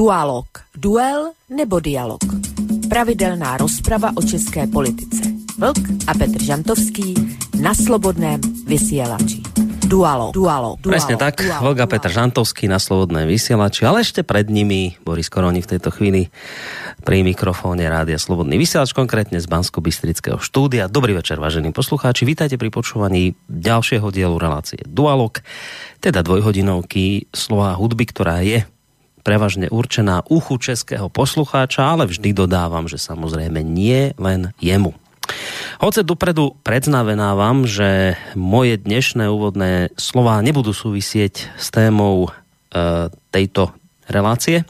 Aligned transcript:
Dualog. 0.00 0.48
Duel 0.72 1.36
nebo 1.52 1.76
dialog. 1.76 2.24
Pravidelná 2.88 3.60
rozprava 3.60 4.08
o 4.16 4.24
české 4.24 4.64
politice. 4.64 5.28
Vlk 5.60 6.08
a 6.08 6.16
Petr 6.16 6.40
Žantovský 6.40 7.12
na 7.60 7.76
slobodném 7.76 8.40
vysielači. 8.64 9.44
Dualo, 9.84 10.32
dualo, 10.32 10.80
dualo. 10.80 10.96
Presne 10.96 11.20
tak, 11.20 11.44
dualo, 11.44 11.76
Vlk 11.76 11.78
a 11.84 11.86
Petr 11.92 12.08
Žantovský 12.16 12.64
na 12.64 12.80
slobodné 12.80 13.28
vysielači, 13.28 13.84
ale 13.84 14.00
ešte 14.00 14.24
pred 14.24 14.48
nimi 14.48 14.96
Boris 15.04 15.28
Koroni 15.28 15.60
v 15.60 15.68
tejto 15.76 15.92
chvíli 15.92 16.32
pri 17.04 17.20
mikrofóne 17.20 17.84
Rádia 17.84 18.16
Slobodný 18.16 18.56
vysielač, 18.56 18.96
konkrétne 18.96 19.36
z 19.36 19.44
bansko 19.44 19.84
bystrického 19.84 20.40
štúdia. 20.40 20.88
Dobrý 20.88 21.12
večer, 21.12 21.36
vážení 21.36 21.76
poslucháči, 21.76 22.24
vítajte 22.24 22.56
pri 22.56 22.72
počúvaní 22.72 23.36
ďalšieho 23.52 24.08
dielu 24.08 24.40
relácie 24.40 24.80
Dualog, 24.88 25.44
teda 26.00 26.24
dvojhodinovky 26.24 27.28
slova 27.36 27.76
hudby, 27.76 28.08
ktorá 28.08 28.40
je 28.40 28.64
prevažne 29.20 29.68
určená 29.68 30.24
uchu 30.28 30.56
českého 30.58 31.12
poslucháča, 31.12 31.84
ale 31.84 32.08
vždy 32.08 32.32
dodávam, 32.32 32.88
že 32.88 32.98
samozrejme 32.98 33.60
nie 33.60 34.16
len 34.16 34.50
jemu. 34.58 34.96
Hoce 35.80 36.02
dopredu 36.02 36.58
predznavenávam, 36.66 37.64
že 37.64 38.18
moje 38.34 38.76
dnešné 38.82 39.30
úvodné 39.30 39.94
slova 39.94 40.42
nebudú 40.42 40.74
súvisieť 40.74 41.54
s 41.56 41.66
témou 41.70 42.28
e, 42.28 42.30
tejto 43.30 43.72
relácie. 44.10 44.66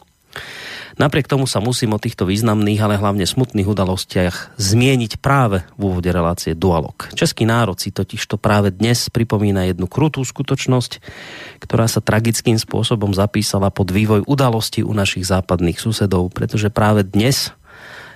Napriek 0.98 1.30
tomu 1.30 1.46
sa 1.46 1.62
musím 1.62 1.94
o 1.94 2.02
týchto 2.02 2.26
významných, 2.26 2.80
ale 2.82 2.98
hlavne 2.98 3.28
smutných 3.28 3.68
udalostiach 3.68 4.58
zmieniť 4.58 5.22
práve 5.22 5.62
v 5.78 5.80
úvode 5.86 6.10
relácie 6.10 6.58
Dualog. 6.58 7.12
Český 7.14 7.46
národ 7.46 7.78
si 7.78 7.94
totiž 7.94 8.26
to 8.26 8.40
práve 8.40 8.74
dnes 8.74 9.06
pripomína 9.12 9.70
jednu 9.70 9.86
krutú 9.86 10.26
skutočnosť, 10.26 10.98
ktorá 11.62 11.86
sa 11.86 12.02
tragickým 12.02 12.58
spôsobom 12.58 13.14
zapísala 13.14 13.70
pod 13.70 13.94
vývoj 13.94 14.26
udalostí 14.26 14.82
u 14.82 14.90
našich 14.90 15.28
západných 15.28 15.78
susedov, 15.78 16.34
pretože 16.34 16.72
práve 16.72 17.06
dnes 17.06 17.54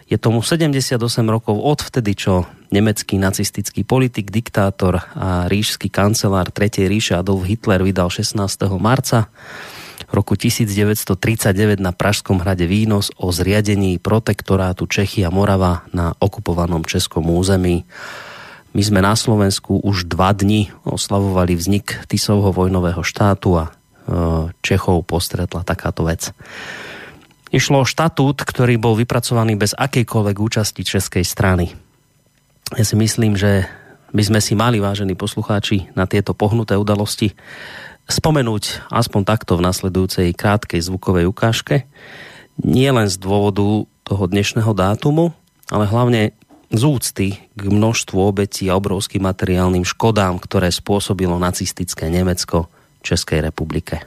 je 0.05 0.20
tomu 0.20 0.45
78 0.45 1.00
rokov 1.25 1.56
od 1.56 1.80
vtedy, 1.80 2.12
čo 2.12 2.45
nemecký 2.69 3.17
nacistický 3.17 3.86
politik, 3.86 4.28
diktátor 4.28 5.00
a 5.17 5.48
ríšský 5.48 5.89
kancelár 5.89 6.52
3. 6.52 6.84
ríše 6.91 7.17
Adolf 7.17 7.48
Hitler 7.48 7.80
vydal 7.80 8.12
16. 8.12 8.36
marca 8.77 9.33
roku 10.12 10.36
1939 10.36 11.80
na 11.80 11.94
Pražskom 11.94 12.42
hrade 12.42 12.69
výnos 12.69 13.14
o 13.16 13.30
zriadení 13.30 13.97
protektorátu 14.02 14.84
Čechy 14.91 15.24
a 15.24 15.30
Morava 15.33 15.86
na 15.94 16.12
okupovanom 16.19 16.84
českom 16.84 17.28
území. 17.30 17.86
My 18.74 18.83
sme 18.83 19.00
na 19.00 19.14
Slovensku 19.14 19.78
už 19.80 20.11
dva 20.11 20.34
dni 20.34 20.74
oslavovali 20.83 21.55
vznik 21.55 22.05
Tisovho 22.11 22.50
vojnového 22.50 23.06
štátu 23.06 23.62
a 23.62 23.64
e, 23.66 23.70
Čechov 24.61 25.06
postretla 25.06 25.62
takáto 25.62 26.02
vec. 26.02 26.34
Išlo 27.55 27.86
o 27.86 27.89
štatút, 27.89 28.42
ktorý 28.42 28.74
bol 28.83 28.98
vypracovaný 28.98 29.55
bez 29.55 29.78
akejkoľvek 29.78 30.36
účasti 30.42 30.83
českej 30.83 31.22
strany. 31.22 31.70
Ja 32.74 32.83
si 32.83 32.98
myslím, 32.98 33.39
že 33.39 33.70
by 34.11 34.22
sme 34.27 34.41
si 34.42 34.58
mali, 34.58 34.83
vážení 34.83 35.14
poslucháči, 35.18 35.91
na 35.98 36.06
tieto 36.11 36.34
pohnuté 36.34 36.74
udalosti 36.74 37.34
spomenúť 38.08 38.88
aspoň 38.92 39.22
takto 39.24 39.56
v 39.56 39.64
nasledujúcej 39.64 40.28
krátkej 40.36 40.80
zvukovej 40.84 41.28
ukážke. 41.28 41.88
Nie 42.61 42.92
len 42.92 43.08
z 43.08 43.16
dôvodu 43.19 43.88
toho 44.05 44.24
dnešného 44.28 44.72
dátumu, 44.77 45.33
ale 45.72 45.88
hlavne 45.88 46.36
z 46.74 46.83
úcty 46.84 47.28
k 47.56 47.62
množstvu 47.64 48.19
obetí 48.19 48.69
a 48.69 48.77
obrovským 48.77 49.24
materiálnym 49.24 49.86
škodám, 49.86 50.36
ktoré 50.42 50.69
spôsobilo 50.69 51.41
nacistické 51.41 52.11
Nemecko 52.12 52.69
Českej 53.00 53.44
republike. 53.44 54.05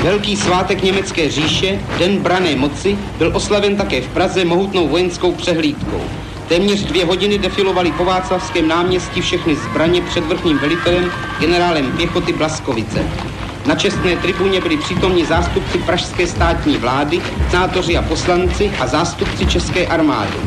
Velký 0.00 0.36
svátek 0.36 0.82
německé 0.82 1.30
říše, 1.30 1.78
Den 1.98 2.24
brané 2.24 2.56
moci, 2.56 2.96
byl 3.18 3.36
oslaven 3.36 3.76
také 3.76 4.00
v 4.00 4.08
Praze 4.08 4.44
mohutnou 4.44 4.88
vojenskou 4.88 5.32
přehlídkou. 5.32 6.00
Téměř 6.50 6.84
dvě 6.84 7.04
hodiny 7.04 7.38
defilovali 7.38 7.92
po 7.92 8.04
Václavském 8.04 8.68
náměstí 8.68 9.20
všechny 9.20 9.56
zbraně 9.56 10.02
před 10.02 10.26
vrchním 10.26 10.58
velitelem, 10.58 11.12
generálem 11.38 11.92
pěchoty 11.92 12.32
Blaskovice. 12.32 13.08
Na 13.66 13.74
čestné 13.74 14.16
tribuně 14.16 14.60
byli 14.60 14.76
přítomní 14.76 15.24
zástupci 15.24 15.78
pražské 15.78 16.26
státní 16.26 16.78
vlády, 16.78 17.22
senátoři 17.50 17.96
a 17.96 18.02
poslanci 18.02 18.72
a 18.78 18.86
zástupci 18.86 19.46
české 19.46 19.86
armády. 19.86 20.38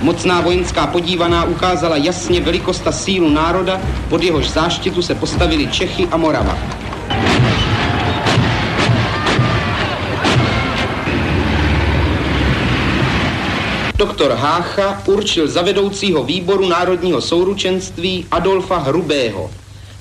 Mocná 0.00 0.40
vojenská 0.40 0.86
podívaná 0.86 1.44
ukázala 1.44 1.96
jasně 1.96 2.40
velikost 2.40 2.86
a 2.86 2.92
sílu 2.92 3.30
národa, 3.30 3.80
pod 4.08 4.22
jehož 4.22 4.50
záštitu 4.50 5.02
se 5.02 5.14
postavili 5.14 5.66
Čechy 5.66 6.08
a 6.10 6.16
Morava. 6.16 6.58
Doktor 14.00 14.32
Hácha 14.32 15.02
určil 15.06 15.48
za 15.48 15.62
vedoucího 15.62 16.24
výboru 16.24 16.68
Národního 16.68 17.20
souručenství 17.20 18.26
Adolfa 18.30 18.78
Hrubého. 18.78 19.50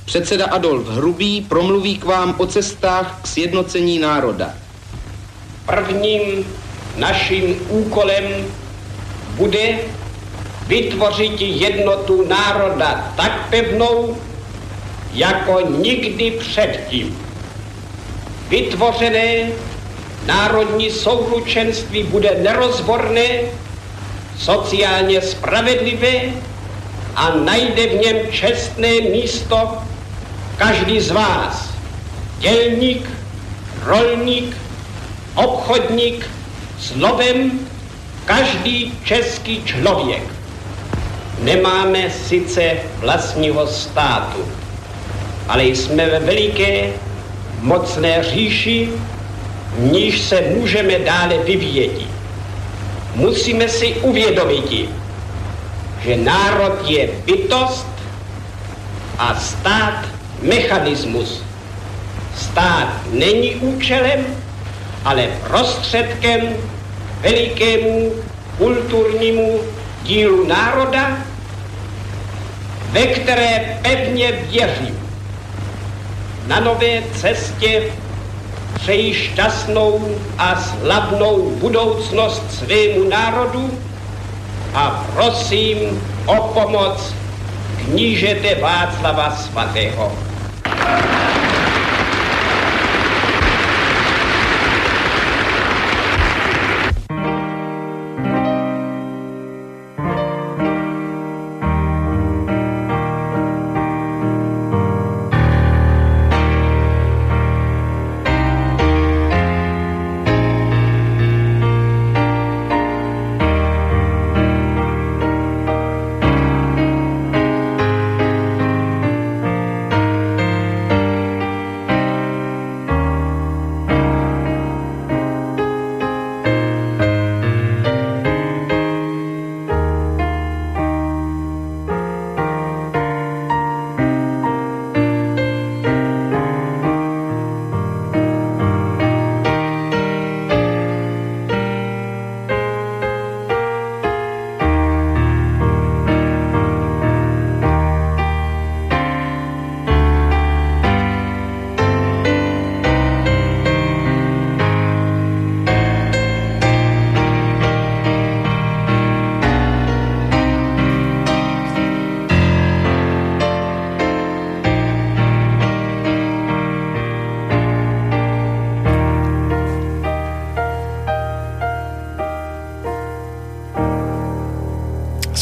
Předseda 0.06 0.46
Adolf 0.46 0.88
Hrubý 0.88 1.42
promluví 1.42 1.98
k 1.98 2.06
vám 2.06 2.36
o 2.38 2.46
cestách 2.46 3.20
k 3.22 3.28
sjednocení 3.28 4.00
národa. 4.00 4.54
Prvním 5.66 6.48
naším 6.96 7.56
úkolem 7.70 8.24
bude 9.36 9.80
vytvořit 10.68 11.42
jednotu 11.42 12.28
národa 12.28 13.14
tak 13.16 13.50
pevnou, 13.50 14.18
jako 15.14 15.60
nikdy 15.60 16.32
předtím. 16.32 17.20
Vytvořené 18.50 19.52
národní 20.26 20.92
souručenství 20.92 22.04
bude 22.04 22.40
nerozborné 22.42 23.40
sociálně 24.40 25.22
spravedlivé 25.22 26.22
a 27.16 27.36
najde 27.36 27.88
v 27.88 27.94
něm 27.94 28.18
čestné 28.32 29.02
místo 29.12 29.78
každý 30.58 31.00
z 31.00 31.12
vás. 31.12 31.70
Dělník, 32.40 33.10
rolník, 33.84 34.58
obchodník, 35.36 36.30
slovem 36.80 37.60
každý 38.26 38.94
český 39.04 39.64
člověk. 39.64 40.24
Nemáme 41.40 42.10
sice 42.10 42.72
vlastního 42.98 43.68
státu, 43.68 44.46
ale 45.48 45.64
jsme 45.64 46.10
ve 46.10 46.20
veliké, 46.20 46.90
mocné 47.62 48.24
říši, 48.24 48.90
v 49.74 49.92
níž 49.92 50.22
se 50.22 50.42
můžeme 50.42 51.00
dále 51.00 51.38
vyvíjet 51.38 52.09
musíme 53.20 53.70
si 53.70 53.94
uvědomit, 54.02 54.90
že 56.02 56.18
národ 56.18 56.88
je 56.88 57.10
bytost 57.26 57.88
a 59.18 59.36
stát 59.36 60.08
mechanismus. 60.42 61.44
Stát 62.36 62.88
není 63.12 63.56
účelem, 63.56 64.26
ale 65.06 65.28
prostředkem 65.48 66.56
velikému 67.22 68.12
kulturnímu 68.58 69.60
dílu 70.04 70.48
národa, 70.48 71.18
ve 72.92 73.06
které 73.08 73.80
pevně 73.82 74.32
věřím. 74.32 75.00
Na 76.48 76.60
nové 76.60 77.04
cestě 77.16 77.92
přeji 78.82 79.14
šťastnou 79.14 80.16
a 80.38 80.62
slavnou 80.62 81.50
budoucnost 81.50 82.44
svému 82.52 83.10
národu 83.10 83.80
a 84.74 85.06
prosím 85.14 85.78
o 86.26 86.36
pomoc 86.36 87.16
knížete 87.86 88.56
Václava 88.56 89.32
svatého. 89.32 90.29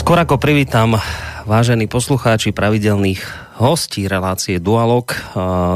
Skôr 0.07 0.23
ako 0.23 0.39
privítam 0.39 0.95
vážení 1.43 1.83
poslucháči 1.83 2.55
pravidelných 2.55 3.19
hostí 3.59 4.07
relácie 4.07 4.55
Dualog, 4.55 5.11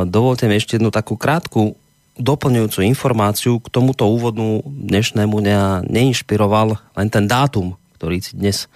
dovolte 0.07 0.47
mi 0.47 0.55
ešte 0.55 0.79
jednu 0.79 0.87
takú 0.87 1.19
krátku 1.19 1.75
doplňujúcu 2.15 2.79
informáciu 2.79 3.59
k 3.59 3.67
tomuto 3.67 4.07
úvodnu 4.07 4.63
dnešnému 4.63 5.35
dňa 5.35 5.83
neinšpiroval 5.83 6.79
len 6.79 7.07
ten 7.11 7.27
dátum, 7.27 7.75
ktorý 7.99 8.23
si 8.23 8.39
dnes 8.39 8.71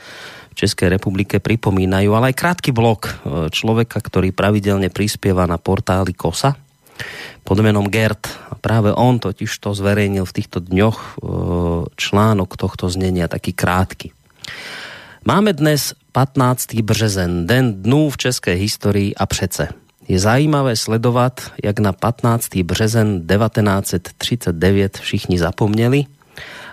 v 0.52 0.60
Českej 0.60 0.92
republike 0.92 1.40
pripomínajú, 1.40 2.12
ale 2.12 2.36
aj 2.36 2.40
krátky 2.44 2.76
blok 2.76 3.08
e, 3.08 3.48
človeka, 3.48 4.04
ktorý 4.04 4.36
pravidelne 4.36 4.92
prispieva 4.92 5.48
na 5.48 5.56
portáli 5.56 6.12
KOSA 6.12 6.52
pod 7.48 7.58
menom 7.64 7.88
Gert. 7.88 8.28
A 8.52 8.60
práve 8.60 8.92
on 8.92 9.24
totiž 9.24 9.56
to 9.64 9.72
zverejnil 9.72 10.28
v 10.28 10.36
týchto 10.36 10.60
dňoch 10.60 11.00
e, 11.00 11.12
článok 11.96 12.60
tohto 12.60 12.92
znenia, 12.92 13.32
taký 13.32 13.56
krátky. 13.56 14.12
Máme 15.28 15.54
dnes 15.54 15.94
15. 16.12 16.74
březen, 16.74 17.48
den 17.48 17.84
dnů 17.84 18.10
v 18.10 18.18
české 18.18 18.54
historii 18.54 19.16
a 19.16 19.26
přece. 19.26 19.68
Je 20.08 20.20
zajímavé 20.20 20.76
sledovat, 20.76 21.52
jak 21.64 21.80
na 21.80 21.94
15. 21.94 22.56
březen 22.56 23.28
1939 23.28 24.98
všichni 24.98 25.40
zapomněli 25.40 26.06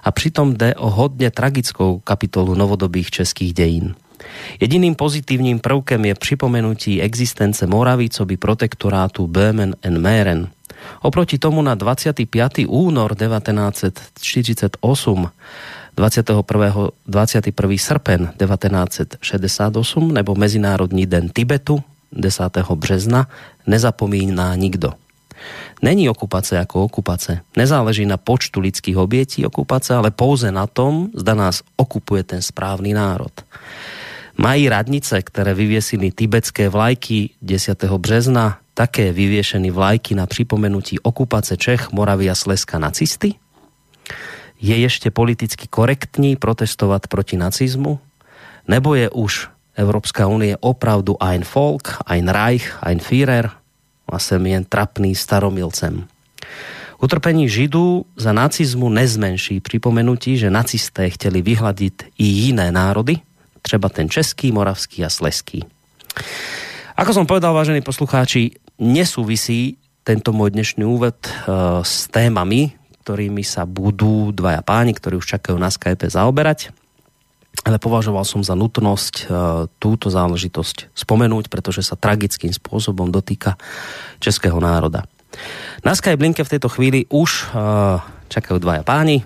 a 0.05 0.11
přitom 0.11 0.55
jde 0.55 0.75
o 0.75 0.91
hodně 0.91 1.31
tragickou 1.31 1.99
kapitolu 1.99 2.55
novodobých 2.55 3.11
českých 3.11 3.55
dějin. 3.55 3.95
Jediným 4.61 4.95
pozitivním 4.95 5.59
prvkem 5.59 6.05
je 6.05 6.15
připomenutí 6.15 7.03
existence 7.03 7.67
Moravy 7.67 8.09
co 8.09 8.25
by 8.25 8.37
protektorátu 8.37 9.27
Böhmen 9.27 9.75
and 9.85 9.99
Mähren. 9.99 10.49
Oproti 11.03 11.39
tomu 11.39 11.63
na 11.63 11.75
25. 11.75 12.53
únor 12.69 13.15
1948 13.15 15.31
21. 15.97 16.89
21. 17.07 17.77
srpen 17.77 18.33
1968 18.39 20.13
nebo 20.13 20.35
Mezinárodní 20.35 21.07
den 21.07 21.29
Tibetu 21.29 21.83
10. 22.13 22.43
března 22.75 23.29
nezapomíná 23.67 24.55
nikdo. 24.55 24.93
Není 25.83 26.09
okupace 26.09 26.57
jako 26.57 26.85
okupace. 26.85 27.41
Nezáleží 27.57 28.07
na 28.07 28.17
počtu 28.17 28.61
lidských 28.61 28.97
obětí 28.97 29.47
okupace, 29.47 29.95
ale 29.95 30.11
pouze 30.11 30.53
na 30.53 30.67
tom, 30.67 31.09
zda 31.15 31.35
nás 31.35 31.63
okupuje 31.77 32.23
ten 32.23 32.43
správný 32.43 32.93
národ. 32.95 33.33
Mají 34.39 34.69
radnice, 34.69 35.23
které 35.23 35.55
vyvěsili 35.55 36.11
tibetské 36.11 36.69
vlajky 36.69 37.31
10. 37.43 37.85
března, 37.85 38.59
také 38.75 39.13
vyvěšeny 39.13 39.71
vlajky 39.71 40.15
na 40.15 40.27
připomenutí 40.27 40.99
okupace 41.01 41.57
Čech, 41.57 41.93
Moravy 41.93 42.31
a 42.31 42.35
Slezska 42.35 42.79
nacisty? 42.79 43.35
Je 44.63 44.77
ještě 44.79 45.11
politicky 45.11 45.67
korektní 45.67 46.37
protestovat 46.37 47.07
proti 47.07 47.37
nacizmu? 47.37 47.99
Nebo 48.69 48.95
je 48.95 49.11
už 49.11 49.49
Evropská 49.75 50.27
unie 50.27 50.57
opravdu 50.61 51.17
ein 51.19 51.43
Volk, 51.55 51.99
ein 52.07 52.29
Reich, 52.29 52.79
ein 52.83 53.03
Führer 53.03 53.51
a 54.09 54.19
jsem 54.19 54.47
jen 54.47 54.65
trapný 54.65 55.15
staromilcem. 55.15 56.07
Utrpení 57.03 57.49
Židů 57.49 58.05
za 58.17 58.33
nacizmu 58.33 58.89
nezmenší 58.89 59.61
připomenutí, 59.61 60.39
že 60.39 60.51
nacisté 60.51 61.11
chtěli 61.11 61.43
vyhladit 61.43 62.03
i 62.19 62.25
jiné 62.25 62.73
národy, 62.73 63.19
třeba 63.63 63.89
ten 63.89 64.09
český, 64.09 64.53
moravský 64.53 65.05
a 65.05 65.11
sleský. 65.11 65.67
Ako 66.93 67.17
som 67.17 67.27
povedal, 67.27 67.57
vážení 67.57 67.81
poslucháči, 67.81 68.53
nesúvisí 68.79 69.81
tento 70.05 70.31
môj 70.31 70.53
dnešný 70.53 70.85
úvod 70.85 71.17
uh, 71.25 71.81
s 71.81 72.07
témami, 72.13 72.77
ktorými 73.03 73.43
sa 73.43 73.67
budú 73.67 74.31
dvaja 74.31 74.63
páni, 74.63 74.95
ktorí 74.95 75.19
už 75.19 75.27
čakajú 75.27 75.59
na 75.59 75.75
Skype 75.75 76.07
zaoberať 76.07 76.71
ale 77.63 77.77
považoval 77.79 78.25
som 78.25 78.41
za 78.43 78.57
nutnosť 78.57 79.15
uh, 79.15 79.27
túto 79.77 80.09
záležitosť 80.09 80.97
spomenúť, 80.97 81.53
pretože 81.53 81.85
sa 81.85 82.01
tragickým 82.01 82.51
spôsobom 82.51 83.13
dotýka 83.13 83.61
českého 84.19 84.57
národa. 84.59 85.07
Na 85.85 85.93
Skype 85.93 86.19
linke 86.19 86.43
v 86.43 86.53
tejto 86.57 86.73
chvíli 86.73 87.07
už 87.13 87.53
uh, 87.53 88.01
čakajú 88.33 88.59
dvaja 88.59 88.83
páni, 88.83 89.23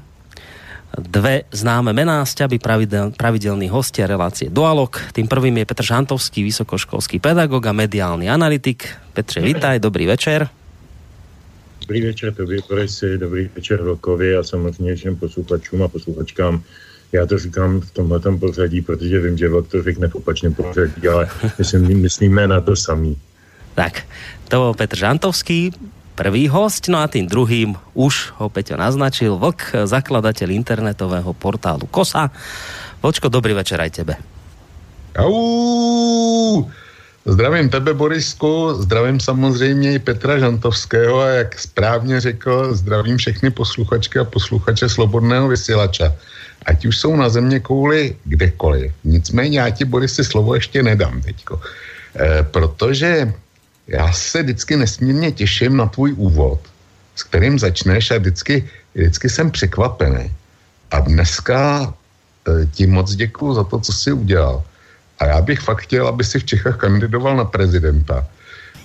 dve 0.96 1.46
známe 1.52 1.92
mená 1.92 2.24
z 2.24 2.44
ťaby 2.44 2.56
pravidel, 2.58 3.06
pravidelní 3.14 3.68
hostia 3.68 4.08
relácie 4.08 4.48
Dualog. 4.48 4.96
Tým 5.12 5.28
prvým 5.28 5.62
je 5.62 5.68
Petr 5.68 5.84
Žantovský, 5.84 6.42
vysokoškolský 6.44 7.20
pedagog 7.20 7.62
a 7.68 7.72
mediálny 7.76 8.26
analytik. 8.26 8.90
Petře, 9.12 9.40
vítaj, 9.40 9.80
dobrý 9.80 10.08
večer. 10.08 10.65
Dobrý 11.80 12.00
večer, 12.02 12.34
dobrý 12.34 12.58
Borisi, 12.68 13.18
dobrý 13.18 13.50
večer 13.54 13.82
Vlkovi 13.82 14.36
a 14.36 14.42
samozřejmě 14.42 14.94
všem 14.94 15.16
posluchačům 15.16 15.82
a 15.82 15.88
posluchačkám 15.88 16.62
já 17.12 17.26
to 17.26 17.38
říkám 17.38 17.80
v 17.80 17.90
tomhle 17.90 18.20
pořadí, 18.20 18.82
protože 18.82 19.20
vím, 19.20 19.38
že 19.38 19.48
Vlk 19.48 19.68
to 19.68 19.82
řekne 19.82 20.08
v 20.08 20.14
opačném 20.14 20.54
pořadí, 20.54 21.08
ale 21.08 21.28
myslím, 21.58 22.00
myslíme 22.02 22.48
na 22.48 22.60
to 22.60 22.76
samý. 22.76 23.16
Tak, 23.74 24.02
to 24.48 24.56
byl 24.56 24.74
Petr 24.74 24.96
Žantovský, 24.96 25.72
prvý 26.14 26.48
host, 26.48 26.88
no 26.88 26.98
a 26.98 27.08
tým 27.08 27.26
druhým 27.26 27.76
už 27.94 28.32
ho 28.36 28.48
Peťo 28.48 28.76
naznačil, 28.76 29.36
Vlk, 29.36 29.84
zakladateľ 29.84 30.48
internetového 30.50 31.32
portálu 31.36 31.86
KOSA. 31.92 32.32
Vlčko, 33.04 33.28
dobrý 33.28 33.52
večer 33.52 33.76
aj 33.76 33.90
tebe. 33.92 34.14
Au! 35.16 36.64
Zdravím 37.26 37.68
tebe, 37.68 37.94
Borisku, 37.94 38.74
zdravím 38.74 39.20
samozřejmě 39.20 39.94
i 39.94 39.98
Petra 39.98 40.38
Žantovského 40.38 41.20
a 41.20 41.28
jak 41.28 41.58
správně 41.58 42.20
řekl, 42.20 42.74
zdravím 42.74 43.16
všechny 43.16 43.50
posluchačky 43.50 44.18
a 44.18 44.24
posluchače 44.24 44.88
Slobodného 44.88 45.48
vysílača 45.48 46.12
ať 46.66 46.86
už 46.86 46.96
jsou 46.98 47.16
na 47.16 47.28
země 47.28 47.60
kouli 47.60 48.16
kdekoliv. 48.24 48.92
Nicméně 49.04 49.58
já 49.58 49.70
ti, 49.70 49.84
Boris, 49.84 50.14
si 50.14 50.24
slovo 50.24 50.54
ještě 50.54 50.82
nedám 50.82 51.22
teďko. 51.22 51.60
E, 52.18 52.42
protože 52.42 53.32
já 53.86 54.12
se 54.12 54.42
vždycky 54.42 54.76
nesmírně 54.76 55.32
těším 55.32 55.76
na 55.76 55.86
tvůj 55.86 56.12
úvod, 56.16 56.60
s 57.14 57.22
kterým 57.22 57.58
začneš 57.58 58.10
a 58.10 58.18
vždycky, 58.18 58.68
vždycky 58.94 59.28
jsem 59.28 59.50
překvapený. 59.50 60.32
A 60.90 61.00
dneska 61.00 61.86
e, 61.86 62.66
ti 62.66 62.86
moc 62.86 63.14
děkuji 63.14 63.54
za 63.54 63.64
to, 63.64 63.78
co 63.78 63.92
jsi 63.92 64.12
udělal. 64.12 64.64
A 65.18 65.26
já 65.26 65.40
bych 65.40 65.60
fakt 65.60 65.88
chtěl, 65.88 66.08
aby 66.08 66.24
si 66.24 66.38
v 66.38 66.44
Čechách 66.44 66.76
kandidoval 66.76 67.36
na 67.36 67.44
prezidenta. 67.44 68.26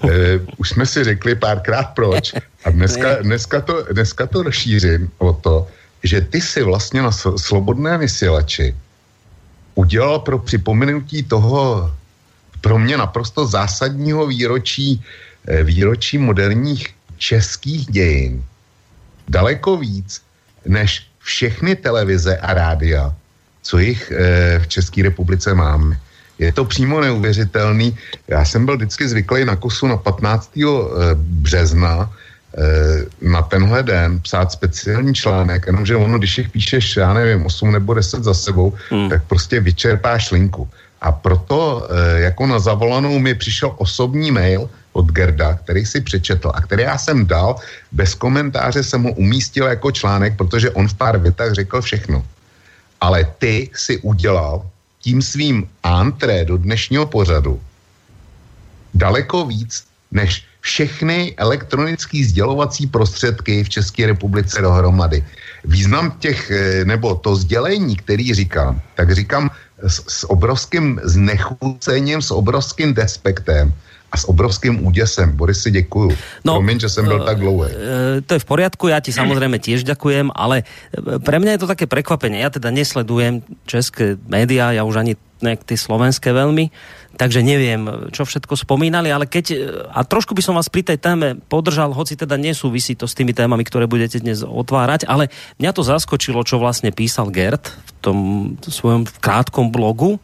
E, 0.09 0.39
už 0.57 0.69
jsme 0.69 0.85
si 0.85 1.03
řekli 1.03 1.35
párkrát 1.35 1.83
proč. 1.83 2.33
A 2.65 2.71
dneska, 2.71 3.21
dneska, 3.21 3.61
to, 3.61 3.83
dneska 3.91 4.27
to 4.27 4.43
rozšířím 4.43 5.11
o 5.17 5.33
to, 5.33 5.67
že 6.03 6.21
ty 6.21 6.41
si 6.41 6.63
vlastně 6.63 7.01
na 7.01 7.11
slobodné 7.38 7.97
vysílači 7.97 8.75
udělal 9.75 10.19
pro 10.19 10.39
připomenutí 10.39 11.23
toho 11.23 11.91
pro 12.61 12.79
mě 12.79 12.97
naprosto 12.97 13.45
zásadního 13.45 14.27
výročí, 14.27 15.01
eh, 15.47 15.63
výročí 15.63 16.17
moderních 16.17 16.93
českých 17.17 17.85
dějin 17.89 18.45
daleko 19.31 19.77
víc 19.77 20.21
než 20.65 21.07
všechny 21.19 21.75
televize 21.75 22.38
a 22.38 22.53
rádia, 22.53 23.15
co 23.61 23.77
jich 23.79 24.11
e, 24.11 24.59
v 24.59 24.67
České 24.67 25.03
republice 25.03 25.53
máme. 25.53 26.00
Je 26.41 26.51
to 26.53 26.65
přímo 26.65 27.01
neuvěřitelný. 27.01 27.98
Já 28.27 28.45
jsem 28.45 28.65
byl 28.65 28.75
vždycky 28.75 29.07
zvyklý 29.07 29.45
na 29.45 29.55
kosu 29.55 29.88
na 29.88 29.98
15. 29.98 30.57
Eh, 30.57 31.15
března, 31.15 32.10
Eh, 32.51 33.07
na 33.21 33.41
tenhle 33.41 33.83
den 33.83 34.19
psát 34.19 34.51
speciální 34.51 35.15
článek, 35.15 35.63
jenomže 35.67 35.95
ono, 35.95 36.19
když 36.19 36.38
jich 36.38 36.50
píšeš, 36.50 36.98
já 36.98 37.13
nevím, 37.13 37.45
8 37.45 37.71
nebo 37.71 37.93
10 37.93 38.24
za 38.24 38.33
sebou, 38.33 38.75
hmm. 38.91 39.10
tak 39.10 39.24
prostě 39.24 39.60
vyčerpáš 39.60 40.31
linku. 40.31 40.67
A 41.01 41.12
proto 41.12 41.88
eh, 41.88 42.19
jako 42.27 42.48
na 42.48 42.60
zavolanou 42.60 43.19
mi 43.19 43.36
přišel 43.36 43.71
osobní 43.77 44.31
mail 44.31 44.69
od 44.91 45.15
Gerda, 45.15 45.53
který 45.63 45.86
si 45.86 46.01
přečetl 46.01 46.51
a 46.53 46.62
který 46.62 46.83
já 46.83 46.98
jsem 46.98 47.25
dal, 47.25 47.55
bez 47.91 48.15
komentáře 48.15 48.83
jsem 48.83 49.03
ho 49.03 49.12
umístil 49.12 49.71
jako 49.71 49.91
článek, 49.91 50.36
protože 50.38 50.75
on 50.75 50.88
v 50.88 50.93
pár 50.93 51.17
větách 51.17 51.53
řekl 51.53 51.81
všechno. 51.81 52.24
Ale 53.01 53.24
ty 53.39 53.69
si 53.74 53.98
udělal 53.98 54.67
tím 55.01 55.22
svým 55.22 55.67
antré 55.84 56.46
do 56.46 56.58
dnešního 56.58 57.05
pořadu 57.05 57.62
daleko 58.93 59.46
víc, 59.46 59.84
než 60.12 60.46
všechny 60.62 61.34
elektronické 61.38 62.24
sdělovací 62.25 62.88
prostředky 62.88 63.63
v 63.63 63.70
České 63.70 64.05
republice 64.05 64.62
dohromady. 64.62 65.25
Význam 65.65 66.12
těch, 66.20 66.51
eh, 66.51 66.86
nebo 66.86 67.15
to 67.15 67.36
sdělení, 67.36 67.96
který 67.96 68.34
říkám, 68.34 68.81
tak 68.96 69.12
říkám 69.12 69.50
s, 69.81 70.03
s 70.08 70.29
obrovským 70.29 71.01
znechucením, 71.03 72.22
s 72.22 72.31
obrovským 72.31 72.93
despektem 72.93 73.74
a 74.12 74.15
s 74.18 74.27
obrovským 74.30 74.86
úděsem. 74.86 75.32
Boris, 75.32 75.63
si 75.63 75.72
děkuju. 75.72 76.12
No, 76.44 76.53
Promiň, 76.53 76.80
že 76.80 76.89
jsem 76.89 77.06
byl 77.06 77.20
uh, 77.20 77.25
tak 77.25 77.39
dlouhý. 77.39 77.70
Uh, 77.72 77.77
to 78.25 78.34
je 78.34 78.39
v 78.39 78.46
poriadku, 78.46 78.88
já 78.88 79.00
ti 79.00 79.13
samozřejmě 79.13 79.60
tiež 79.60 79.84
ďakujem, 79.84 80.32
ale 80.36 80.63
pre 81.24 81.39
mňa 81.39 81.51
je 81.51 81.62
to 81.63 81.68
také 81.68 81.88
prekvapenie. 81.88 82.44
Ja 82.44 82.50
teda 82.51 82.72
nesledujem 82.72 83.44
české 83.65 84.20
médiá, 84.27 84.75
ja 84.75 84.84
už 84.84 84.96
ani 85.00 85.13
nejak 85.41 85.65
tie 85.65 85.77
slovenské 85.77 86.30
veľmi, 86.32 86.70
takže 87.18 87.41
neviem, 87.41 87.89
čo 88.13 88.30
všetko 88.30 88.53
spomínali, 88.53 89.10
ale 89.10 89.25
keď, 89.25 89.46
a 89.89 90.06
trošku 90.06 90.38
by 90.38 90.41
som 90.46 90.53
vás 90.53 90.70
pri 90.70 90.86
tej 90.86 91.01
téme 91.01 91.41
podržal, 91.50 91.91
hoci 91.98 92.13
teda 92.13 92.38
nesúvisí 92.38 92.94
to 92.94 93.10
s 93.10 93.18
tými 93.18 93.34
témami, 93.34 93.65
ktoré 93.65 93.89
budete 93.89 94.22
dnes 94.22 94.46
otvárať, 94.46 95.10
ale 95.10 95.34
mňa 95.58 95.72
to 95.74 95.82
zaskočilo, 95.82 96.46
čo 96.46 96.62
vlastne 96.62 96.94
písal 96.94 97.34
Gert 97.34 97.74
v 97.74 97.91
tom 98.01 98.18
svojom 98.62 99.10
krátkom 99.18 99.74
blogu, 99.74 100.22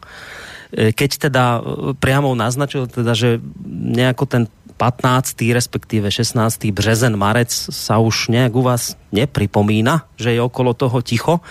keď 0.72 1.30
teda 1.30 1.46
e, 1.58 1.60
priamo 1.96 2.36
naznačil, 2.36 2.92
teda, 2.92 3.16
že 3.16 3.40
nejako 3.68 4.24
ten 4.28 4.44
15. 4.78 5.42
respektíve 5.58 6.06
16. 6.14 6.70
březen, 6.70 7.18
marec 7.18 7.50
sa 7.50 7.98
už 7.98 8.30
nejak 8.30 8.54
u 8.54 8.62
vás 8.62 8.94
nepripomína, 9.10 10.06
že 10.20 10.38
je 10.38 10.42
okolo 10.44 10.78
toho 10.78 11.02
ticho. 11.02 11.42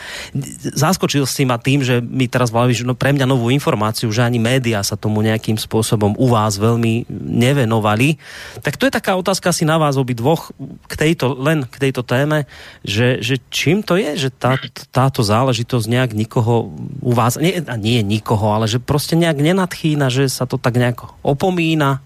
Zaskočil 0.63 1.27
si 1.27 1.43
ma 1.43 1.59
tým, 1.59 1.83
že 1.83 1.99
mi 1.99 2.31
teraz 2.31 2.55
vláviš 2.55 2.87
no 2.87 2.95
pre 2.95 3.11
mňa 3.11 3.27
novú 3.27 3.51
informáciu, 3.51 4.13
že 4.15 4.23
ani 4.23 4.39
média 4.39 4.79
sa 4.87 4.95
tomu 4.95 5.25
nejakým 5.27 5.59
spôsobom 5.59 6.15
u 6.15 6.27
vás 6.31 6.61
veľmi 6.61 7.09
nevenovali. 7.11 8.21
Tak 8.63 8.79
to 8.79 8.87
je 8.87 8.95
taká 8.95 9.19
otázka 9.19 9.51
si 9.51 9.67
na 9.67 9.81
vás 9.81 9.99
obi 9.99 10.15
dvoch 10.15 10.55
k 10.87 10.95
tejto, 10.95 11.35
len 11.35 11.67
k 11.67 11.91
tejto 11.91 12.07
téme, 12.07 12.47
že, 12.87 13.19
že 13.25 13.43
čím 13.51 13.83
to 13.83 13.99
je, 13.99 14.29
že 14.29 14.31
tá, 14.31 14.61
táto 14.95 15.27
záležitosť 15.27 15.87
nejak 15.91 16.11
nikoho 16.15 16.71
u 17.03 17.13
vás, 17.17 17.41
nie, 17.41 17.59
nie 17.81 18.05
nikoho, 18.07 18.53
ale 18.53 18.69
že 18.69 18.79
prostě 18.79 19.17
nejak 19.17 19.43
nenadchýna, 19.43 20.13
že 20.13 20.29
sa 20.29 20.45
to 20.47 20.61
tak 20.61 20.77
nejak 20.77 21.03
opomína, 21.25 22.05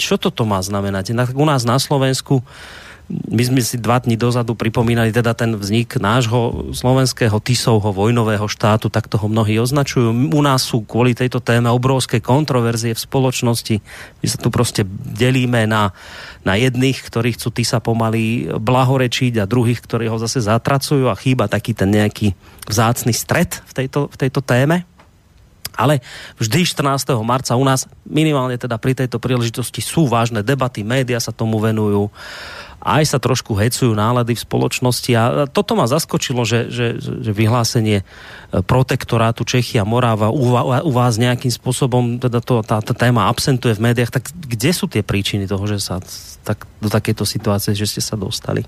čo 0.00 0.16
toto 0.16 0.48
má 0.48 0.64
znamenať? 0.64 1.12
U 1.36 1.44
nás 1.44 1.68
na 1.68 1.76
Slovensku 1.76 2.40
my 3.10 3.42
sme 3.42 3.58
si 3.58 3.74
dva 3.74 3.98
dní 3.98 4.14
dozadu 4.14 4.54
pripomínali 4.54 5.10
teda 5.10 5.34
ten 5.34 5.58
vznik 5.58 5.98
nášho 5.98 6.70
slovenského 6.70 7.42
Tisovho 7.42 7.90
vojnového 7.90 8.46
štátu, 8.46 8.86
tak 8.86 9.10
toho 9.10 9.26
mnohí 9.26 9.58
označujú. 9.58 10.14
U 10.30 10.40
nás 10.46 10.62
sú 10.62 10.86
kvôli 10.86 11.18
tejto 11.18 11.42
téme 11.42 11.66
obrovské 11.74 12.22
kontroverzie 12.22 12.94
v 12.94 13.02
spoločnosti. 13.02 13.82
My 14.22 14.26
sa 14.30 14.38
tu 14.38 14.48
prostě 14.54 14.86
delíme 14.86 15.66
na, 15.66 15.90
na 16.46 16.54
jedných, 16.54 17.02
ktorí 17.02 17.34
chcú 17.34 17.50
Tisa 17.50 17.82
pomaly 17.82 18.46
blahorečiť 18.54 19.42
a 19.42 19.50
druhých, 19.50 19.82
ktorí 19.82 20.06
ho 20.06 20.22
zase 20.22 20.46
zatracujú 20.46 21.10
a 21.10 21.18
chýba 21.18 21.50
taký 21.50 21.74
ten 21.74 21.90
nejaký 21.90 22.38
vzácný 22.70 23.10
stret 23.10 23.58
v 23.66 23.72
tejto, 23.74 24.06
v 24.06 24.16
tejto 24.16 24.40
téme. 24.40 24.86
Ale 25.76 26.02
vždy 26.40 26.66
14. 26.66 27.14
marca 27.22 27.54
u 27.54 27.64
nás 27.64 27.86
minimálne 28.06 28.58
teda 28.58 28.76
pri 28.76 28.94
tejto 28.98 29.22
príležitosti 29.22 29.78
sú 29.82 30.10
vážne 30.10 30.42
debaty, 30.42 30.82
média 30.82 31.18
sa 31.22 31.30
tomu 31.30 31.62
venujú, 31.62 32.10
aj 32.80 33.04
sa 33.04 33.18
trošku 33.20 33.52
hecujú 33.60 33.92
nálady 33.92 34.32
v 34.32 34.44
spoločnosti 34.44 35.10
a 35.12 35.22
toto 35.52 35.76
ma 35.76 35.84
zaskočilo, 35.84 36.48
že, 36.48 36.72
že, 36.72 36.96
že 36.96 37.30
vyhlásenie 37.36 38.00
e, 38.00 38.04
protektorátu 38.64 39.44
Čechy 39.44 39.76
a 39.76 39.84
Moráva 39.84 40.32
u, 40.32 40.56
u 40.56 40.90
vás 40.90 41.20
nejakým 41.20 41.52
spôsobom 41.52 42.16
teda 42.16 42.40
to, 42.40 42.64
tá, 42.64 42.80
tá 42.80 42.94
téma 42.96 43.28
absentuje 43.28 43.76
v 43.76 43.92
médiách, 43.92 44.16
tak 44.16 44.32
kde 44.32 44.72
sú 44.72 44.88
tie 44.88 45.04
príčiny 45.04 45.44
toho, 45.44 45.68
že 45.68 45.76
sa 45.76 46.00
tak, 46.40 46.64
do 46.80 46.88
takéto 46.88 47.28
situácie, 47.28 47.76
že 47.76 47.84
ste 47.84 48.00
sa 48.00 48.16
dostali? 48.16 48.64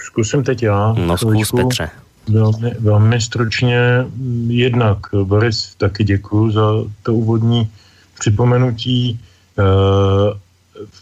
Zkusím 0.00 0.44
teď 0.44 0.62
já. 0.62 0.94
No 0.96 1.18
zkus 1.18 1.50
Petře. 1.50 1.90
Velmi, 2.28 2.74
velmi 2.78 3.20
stručně. 3.20 4.06
Jednak, 4.46 4.98
Boris, 5.24 5.74
taky 5.74 6.04
děkuji 6.04 6.50
za 6.50 6.72
to 7.02 7.14
úvodní 7.14 7.70
připomenutí. 8.18 9.08
E, 9.10 9.64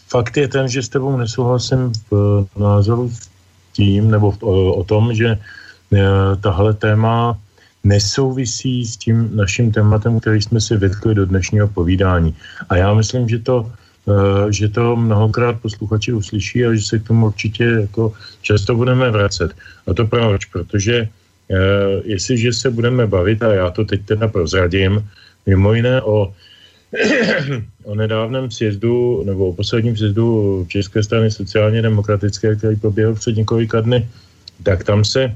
fakt 0.07 0.37
je 0.37 0.47
ten, 0.47 0.69
že 0.69 0.83
s 0.83 0.89
tebou 0.89 1.17
nesouhlasím 1.17 1.91
v 2.11 2.47
názoru 2.59 3.09
s 3.09 3.29
tím, 3.73 4.11
nebo 4.11 4.31
v, 4.31 4.43
o, 4.43 4.73
o 4.73 4.83
tom, 4.83 5.13
že 5.13 5.27
e, 5.27 5.39
tahle 6.41 6.73
téma 6.73 7.37
nesouvisí 7.83 8.85
s 8.85 8.97
tím 8.97 9.29
naším 9.35 9.71
tématem, 9.71 10.19
který 10.19 10.41
jsme 10.41 10.61
si 10.61 10.77
vytkli 10.77 11.15
do 11.15 11.25
dnešního 11.25 11.67
povídání. 11.67 12.35
A 12.69 12.75
já 12.75 12.93
myslím, 12.93 13.29
že 13.29 13.39
to, 13.39 13.71
že 14.49 14.67
to 14.67 14.95
mnohokrát 14.95 15.61
posluchači 15.61 16.13
uslyší 16.13 16.65
a 16.65 16.73
že 16.73 16.81
se 16.81 16.99
k 16.99 17.07
tomu 17.07 17.25
určitě 17.25 17.63
jako 17.63 18.13
často 18.41 18.75
budeme 18.75 19.11
vracet. 19.11 19.51
A 19.87 19.93
to 19.93 20.05
proč? 20.05 20.45
Protože 20.45 21.09
Eh, 21.49 22.01
jestliže 22.05 22.53
se 22.53 22.69
budeme 22.69 23.07
bavit, 23.07 23.43
a 23.43 23.53
já 23.53 23.69
to 23.69 23.85
teď 23.85 24.05
teda 24.05 24.27
prozradím, 24.27 25.09
mimo 25.45 25.73
jiné 25.73 26.01
o, 26.01 26.33
o 27.83 27.95
nedávném 27.95 28.51
sjezdu, 28.51 29.23
nebo 29.25 29.49
o 29.49 29.53
posledním 29.53 29.97
sjezdu 29.97 30.65
České 30.69 31.03
strany 31.03 31.31
sociálně 31.31 31.81
demokratické, 31.81 32.55
který 32.55 32.75
proběhl 32.75 33.13
před 33.15 33.35
několika 33.35 33.81
dny, 33.81 34.07
tak 34.63 34.83
tam 34.83 35.05
se 35.05 35.35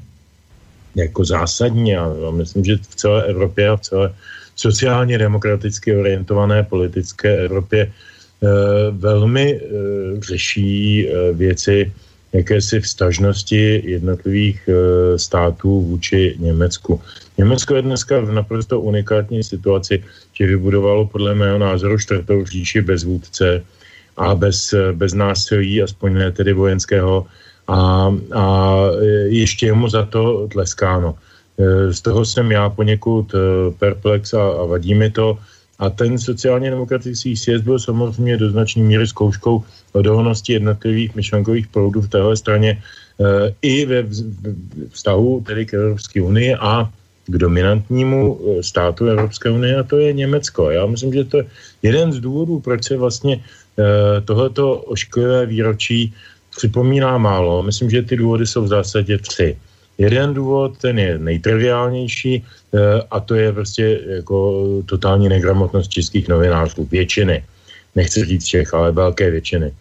jako 0.95 1.25
zásadně, 1.25 1.97
a 1.97 2.31
myslím, 2.31 2.65
že 2.65 2.77
v 2.77 2.95
celé 2.95 3.23
Evropě 3.25 3.69
a 3.69 3.75
v 3.75 3.81
celé 3.81 4.13
sociálně 4.55 5.17
demokraticky 5.17 5.97
orientované 5.97 6.63
politické 6.63 7.37
Evropě 7.37 7.89
eh, 7.89 8.12
velmi 8.91 9.55
eh, 9.55 9.69
řeší 10.21 11.07
věci 11.33 11.91
jakési 12.33 12.79
vztažnosti 12.79 13.81
jednotlivých 13.85 14.69
států 15.15 15.81
vůči 15.81 16.35
Německu. 16.39 17.01
Německo 17.37 17.75
je 17.75 17.81
dneska 17.81 18.19
v 18.19 18.31
naprosto 18.31 18.81
unikátní 18.81 19.43
situaci, 19.43 20.03
že 20.33 20.45
vybudovalo 20.45 21.05
podle 21.05 21.35
mého 21.35 21.57
názoru 21.57 21.97
čtvrtou 21.97 22.45
říši 22.45 22.81
bez 22.81 23.03
vůdce 23.03 23.63
a 24.17 24.35
bez, 24.35 24.73
bez 24.91 25.13
násilí, 25.13 25.81
aspoň 25.81 26.13
ne 26.13 26.31
tedy 26.31 26.53
vojenského, 26.53 27.25
a, 27.67 28.09
a 28.33 28.77
ještě 29.25 29.73
mu 29.73 29.89
za 29.89 30.05
to 30.05 30.47
tleskáno. 30.51 31.15
Z 31.91 32.01
toho 32.01 32.25
jsem 32.25 32.51
já 32.51 32.69
poněkud 32.69 33.35
perplex 33.79 34.33
a, 34.33 34.41
a 34.41 34.65
vadí 34.65 34.95
mi 34.95 35.11
to, 35.11 35.37
a 35.79 35.89
ten 35.89 36.19
sociálně 36.19 36.69
demokratický 36.69 37.37
sjezd 37.37 37.63
byl 37.63 37.79
samozřejmě 37.79 38.37
do 38.37 38.49
značné 38.49 38.83
míry 38.83 39.07
zkouškou 39.07 39.63
odolnosti 39.91 40.53
jednotlivých 40.53 41.15
myšlenkových 41.15 41.67
proudů 41.67 42.01
v 42.01 42.09
téhle 42.09 42.37
straně 42.37 42.71
e, 42.71 43.53
i 43.61 43.85
ve 43.85 44.03
vztahu 44.89 45.43
tedy 45.47 45.65
k 45.65 45.73
Evropské 45.73 46.21
unii 46.21 46.55
a 46.55 46.89
k 47.27 47.35
dominantnímu 47.37 48.19
eh, 48.39 48.63
státu 48.63 49.05
Evropské 49.05 49.49
unie 49.49 49.75
a 49.75 49.83
to 49.83 49.97
je 49.97 50.13
Německo. 50.13 50.71
Já 50.71 50.85
myslím, 50.85 51.13
že 51.13 51.23
to 51.23 51.37
je 51.37 51.45
jeden 51.81 52.11
z 52.11 52.19
důvodů, 52.19 52.59
proč 52.59 52.83
se 52.83 52.97
vlastně 52.97 53.39
e, 53.39 54.21
tohleto 54.21 54.77
ošklivé 54.77 55.45
výročí 55.45 56.13
připomíná 56.57 57.17
málo. 57.17 57.63
Myslím, 57.63 57.89
že 57.89 58.01
ty 58.01 58.15
důvody 58.17 58.47
jsou 58.47 58.63
v 58.63 58.67
zásadě 58.67 59.17
tři. 59.17 59.57
Jeden 59.97 60.33
důvod, 60.33 60.77
ten 60.77 60.99
je 60.99 61.17
nejtriviálnější 61.17 62.43
eh, 62.43 63.01
a 63.11 63.19
to 63.19 63.35
je 63.35 63.53
prostě 63.53 63.99
jako 64.07 64.37
totální 64.85 65.29
negramotnost 65.29 65.91
českých 65.91 66.27
novinářů, 66.27 66.87
většiny. 66.91 67.43
Nechci 67.95 68.25
říct 68.25 68.45
všech, 68.45 68.73
ale 68.73 68.91
velké 68.91 69.31
většiny. 69.31 69.71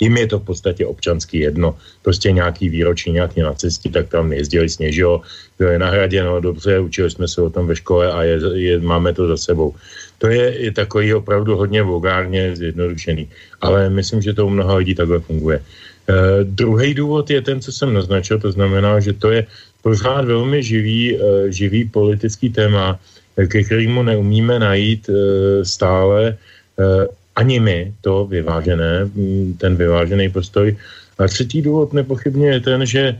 Jim 0.00 0.16
je 0.16 0.26
to 0.26 0.38
v 0.38 0.44
podstatě 0.44 0.86
občanský 0.86 1.38
jedno. 1.38 1.74
Prostě 2.02 2.32
nějaký 2.32 2.68
výročí, 2.68 3.12
nějaký 3.12 3.40
nacisti, 3.40 3.88
tak 3.90 4.08
tam 4.08 4.32
jezdili 4.32 4.68
sněžilo, 4.68 5.20
bylo 5.58 5.70
je 5.70 5.78
nahraděno, 5.78 6.40
dobře, 6.40 6.80
učili 6.80 7.10
jsme 7.10 7.28
se 7.28 7.42
o 7.42 7.50
tom 7.50 7.66
ve 7.66 7.76
škole 7.76 8.12
a 8.12 8.22
je, 8.22 8.40
je, 8.54 8.80
máme 8.80 9.12
to 9.12 9.28
za 9.28 9.36
sebou. 9.36 9.74
To 10.18 10.26
je, 10.26 10.64
je 10.64 10.72
takový 10.72 11.14
opravdu 11.14 11.56
hodně 11.56 11.82
vulgárně 11.82 12.56
zjednodušený, 12.56 13.28
ale 13.60 13.90
myslím, 13.90 14.22
že 14.22 14.34
to 14.34 14.46
u 14.46 14.50
mnoha 14.50 14.74
lidí 14.74 14.94
takhle 14.94 15.20
funguje. 15.20 15.62
Uh, 16.06 16.44
druhý 16.44 16.94
důvod 16.94 17.30
je 17.30 17.42
ten, 17.42 17.60
co 17.60 17.72
jsem 17.72 17.94
naznačil, 17.94 18.38
to 18.38 18.52
znamená, 18.52 19.00
že 19.00 19.12
to 19.12 19.30
je 19.30 19.46
pořád 19.82 20.24
velmi 20.24 20.62
živý, 20.62 21.18
uh, 21.18 21.20
živý 21.48 21.88
politický 21.88 22.50
téma, 22.50 22.98
ke 23.48 23.62
kterému 23.62 24.02
neumíme 24.02 24.58
najít 24.58 25.08
uh, 25.08 25.14
stále 25.62 26.36
ani 27.36 27.60
my 27.60 27.92
to 28.00 28.26
vyvážené, 28.26 29.04
mm, 29.04 29.56
ten 29.60 29.76
vyvážený 29.76 30.28
postoj. 30.28 30.76
A 31.18 31.26
třetí 31.26 31.62
důvod 31.62 31.92
nepochybně 31.92 32.48
je 32.48 32.60
ten, 32.60 32.86
že 32.86 33.16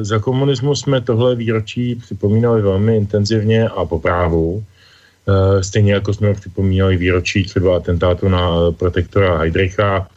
za 0.00 0.18
komunismu 0.18 0.74
jsme 0.74 1.00
tohle 1.00 1.34
výročí 1.36 1.94
připomínali 1.94 2.62
velmi 2.62 2.96
intenzivně 2.96 3.68
a 3.68 3.84
po 3.84 3.98
právu. 3.98 4.64
Stejně 5.60 5.92
jako 5.92 6.14
jsme 6.14 6.34
připomínali 6.34 6.96
výročí 6.96 7.44
třeba 7.44 7.76
atentátu 7.76 8.28
na 8.28 8.70
protektora 8.70 9.38
Heidricha, 9.38 10.08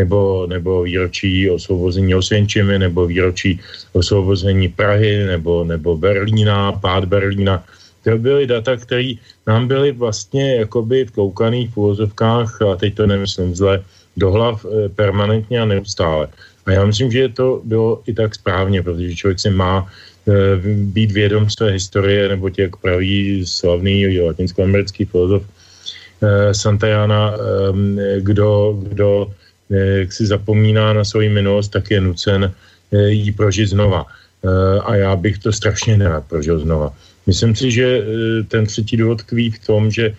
nebo, 0.00 0.48
nebo 0.48 0.88
výročí 0.88 1.50
osvobození 1.50 2.16
Osvěnčimy, 2.16 2.78
nebo 2.78 3.04
výročí 3.06 3.60
osvobození 3.92 4.72
Prahy, 4.72 5.28
nebo, 5.28 5.64
nebo 5.64 5.96
Berlína, 5.96 6.72
pád 6.72 7.04
Berlína. 7.04 7.60
To 8.04 8.16
byly 8.16 8.48
data, 8.48 8.80
které 8.80 9.20
nám 9.44 9.68
byly 9.68 9.92
vlastně 9.92 10.64
jakoby 10.64 11.04
vtloukaných 11.04 11.68
v 11.70 11.76
úvozovkách, 11.76 12.62
a 12.64 12.76
teď 12.80 12.96
to 12.96 13.04
nemyslím 13.04 13.52
zle, 13.52 13.84
do 14.16 14.32
hlav 14.32 14.64
eh, 14.64 14.88
permanentně 14.88 15.60
a 15.60 15.68
neustále. 15.68 16.28
A 16.66 16.72
já 16.72 16.84
myslím, 16.84 17.12
že 17.12 17.28
to 17.28 17.60
bylo 17.64 18.00
i 18.06 18.12
tak 18.14 18.34
správně, 18.34 18.82
protože 18.82 19.14
člověk 19.14 19.40
si 19.40 19.50
má 19.50 19.84
e, 20.28 20.32
být 20.92 21.10
vědom 21.10 21.50
své 21.50 21.72
historie, 21.72 22.28
nebo 22.28 22.50
jak 22.58 22.76
praví 22.76 23.42
slavný 23.46 24.20
latinskoamerický 24.20 25.04
filozof 25.04 25.42
e, 25.42 26.54
Santayana, 26.54 27.32
e, 27.32 28.20
kdo, 28.20 28.78
kdo 28.92 29.32
jak 29.70 30.12
si 30.12 30.26
zapomíná 30.26 30.92
na 30.92 31.04
svoji 31.04 31.28
minulost, 31.28 31.68
tak 31.68 31.90
je 31.90 32.00
nucen 32.00 32.52
eh, 32.92 33.08
jí 33.08 33.32
prožít 33.32 33.68
znova. 33.68 34.06
a 34.88 34.96
já 34.96 35.12
bych 35.16 35.38
to 35.44 35.52
strašně 35.52 36.00
nerad 36.00 36.24
prožil 36.24 36.64
znova. 36.64 36.96
Myslím 37.28 37.52
si, 37.52 37.68
že 37.68 37.84
ten 38.48 38.64
třetí 38.64 38.96
důvod 38.96 39.28
kví 39.28 39.52
v 39.52 39.60
tom, 39.68 39.90
že 39.92 40.16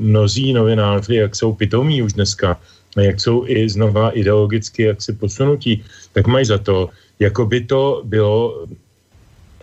mnozí 0.00 0.56
novináři, 0.56 1.28
jak 1.28 1.36
jsou 1.36 1.52
pitomí 1.52 2.00
už 2.00 2.16
dneska, 2.16 2.56
jak 2.96 3.20
jsou 3.20 3.44
i 3.46 3.68
znova 3.68 4.16
ideologicky 4.16 4.82
jak 4.82 5.02
se 5.02 5.12
posunutí, 5.12 5.84
tak 6.12 6.26
mají 6.26 6.44
za 6.48 6.58
to, 6.58 6.88
jako 7.20 7.46
by 7.46 7.60
to 7.68 8.02
bylo 8.04 8.64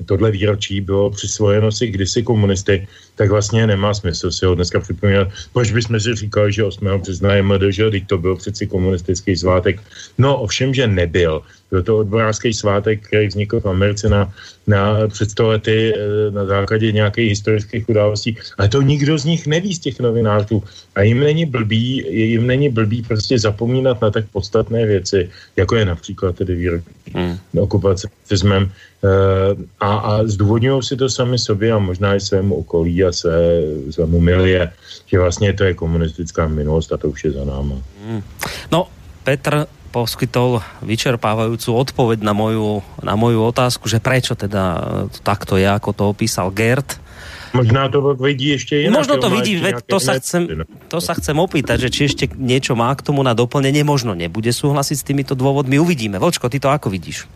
tohle 0.05 0.31
výročí 0.31 0.81
bylo 0.81 1.09
přisvojeno 1.09 1.71
si 1.71 1.87
kdysi 1.87 2.23
komunisty, 2.23 2.87
tak 3.15 3.29
vlastně 3.29 3.67
nemá 3.67 3.93
smysl 3.93 4.31
si 4.31 4.45
ho 4.45 4.55
dneska 4.55 4.79
připomínat. 4.79 5.27
Proč 5.53 5.71
bychom 5.71 5.99
si 5.99 6.15
říkali, 6.15 6.53
že 6.53 6.63
8. 6.63 6.87
března 6.97 7.29
teď 7.91 8.07
to 8.07 8.17
byl 8.17 8.35
přeci 8.35 8.67
komunistický 8.67 9.35
svátek. 9.35 9.81
No 10.17 10.41
ovšem, 10.41 10.73
že 10.73 10.87
nebyl. 10.87 11.41
Byl 11.71 11.83
to 11.83 11.97
odborářský 11.97 12.53
svátek, 12.53 13.07
který 13.07 13.27
vznikl 13.27 13.59
v 13.59 13.65
Americe 13.65 14.09
na, 14.09 14.33
na 14.67 15.07
před 15.07 15.39
lety 15.39 15.93
eh, 15.95 16.31
na 16.31 16.45
základě 16.45 16.91
nějakých 16.91 17.29
historických 17.29 17.89
událostí. 17.89 18.37
Ale 18.57 18.67
to 18.67 18.81
nikdo 18.81 19.17
z 19.17 19.25
nich 19.25 19.47
neví, 19.47 19.73
z 19.73 19.79
těch 19.79 19.99
novinářů. 19.99 20.63
A 20.95 21.01
jim 21.01 21.19
není 21.19 21.45
blbý, 21.45 22.03
jim 22.09 22.47
není 22.47 22.69
blbý 22.69 23.01
prostě 23.01 23.39
zapomínat 23.39 24.01
na 24.01 24.11
tak 24.11 24.25
podstatné 24.31 24.85
věci, 24.85 25.29
jako 25.55 25.75
je 25.75 25.85
například 25.85 26.35
tedy 26.35 26.55
výrok 26.55 26.81
hmm. 27.15 27.37
okupace 27.59 28.07
nacismem. 28.23 28.71
Eh, 29.03 29.55
a, 29.79 29.95
a 29.97 30.23
zdůvodňují 30.23 30.83
si 30.83 30.95
to 30.95 31.09
sami 31.09 31.39
sobě 31.39 31.71
a 31.71 31.79
možná 31.79 32.15
i 32.15 32.19
svému 32.19 32.55
okolí 32.55 33.03
a 33.03 33.11
své, 33.11 33.61
svému 33.89 34.19
milie, 34.19 34.71
že 35.07 35.19
vlastně 35.19 35.53
to 35.53 35.63
je 35.63 35.73
komunistická 35.73 36.47
minulost 36.47 36.93
a 36.93 36.97
to 36.97 37.09
už 37.09 37.23
je 37.23 37.31
za 37.31 37.45
náma. 37.45 37.75
Hmm. 38.05 38.21
No, 38.71 38.87
Petr, 39.23 39.65
poskytol 39.91 40.63
vyčerpávajúcu 40.79 41.69
odpoveď 41.75 42.23
na 42.23 42.31
moju, 42.31 42.79
na 43.03 43.19
moju 43.19 43.43
otázku, 43.43 43.91
že 43.91 43.99
prečo 43.99 44.33
teda 44.39 44.79
takto 45.21 45.59
je, 45.59 45.67
ako 45.67 45.91
to 45.91 46.03
opísal 46.07 46.47
Gert. 46.49 46.97
Možná 47.51 47.91
to 47.91 48.15
vidí 48.15 48.55
ešte 48.55 48.87
inak. 48.87 49.03
Možno 49.03 49.19
to 49.19 49.27
vidí, 49.27 49.59
veď 49.59 49.83
to 49.83 49.99
sa, 49.99 50.15
chcem, 50.15 50.47
no. 50.47 50.63
to 50.87 51.03
sa 51.03 51.11
chcem 51.19 51.35
opýtať, 51.35 51.83
že 51.87 51.89
či 51.91 52.01
ešte 52.07 52.25
niečo 52.39 52.79
má 52.79 52.95
k 52.95 53.03
tomu 53.03 53.19
na 53.27 53.35
doplnenie, 53.35 53.83
možno 53.83 54.15
nebude 54.15 54.55
súhlasiť 54.55 54.95
s 54.95 55.03
týmito 55.03 55.35
dôvodmi, 55.35 55.75
uvidíme. 55.75 56.15
Vočko, 56.15 56.47
ty 56.47 56.63
to 56.63 56.71
ako 56.71 56.87
vidíš? 56.87 57.27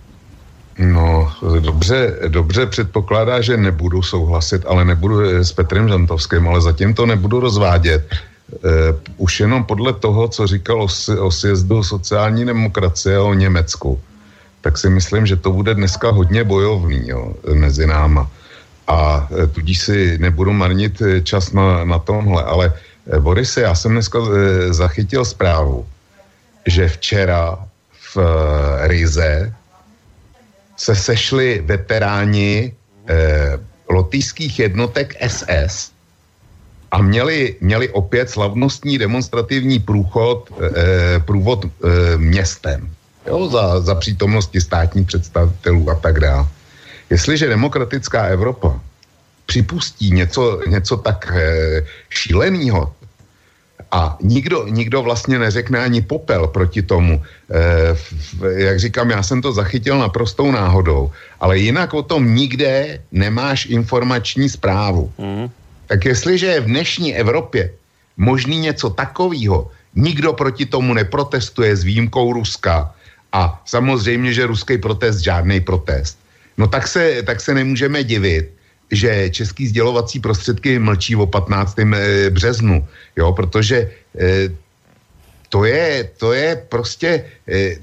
No, 0.80 1.32
dobře, 1.60 2.20
dobře 2.28 2.66
předpokládá, 2.66 3.42
že 3.42 3.58
nebudu 3.58 4.02
souhlasit, 4.02 4.64
ale 4.68 4.86
nebudu 4.86 5.24
s 5.44 5.52
Petrem 5.52 5.88
Žantovským, 5.88 6.48
ale 6.48 6.62
zatím 6.62 6.94
to 6.94 7.06
nebudu 7.06 7.40
rozvádět 7.40 8.08
už 9.18 9.40
jenom 9.40 9.64
podle 9.64 9.94
toho, 9.94 10.28
co 10.28 10.48
říkal 10.48 10.88
o, 11.20 11.32
sjezdu 11.32 11.84
sociální 11.84 12.46
demokracie 12.46 13.20
o 13.20 13.34
Německu, 13.34 14.00
tak 14.62 14.78
si 14.78 14.90
myslím, 14.90 15.26
že 15.26 15.36
to 15.36 15.52
bude 15.52 15.74
dneska 15.74 16.10
hodně 16.10 16.44
bojovný 16.44 17.02
jo, 17.06 17.34
mezi 17.54 17.88
náma. 17.88 18.30
A 18.88 19.28
uh, 19.30 19.46
tudíž 19.50 19.80
si 19.80 20.18
nebudu 20.18 20.54
marnit 20.54 21.02
eh, 21.02 21.22
čas 21.22 21.52
na, 21.52 21.86
na 21.86 22.00
tomhle. 22.00 22.44
Ale 22.44 22.74
uh, 22.74 23.20
Boris, 23.20 23.58
já 23.58 23.76
jsem 23.76 23.92
dneska 23.92 24.20
zachytil 24.70 25.26
zprávu, 25.26 25.86
že 26.66 26.90
včera 26.90 27.58
v 28.14 28.18
Rize 28.88 29.54
se 30.78 30.96
sešli 30.96 31.62
veteráni 31.66 32.74
lotýských 33.90 34.60
jednotek 34.60 35.14
SS 35.28 35.95
a 36.92 37.02
měli, 37.02 37.56
měli 37.62 37.90
opět 37.90 38.30
slavnostní 38.30 38.98
demonstrativní 38.98 39.80
průchod, 39.80 40.52
e, 40.62 41.20
průvod 41.20 41.66
e, 41.66 41.70
městem 42.18 42.96
jo, 43.28 43.50
za, 43.50 43.82
za 43.82 43.96
přítomnosti 43.96 44.62
státních 44.62 45.08
představitelů 45.08 45.90
a 45.90 45.96
tak 45.96 46.20
dále. 46.20 46.48
Jestliže 47.10 47.50
demokratická 47.50 48.24
Evropa 48.24 48.80
připustí 49.46 50.12
něco, 50.12 50.62
něco 50.68 50.98
tak 50.98 51.32
e, 51.36 51.86
šíleného 52.10 52.94
a 53.92 54.18
nikdo, 54.22 54.68
nikdo 54.68 55.02
vlastně 55.02 55.40
neřekne 55.40 55.80
ani 55.80 56.02
popel 56.02 56.48
proti 56.48 56.82
tomu. 56.82 57.22
E, 57.22 57.94
v, 57.94 58.44
jak 58.58 58.80
říkám, 58.80 59.10
já 59.10 59.24
jsem 59.24 59.42
to 59.42 59.54
zachytil 59.54 59.98
naprostou 59.98 60.52
náhodou, 60.52 61.12
ale 61.40 61.58
jinak 61.58 61.94
o 61.94 62.04
tom 62.04 62.36
nikde 62.36 63.00
nemáš 63.12 63.66
informační 63.66 64.50
zprávu. 64.50 65.14
Mm. 65.18 65.50
Tak 65.88 66.06
jestliže 66.06 66.46
je 66.46 66.62
v 66.62 66.66
dnešní 66.66 67.16
Evropě 67.16 67.72
možný 68.18 68.60
něco 68.60 68.90
takového, 68.90 69.72
nikdo 69.96 70.34
proti 70.34 70.66
tomu 70.66 70.94
neprotestuje 70.94 71.76
s 71.76 71.84
výjimkou 71.84 72.34
Ruska 72.34 72.94
a 73.32 73.62
samozřejmě, 73.66 74.34
že 74.34 74.48
ruský 74.48 74.78
protest 74.78 75.20
žádný 75.20 75.60
protest, 75.62 76.20
no 76.58 76.68
tak 76.68 76.88
se, 76.88 77.24
tak 77.24 77.42
se 77.42 77.54
nemůžeme 77.54 78.04
divit, 78.04 78.52
že 78.92 79.30
český 79.30 79.68
sdělovací 79.68 80.20
prostředky 80.20 80.80
mlčí 80.80 81.16
o 81.16 81.26
15. 81.26 81.80
Eh, 81.80 82.30
březnu, 82.30 82.88
jo, 83.18 83.34
protože 83.34 83.92
eh, 84.20 84.50
to 85.50 85.66
je, 85.66 86.10
to 86.18 86.34
je 86.34 86.56
prostě, 86.70 87.26
eh, 87.48 87.76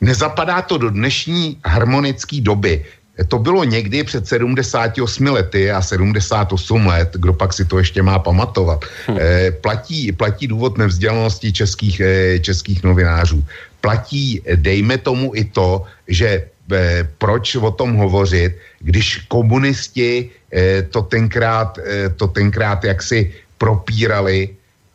nezapadá 0.00 0.62
to 0.62 0.78
do 0.78 0.90
dnešní 0.90 1.58
harmonické 1.64 2.40
doby 2.40 2.84
to 3.28 3.38
bylo 3.38 3.64
někdy 3.64 4.04
před 4.04 4.28
78 4.28 5.26
lety 5.26 5.70
a 5.70 5.82
78 5.82 6.86
let, 6.86 7.10
kdo 7.12 7.32
pak 7.32 7.52
si 7.52 7.64
to 7.64 7.78
ještě 7.78 8.02
má 8.02 8.18
pamatovat. 8.18 8.84
Hmm. 9.06 9.18
E, 9.20 9.50
platí, 9.50 10.12
platí 10.12 10.46
důvod 10.46 10.78
nevzdělanosti 10.78 11.52
českých, 11.52 12.00
e, 12.00 12.38
českých 12.38 12.82
novinářů. 12.82 13.44
Platí, 13.80 14.42
dejme 14.54 14.98
tomu 14.98 15.32
i 15.34 15.44
to, 15.44 15.84
že 16.08 16.28
e, 16.72 17.08
proč 17.18 17.56
o 17.56 17.70
tom 17.70 17.94
hovořit, 17.94 18.56
když 18.80 19.16
komunisti 19.28 20.30
e, 20.52 20.82
to, 20.82 21.02
tenkrát, 21.02 21.78
e, 21.78 22.08
to 22.08 22.28
tenkrát 22.28 22.84
jaksi 22.84 23.32
propírali, 23.58 24.48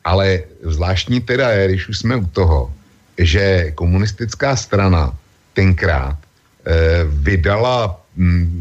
ale 0.06 0.40
zvláštní 0.64 1.22
teda 1.22 1.50
je, 1.50 1.68
když 1.68 1.90
už 1.90 1.98
jsme 1.98 2.16
u 2.16 2.26
toho, 2.26 2.74
že 3.18 3.72
komunistická 3.76 4.56
strana 4.56 5.14
tenkrát 5.54 6.18
vydala 7.06 8.05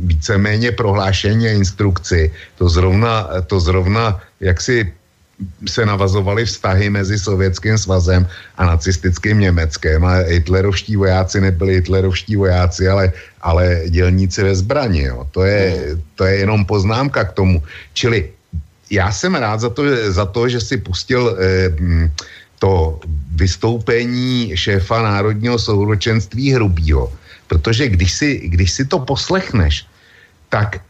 víceméně 0.05 0.73
prohlášení 0.73 1.47
a 1.49 1.57
instrukci. 1.57 2.33
To 2.59 2.69
zrovna, 2.69 3.29
to 3.47 3.61
zrovna 3.61 4.21
jak 4.41 4.61
si 4.61 4.93
se 5.67 5.87
navazovaly 5.87 6.47
vztahy 6.47 6.91
mezi 6.91 7.19
Sovětským 7.19 7.79
svazem 7.79 8.27
a 8.57 8.67
nacistickým 8.67 9.41
Německem 9.41 10.05
a 10.05 10.15
hitlerovští 10.31 10.97
vojáci 10.97 11.41
nebyli 11.41 11.75
hitlerovští 11.75 12.37
vojáci, 12.37 12.89
ale, 12.89 13.13
ale 13.43 13.83
dělníci 13.89 14.43
ve 14.43 14.55
zbraní. 14.55 15.03
Jo. 15.03 15.27
To, 15.31 15.45
je, 15.45 15.97
to 16.15 16.25
je 16.25 16.35
jenom 16.37 16.65
poznámka 16.65 17.25
k 17.25 17.33
tomu. 17.33 17.63
Čili 17.93 18.31
já 18.91 19.13
jsem 19.13 19.35
rád 19.35 19.61
za 19.61 19.71
to, 19.71 19.83
za 20.13 20.27
to 20.27 20.49
že 20.49 20.61
si 20.61 20.77
pustil 20.77 21.37
eh, 21.39 21.69
mm, 21.69 22.11
to 22.59 23.01
vystoupení 23.35 24.53
šéfa 24.55 25.03
Národního 25.03 25.59
souročenství 25.59 26.53
Hrubýho, 26.53 27.13
Protože 27.47 27.89
když 27.89 28.13
si, 28.13 28.49
když 28.49 28.71
si 28.71 28.85
to 28.85 28.99
poslechneš, 28.99 29.87
tak 30.49 30.81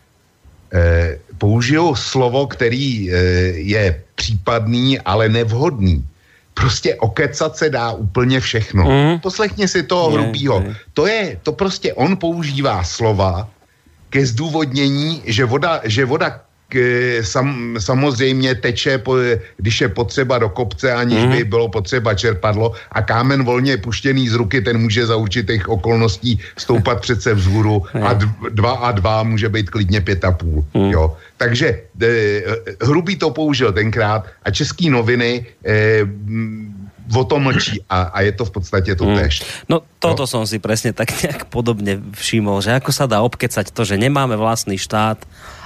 eh, 0.72 1.18
použijou 1.38 1.94
slovo, 1.94 2.46
který 2.46 3.10
eh, 3.10 3.16
je 3.60 4.02
případný, 4.14 5.00
ale 5.00 5.28
nevhodný. 5.28 6.04
Prostě 6.54 6.94
okecat 6.94 7.56
se 7.56 7.70
dá 7.70 7.92
úplně 7.92 8.40
všechno. 8.40 8.84
Mm. 8.84 9.20
Poslechni 9.20 9.68
si 9.68 9.82
toho 9.82 10.10
hrubýho. 10.10 10.64
To 10.94 11.06
je, 11.06 11.40
to 11.42 11.52
prostě 11.52 11.94
on 11.94 12.16
používá 12.16 12.84
slova 12.84 13.50
ke 14.10 14.26
zdůvodnění, 14.26 15.22
že 15.26 15.44
voda, 15.44 15.82
že 15.84 16.04
voda 16.06 16.40
sam, 17.22 17.76
samozřejmě 17.78 18.54
teče, 18.54 18.98
po, 18.98 19.16
když 19.56 19.80
je 19.80 19.88
potřeba 19.88 20.38
do 20.38 20.48
kopce, 20.48 20.92
aniž 20.92 21.22
mm. 21.22 21.30
by 21.30 21.44
bylo 21.44 21.68
potřeba 21.68 22.14
čerpadlo 22.14 22.72
a 22.92 23.02
kámen 23.02 23.44
volně 23.44 23.76
puštěný 23.76 24.28
z 24.28 24.34
ruky, 24.34 24.60
ten 24.60 24.78
může 24.78 25.06
za 25.06 25.16
určitých 25.16 25.68
okolností 25.68 26.40
stoupat 26.58 27.00
přece 27.00 27.34
vzhůru 27.34 27.82
a 28.02 28.18
dva 28.50 28.72
a 28.72 28.92
dva 28.92 29.22
může 29.22 29.48
být 29.48 29.70
klidně 29.70 30.00
pět 30.00 30.24
a 30.24 30.32
půl. 30.32 30.64
Mm. 30.74 30.90
Jo. 30.90 31.16
Takže 31.36 31.80
e, 32.02 32.42
Hrubý 32.82 33.16
to 33.16 33.30
použil 33.30 33.72
tenkrát 33.72 34.26
a 34.42 34.50
český 34.50 34.90
noviny 34.90 35.46
e, 35.66 36.00
o 37.12 37.24
tom 37.24 37.42
mlčí 37.42 37.84
a, 37.90 38.02
a 38.02 38.20
je 38.20 38.32
to 38.32 38.44
v 38.44 38.50
podstatě 38.50 38.94
to 38.96 39.04
mm. 39.04 39.16
tež. 39.18 39.42
No 39.68 39.82
toto 39.98 40.24
no. 40.24 40.30
som 40.30 40.42
si 40.48 40.56
presne 40.56 40.96
tak 40.96 41.12
nejak 41.12 41.52
podobne 41.52 42.00
všimol, 42.16 42.64
že 42.64 42.72
ako 42.72 42.90
sa 42.92 43.04
dá 43.04 43.20
obkecať 43.20 43.70
to, 43.76 43.84
že 43.84 44.00
nemáme 44.00 44.36
vlastný 44.40 44.80
štát 44.80 45.20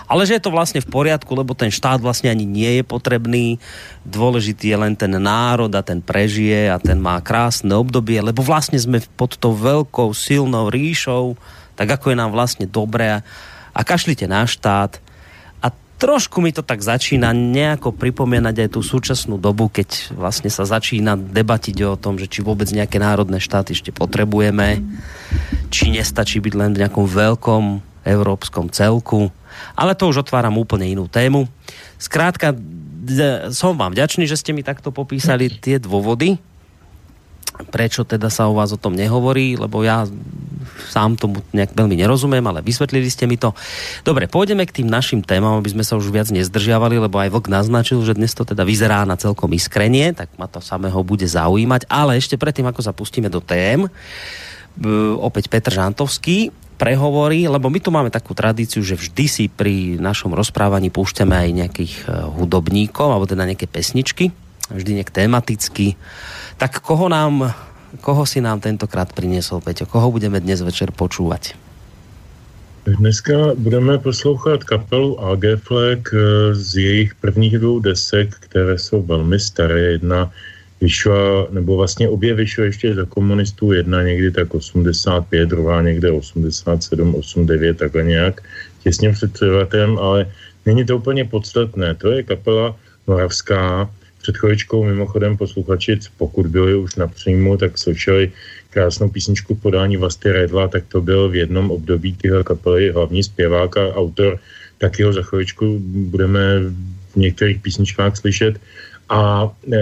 ale 0.09 0.25
že 0.25 0.41
je 0.41 0.43
to 0.49 0.51
vlastne 0.51 0.81
v 0.81 0.89
poriadku, 0.89 1.37
lebo 1.37 1.53
ten 1.53 1.69
štát 1.69 2.01
vlastne 2.01 2.33
ani 2.33 2.49
nie 2.49 2.81
je 2.81 2.85
potrebný. 2.85 3.61
Dôležitý 4.09 4.73
je 4.73 4.79
len 4.81 4.97
ten 4.97 5.13
národ 5.13 5.69
a 5.77 5.85
ten 5.85 6.01
prežije 6.01 6.73
a 6.73 6.81
ten 6.81 6.97
má 6.97 7.21
krásne 7.21 7.77
obdobie, 7.77 8.17
lebo 8.25 8.41
vlastne 8.41 8.81
sme 8.81 9.05
pod 9.21 9.37
tou 9.37 9.53
veľkou 9.53 10.17
silnou 10.17 10.73
ríšou, 10.73 11.37
tak 11.77 12.01
ako 12.01 12.11
je 12.11 12.17
nám 12.17 12.33
vlastne 12.33 12.65
dobré 12.65 13.21
a 13.77 13.81
kašlite 13.85 14.25
na 14.25 14.49
štát. 14.49 14.97
A 15.61 15.69
trošku 16.01 16.41
mi 16.41 16.57
to 16.57 16.65
tak 16.65 16.81
začína 16.81 17.37
nejako 17.37 17.93
pripomínať 17.93 18.65
aj 18.65 18.69
tú 18.73 18.81
súčasnú 18.81 19.37
dobu, 19.37 19.69
keď 19.69 20.17
vlastne 20.17 20.49
sa 20.49 20.65
začína 20.65 21.21
debatiť 21.21 21.77
o 21.85 22.01
tom, 22.01 22.17
že 22.17 22.33
či 22.33 22.41
vôbec 22.41 22.67
nejaké 22.73 22.97
národné 22.97 23.45
štáty 23.45 23.77
ešte 23.77 23.93
potrebujeme, 23.93 24.81
či 25.69 25.93
nestačí 25.93 26.41
byť 26.41 26.55
len 26.57 26.73
v 26.73 26.81
nejakom 26.81 27.05
veľkom 27.05 27.65
európskom 28.09 28.73
celku. 28.73 29.29
Ale 29.79 29.95
to 29.95 30.11
už 30.11 30.27
otváram 30.27 30.59
úplne 30.59 30.91
inú 30.91 31.07
tému. 31.07 31.47
Skrátka, 31.99 32.55
som 33.55 33.79
vám 33.79 33.97
vďačný, 33.97 34.29
že 34.29 34.37
ste 34.37 34.53
mi 34.53 34.61
takto 34.61 34.93
popísali 34.93 35.49
tie 35.49 35.81
dôvody, 35.81 36.37
prečo 37.75 38.07
teda 38.07 38.31
sa 38.31 38.47
o 38.47 38.55
vás 38.55 38.71
o 38.71 38.79
tom 38.79 38.95
nehovorí, 38.95 39.59
lebo 39.59 39.83
ja 39.83 40.07
sám 40.87 41.19
tomu 41.19 41.43
nejak 41.51 41.75
veľmi 41.75 41.99
nerozumiem, 41.99 42.45
ale 42.47 42.63
vysvetlili 42.63 43.11
ste 43.11 43.27
mi 43.27 43.35
to. 43.35 43.51
Dobre, 44.07 44.31
pôjdeme 44.31 44.63
k 44.63 44.83
tým 44.83 44.87
našim 44.87 45.27
témam, 45.27 45.59
aby 45.59 45.75
sme 45.75 45.83
sa 45.83 45.99
už 45.99 46.13
viac 46.15 46.31
nezdržiavali, 46.31 47.03
lebo 47.03 47.19
aj 47.19 47.35
Vlk 47.35 47.51
naznačil, 47.51 47.99
že 48.07 48.15
dnes 48.15 48.31
to 48.31 48.47
teda 48.47 48.63
vyzerá 48.63 49.03
na 49.03 49.19
celkom 49.19 49.51
iskrenie, 49.57 50.15
tak 50.15 50.31
ma 50.39 50.47
to 50.47 50.63
samého 50.63 51.03
bude 51.03 51.27
zaujímať. 51.27 51.91
Ale 51.91 52.15
ešte 52.15 52.39
predtým, 52.39 52.71
ako 52.71 52.79
sa 52.85 52.95
pustíme 52.95 53.27
do 53.27 53.43
tém, 53.43 53.91
opäť 55.19 55.51
Petr 55.51 55.75
Žantovský 55.75 56.55
prehovorí, 56.79 57.51
lebo 57.51 57.67
my 57.69 57.83
tu 57.83 57.91
máme 57.91 58.09
takú 58.15 58.33
tradíciu, 58.33 58.87
že 58.87 58.95
vždy 58.95 59.25
si 59.27 59.45
pri 59.51 59.99
našom 59.99 60.31
rozprávaní 60.33 60.95
púšťame 60.95 61.35
aj 61.35 61.49
nejakých 61.53 61.95
eh, 62.07 62.25
hudobníkov, 62.39 63.11
alebo 63.11 63.27
teda 63.27 63.45
nejaké 63.45 63.67
pesničky, 63.67 64.31
vždy 64.71 65.03
nejak 65.03 65.11
tematicky 65.11 65.99
tak 66.59 66.83
koho 66.83 67.07
nám, 67.07 67.55
koho 68.03 68.27
si 68.27 68.43
nám 68.43 68.59
tentokrát 68.59 69.15
priniesol, 69.15 69.63
Peťo? 69.63 69.87
Koho 69.87 70.11
budeme 70.11 70.43
dnes 70.43 70.59
večer 70.59 70.91
počúvať? 70.91 71.55
Dneska 72.89 73.55
budeme 73.55 74.01
poslouchat 74.03 74.67
kapelu 74.67 75.15
AG 75.23 75.45
eh, 75.45 75.59
z 76.53 76.69
jejich 76.77 77.15
prvních 77.15 77.59
dvou 77.59 77.79
desek, 77.79 78.35
které 78.35 78.79
jsou 78.79 79.03
velmi 79.03 79.39
staré. 79.39 79.81
Jedna 79.81 80.33
vyšla, 80.81 81.49
nebo 81.51 81.77
vlastně 81.77 82.09
obě 82.09 82.35
vyšly 82.35 82.65
ještě 82.65 82.95
za 82.95 83.05
komunistů, 83.05 83.73
jedna 83.73 84.03
někdy 84.03 84.31
tak 84.31 84.55
85, 84.55 85.49
druhá 85.49 85.83
někde 85.83 86.11
87, 86.11 87.15
89, 87.15 87.79
takhle 87.79 88.03
nějak, 88.03 88.41
těsně 88.83 89.13
před 89.13 89.33
převratem, 89.33 89.99
ale 89.99 90.27
není 90.67 90.85
to 90.85 90.97
úplně 90.97 91.25
podstatné. 91.25 91.95
To 91.95 92.11
je 92.11 92.23
kapela 92.23 92.77
moravská, 93.07 93.91
před 94.23 94.37
chvíličkou 94.37 94.85
mimochodem 94.85 95.37
posluchačic, 95.37 96.11
pokud 96.19 96.47
byli 96.47 96.75
už 96.75 96.95
na 96.95 97.07
příjmu, 97.07 97.57
tak 97.57 97.79
slyšeli 97.79 98.33
krásnou 98.71 99.09
písničku 99.09 99.55
podání 99.55 99.97
Vasty 99.97 100.33
Redla, 100.33 100.69
tak 100.69 100.85
to 100.89 101.01
byl 101.01 101.29
v 101.29 101.37
jednom 101.37 101.71
období 101.71 102.13
tyhle 102.13 102.45
kapely 102.45 102.93
hlavní 102.93 103.23
zpěvák 103.23 103.77
a 103.77 103.95
autor, 103.95 104.39
tak 104.79 104.99
jeho 104.99 105.13
za 105.13 105.23
chvíličku 105.23 105.79
budeme 105.83 106.61
v 107.13 107.17
některých 107.17 107.61
písničkách 107.61 108.17
slyšet. 108.17 108.61
A 109.09 109.51
e, 109.73 109.79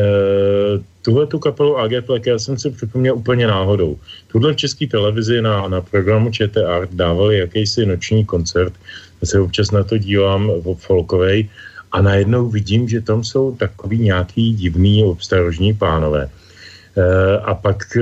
tuhle 1.02 1.26
tu 1.26 1.38
kapelu 1.38 1.78
AG 1.78 2.04
Plek 2.06 2.26
já 2.26 2.38
jsem 2.38 2.58
si 2.58 2.70
připomněl 2.70 3.16
úplně 3.16 3.46
náhodou. 3.46 3.98
Tuhle 4.28 4.52
v 4.52 4.56
české 4.56 4.86
televizi 4.86 5.42
na, 5.42 5.68
na 5.68 5.80
programu 5.80 6.30
ČT 6.30 6.66
Art 6.66 6.90
dávali 6.92 7.38
jakýsi 7.38 7.86
noční 7.86 8.24
koncert, 8.24 8.72
já 9.20 9.26
se 9.26 9.40
občas 9.40 9.70
na 9.70 9.84
to 9.84 9.98
dívám 9.98 10.50
v 10.62 10.74
folkovej 10.74 11.48
a 11.92 12.02
najednou 12.02 12.48
vidím, 12.48 12.88
že 12.88 13.00
tam 13.00 13.24
jsou 13.24 13.56
takový 13.56 13.98
nějaký 13.98 14.54
divný 14.54 15.04
obstarožní 15.04 15.74
pánové. 15.74 16.30
E, 16.96 17.38
a 17.38 17.54
pak 17.54 17.96
e, 17.96 18.00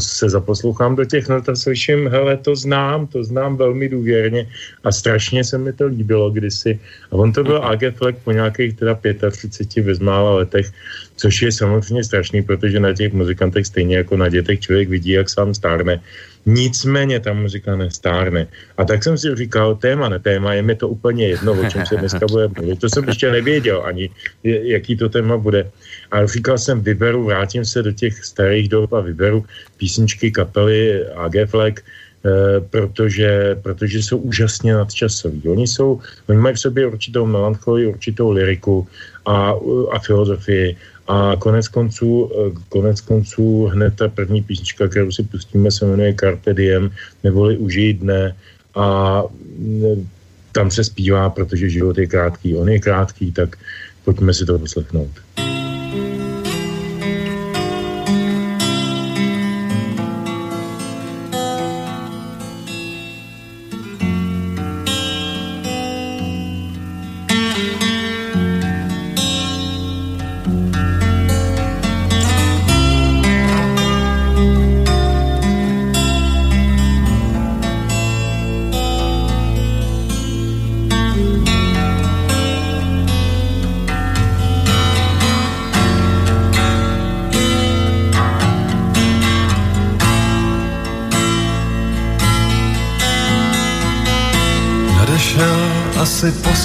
se 0.00 0.30
zaposlouchám 0.30 0.96
do 0.96 1.04
těch 1.04 1.28
not 1.28 1.48
a 1.48 1.56
slyším, 1.56 2.08
hele, 2.08 2.36
to 2.36 2.56
znám, 2.56 3.06
to 3.06 3.24
znám 3.24 3.56
velmi 3.56 3.88
důvěrně 3.88 4.48
a 4.84 4.92
strašně 4.92 5.44
se 5.44 5.58
mi 5.58 5.72
to 5.72 5.86
líbilo 5.86 6.30
kdysi. 6.30 6.80
A 7.10 7.12
on 7.12 7.32
to 7.32 7.44
byl 7.44 7.64
AG 7.64 7.94
Fleck 7.94 8.18
po 8.24 8.32
nějakých 8.32 8.74
teda 8.74 8.98
35 9.30 9.82
bezmála 9.82 10.34
letech, 10.34 10.72
což 11.16 11.42
je 11.42 11.52
samozřejmě 11.52 12.04
strašný, 12.04 12.42
protože 12.42 12.80
na 12.80 12.92
těch 12.92 13.12
muzikantech 13.12 13.66
stejně 13.66 13.96
jako 13.96 14.16
na 14.16 14.28
dětech 14.28 14.60
člověk 14.60 14.88
vidí, 14.88 15.10
jak 15.10 15.30
sám 15.30 15.54
stárne 15.54 16.00
Nicméně 16.48 17.20
ta 17.20 17.32
muzika 17.32 17.76
nestárne. 17.76 18.48
A 18.76 18.84
tak 18.84 19.04
jsem 19.04 19.18
si 19.18 19.36
říkal, 19.36 19.76
téma 19.76 20.08
ne 20.08 20.18
téma, 20.18 20.54
je 20.54 20.62
mi 20.62 20.74
to 20.74 20.88
úplně 20.88 21.28
jedno, 21.28 21.52
o 21.52 21.64
čem 21.70 21.86
se 21.86 21.96
dneska 21.96 22.26
bude 22.30 22.48
mluvit. 22.48 22.80
To 22.80 22.88
jsem 22.88 23.04
ještě 23.04 23.32
nevěděl 23.32 23.82
ani, 23.84 24.10
jaký 24.44 24.96
to 24.96 25.08
téma 25.08 25.36
bude. 25.36 25.70
A 26.10 26.26
říkal 26.26 26.58
jsem, 26.58 26.80
vyberu, 26.80 27.24
vrátím 27.24 27.64
se 27.64 27.82
do 27.82 27.92
těch 27.92 28.24
starých 28.24 28.68
dob 28.68 28.92
a 28.92 29.00
vyberu 29.00 29.44
písničky 29.76 30.30
kapely 30.30 31.06
AG 31.06 31.34
Flag, 31.46 31.80
eh, 31.80 32.60
protože, 32.70 33.56
protože 33.62 34.02
jsou 34.02 34.18
úžasně 34.18 34.74
nadčasoví. 34.74 35.42
Oni 35.48 35.66
jsou, 35.66 36.00
oni 36.28 36.38
mají 36.38 36.54
v 36.54 36.60
sobě 36.60 36.86
určitou 36.86 37.26
melancholii, 37.26 37.86
určitou 37.86 38.30
liriku 38.30 38.86
a, 39.26 39.52
a 39.90 39.98
filozofii 39.98 40.76
a 41.08 41.36
konec 41.38 41.68
konců, 41.68 42.30
eh, 42.32 42.52
konec 42.68 43.00
konců 43.00 43.64
hned 43.66 43.96
ta 43.96 44.08
první 44.08 44.42
písnička, 44.42 44.88
kterou 44.88 45.12
si 45.12 45.22
pustíme, 45.22 45.70
se 45.70 45.86
jmenuje 45.86 46.14
Carpe 46.20 46.54
Diem, 46.54 46.90
neboli 47.24 47.56
Užij 47.56 47.94
dne 47.94 48.36
a 48.74 49.22
mm, 49.58 50.08
tam 50.52 50.70
se 50.70 50.84
zpívá, 50.84 51.30
protože 51.30 51.70
život 51.70 51.98
je 51.98 52.06
krátký. 52.06 52.56
On 52.56 52.68
je 52.68 52.78
krátký, 52.78 53.32
tak 53.32 53.56
pojďme 54.04 54.34
si 54.34 54.46
to 54.46 54.58
poslechnout. 54.58 55.10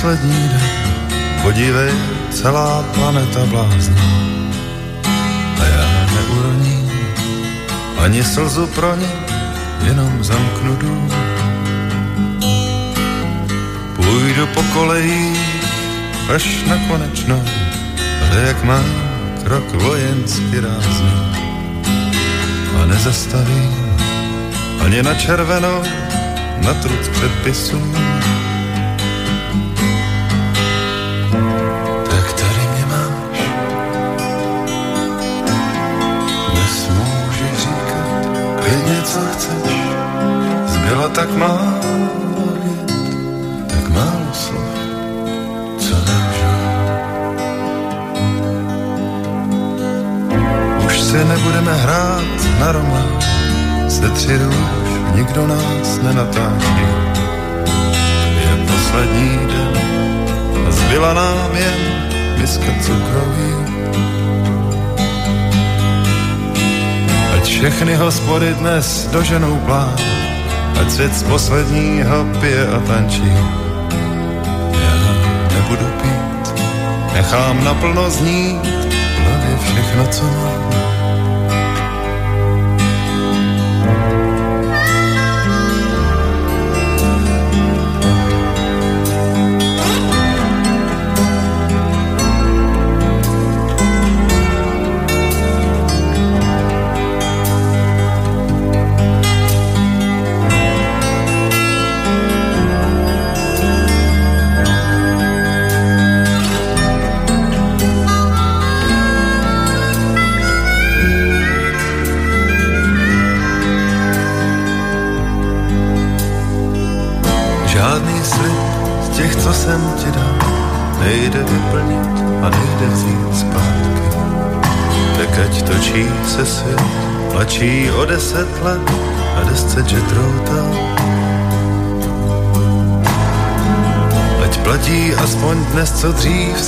Poslední 0.04 0.50
den. 0.50 0.62
Podívej, 1.42 1.92
celá 2.32 2.84
planeta 2.84 3.46
blázní. 3.46 3.96
A 5.62 5.66
já 5.66 6.06
neuroním 6.16 6.92
ani 8.04 8.24
slzu 8.24 8.68
pro 8.68 8.96
ní, 8.96 9.08
jenom 9.84 10.24
zamknu 10.24 10.76
dům. 10.76 11.12
Půjdu 13.96 14.48
po 14.48 14.64
koleji 14.64 15.40
až 16.36 16.64
na 16.68 16.78
konečnou, 16.88 17.44
ale 18.22 18.42
jak 18.42 18.64
mám 18.64 18.86
krok 19.44 19.74
vojensky 19.74 20.60
rázný. 20.60 21.14
A 22.82 22.86
nezastavím 22.86 23.96
ani 24.86 25.04
na 25.04 25.14
červenou, 25.14 25.84
na 26.66 26.74
trud 26.74 27.08
předpisů 27.08 27.94
co 39.14 39.20
chceš, 39.34 39.78
zbylo 40.66 41.10
tak 41.10 41.30
málo 41.38 41.70
tak 43.68 43.90
málo 43.90 44.30
slov, 44.34 44.74
co 45.78 45.96
nemůžu. 46.08 46.54
Už 50.86 51.00
si 51.00 51.26
nebudeme 51.26 51.74
hrát 51.74 52.42
na 52.60 52.72
román, 52.72 53.20
ze 53.88 54.10
tři 54.10 54.38
růž 54.38 54.90
nikdo 55.16 55.48
nás 55.48 56.02
nenatáčí. 56.02 56.86
Je 58.42 58.66
poslední 58.66 59.40
den 59.48 59.74
zbyla 60.70 61.14
nám 61.14 61.56
jen 61.56 61.80
miska 62.38 62.72
cukroví 62.82 63.53
Všechny 67.64 67.96
hospody 67.96 68.54
dnes 68.60 69.08
doženou 69.08 69.56
plán, 69.64 69.96
ať 70.82 70.92
svět 70.92 71.16
z 71.16 71.24
posledního 71.24 72.28
pije 72.40 72.68
a 72.68 72.80
tančí. 72.80 73.32
Já 74.84 74.96
nebudu 75.56 75.86
pít, 76.02 76.62
nechám 77.14 77.64
naplno 77.64 78.10
znít 78.10 78.68
v 78.68 79.20
hlavě 79.20 79.58
všechno, 79.64 80.08
co 80.08 80.24
mám. 80.24 80.73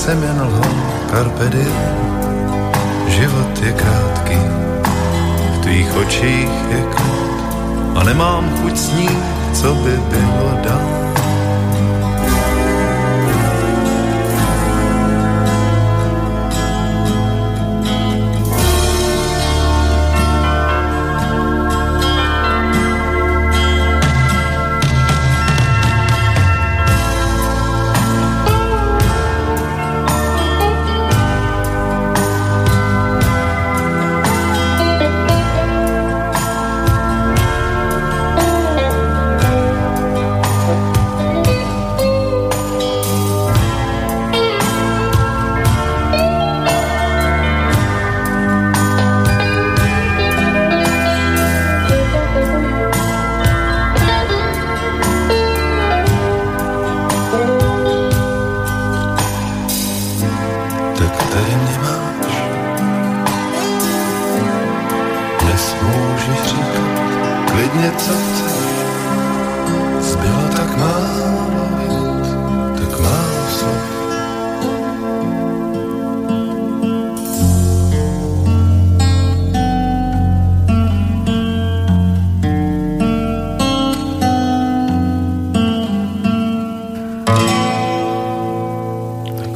Jsem 0.05 0.23
jen 0.23 0.41
lhal, 0.41 0.73
carpe 1.09 1.49
diem. 1.49 1.97
Život 3.07 3.57
je 3.63 3.71
krátký, 3.73 4.37
v 5.53 5.57
tvých 5.61 5.97
očích 5.97 6.53
je 6.69 6.81
klid 6.93 7.41
a 7.95 8.03
nemám 8.03 8.45
chuť 8.61 8.77
snít, 8.77 9.23
co 9.53 9.73
by 9.73 9.97
bylo 9.97 10.49
dál. 10.63 11.24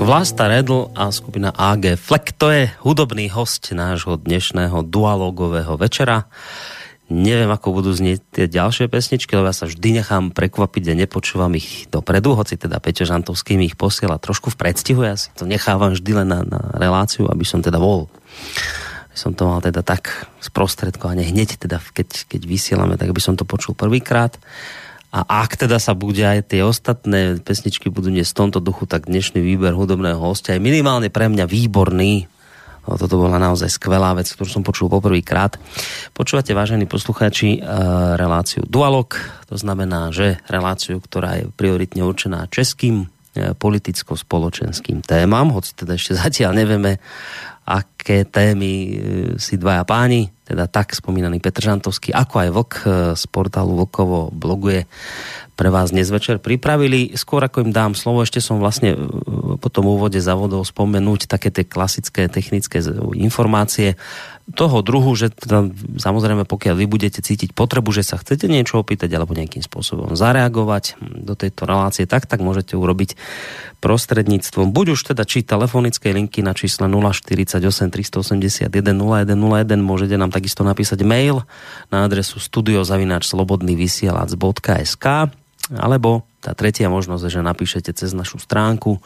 Vlasta 0.09 0.49
Redl 0.49 0.89
a 0.97 1.13
skupina 1.13 1.53
AG 1.53 1.93
Fleck, 1.93 2.33
to 2.33 2.49
je 2.49 2.65
hudobný 2.81 3.29
host 3.29 3.69
nášho 3.69 4.17
dnešného 4.17 4.81
dualógového 4.81 5.77
večera. 5.77 6.25
Neviem, 7.13 7.45
ako 7.53 7.77
budú 7.77 7.93
znieť 7.93 8.17
tie 8.33 8.45
ďalšie 8.49 8.89
pesničky, 8.89 9.37
lebo 9.37 9.45
ja 9.45 9.53
sa 9.53 9.69
vždy 9.69 10.01
nechám 10.01 10.33
prekvapiť 10.33 10.83
a 10.89 10.97
nepočúvam 10.97 11.53
ich 11.53 11.85
dopredu, 11.93 12.33
hoci 12.33 12.57
teda 12.57 12.81
Peťo 12.81 13.05
Žantovský 13.05 13.53
mi 13.53 13.69
ich 13.69 13.77
posiela 13.77 14.17
trošku 14.17 14.49
v 14.49 14.57
predstihu, 14.57 15.05
ja 15.05 15.13
si 15.13 15.29
to 15.37 15.45
nechávam 15.45 15.93
vždy 15.93 16.25
len 16.25 16.33
na, 16.33 16.41
na 16.41 16.73
reláciu, 16.73 17.29
aby 17.29 17.45
som 17.45 17.61
teda 17.61 17.77
bol 17.77 18.09
som 19.13 19.37
to 19.37 19.45
mal 19.45 19.61
teda 19.61 19.85
tak 19.85 20.25
sprostredkovane 20.41 21.21
hneď, 21.21 21.61
teda 21.61 21.77
keď, 21.93 22.25
keď 22.25 22.41
vysielame, 22.49 22.97
tak 22.97 23.13
by 23.13 23.21
som 23.21 23.37
to 23.37 23.45
počul 23.45 23.77
prvýkrát. 23.77 24.41
A 25.09 25.25
ak 25.25 25.57
teda 25.57 25.81
sa 25.81 25.97
bude 25.97 26.21
aj 26.21 26.53
tie 26.53 26.61
ostatné 26.61 27.41
pesničky 27.41 27.89
budú 27.89 28.13
niesť 28.13 28.29
v 28.29 28.39
tomto 28.45 28.59
duchu, 28.61 28.85
tak 28.85 29.09
dnešný 29.09 29.41
výber 29.41 29.73
hudobného 29.73 30.21
hostia 30.21 30.53
je 30.53 30.61
minimálne 30.61 31.09
pre 31.09 31.25
mňa 31.25 31.49
výborný. 31.49 32.29
No, 32.85 32.93
toto 32.93 33.17
bola 33.17 33.41
naozaj 33.41 33.73
skvelá 33.73 34.13
vec, 34.13 34.29
ktorú 34.29 34.45
som 34.45 34.61
počul 34.61 34.85
poprvýkrát. 34.85 35.57
Počúvate, 36.13 36.53
vážení 36.53 36.85
poslucháči, 36.85 37.57
eh, 37.57 37.61
reláciu 38.21 38.61
Dualog. 38.69 39.17
To 39.49 39.57
znamená, 39.57 40.13
že 40.13 40.37
reláciu, 40.45 41.01
ktorá 41.01 41.41
je 41.41 41.43
prioritne 41.57 42.05
určená 42.05 42.45
českým 42.45 43.09
eh, 43.33 43.57
politicko-spoločenským 43.57 45.01
témam, 45.01 45.49
hoci 45.57 45.73
teda 45.73 45.97
ešte 45.97 46.17
zatiaľ 46.21 46.53
nevieme, 46.53 47.01
aké 47.65 48.29
témy 48.29 48.73
eh, 48.73 48.89
si 49.41 49.57
dvaja 49.57 49.81
páni 49.89 50.29
teda 50.49 50.65
tak 50.65 50.97
spomínaný 50.97 51.37
Petr 51.37 51.61
Žantovský, 51.61 52.09
ako 52.09 52.35
aj 52.41 52.49
Vlk 52.49 52.73
eh, 52.73 52.83
z 53.13 53.23
portálu 53.29 53.77
Vlkovo 53.77 54.33
bloguje 54.33 54.89
pre 55.59 55.67
vás 55.67 55.91
dnes 55.91 56.07
večer 56.07 56.39
pripravili. 56.39 57.11
Skôr 57.19 57.43
ako 57.43 57.67
im 57.67 57.75
dám 57.75 57.91
slovo, 57.91 58.23
ešte 58.23 58.39
som 58.39 58.63
vlastne 58.63 58.95
eh, 58.95 58.99
po 59.59 59.67
tom 59.67 59.91
úvode 59.91 60.23
zavodol 60.23 60.63
spomenúť 60.63 61.27
také 61.27 61.51
tie 61.51 61.67
klasické 61.67 62.31
technické 62.31 62.79
informácie 63.19 63.99
toho 64.49 64.81
druhu, 64.81 65.13
že 65.13 65.29
teda, 65.29 65.69
samozrejme 65.99 66.47
pokiaľ 66.47 66.75
vy 66.79 66.87
budete 66.89 67.21
cítiť 67.21 67.53
potrebu, 67.53 67.93
že 67.93 68.01
sa 68.01 68.17
chcete 68.17 68.49
niečo 68.49 68.81
opýtať 68.81 69.13
alebo 69.13 69.37
nejakým 69.37 69.61
spôsobom 69.61 70.17
zareagovať 70.17 70.97
do 71.03 71.37
tejto 71.37 71.69
relácie, 71.69 72.09
tak 72.09 72.25
tak 72.25 72.41
môžete 72.41 72.73
urobiť 72.73 73.13
prostredníctvom 73.83 74.73
buď 74.73 74.97
už 74.97 75.13
teda 75.13 75.21
či 75.27 75.45
telefonické 75.45 76.09
linky 76.15 76.41
na 76.41 76.55
čísle 76.57 76.89
048 76.89 77.61
381 77.61 78.65
0101 78.71 79.77
môžete 79.77 80.17
nám 80.17 80.33
takisto 80.33 80.65
napísať 80.65 81.05
mail 81.05 81.45
na 81.93 82.09
adresu 82.09 82.41
studiozavináčslobodnyvysielac.sk 82.41 85.05
alebo 85.75 86.25
tá 86.39 86.55
tretia 86.57 86.89
možnosť 86.89 87.23
je, 87.27 87.35
že 87.37 87.41
napíšete 87.45 87.91
cez 87.93 88.15
našu 88.15 88.41
stránku 88.41 88.97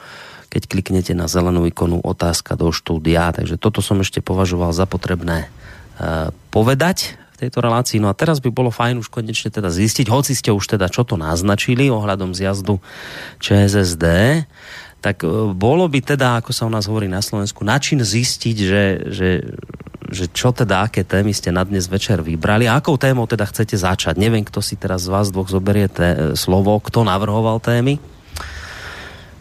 keď 0.54 0.70
kliknete 0.70 1.18
na 1.18 1.26
zelenú 1.26 1.66
ikonu 1.66 1.98
otázka 1.98 2.54
do 2.54 2.70
štúdia. 2.70 3.34
Takže 3.34 3.58
toto 3.58 3.82
som 3.82 3.98
ešte 4.06 4.22
považoval 4.22 4.70
za 4.70 4.86
potrebné 4.86 5.50
uh, 5.98 6.30
povedať 6.54 7.18
v 7.34 7.50
tejto 7.50 7.66
relácii. 7.66 7.98
No 7.98 8.14
a 8.14 8.14
teraz 8.14 8.38
by 8.38 8.54
bolo 8.54 8.70
fajn 8.70 9.02
už 9.02 9.10
konečne 9.10 9.50
teda 9.50 9.74
zistiť, 9.74 10.14
hoci 10.14 10.38
ste 10.38 10.54
už 10.54 10.78
teda 10.78 10.94
čo 10.94 11.02
to 11.10 11.18
naznačili 11.18 11.90
ohľadom 11.90 12.38
zjazdu 12.38 12.78
ČSSD, 13.42 14.06
tak 15.02 15.26
uh, 15.26 15.50
bolo 15.58 15.90
by 15.90 16.06
teda, 16.06 16.38
ako 16.38 16.54
sa 16.54 16.70
u 16.70 16.72
nás 16.72 16.86
hovorí 16.86 17.10
na 17.10 17.26
Slovensku, 17.26 17.66
način 17.66 18.06
zistiť, 18.06 18.58
že, 18.62 18.84
že, 19.10 19.30
že 20.14 20.30
čo 20.30 20.54
teda, 20.54 20.88
aké 20.88 21.02
témy 21.02 21.34
ste 21.34 21.50
na 21.50 21.66
dnes 21.66 21.90
večer 21.90 22.22
vybrali 22.22 22.70
a 22.70 22.78
akou 22.78 22.96
témou 22.96 23.26
teda 23.26 23.50
chcete 23.50 23.76
začať. 23.76 24.16
Neviem, 24.22 24.46
kto 24.46 24.62
si 24.62 24.78
teraz 24.78 25.06
z 25.06 25.12
vás 25.12 25.34
dvoch 25.34 25.50
zoberie 25.50 25.90
té, 25.90 26.38
slovo, 26.38 26.78
kto 26.80 27.04
navrhoval 27.04 27.58
témy. 27.60 27.98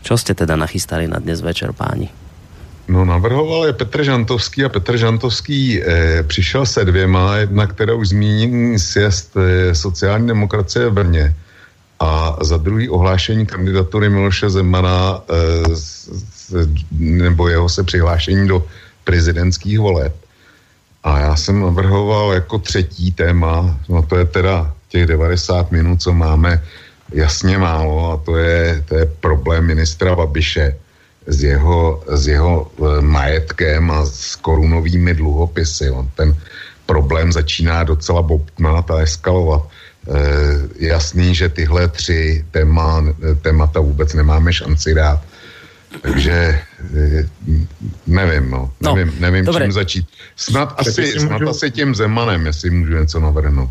Čo 0.03 0.19
ste 0.19 0.35
teda 0.35 0.59
nachystali 0.59 1.07
na 1.07 1.23
dnes 1.23 1.39
večer, 1.45 1.71
páni? 1.71 2.11
No 2.91 3.05
navrhoval 3.05 3.71
je 3.71 3.73
Petr 3.73 4.03
Žantovský 4.03 4.65
a 4.65 4.69
Petr 4.69 4.97
Žantovský 4.97 5.83
eh, 5.83 6.23
přišel 6.23 6.67
se 6.67 6.85
dvěma, 6.85 7.37
jedna, 7.37 7.67
kterou 7.67 8.05
zmíní 8.05 8.79
sjezd 8.79 9.37
eh, 9.37 9.75
sociální 9.75 10.27
demokracie 10.27 10.89
v 10.89 10.93
Brně 10.93 11.37
a 12.01 12.37
za 12.43 12.57
druhý 12.57 12.91
ohlášení 12.91 13.47
kandidatury 13.47 14.11
Miloše 14.11 14.51
Zemana 14.51 15.23
eh, 15.23 15.77
s, 15.77 16.11
nebo 16.91 17.49
jeho 17.49 17.69
se 17.69 17.83
přihlášení 17.85 18.49
do 18.49 18.67
prezidentských 19.05 19.79
voleb. 19.79 20.15
A 21.03 21.19
já 21.19 21.37
jsem 21.37 21.61
navrhoval 21.61 22.33
jako 22.33 22.59
třetí 22.59 23.12
téma, 23.12 23.79
no 23.88 24.03
to 24.03 24.17
je 24.17 24.25
teda 24.25 24.75
těch 24.88 25.07
90 25.07 25.73
minut, 25.73 26.03
co 26.03 26.12
máme 26.12 26.62
jasně 27.12 27.59
málo 27.59 28.12
a 28.12 28.17
to 28.17 28.37
je, 28.37 28.85
to 28.88 28.95
je 28.97 29.07
problém 29.07 29.67
ministra 29.67 30.15
Babiše 30.15 30.77
s 31.27 31.43
jeho, 31.43 32.03
s 32.07 32.27
jeho 32.27 32.71
eh, 32.71 33.01
majetkem 33.01 33.91
a 33.91 34.05
s 34.07 34.37
korunovými 34.37 35.15
dluhopisy. 35.15 35.91
On 35.91 36.09
ten 36.17 36.37
problém 36.87 37.33
začíná 37.33 37.85
docela 37.85 38.23
bobtnat 38.23 38.91
a 38.91 39.01
eskalovat. 39.01 39.62
E, 39.65 40.19
jasný, 40.87 41.35
že 41.35 41.49
tyhle 41.49 41.88
tři 41.88 42.45
téma, 42.51 43.05
témata 43.43 43.81
vůbec 43.81 44.15
nemáme 44.15 44.53
šanci 44.53 44.95
dát. 44.95 45.21
Takže 46.01 46.33
e, 46.33 47.29
nevím, 48.07 48.51
no. 48.51 48.73
Nevím, 48.81 49.07
no, 49.07 49.21
nevím 49.21 49.47
čím 49.47 49.73
začít. 49.73 50.07
Snad 50.37 50.75
asi, 50.79 51.21
snad 51.21 51.43
asi 51.43 51.71
tím 51.71 51.95
Zemanem, 51.95 52.47
jestli 52.47 52.71
můžu 52.71 52.93
něco 52.93 53.21
navrhnout. 53.21 53.71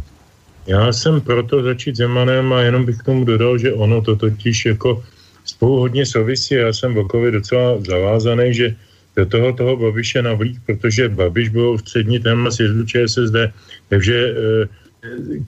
Já 0.67 0.93
jsem 0.93 1.21
proto 1.21 1.63
začít 1.63 1.95
Zemanem 1.95 2.53
a 2.53 2.61
jenom 2.61 2.85
bych 2.85 2.97
k 2.97 3.03
tomu 3.03 3.25
dodal, 3.25 3.57
že 3.57 3.73
ono 3.73 4.01
to 4.01 4.15
totiž 4.15 4.65
jako 4.65 5.03
spolu 5.45 5.79
hodně 5.79 6.05
souvisí. 6.05 6.53
Já 6.53 6.73
jsem 6.73 6.93
Vlkovi 6.93 7.31
docela 7.31 7.81
zavázaný, 7.87 8.53
že 8.53 8.75
do 9.15 9.25
toho 9.25 9.53
toho 9.53 9.77
Babiše 9.77 10.21
navlík, 10.21 10.59
protože 10.65 11.09
Babiš 11.09 11.49
byl 11.49 11.77
v 11.77 11.81
střední 11.81 12.19
téma 12.19 12.51
sjezdu 12.51 12.85
ČSSD, 12.85 13.35
takže 13.89 14.15
e, 14.15 14.67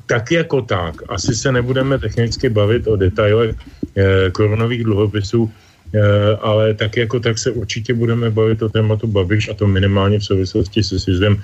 tak 0.06 0.32
jako 0.32 0.62
tak. 0.62 0.96
Asi 1.10 1.36
se 1.36 1.52
nebudeme 1.52 2.00
technicky 2.00 2.50
bavit 2.50 2.88
o 2.88 2.96
detailech, 2.96 3.56
korunových 4.32 4.84
dluhopisů, 4.84 5.52
ale 6.41 6.73
tak 6.73 6.97
jako 6.97 7.19
tak 7.19 7.38
se 7.38 7.51
určitě 7.51 7.93
budeme 7.93 8.29
bavit 8.29 8.62
o 8.62 8.69
tématu 8.69 9.08
Babiš 9.08 9.49
a 9.49 9.53
to 9.53 9.67
minimálně 9.67 10.19
v 10.19 10.25
souvislosti 10.25 10.84
se 10.84 10.99
SIZem 10.99 11.41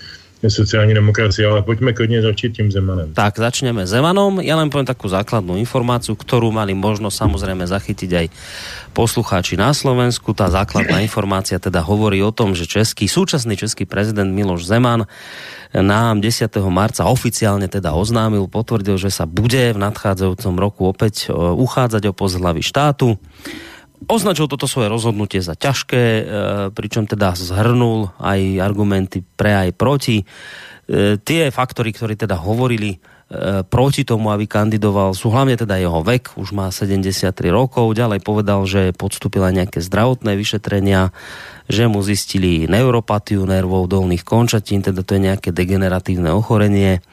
sociální 0.47 0.93
demokracie, 0.93 1.47
ale 1.47 1.61
pojďme 1.61 1.93
klidně 1.93 2.21
začít 2.21 2.55
tím 2.55 2.71
Zemanem. 2.71 3.11
Tak, 3.13 3.35
začneme 3.35 3.83
Zemanom. 3.83 4.39
Ja 4.39 4.55
len 4.55 4.71
poviem 4.71 4.87
takú 4.87 5.11
základnú 5.11 5.59
informáciu, 5.59 6.15
ktorú 6.15 6.47
mali 6.55 6.71
možno 6.71 7.11
samozrejme 7.11 7.67
zachytiť 7.67 8.11
aj 8.15 8.25
poslucháči 8.95 9.59
na 9.59 9.75
Slovensku. 9.75 10.31
Tá 10.31 10.47
základná 10.47 11.03
informácia 11.07 11.59
teda 11.59 11.83
hovorí 11.83 12.23
o 12.23 12.31
tom, 12.31 12.55
že 12.55 12.71
český, 12.71 13.11
súčasný 13.11 13.59
český 13.59 13.83
prezident 13.83 14.31
Miloš 14.31 14.63
Zeman 14.63 15.11
nám 15.75 16.23
10. 16.23 16.47
marca 16.71 17.03
oficiálne 17.03 17.67
teda 17.67 17.91
oznámil, 17.91 18.47
potvrdil, 18.47 18.95
že 18.95 19.11
sa 19.11 19.27
bude 19.27 19.75
v 19.75 19.77
nadchádzajúcom 19.77 20.55
roku 20.55 20.87
opäť 20.87 21.27
e, 21.27 21.35
uchádzať 21.35 22.09
o 22.09 22.13
post 22.15 22.39
hlavy 22.39 22.63
štátu 22.63 23.19
označil 24.07 24.47
toto 24.47 24.69
svoje 24.69 24.87
rozhodnutie 24.87 25.43
za 25.43 25.57
ťažké, 25.57 26.03
e, 26.03 26.23
pričom 26.71 27.09
teda 27.09 27.35
zhrnul 27.35 28.13
aj 28.21 28.39
argumenty 28.63 29.25
pre 29.35 29.67
aj 29.67 29.69
proti. 29.75 30.23
E, 30.23 31.19
tie 31.19 31.51
faktory, 31.51 31.91
ktoré 31.91 32.15
teda 32.15 32.39
hovorili 32.39 32.95
e, 32.95 32.97
proti 33.67 34.07
tomu, 34.07 34.31
aby 34.31 34.47
kandidoval, 34.47 35.11
sú 35.11 35.33
hlavne 35.33 35.59
teda 35.59 35.75
jeho 35.77 35.99
vek, 35.99 36.39
už 36.39 36.55
má 36.55 36.71
73 36.71 37.33
rokov, 37.51 37.91
ďalej 37.91 38.23
povedal, 38.23 38.63
že 38.63 38.95
podstúpil 38.95 39.43
aj 39.43 39.53
nejaké 39.65 39.79
zdravotné 39.83 40.37
vyšetrenia, 40.39 41.11
že 41.69 41.85
mu 41.85 41.99
zistili 42.01 42.65
neuropatiu 42.65 43.43
nervov 43.43 43.91
dolných 43.91 44.23
končatín, 44.23 44.81
teda 44.81 45.03
to 45.03 45.19
je 45.19 45.27
nejaké 45.27 45.49
degeneratívne 45.51 46.31
ochorenie 46.33 47.03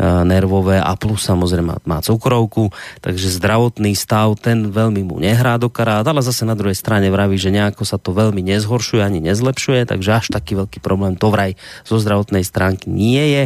nervové 0.00 0.82
a 0.82 0.98
plus 0.98 1.22
samozrejme 1.22 1.86
má 1.86 1.98
cukrovku, 2.02 2.74
takže 2.98 3.30
zdravotný 3.30 3.94
stav 3.94 4.34
ten 4.42 4.74
veľmi 4.74 5.06
mu 5.06 5.22
nehrá 5.22 5.54
do 5.54 5.70
karát, 5.70 6.02
ale 6.02 6.18
zase 6.18 6.42
na 6.42 6.58
druhej 6.58 6.74
strane 6.74 7.06
vraví, 7.14 7.38
že 7.38 7.54
nejako 7.54 7.86
sa 7.86 7.96
to 7.98 8.10
veľmi 8.10 8.42
nezhoršuje 8.42 9.00
ani 9.00 9.22
nezlepšuje, 9.22 9.86
takže 9.86 10.10
až 10.10 10.26
taký 10.34 10.58
veľký 10.58 10.82
problém 10.82 11.14
to 11.14 11.30
vraj 11.30 11.54
zo 11.86 12.02
zdravotnej 12.02 12.42
stránky 12.42 12.90
nie 12.90 13.22
je. 13.22 13.44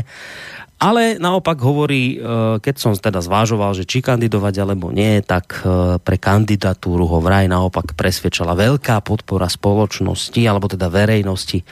Ale 0.78 1.18
naopak 1.18 1.58
hovorí, 1.58 2.14
e, 2.14 2.16
keď 2.62 2.74
som 2.78 2.94
teda 2.94 3.18
zvážoval, 3.18 3.74
že 3.74 3.82
či 3.82 3.98
kandidovať 3.98 4.54
alebo 4.62 4.94
nie, 4.94 5.18
tak 5.26 5.66
e, 5.66 5.98
pre 5.98 6.16
kandidatúru 6.22 7.02
ho 7.02 7.18
vraj 7.18 7.50
naopak 7.50 7.98
presvedčala 7.98 8.54
veľká 8.54 9.02
podpora 9.02 9.50
spoločnosti, 9.50 10.38
alebo 10.46 10.70
teda 10.70 10.86
verejnosti. 10.86 11.66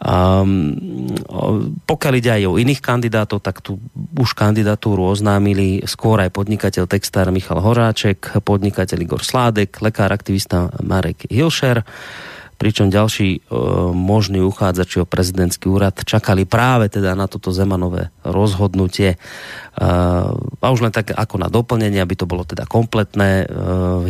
Um, 0.00 0.72
pokiaľ 1.84 2.14
ide 2.16 2.30
aj 2.40 2.42
o 2.48 2.56
iných 2.56 2.80
kandidátov, 2.80 3.44
tak 3.44 3.60
tu 3.60 3.76
už 4.16 4.32
kandidatúru 4.32 5.04
oznámili 5.12 5.84
skôr 5.84 6.24
aj 6.24 6.32
podnikateľ 6.32 6.88
textár 6.88 7.28
Michal 7.28 7.60
Horáček, 7.60 8.40
podnikateľ 8.40 8.98
Igor 9.04 9.20
Sládek, 9.20 9.84
lekár 9.84 10.08
aktivista 10.16 10.72
Marek 10.80 11.28
Hilšer 11.28 11.84
pričom 12.60 12.92
ďalší 12.92 13.28
e, 13.32 13.40
možní 13.96 14.44
uchádzači 14.44 15.00
o 15.00 15.08
prezidentský 15.08 15.72
úrad 15.72 16.04
čakali 16.04 16.44
práve 16.44 16.92
teda 16.92 17.16
na 17.16 17.24
toto 17.24 17.56
Zemanové 17.56 18.12
rozhodnutie. 18.20 19.16
E, 19.16 19.18
a 20.60 20.66
už 20.68 20.84
len 20.84 20.92
tak 20.92 21.16
ako 21.16 21.40
na 21.40 21.48
doplnenie, 21.48 21.96
aby 21.96 22.20
to 22.20 22.28
bolo 22.28 22.44
teda 22.44 22.68
kompletné, 22.68 23.48
e, 23.48 23.56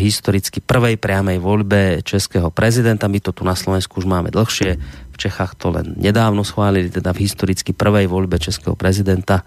historicky 0.02 0.58
prvej 0.58 0.98
priamej 0.98 1.38
voľbe 1.38 2.02
českého 2.02 2.50
prezidenta, 2.50 3.06
my 3.06 3.22
to 3.22 3.30
tu 3.30 3.46
na 3.46 3.54
Slovensku 3.54 4.02
už 4.02 4.10
máme 4.10 4.34
dlhšie, 4.34 4.82
v 5.14 5.16
Čechách 5.16 5.54
to 5.54 5.70
len 5.70 5.94
nedávno 5.94 6.42
schválili, 6.42 6.90
teda 6.90 7.14
v 7.14 7.30
historicky 7.30 7.70
prvej 7.70 8.10
voľbe 8.10 8.42
českého 8.42 8.74
prezidenta. 8.74 9.46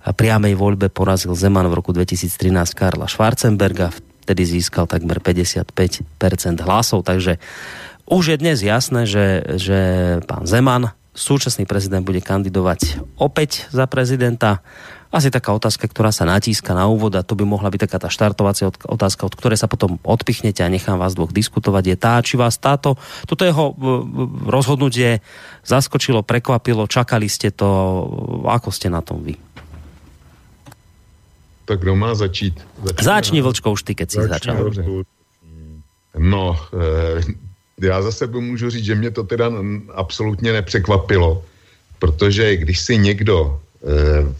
A 0.00 0.10
priamej 0.10 0.58
voľbe 0.58 0.90
porazil 0.90 1.38
Zeman 1.38 1.70
v 1.70 1.78
roku 1.78 1.94
2013 1.94 2.50
Karla 2.74 3.06
Schwarzenberga, 3.06 3.94
vtedy 4.26 4.46
získal 4.46 4.86
takmer 4.86 5.18
55% 5.18 5.66
hlasov, 6.62 7.02
takže 7.02 7.42
už 8.10 8.34
je 8.34 8.36
dnes 8.42 8.58
jasné, 8.58 9.06
že, 9.06 9.26
že 9.56 9.78
pán 10.26 10.44
Zeman, 10.44 10.90
súčasný 11.14 11.64
prezident, 11.64 12.02
bude 12.02 12.18
kandidovať 12.18 13.06
opäť 13.14 13.70
za 13.70 13.86
prezidenta. 13.86 14.66
Asi 15.10 15.26
taká 15.26 15.50
otázka, 15.50 15.90
ktorá 15.90 16.14
sa 16.14 16.22
natíska 16.22 16.70
na 16.70 16.86
úvod 16.86 17.18
a 17.18 17.26
to 17.26 17.34
by 17.34 17.42
mohla 17.42 17.66
byť 17.66 17.82
taká 17.82 17.98
tá 17.98 18.06
štartovacia 18.06 18.70
otázka, 18.70 19.26
od 19.26 19.34
ktorej 19.34 19.58
sa 19.58 19.66
potom 19.66 19.98
odpichnete 20.06 20.62
a 20.62 20.70
nechám 20.70 21.02
vás 21.02 21.18
dvoch 21.18 21.34
diskutovať, 21.34 21.84
je 21.86 21.96
tá, 21.98 22.14
či 22.22 22.38
vás 22.38 22.62
táto, 22.62 22.94
toto 23.26 23.42
jeho 23.42 23.74
rozhodnutie 24.46 25.18
zaskočilo, 25.66 26.22
prekvapilo, 26.22 26.86
čakali 26.86 27.26
ste 27.26 27.50
to, 27.50 27.66
ako 28.46 28.70
ste 28.70 28.86
na 28.86 29.02
tom 29.02 29.26
vy? 29.26 29.34
Tak 31.66 31.82
kdo 31.82 31.98
má 31.98 32.14
začít? 32.14 32.62
Začne, 32.82 33.02
Začni, 33.02 33.38
Vlčko, 33.42 33.74
už 33.74 33.82
ty, 33.82 33.98
keď 33.98 34.06
si 34.10 34.18
začal. 34.26 34.58
No, 36.18 36.58
e, 36.74 37.49
já 37.82 38.02
za 38.02 38.12
sebe 38.12 38.40
můžu 38.40 38.70
říct, 38.70 38.84
že 38.84 38.94
mě 38.94 39.10
to 39.10 39.22
teda 39.24 39.52
absolutně 39.94 40.52
nepřekvapilo, 40.52 41.44
protože 41.98 42.56
když 42.56 42.78
si 42.80 42.98
někdo 42.98 43.60
e, 43.82 44.34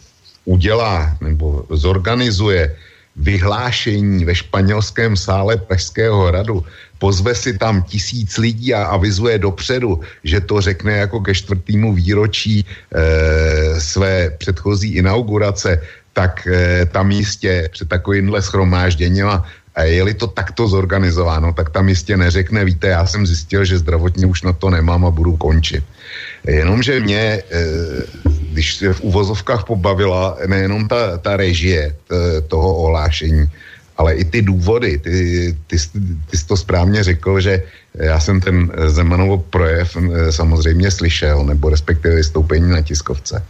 udělá 0.45 1.17
nebo 1.21 1.65
zorganizuje 1.71 2.77
vyhlášení 3.17 4.25
ve 4.25 4.35
španělském 4.35 5.17
sále 5.17 5.57
Pražského 5.57 6.27
hradu, 6.27 6.65
pozve 6.99 7.35
si 7.35 7.59
tam 7.59 7.83
tisíc 7.83 8.39
lidí 8.39 8.75
a 8.75 8.85
avizuje 8.85 9.39
dopředu, 9.39 10.01
že 10.25 10.41
to 10.41 10.61
řekne 10.61 10.93
jako 10.97 11.21
ke 11.21 11.35
čtvrtému 11.35 11.95
výročí 11.95 12.65
e, 12.65 13.81
své 13.81 14.31
předchozí 14.39 14.95
inaugurace, 14.95 15.83
tak 16.13 16.47
e, 16.47 16.87
tam 16.87 17.11
jistě 17.11 17.69
před 17.73 17.89
takovýmhle 17.89 18.43
schromážděním 18.43 19.27
a 19.27 19.45
je-li 19.79 20.15
to 20.15 20.27
takto 20.27 20.69
zorganizováno, 20.69 21.53
tak 21.53 21.71
tam 21.71 21.89
jistě 21.89 22.17
neřekne, 22.17 22.65
víte, 22.65 22.89
já 22.89 23.07
jsem 23.07 23.27
zjistil, 23.27 23.65
že 23.65 23.79
zdravotně 23.79 24.27
už 24.27 24.43
na 24.43 24.53
to 24.53 24.71
nemám 24.71 25.07
a 25.07 25.11
budu 25.11 25.37
končit. 25.37 25.85
Jenomže 26.45 27.01
mě, 27.01 27.43
eh, 27.43 27.63
když 28.53 28.75
se 28.75 28.93
v 28.93 29.01
uvozovkách 29.01 29.65
pobavila 29.65 30.39
nejenom 30.47 30.89
ta, 30.89 31.19
ta 31.19 31.37
režie 31.37 31.95
eh, 31.95 32.41
toho 32.41 32.75
ohlášení, 32.75 33.47
ale 33.97 34.15
i 34.15 34.25
ty 34.25 34.43
důvody. 34.43 34.99
Ty, 34.99 35.11
ty, 35.67 35.77
ty 36.31 36.37
jsi 36.37 36.47
to 36.47 36.57
správně 36.57 37.05
řekl, 37.05 37.41
že 37.41 37.63
já 37.95 38.21
jsem 38.21 38.41
ten 38.41 38.73
Zemanov 38.91 39.47
projev 39.51 39.97
eh, 39.97 40.33
samozřejmě 40.33 40.91
slyšel, 40.91 41.45
nebo 41.45 41.71
respektive 41.71 42.15
vystoupení 42.15 42.71
na 42.71 42.83
tiskovce. 42.83 43.43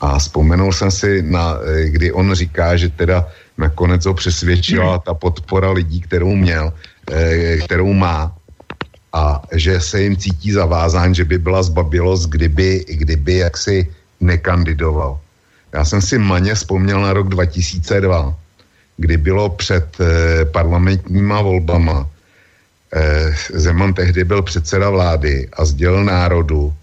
A 0.00 0.18
vzpomenul 0.18 0.72
jsem 0.72 0.90
si, 0.90 1.22
na, 1.22 1.56
kdy 1.88 2.12
on 2.12 2.34
říká, 2.34 2.76
že 2.76 2.92
teda 2.92 3.24
nakonec 3.58 4.06
ho 4.06 4.14
přesvědčila 4.14 4.98
ta 4.98 5.14
podpora 5.14 5.70
lidí, 5.70 6.00
kterou 6.00 6.34
měl, 6.34 6.72
eh, 7.12 7.56
kterou 7.64 7.92
má 7.92 8.34
a 9.12 9.42
že 9.52 9.80
se 9.80 10.02
jim 10.02 10.16
cítí 10.16 10.52
zavázán, 10.52 11.14
že 11.14 11.24
by 11.24 11.38
byla 11.38 11.62
zbabilost, 11.62 12.30
kdyby, 12.30 12.84
kdyby 12.88 13.34
jaksi 13.46 13.86
nekandidoval. 14.20 15.20
Já 15.72 15.84
jsem 15.84 16.02
si 16.02 16.18
maně 16.18 16.54
vzpomněl 16.54 17.00
na 17.02 17.12
rok 17.12 17.28
2002, 17.28 18.34
kdy 18.96 19.16
bylo 19.16 19.48
před 19.54 19.86
eh, 20.00 20.44
parlamentníma 20.44 21.42
volbama. 21.42 22.10
Eh, 22.94 23.34
Zeman 23.54 23.94
tehdy 23.94 24.24
byl 24.24 24.42
předseda 24.42 24.90
vlády 24.90 25.48
a 25.52 25.64
sdělil 25.64 26.04
národu, 26.04 26.74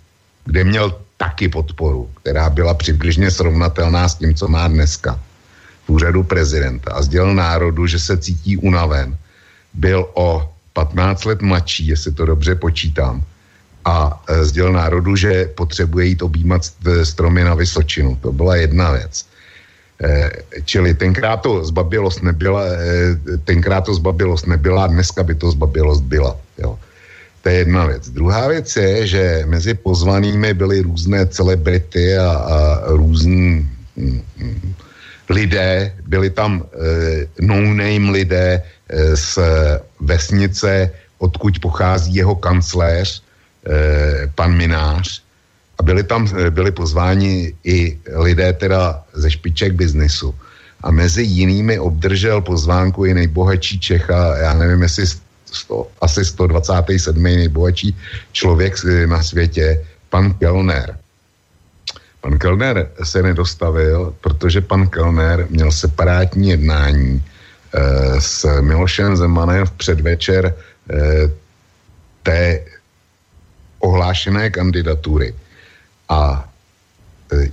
kde 0.46 0.64
měl 0.64 0.96
taky 1.18 1.50
podporu, 1.50 2.10
která 2.24 2.50
byla 2.50 2.74
přibližně 2.74 3.32
srovnatelná 3.32 4.10
s 4.10 4.16
tím, 4.16 4.36
co 4.36 4.48
má 4.48 4.68
dneska 4.68 5.20
úřadu 5.92 6.24
prezidenta 6.24 6.92
a 6.92 7.02
sdělil 7.02 7.36
národu, 7.36 7.88
že 7.88 8.00
se 8.00 8.18
cítí 8.18 8.58
unaven, 8.58 9.18
byl 9.74 10.08
o 10.14 10.50
15 10.74 11.26
let 11.26 11.42
mladší, 11.42 11.88
jestli 11.88 12.12
to 12.12 12.26
dobře 12.26 12.56
počítám, 12.56 13.24
a 13.86 14.24
e, 14.30 14.46
sdělil 14.46 14.74
národu, 14.74 15.16
že 15.16 15.50
potřebuje 15.56 16.06
jít 16.06 16.22
objímat 16.22 16.62
stromy 17.04 17.44
na 17.44 17.54
Vysočinu. 17.56 18.16
To 18.22 18.32
byla 18.32 18.56
jedna 18.56 18.92
věc. 18.92 19.26
E, 20.04 20.32
čili 20.66 20.94
tenkrát 20.94 21.38
to 21.42 21.66
zbabilost 21.66 22.24
nebyla, 22.24 22.62
e, 22.66 23.38
tenkrát 23.46 23.82
to 23.82 23.94
zbabilost 23.94 24.48
nebyla, 24.48 24.88
dneska 24.88 25.24
by 25.24 25.36
to 25.36 25.52
zbabilost 25.52 26.04
byla. 26.04 26.38
Jo. 26.58 26.80
To 27.42 27.50
je 27.50 27.56
jedna 27.56 27.86
věc. 27.86 28.10
Druhá 28.10 28.48
věc 28.48 28.76
je, 28.76 29.08
že 29.08 29.44
mezi 29.46 29.74
pozvanými 29.74 30.54
byly 30.54 30.82
různé 30.82 31.26
celebrity 31.28 32.18
a, 32.18 32.30
a 32.32 32.58
různí 32.86 33.70
hm, 33.98 34.22
hm, 34.38 34.74
lidé, 35.32 35.96
byli 36.08 36.30
tam 36.30 36.62
e, 36.62 37.28
no-name 37.42 38.12
lidé 38.12 38.62
e, 38.62 39.16
z 39.16 39.40
vesnice, 40.00 40.92
odkud 41.18 41.60
pochází 41.60 42.16
jeho 42.16 42.36
kancléř, 42.36 43.24
e, 43.66 44.28
pan 44.36 44.52
Minář, 44.58 45.24
a 45.80 45.84
byli 45.84 46.04
tam, 46.04 46.30
byli 46.50 46.72
pozváni 46.72 47.54
i 47.64 47.98
lidé 48.14 48.54
teda 48.54 49.04
ze 49.14 49.32
špiček 49.32 49.74
biznisu. 49.74 50.36
A 50.84 50.92
mezi 50.92 51.24
jinými 51.24 51.80
obdržel 51.80 52.42
pozvánku 52.42 53.06
i 53.06 53.14
nejbohatší 53.14 53.80
Čecha, 53.80 54.38
já 54.38 54.54
nevím, 54.54 54.82
jestli 54.82 55.06
sto, 55.46 55.88
asi 56.02 56.26
127. 56.26 57.24
nejbohatší 57.24 57.98
člověk 58.32 58.74
na 59.06 59.24
světě, 59.24 59.86
pan 60.10 60.34
Kellner. 60.34 61.01
Pan 62.22 62.38
Kellner 62.38 62.90
se 63.04 63.22
nedostavil, 63.24 64.14
protože 64.22 64.62
pan 64.62 64.88
Kellner 64.88 65.48
měl 65.50 65.72
separátní 65.72 66.50
jednání 66.50 67.24
s 68.20 68.62
Milošem 68.62 69.18
Zemanem 69.18 69.66
v 69.66 69.72
předvečer 69.72 70.56
té 72.24 72.60
ohlášené 73.80 74.50
kandidatury. 74.50 75.36
A 76.10 76.50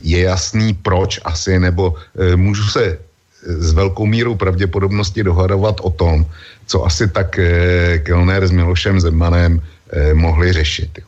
je 0.02 0.20
jasný, 0.20 0.74
proč 0.74 1.20
asi, 1.24 1.58
nebo 1.58 1.94
můžu 2.36 2.62
se 2.68 2.98
s 3.42 3.72
velkou 3.72 4.06
mírou 4.06 4.34
pravděpodobnosti 4.34 5.22
dohadovat 5.22 5.80
o 5.80 5.90
tom, 5.90 6.26
co 6.66 6.84
asi 6.84 7.08
tak 7.08 7.40
Kellner 8.02 8.46
s 8.46 8.50
Milošem 8.50 9.00
Zemanem 9.00 9.62
mohli 10.12 10.52
řešit. 10.52 10.98
Jo 10.98 11.07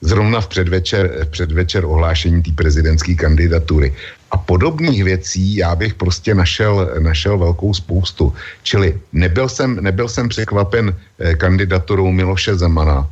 zrovna 0.00 0.40
v 0.40 0.48
předvečer, 0.48 1.24
v 1.24 1.28
předvečer 1.28 1.84
ohlášení 1.84 2.42
té 2.42 2.52
prezidentské 2.52 3.14
kandidatury. 3.14 3.94
A 4.30 4.36
podobných 4.36 5.04
věcí 5.04 5.56
já 5.56 5.74
bych 5.74 5.94
prostě 5.94 6.34
našel, 6.34 6.90
našel 6.98 7.38
velkou 7.38 7.74
spoustu. 7.74 8.34
Čili 8.62 9.00
nebyl 9.12 9.48
jsem, 9.48 9.78
nebyl 9.80 10.08
jsem 10.08 10.28
překvapen 10.28 10.94
eh, 11.18 11.34
kandidaturou 11.34 12.12
Miloše 12.12 12.54
Zemana. 12.54 13.08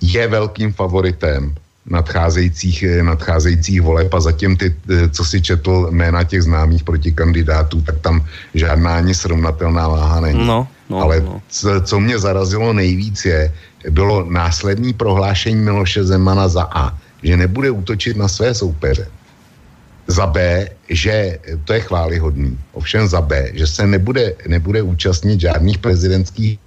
Je 0.00 0.28
velkým 0.28 0.72
favoritem 0.72 1.54
nadcházejících, 1.86 2.82
eh, 2.82 3.02
nadcházejících 3.02 3.82
voleb 3.82 4.14
a 4.14 4.20
zatím 4.20 4.56
ty, 4.56 4.70
eh, 4.70 5.08
co 5.08 5.24
si 5.24 5.42
četl 5.42 5.88
jména 5.90 6.24
těch 6.24 6.42
známých 6.42 6.84
protikandidátů, 6.84 7.82
tak 7.82 7.98
tam 8.00 8.24
žádná 8.54 8.96
ani 8.96 9.14
srovnatelná 9.14 9.88
váha 9.88 10.20
není. 10.20 10.46
No, 10.46 10.68
no, 10.90 10.96
Ale 11.02 11.20
no. 11.20 11.42
Co, 11.48 11.80
co 11.80 12.00
mě 12.00 12.18
zarazilo 12.18 12.72
nejvíc 12.72 13.24
je, 13.24 13.52
bylo 13.90 14.24
následní 14.30 14.92
prohlášení 14.92 15.56
Miloše 15.56 16.04
Zemana 16.04 16.48
za 16.48 16.62
A, 16.62 16.98
že 17.22 17.36
nebude 17.36 17.70
útočit 17.70 18.16
na 18.16 18.28
své 18.28 18.54
soupeře. 18.54 19.08
Za 20.06 20.26
B, 20.26 20.68
že 20.88 21.38
to 21.64 21.72
je 21.72 21.80
chválihodný, 21.80 22.58
ovšem 22.72 23.08
za 23.08 23.20
B, 23.20 23.50
že 23.54 23.66
se 23.66 23.86
nebude, 23.86 24.34
nebude 24.48 24.82
účastnit 24.82 25.40
žádných 25.40 25.78
prezidentských 25.78 26.58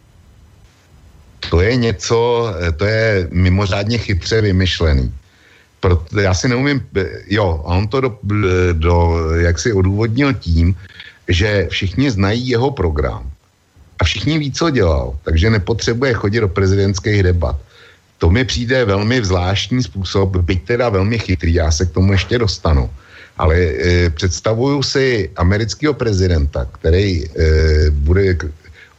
to 1.50 1.62
je 1.62 1.76
něco, 1.76 2.50
to 2.78 2.86
je 2.86 3.28
mimořádně 3.32 3.98
chytře 3.98 4.42
vymyšlený. 4.42 5.14
Proto 5.80 6.20
já 6.20 6.34
si 6.34 6.48
neumím, 6.48 6.82
jo, 7.28 7.62
a 7.66 7.76
on 7.76 7.88
to 7.88 8.02
do, 8.02 8.20
do, 8.74 9.20
jak 9.36 9.60
si 9.60 9.74
odůvodnil 9.74 10.34
tím, 10.34 10.76
že 11.28 11.68
všichni 11.70 12.12
znají 12.12 12.48
jeho 12.48 12.72
program 12.72 13.32
a 14.04 14.06
všichni 14.06 14.36
ví, 14.36 14.52
co 14.52 14.68
dělal, 14.70 15.16
takže 15.24 15.50
nepotřebuje 15.50 16.14
chodit 16.14 16.44
do 16.44 16.52
prezidentských 16.52 17.24
debat. 17.24 17.56
To 18.20 18.28
mi 18.28 18.44
přijde 18.44 18.84
velmi 18.86 19.24
zvláštní 19.24 19.80
způsob, 19.84 20.44
byť 20.44 20.60
teda 20.76 20.92
velmi 20.92 21.16
chytrý, 21.20 21.54
já 21.56 21.72
se 21.72 21.88
k 21.88 21.96
tomu 21.96 22.12
ještě 22.12 22.36
dostanu. 22.36 22.92
Ale 23.40 23.56
e, 23.56 24.10
představuju 24.12 24.84
si 24.84 25.32
amerického 25.40 25.96
prezidenta, 25.96 26.68
který 26.68 27.24
e, 27.24 27.30
bude, 27.96 28.38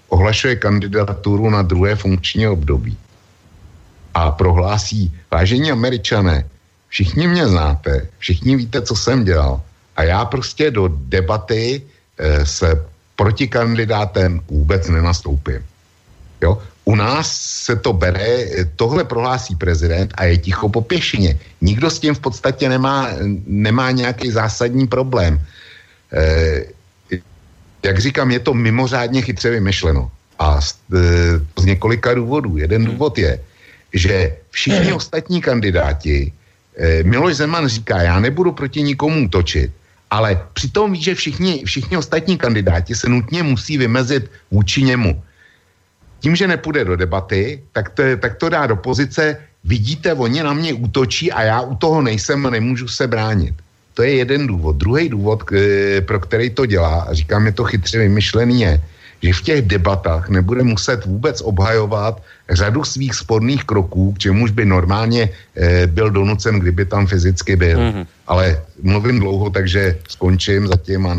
ohlašuje 0.09 0.57
kandidaturu 0.57 1.53
na 1.53 1.63
druhé 1.63 2.01
funkční 2.01 2.49
období 2.49 2.97
a 4.17 4.33
prohlásí, 4.33 5.13
vážení 5.29 5.69
američané, 5.69 6.49
všichni 6.89 7.29
mě 7.29 7.45
znáte, 7.49 8.09
všichni 8.19 8.57
víte, 8.57 8.81
co 8.83 8.97
jsem 8.97 9.25
dělal 9.25 9.61
a 9.97 10.03
já 10.03 10.25
prostě 10.25 10.73
do 10.73 10.89
debaty 10.89 11.83
e, 12.19 12.47
se 12.47 12.93
protikandidátem 13.17 14.41
vůbec 14.49 14.89
nenastoupím. 14.89 15.62
Jo? 16.43 16.59
U 16.85 16.95
nás 16.95 17.27
se 17.65 17.77
to 17.77 17.93
bere, 17.93 18.47
tohle 18.77 19.05
prohlásí 19.05 19.57
prezident 19.57 20.12
a 20.15 20.25
je 20.25 20.37
ticho 20.37 20.69
po 20.69 20.81
pěšině. 20.81 21.39
Nikdo 21.61 21.91
s 21.91 21.99
tím 21.99 22.15
v 22.15 22.21
podstatě 22.21 22.69
nemá, 22.69 23.09
nemá 23.47 23.91
nějaký 23.91 24.31
zásadní 24.31 24.87
problém. 24.87 25.41
E, 26.12 26.65
jak 27.83 27.99
říkám, 27.99 28.31
je 28.31 28.41
to 28.41 28.55
mimořádně 28.55 29.23
chytře 29.23 29.51
vymyšleno. 29.51 30.11
A 30.39 30.61
z, 30.61 30.77
e, 30.93 31.01
z 31.62 31.65
několika 31.65 32.15
důvodů. 32.15 32.57
Jeden 32.59 32.85
důvod 32.85 33.19
je, 33.19 33.41
že 33.93 34.37
všichni 34.51 34.93
ostatní 34.93 35.41
kandidáti, 35.41 36.33
e, 36.77 37.03
Miloš 37.03 37.37
Zeman 37.37 37.69
říká, 37.69 38.03
já 38.03 38.21
nebudu 38.21 38.53
proti 38.53 38.83
nikomu 38.83 39.29
točit, 39.29 39.73
ale 40.15 40.39
přitom 40.55 40.95
ví, 40.95 41.03
že 41.03 41.15
všichni, 41.19 41.67
všichni 41.67 41.99
ostatní 41.99 42.39
kandidáti 42.39 42.95
se 42.95 43.11
nutně 43.11 43.43
musí 43.43 43.79
vymezit 43.79 44.31
vůči 44.51 44.87
němu. 44.87 45.19
Tím, 46.23 46.39
že 46.39 46.47
nepůjde 46.47 46.85
do 46.85 46.97
debaty, 46.97 47.62
tak 47.75 47.91
to, 47.91 48.03
tak 48.23 48.39
to 48.39 48.49
dá 48.49 48.67
do 48.71 48.77
pozice, 48.79 49.37
vidíte, 49.65 50.15
oni 50.15 50.43
na 50.43 50.55
mě 50.55 50.73
útočí 50.73 51.33
a 51.35 51.43
já 51.43 51.61
u 51.61 51.75
toho 51.75 51.99
nejsem 51.99 52.47
a 52.47 52.51
nemůžu 52.51 52.87
se 52.89 53.11
bránit. 53.11 53.59
To 53.95 54.03
je 54.07 54.23
jeden 54.23 54.47
důvod. 54.47 54.77
Druhý 54.77 55.09
důvod, 55.09 55.43
pro 56.07 56.19
který 56.21 56.51
to 56.51 56.67
dělá, 56.67 57.11
a 57.11 57.15
říkám, 57.15 57.47
je 57.47 57.53
to 57.53 57.65
chytře 57.65 57.99
vymyšlený, 57.99 58.61
je, 58.61 58.73
že 59.23 59.33
v 59.33 59.43
těch 59.43 59.61
debatách 59.67 60.29
nebude 60.31 60.62
muset 60.62 61.05
vůbec 61.05 61.43
obhajovat 61.43 62.23
řadu 62.51 62.84
svých 62.84 63.14
sporných 63.14 63.64
kroků, 63.64 64.12
k 64.12 64.18
čemuž 64.18 64.51
by 64.51 64.64
normálně 64.64 65.30
e, 65.57 65.86
byl 65.86 66.11
donucen, 66.11 66.61
kdyby 66.61 66.84
tam 66.84 67.07
fyzicky 67.07 67.57
byl. 67.57 67.78
Mm-hmm. 67.78 68.07
Ale 68.26 68.62
mluvím 68.82 69.20
dlouho, 69.20 69.51
takže 69.51 69.99
skončím 70.09 70.66
zatím 70.66 71.07
a 71.07 71.18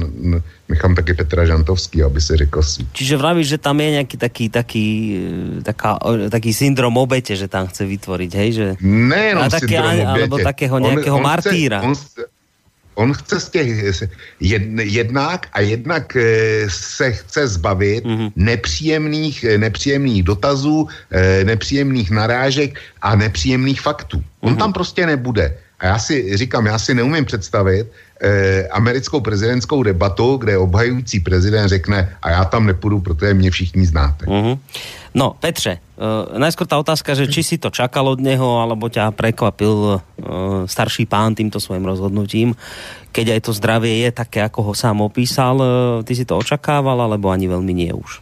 nechám 0.70 0.96
taky 0.96 1.14
Petra 1.14 1.46
Žantovský, 1.46 2.04
aby 2.04 2.22
si 2.22 2.38
řekl 2.38 2.62
si. 2.64 2.86
Čiže 2.94 3.18
vravíš, 3.18 3.48
že 3.48 3.58
tam 3.58 3.82
je 3.82 3.90
nějaký 3.92 4.18
taký, 4.18 4.50
taký, 4.50 4.88
taká, 5.64 6.00
taký 6.30 6.54
syndrom 6.54 6.98
obete, 6.98 7.36
že 7.36 7.48
tam 7.48 7.68
chce 7.68 7.86
vytvoriť, 7.86 8.32
hej? 8.36 8.50
Že... 8.54 8.66
Ne, 8.82 9.36
no, 9.36 9.50
také, 9.50 9.78
alebo 9.82 10.38
takého 10.38 10.80
nějakého 10.80 11.20
martýra. 11.22 11.82
on, 11.82 11.94
on 12.96 13.14
chce 13.14 13.40
z 13.40 13.50
těch 13.50 13.70
jednak 14.80 15.48
a 15.54 15.60
jednak 15.62 16.16
eh, 16.16 16.66
se 16.70 17.12
chce 17.12 17.48
zbavit 17.48 18.06
mm-hmm. 18.06 18.32
nepříjemných, 18.36 19.44
eh, 19.44 19.58
nepříjemných 19.58 20.24
dotazů, 20.24 20.88
eh, 21.12 21.44
nepříjemných 21.44 22.12
narážek 22.12 22.80
a 23.02 23.16
nepříjemných 23.16 23.82
faktů. 23.82 24.24
On 24.40 24.54
mm-hmm. 24.54 24.58
tam 24.58 24.74
prostě 24.74 25.06
nebude. 25.06 25.58
A 25.80 25.86
já 25.86 26.00
si 26.00 26.38
říkám, 26.38 26.66
já 26.66 26.80
si 26.80 26.94
neumím 26.94 27.26
představit 27.26 27.88
eh, 28.22 28.68
americkou 28.72 29.22
prezidentskou 29.22 29.84
debatu, 29.84 30.38
kde 30.38 30.58
obhajující 30.58 31.20
prezident 31.20 31.68
řekne 31.68 32.18
a 32.22 32.30
já 32.30 32.46
tam 32.46 32.66
nepůjdu, 32.66 33.00
protože 33.00 33.34
mě 33.34 33.52
všichni 33.52 33.86
znáte. 33.86 34.26
Mm-hmm. 34.26 34.58
No, 35.16 35.32
Petře, 35.40 35.80
uh, 35.96 36.36
najskôr 36.36 36.68
tá 36.68 36.76
otázka, 36.76 37.16
že 37.16 37.32
či 37.32 37.40
si 37.40 37.56
to 37.56 37.72
čakal 37.72 38.04
od 38.04 38.20
neho, 38.20 38.60
alebo 38.60 38.92
ťa 38.92 39.16
prekvapil 39.16 39.72
uh, 39.72 40.04
starší 40.68 41.08
pán 41.08 41.40
týmto 41.40 41.64
svojim 41.64 41.88
rozhodnutím, 41.88 42.52
keď 43.16 43.40
aj 43.40 43.42
to 43.48 43.52
zdravie 43.56 44.04
je 44.04 44.12
také, 44.12 44.44
ako 44.44 44.60
ho 44.68 44.74
sám 44.76 45.00
opísal. 45.00 45.56
Uh, 45.56 45.68
ty 46.04 46.20
si 46.20 46.28
to 46.28 46.36
očakával, 46.36 47.00
alebo 47.00 47.32
ani 47.32 47.48
veľmi 47.48 47.72
nie 47.72 47.96
už 47.96 48.20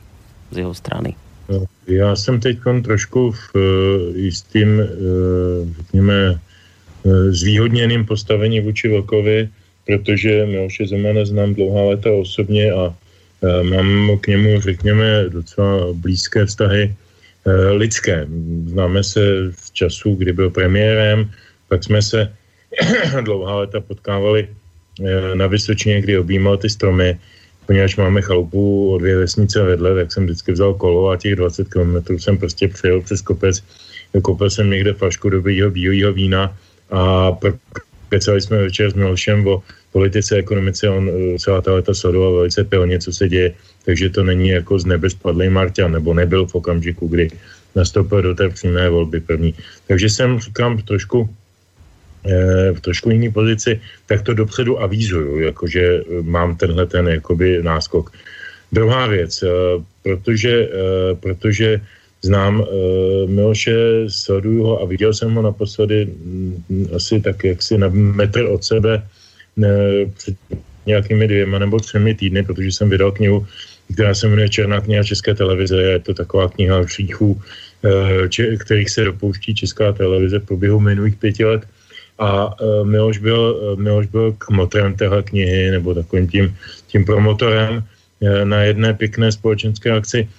z 0.54 0.62
jeho 0.62 0.74
strany? 0.78 1.18
Já 1.88 2.16
jsem 2.16 2.40
teď 2.40 2.58
trošku 2.84 3.32
v 3.32 3.42
uh, 3.56 3.62
jistým, 4.16 4.80
uh, 4.80 4.86
řekněme, 5.78 6.40
zvýhodněným 7.30 8.06
postavení 8.06 8.62
vůči 8.62 8.88
Vlkovi, 8.88 9.50
protože 9.86 10.46
Miloše 10.46 10.88
Zemana 10.88 11.26
znám 11.26 11.54
dlouhá 11.54 11.84
léta 11.84 12.12
osobně 12.12 12.72
a 12.72 12.96
mám 13.64 14.20
k 14.22 14.28
němu, 14.28 14.62
řekněme, 14.62 15.30
docela 15.30 15.94
blízké 15.94 16.46
vztahy 16.46 16.96
lidské. 17.72 18.28
Známe 18.66 19.04
se 19.04 19.22
z 19.52 19.72
času, 19.72 20.16
kdy 20.16 20.34
byl 20.34 20.50
premiérem, 20.50 21.32
pak 21.68 21.84
jsme 21.84 22.02
se 22.02 22.34
dlouhá 23.22 23.56
léta 23.56 23.80
potkávali 23.82 24.48
na 25.34 25.48
Vysočině, 25.48 26.02
kdy 26.02 26.18
objímal 26.18 26.58
ty 26.58 26.70
stromy, 26.70 27.20
poněvadž 27.66 27.96
máme 27.96 28.22
chalupu 28.22 28.94
o 28.94 28.98
dvě 28.98 29.18
vesnice 29.18 29.64
vedle, 29.64 29.96
tak 29.96 30.14
jsem 30.14 30.24
vždycky 30.24 30.52
vzal 30.52 30.74
kolo 30.74 31.10
a 31.10 31.18
těch 31.18 31.36
20 31.36 31.68
kilometrů 31.70 32.20
jsem 32.20 32.38
prostě 32.38 32.68
přijel 32.68 33.02
přes 33.02 33.22
kopec, 33.22 33.64
koupil 34.22 34.50
jsem 34.50 34.70
někde 34.70 34.94
flašku 34.94 35.30
dobrýho 35.30 35.72
bílého 35.72 36.14
vína 36.14 36.58
a 36.92 37.32
prokecali 38.14 38.42
jsme 38.42 38.58
večer 38.70 38.92
s 38.92 38.94
Milošem 38.94 39.42
o 39.48 39.64
politice, 39.90 40.38
ekonomice, 40.38 40.86
on 40.86 41.10
eh, 41.10 41.40
celá 41.42 41.66
ta 41.66 41.74
leta 41.74 41.94
sledoval 41.98 42.46
velice 42.46 42.62
pilně, 42.64 43.02
co 43.02 43.10
se 43.10 43.26
děje, 43.26 43.58
takže 43.86 44.10
to 44.14 44.22
není 44.22 44.54
jako 44.54 44.80
z 44.80 44.86
nebe 44.86 45.10
spadlý 45.10 45.50
Marťan, 45.50 45.98
nebo 45.98 46.14
nebyl 46.14 46.46
v 46.46 46.56
okamžiku, 46.56 47.10
kdy 47.10 47.34
nastoupil 47.74 48.22
do 48.22 48.36
té 48.38 48.54
přímé 48.54 48.86
volby 48.90 49.18
první. 49.18 49.58
Takže 49.90 50.10
jsem, 50.10 50.30
říkám, 50.40 50.86
trošku 50.86 51.26
eh, 52.30 52.70
v 52.78 52.80
trošku 52.86 53.10
jiný 53.10 53.34
pozici, 53.34 53.82
tak 54.06 54.22
to 54.22 54.38
dopředu 54.38 54.78
avízuju, 54.78 55.50
jakože 55.50 55.82
eh, 55.82 56.22
mám 56.22 56.54
tenhle 56.54 56.86
ten 56.86 57.18
jakoby 57.18 57.66
náskok. 57.66 58.14
Druhá 58.70 59.06
věc, 59.06 59.44
protože, 60.02 60.70
protože 61.22 61.78
znám 62.24 62.60
uh, 62.60 62.68
Miloše, 63.30 64.08
sleduju 64.08 64.64
ho 64.64 64.82
a 64.82 64.86
viděl 64.86 65.14
jsem 65.14 65.34
ho 65.36 65.42
naposledy 65.42 66.08
m, 66.08 66.64
asi 66.96 67.20
tak 67.22 67.44
jaksi 67.44 67.78
na 67.78 67.92
metr 67.92 68.48
od 68.48 68.64
sebe 68.64 69.04
před 70.18 70.36
nějakými 70.86 71.28
dvěma 71.28 71.60
nebo 71.60 71.80
třemi 71.80 72.16
týdny, 72.16 72.44
protože 72.44 72.72
jsem 72.72 72.90
vydal 72.90 73.12
knihu, 73.12 73.46
která 73.94 74.16
se 74.16 74.28
jmenuje 74.28 74.50
Černá 74.50 74.82
kniha 74.82 75.04
České 75.04 75.36
televize. 75.36 75.82
Je 75.82 76.00
to 76.00 76.14
taková 76.14 76.50
kniha 76.50 76.80
hříchů, 76.80 77.32
uh, 77.36 78.28
če, 78.28 78.58
kterých 78.58 78.90
se 78.90 79.04
dopouští 79.04 79.56
Česká 79.56 79.92
televize 79.92 80.40
v 80.40 80.46
průběhu 80.46 80.80
minulých 80.80 81.16
pěti 81.16 81.46
let. 81.46 81.62
A 82.20 82.62
uh, 82.62 82.88
Miloš 82.88 83.18
byl, 83.18 83.76
Miloš 83.78 84.08
byl 84.08 84.36
kmotrem 84.38 84.96
téhle 84.96 85.24
knihy 85.24 85.72
nebo 85.72 85.94
takovým 85.94 86.28
tím, 86.28 86.56
tím 86.88 87.06
promotorem 87.06 87.84
na 88.44 88.64
jedné 88.64 88.94
pěkné 88.94 89.32
společenské 89.32 89.92
akci 89.92 90.30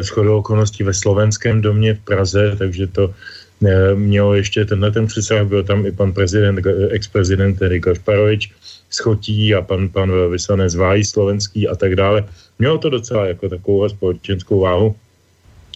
s 0.00 0.08
chodou 0.08 0.38
okolností 0.38 0.82
ve 0.84 0.94
slovenském 0.94 1.60
domě 1.60 1.94
v 1.94 2.00
Praze, 2.00 2.56
takže 2.58 2.86
to 2.86 3.14
mělo 3.94 4.34
ještě 4.34 4.64
tenhle 4.64 4.90
ten 4.90 5.06
přesah, 5.06 5.46
byl 5.46 5.62
tam 5.62 5.86
i 5.86 5.92
pan 5.92 6.12
prezident, 6.12 6.66
ex-prezident 6.90 7.58
tedy 7.58 7.80
Gašparovič, 7.80 8.52
schotí 8.90 9.54
a 9.54 9.62
pan, 9.62 9.88
pan 9.88 10.12
vyslanec 10.30 10.74
Váj 10.74 11.04
slovenský 11.04 11.68
a 11.68 11.74
tak 11.74 11.96
dále. 11.96 12.24
Mělo 12.58 12.78
to 12.78 12.90
docela 12.90 13.26
jako 13.26 13.48
takovou 13.48 13.88
společenskou 13.88 14.60
váhu. 14.60 14.96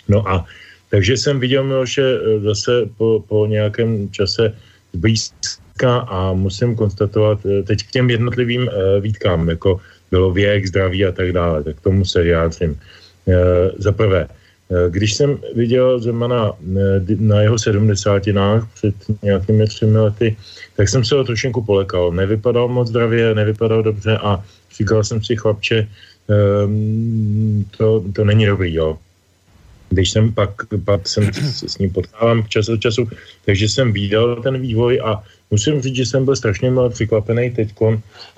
No 0.08 0.28
a 0.28 0.44
takže 0.90 1.16
jsem 1.16 1.40
viděl 1.40 1.64
Miloše 1.64 2.02
eh, 2.02 2.40
zase 2.40 2.70
po, 2.96 3.24
po 3.28 3.46
nějakém 3.46 4.10
čase 4.10 4.54
zblízka 4.92 5.98
a 6.08 6.32
musím 6.32 6.76
konstatovat 6.76 7.38
eh, 7.46 7.62
teď 7.62 7.82
k 7.82 7.90
těm 7.90 8.10
jednotlivým 8.10 8.70
výtkám, 9.00 9.48
jako 9.48 9.80
bylo 10.10 10.30
věk, 10.30 10.66
zdraví 10.66 11.04
a 11.04 11.12
tak 11.12 11.32
dále, 11.32 11.64
tak 11.64 11.80
tomu 11.80 12.04
se 12.04 12.22
vyjádřím. 12.22 12.80
Uh, 13.26 13.34
za 13.78 13.92
prvé, 13.92 14.28
když 14.90 15.14
jsem 15.14 15.38
viděl 15.54 15.98
Zemana 15.98 16.52
na 17.18 17.40
jeho 17.40 17.58
sedmdesátinách 17.58 18.68
před 18.74 18.94
nějakými 19.22 19.66
třemi 19.66 19.98
lety, 19.98 20.36
tak 20.76 20.88
jsem 20.88 21.04
se 21.04 21.14
ho 21.14 21.24
trošinku 21.24 21.62
polekal. 21.62 22.12
Nevypadal 22.12 22.68
moc 22.68 22.88
zdravě, 22.88 23.34
nevypadal 23.34 23.82
dobře 23.82 24.18
a 24.18 24.44
říkal 24.76 25.04
jsem 25.04 25.24
si, 25.24 25.36
chlapče, 25.36 25.88
um, 26.66 27.64
to, 27.78 28.04
to 28.14 28.24
není 28.24 28.46
dobrý, 28.46 28.74
jo. 28.74 28.98
Když 29.90 30.10
jsem 30.10 30.34
pak, 30.34 30.50
pak 30.84 31.08
jsem 31.08 31.32
se 31.32 31.68
s 31.68 31.78
ním 31.78 31.90
potkávám 31.90 32.44
čas 32.48 32.68
od 32.68 32.80
času, 32.80 33.08
takže 33.44 33.68
jsem 33.68 33.92
viděl 33.92 34.42
ten 34.42 34.58
vývoj 34.58 35.00
a 35.04 35.22
musím 35.50 35.80
říct, 35.82 35.96
že 35.96 36.06
jsem 36.06 36.24
byl 36.24 36.36
strašně 36.36 36.70
moc 36.70 36.94
překvapený 36.94 37.50
teď. 37.50 37.70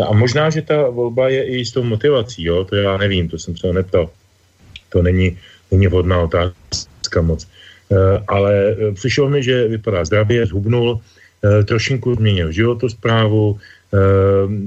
A 0.08 0.12
možná, 0.12 0.50
že 0.50 0.62
ta 0.62 0.88
volba 0.88 1.28
je 1.28 1.44
i 1.44 1.64
s 1.64 1.72
tou 1.72 1.82
motivací, 1.82 2.44
jo, 2.44 2.64
to 2.64 2.76
já 2.76 2.96
nevím, 2.96 3.28
to 3.28 3.38
jsem 3.38 3.56
se 3.56 3.66
ho 3.66 3.72
neptal. 3.72 4.10
To 4.88 5.02
není, 5.02 5.38
není 5.70 5.86
vhodná 5.86 6.20
otázka 6.20 7.22
moc. 7.22 7.48
Uh, 7.88 7.98
ale 8.28 8.76
přišlo 8.94 9.28
mi, 9.28 9.42
že 9.42 9.68
vypadá 9.68 10.04
zdravě, 10.04 10.46
zhubnul, 10.46 11.00
Eh, 11.38 11.64
trošinku 11.64 12.14
změnil 12.14 12.52
životosprávu, 12.52 13.58
eh, 13.94 13.98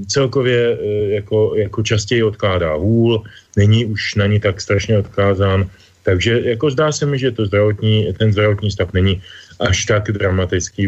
celkově 0.08 0.60
eh, 0.72 0.86
jako, 1.20 1.54
jako 1.56 1.84
častěji 1.84 2.24
odkládá 2.24 2.74
hůl, 2.80 3.24
není 3.58 3.86
už 3.86 4.16
na 4.16 4.26
ní 4.26 4.40
tak 4.40 4.62
strašně 4.62 4.98
odkázán, 4.98 5.68
takže 6.04 6.56
jako 6.56 6.72
zdá 6.72 6.92
se 6.92 7.06
mi, 7.06 7.20
že 7.20 7.32
to 7.32 7.46
zdravotní, 7.46 8.08
ten 8.16 8.32
zdravotní 8.32 8.72
stav 8.72 8.94
není 8.94 9.22
až 9.60 9.86
tak 9.86 10.12
dramatický, 10.12 10.88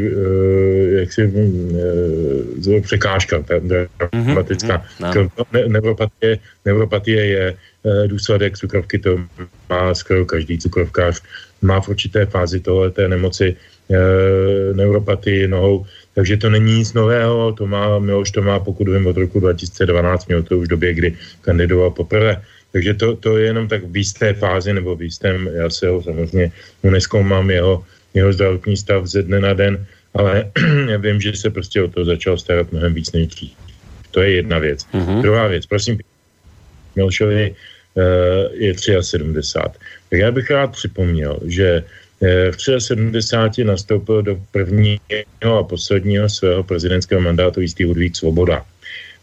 jak 1.04 1.14
si 1.14 1.22
překážka, 2.82 3.44
ta 3.44 3.60
dramatická. 3.60 4.82
Mm-hmm. 5.00 5.68
Neuropatie, 5.68 6.40
neuropatie 6.66 7.26
je 7.26 7.56
důsledek 8.08 8.58
cukrovky, 8.58 9.00
to 9.00 9.20
má 9.70 9.96
skoro 9.96 10.26
každý 10.26 10.60
cukrovkář, 10.60 11.22
má 11.62 11.82
v 11.82 11.90
určité 11.90 12.26
fázi 12.26 12.60
tohle 12.60 12.92
té 12.92 13.08
nemoci 13.08 13.56
e, 13.56 13.98
neuropatii 14.74 15.48
nohou, 15.48 15.86
takže 16.16 16.38
to 16.38 16.50
není 16.50 16.78
nic 16.78 16.94
nového, 16.94 17.52
to 17.54 17.68
má, 17.68 18.00
Miloš 18.00 18.32
to 18.32 18.42
má, 18.42 18.60
pokud 18.60 18.88
vím, 18.88 19.08
od 19.08 19.18
roku 19.18 19.40
2012, 19.40 20.28
měl 20.28 20.44
to 20.44 20.58
už 20.58 20.66
v 20.66 20.70
době, 20.70 20.94
kdy 20.94 21.18
kandidoval 21.42 21.92
poprvé. 21.92 22.42
Takže 22.72 22.94
to, 22.94 23.16
to 23.16 23.38
je 23.38 23.46
jenom 23.46 23.68
tak 23.68 23.84
v 23.86 23.98
jisté 23.98 24.34
fázi 24.34 24.74
nebo 24.74 24.96
v 24.96 25.02
jistém, 25.02 25.50
já 25.54 25.70
se 25.70 25.88
ho 25.88 26.04
samozřejmě 26.04 26.52
neskoumám 26.84 27.50
jeho, 27.52 27.84
jeho 28.14 28.34
zdravotní 28.34 28.78
stav 28.78 29.06
ze 29.06 29.24
dne 29.24 29.40
na 29.40 29.54
den, 29.54 29.86
ale 30.14 30.52
já 30.90 30.98
vím, 30.98 31.22
že 31.22 31.34
se 31.34 31.50
prostě 31.50 31.82
o 31.82 31.88
to 31.88 32.06
začal 32.06 32.38
starat 32.38 32.72
mnohem 32.72 32.94
víc 32.94 33.12
než 33.12 33.28
dřív. 33.28 33.52
To 34.12 34.22
je 34.22 34.32
jedna 34.32 34.60
věc. 34.60 34.86
Mm-hmm. 34.94 35.22
Druhá 35.22 35.48
věc, 35.48 35.66
prosím, 35.66 36.00
Milošovi 36.96 37.50
uh, 37.50 37.58
je 38.54 38.74
73. 39.04 39.60
Tak 40.10 40.20
já 40.20 40.32
bych 40.32 40.52
rád 40.52 40.72
připomněl, 40.72 41.40
že 41.46 41.84
Eh, 42.24 42.52
v 42.52 42.58
73 42.80 43.64
nastoupil 43.64 44.22
do 44.22 44.40
prvního 44.52 45.58
a 45.60 45.64
posledního 45.64 46.30
svého 46.30 46.64
prezidentského 46.64 47.22
mandátu 47.22 47.62
jistý 47.62 47.86
Ludvík 47.86 48.16
Svoboda. 48.16 48.64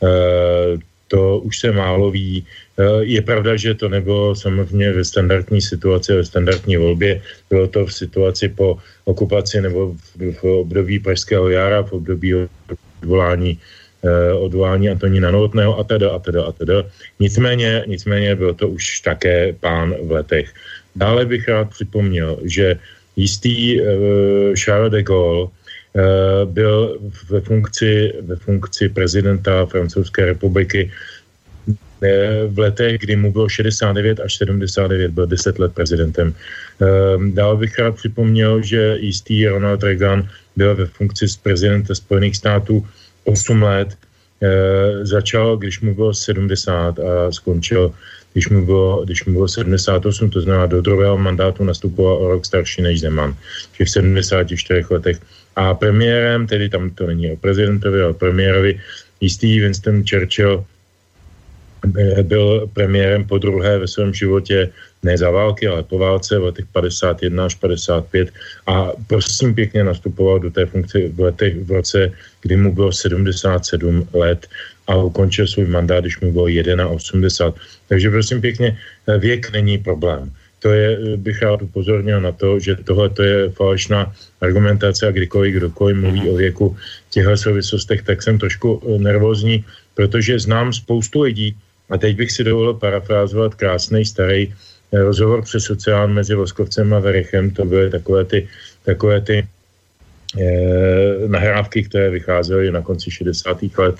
Eh, 0.05 0.77
to 1.09 1.39
už 1.39 1.59
se 1.59 1.73
málo 1.73 2.11
ví. 2.11 2.45
Eh, 2.45 2.85
je 3.01 3.23
pravda, 3.23 3.57
že 3.57 3.75
to 3.75 3.89
nebylo 3.89 4.37
samozřejmě 4.37 4.93
ve 4.93 5.05
standardní 5.05 5.61
situaci, 5.64 6.12
ve 6.12 6.25
standardní 6.25 6.77
volbě. 6.77 7.23
Bylo 7.51 7.66
to 7.73 7.87
v 7.87 7.95
situaci 7.95 8.49
po 8.53 8.77
okupaci 9.05 9.61
nebo 9.61 9.97
v, 10.16 10.45
období 10.45 10.99
Pražského 10.99 11.49
jara, 11.49 11.83
v 11.83 11.93
období 11.93 12.35
odvolání 13.03 13.59
odvolání 14.38 14.88
Antonína 14.88 15.30
Novotného 15.30 15.78
a 15.78 15.84
teda 15.84 16.11
a 16.11 16.18
teda 16.18 16.44
a 16.44 16.53
teda. 16.53 16.84
Nicméně, 17.20 17.84
nicméně 17.86 18.34
byl 18.36 18.55
to 18.55 18.68
už 18.68 19.01
také 19.01 19.53
pán 19.53 19.94
v 20.03 20.11
letech. 20.11 20.55
Dále 20.96 21.26
bych 21.26 21.48
rád 21.48 21.70
připomněl, 21.70 22.38
že 22.44 22.76
jistý 23.16 23.80
uh, 23.80 23.86
Charles 24.55 24.92
de 24.92 25.03
Gaulle 25.03 25.42
uh, 25.42 25.51
byl 26.44 26.98
ve 27.30 27.40
funkci, 27.40 28.12
ve 28.20 28.36
funkci 28.36 28.88
prezidenta 28.88 29.66
Francouzské 29.66 30.24
republiky 30.24 30.90
eh, 32.03 32.46
v 32.46 32.59
letech, 32.59 32.98
kdy 33.01 33.16
mu 33.16 33.32
bylo 33.32 33.48
69 33.48 34.20
až 34.20 34.36
79, 34.36 35.11
byl 35.11 35.26
10 35.26 35.59
let 35.59 35.72
prezidentem. 35.74 36.34
Dále 37.34 37.57
bych 37.57 37.78
rád 37.78 37.96
připomněl, 37.96 38.62
že 38.62 38.96
jistý 39.01 39.46
Ronald 39.46 39.82
Reagan 39.82 40.28
byl 40.57 40.74
ve 40.76 40.86
funkci 40.86 41.28
z 41.28 41.36
prezidenta 41.36 41.94
Spojených 41.94 42.36
států 42.36 42.86
8 43.25 43.62
let. 43.62 43.89
Začal, 45.03 45.57
když 45.57 45.81
mu 45.81 45.95
bylo 45.95 46.14
70 46.14 46.99
a 46.99 47.33
skončil 47.33 47.93
když 48.33 48.49
mu 48.49 48.66
bylo, 48.66 49.05
když 49.05 49.25
mu 49.25 49.33
bylo 49.33 49.49
78, 49.49 50.31
to 50.31 50.41
znamená 50.41 50.66
do 50.66 50.81
druhého 50.81 51.18
mandátu 51.18 51.64
nastupoval 51.64 52.16
o 52.16 52.29
rok 52.29 52.47
starší 52.47 52.83
než 52.83 53.01
Zeman, 53.01 53.35
že 53.73 53.85
v 53.85 53.91
74 53.91 54.85
letech. 54.91 55.18
A 55.57 55.75
premiérem, 55.75 56.47
tedy 56.47 56.68
tam 56.68 56.91
to 56.91 57.07
není 57.07 57.33
o 57.33 57.37
prezidentovi, 57.37 58.03
ale 58.03 58.11
o 58.11 58.14
premiérovi, 58.14 58.81
jistý 59.21 59.61
Winston 59.61 60.05
Churchill 60.07 60.64
byl 62.23 62.71
premiérem 62.73 63.25
po 63.25 63.39
druhé 63.39 63.79
ve 63.79 63.89
svém 63.89 64.14
životě, 64.14 64.71
ne 65.03 65.18
za 65.18 65.30
války, 65.30 65.66
ale 65.66 65.82
po 65.82 65.98
válce 65.98 66.38
v 66.38 66.44
letech 66.44 66.66
51 66.72 67.44
až 67.44 67.55
55 67.55 68.28
a 68.66 68.92
prosím 69.07 69.55
pěkně 69.55 69.84
nastupoval 69.84 70.38
do 70.38 70.51
té 70.51 70.66
funkce 70.66 71.09
v 71.09 71.20
letech 71.20 71.57
v 71.64 71.70
roce, 71.70 72.12
kdy 72.42 72.57
mu 72.57 72.74
bylo 72.74 72.92
77 72.92 74.09
let 74.12 74.46
a 74.86 74.96
ukončil 74.96 75.46
svůj 75.46 75.66
mandát, 75.66 76.01
když 76.01 76.20
mu 76.20 76.32
bylo 76.32 76.46
81. 76.90 77.55
Takže 77.88 78.11
prosím 78.11 78.40
pěkně, 78.40 78.76
eh, 79.09 79.18
věk 79.18 79.53
není 79.53 79.78
problém. 79.78 80.32
To 80.61 80.68
je, 80.72 80.88
eh, 80.92 81.16
bych 81.16 81.42
rád 81.42 81.62
upozornil 81.62 82.20
na 82.20 82.32
to, 82.32 82.61
že 82.61 82.76
tohle 82.84 83.09
to 83.09 83.22
je 83.22 83.51
falešná 83.51 84.12
argumentace 84.40 85.07
a 85.07 85.14
kdykoliv 85.14 85.55
kdokoliv 85.55 85.96
mluví 85.96 86.22
o 86.28 86.36
věku 86.36 86.76
v 87.09 87.11
těchto 87.11 87.36
souvislostech, 87.36 88.03
tak 88.03 88.22
jsem 88.22 88.38
trošku 88.38 88.82
eh, 88.84 88.98
nervózní, 88.98 89.64
protože 89.94 90.38
znám 90.38 90.72
spoustu 90.72 91.24
lidí, 91.24 91.57
a 91.90 91.98
teď 91.98 92.16
bych 92.16 92.30
si 92.30 92.44
dovolil 92.44 92.74
parafrázovat 92.74 93.55
krásný 93.55 94.05
starý 94.05 94.55
rozhovor 94.93 95.43
přes 95.43 95.64
sociál 95.64 96.09
mezi 96.09 96.34
Voskovcem 96.34 96.95
a 96.95 96.99
Verechem, 96.99 97.51
to 97.51 97.64
byly 97.64 97.91
takové 97.91 98.24
ty, 98.24 98.49
takové 98.84 99.20
ty 99.20 99.47
eh, 100.41 101.28
nahrávky, 101.28 101.82
které 101.82 102.11
vycházely 102.11 102.70
na 102.70 102.82
konci 102.82 103.11
60. 103.11 103.59
let 103.78 103.97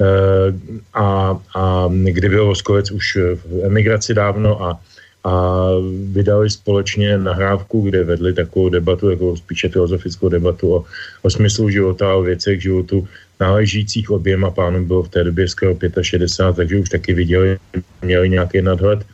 Eh, 0.00 0.54
a, 0.94 1.38
a 1.54 1.88
kdy 1.90 2.28
byl 2.28 2.46
Voskovec 2.46 2.90
už 2.90 3.16
v 3.16 3.64
emigraci 3.64 4.14
dávno 4.14 4.62
a, 4.62 4.80
a 5.24 5.64
vydali 6.12 6.50
společně 6.50 7.18
nahrávku, 7.18 7.80
kde 7.80 8.04
vedli 8.04 8.32
takovou 8.32 8.68
debatu, 8.68 9.10
jako 9.10 9.36
spíše 9.36 9.68
filozofickou 9.68 10.28
debatu 10.28 10.74
o, 10.74 10.84
o 11.22 11.30
smyslu 11.30 11.70
života, 11.70 12.14
o 12.14 12.22
věcech 12.22 12.62
životu 12.62 13.08
náležících 13.40 14.10
oběma 14.10 14.50
pánům 14.50 14.84
bylo 14.84 15.02
v 15.02 15.08
té 15.08 15.24
době 15.24 15.48
skoro 15.48 15.76
65, 16.02 16.56
takže 16.56 16.76
už 16.78 16.88
taky 16.88 17.14
viděli, 17.14 17.58
měli 18.02 18.28
nějaký 18.28 18.62
nadhled. 18.62 19.06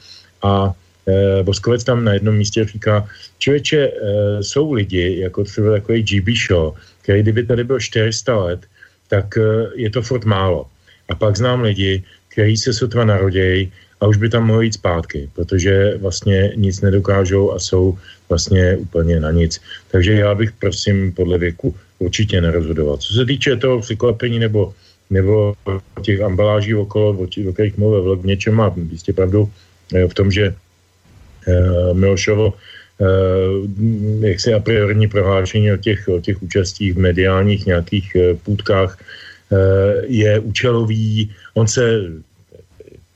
A 0.43 0.73
e, 1.09 1.43
Voskovec 1.43 1.85
tam 1.85 2.05
na 2.05 2.13
jednom 2.13 2.37
místě 2.37 2.65
říká, 2.65 3.09
člověče, 3.39 3.81
e, 3.81 3.93
jsou 4.43 4.73
lidi, 4.73 5.21
jako 5.21 5.45
třeba 5.45 5.73
takový 5.73 6.03
GB 6.03 6.29
Show, 6.49 6.75
který 7.03 7.23
kdyby 7.23 7.47
tady 7.47 7.65
byl 7.65 7.81
400 7.81 8.37
let, 8.37 8.61
tak 9.09 9.37
e, 9.39 9.41
je 9.75 9.91
to 9.91 10.03
furt 10.03 10.25
málo. 10.25 10.67
A 11.09 11.15
pak 11.15 11.37
znám 11.37 11.61
lidi, 11.61 12.03
kteří 12.29 12.57
se 12.57 12.73
sotva 12.73 13.05
narodějí 13.05 13.73
a 14.01 14.07
už 14.07 14.17
by 14.17 14.29
tam 14.29 14.47
mohli 14.47 14.67
jít 14.67 14.75
zpátky, 14.75 15.31
protože 15.35 15.97
vlastně 15.97 16.53
nic 16.57 16.81
nedokážou 16.81 17.53
a 17.53 17.59
jsou 17.59 17.99
vlastně 18.29 18.77
úplně 18.77 19.21
na 19.21 19.31
nic. 19.31 19.61
Takže 19.91 20.13
já 20.13 20.35
bych 20.35 20.53
prosím 20.53 21.13
podle 21.13 21.39
věku 21.39 21.75
určitě 21.99 22.41
nerozhodoval. 22.41 22.97
Co 22.97 23.15
se 23.15 23.25
týče 23.25 23.57
toho 23.57 23.81
překvapení 23.81 24.39
nebo, 24.39 24.75
nebo 25.11 25.55
těch 26.03 26.21
ambaláží 26.21 26.75
okolo, 26.75 27.17
o, 27.17 27.53
kterých 27.53 27.79
mluvil, 27.79 28.17
v 28.17 28.27
něčem 28.27 28.55
má 28.55 28.75
jistě 28.91 29.13
pravdu 29.13 29.49
eh, 29.95 30.09
v 30.09 30.15
tom, 30.15 30.31
že 30.31 30.55
Milošovo 31.93 32.53
uh, 32.53 32.57
jaksi 34.21 34.55
a 34.55 34.61
priorní 34.61 35.09
prohlášení 35.09 35.73
o 35.73 35.77
těch, 35.77 36.09
o 36.09 36.21
těch 36.21 36.43
účastích 36.43 36.95
v 36.95 36.99
mediálních 36.99 37.67
nějakých 37.67 38.17
uh, 38.17 38.39
půdkách 38.39 38.99
Eh, 39.53 40.03
je 40.07 40.39
účelový, 40.39 41.31
on 41.55 41.69
se 41.69 42.03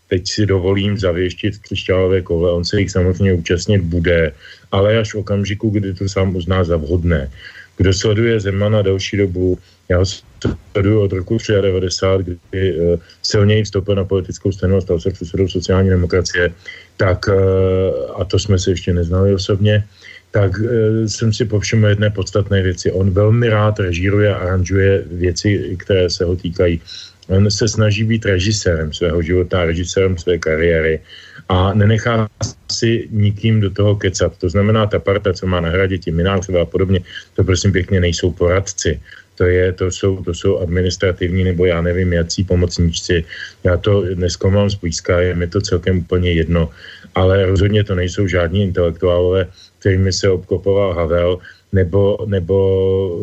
teď 0.08 0.22
si 0.28 0.46
dovolím 0.46 0.98
zavěštit 0.98 1.58
křišťálové 1.58 2.22
kové, 2.22 2.50
on 2.50 2.64
se 2.64 2.80
jich 2.80 2.90
samozřejmě 2.90 3.32
účastnit 3.34 3.82
bude, 3.82 4.32
ale 4.72 4.98
až 4.98 5.14
v 5.14 5.18
okamžiku, 5.18 5.70
kdy 5.70 5.94
to 5.94 6.08
sám 6.08 6.36
uzná 6.36 6.64
za 6.64 6.76
vhodné. 6.76 7.30
Kdo 7.76 7.92
sleduje 7.92 8.40
Zemana 8.40 8.82
další 8.82 9.16
dobu, 9.16 9.58
já 9.88 9.98
ho 9.98 10.04
sleduju 10.04 11.00
od 11.00 11.12
roku 11.12 11.38
93, 11.60 12.38
kdy 12.50 12.80
uh, 12.80 12.96
silněji 13.22 13.64
vstoupil 13.64 13.94
na 13.94 14.04
politickou 14.04 14.52
stranu 14.52 14.76
a 14.76 14.80
stal 14.80 15.00
se 15.00 15.10
předsedou 15.10 15.48
sociální 15.48 15.88
demokracie, 15.88 16.52
tak, 16.98 17.30
uh, 17.30 18.20
a 18.20 18.24
to 18.26 18.38
jsme 18.38 18.58
se 18.58 18.70
ještě 18.70 18.92
neznali 18.92 19.34
osobně, 19.34 19.86
tak 20.30 20.58
uh, 20.58 20.66
jsem 21.06 21.32
si 21.32 21.46
povšiml 21.46 21.86
jedné 21.86 22.10
podstatné 22.10 22.62
věci. 22.62 22.92
On 22.92 23.10
velmi 23.10 23.48
rád 23.48 23.78
režíruje 23.78 24.34
a 24.34 24.38
aranžuje 24.38 25.02
věci, 25.06 25.76
které 25.78 26.10
se 26.10 26.24
ho 26.24 26.36
týkají. 26.36 26.82
On 27.28 27.50
se 27.50 27.68
snaží 27.68 28.04
být 28.04 28.26
režisérem 28.26 28.92
svého 28.92 29.22
života, 29.22 29.64
režisérem 29.64 30.18
své 30.18 30.38
kariéry 30.38 31.00
a 31.48 31.74
nenechá 31.74 32.28
si 32.72 33.08
nikým 33.12 33.60
do 33.60 33.70
toho 33.70 33.96
kecat. 33.96 34.36
To 34.36 34.48
znamená, 34.48 34.86
ta 34.86 34.98
parta, 34.98 35.32
co 35.32 35.46
má 35.46 35.60
na 35.60 35.68
hradě, 35.68 35.98
ti 35.98 36.10
Minářové 36.10 36.60
a 36.60 36.64
podobně, 36.64 37.00
to 37.36 37.44
prosím 37.44 37.72
pěkně 37.72 38.00
nejsou 38.00 38.32
poradci. 38.32 39.00
To, 39.38 39.44
je, 39.44 39.72
to, 39.72 39.86
jsou, 39.90 40.22
to 40.24 40.34
jsou 40.34 40.58
administrativní 40.58 41.44
nebo 41.44 41.64
já 41.64 41.80
nevím, 41.80 42.12
jací 42.12 42.44
pomocníčci. 42.44 43.24
Já 43.64 43.76
to 43.76 44.04
neskoumám 44.14 44.70
zblízka, 44.70 45.20
je 45.20 45.34
mi 45.34 45.46
to 45.46 45.60
celkem 45.60 45.98
úplně 45.98 46.32
jedno, 46.32 46.70
ale 47.14 47.46
rozhodně 47.46 47.84
to 47.84 47.94
nejsou 47.94 48.26
žádní 48.26 48.62
intelektuálové, 48.62 49.46
kterými 49.78 50.12
se 50.12 50.30
obklopoval 50.30 50.94
Havel, 50.94 51.38
nebo, 51.72 52.18
nebo 52.26 52.56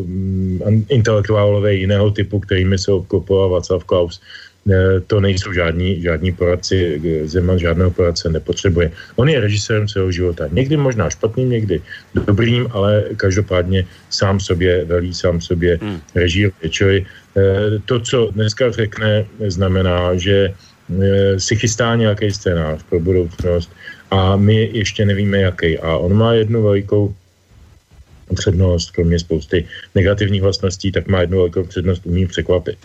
um, 0.06 0.86
intelektuálové 0.90 1.74
jiného 1.74 2.12
typu, 2.12 2.40
kterými 2.40 2.78
se 2.78 2.92
obklopoval 2.92 3.50
Václav 3.50 3.84
Klaus. 3.84 4.22
E, 4.66 5.00
to 5.08 5.20
nejsou 5.20 5.54
žádní, 5.54 6.02
žádní 6.02 6.32
poradci, 6.32 7.02
Zeman 7.26 7.60
žádného 7.60 7.92
poradce 7.92 8.30
nepotřebuje. 8.30 8.92
On 9.16 9.30
je 9.30 9.40
režisérem 9.40 9.88
svého 9.88 10.12
života. 10.12 10.48
Někdy 10.52 10.78
možná 10.78 11.10
špatným, 11.10 11.50
někdy 11.50 11.82
dobrým, 12.14 12.68
ale 12.72 13.04
každopádně 13.18 13.86
sám 14.10 14.40
sobě 14.40 14.86
velí, 14.86 15.14
sám 15.14 15.42
sobě 15.42 15.78
hmm. 15.82 16.00
režíruje. 16.16 16.70
Čili 16.70 17.06
e, 17.06 17.06
to, 17.86 18.00
co 18.00 18.32
dneska 18.32 18.72
řekne, 18.72 19.26
znamená, 19.48 20.16
že 20.16 20.54
si 21.38 21.56
chystá 21.56 21.96
nějaký 21.96 22.32
scénář 22.32 22.84
pro 22.90 23.00
budoucnost 23.00 23.72
a 24.12 24.36
my 24.36 24.70
ještě 24.74 25.06
nevíme, 25.06 25.42
jaký. 25.42 25.78
A 25.80 25.98
on 25.98 26.14
má 26.14 26.34
jednu 26.34 26.64
velikou 26.64 27.14
přednost, 28.34 28.92
kromě 28.92 29.20
spousty 29.20 29.68
negativních 29.96 30.42
vlastností, 30.42 30.92
tak 30.92 31.08
má 31.08 31.22
jednu 31.22 31.38
velkou 31.38 31.64
přednost, 31.64 32.02
umí 32.06 32.28
překvapit. 32.28 32.78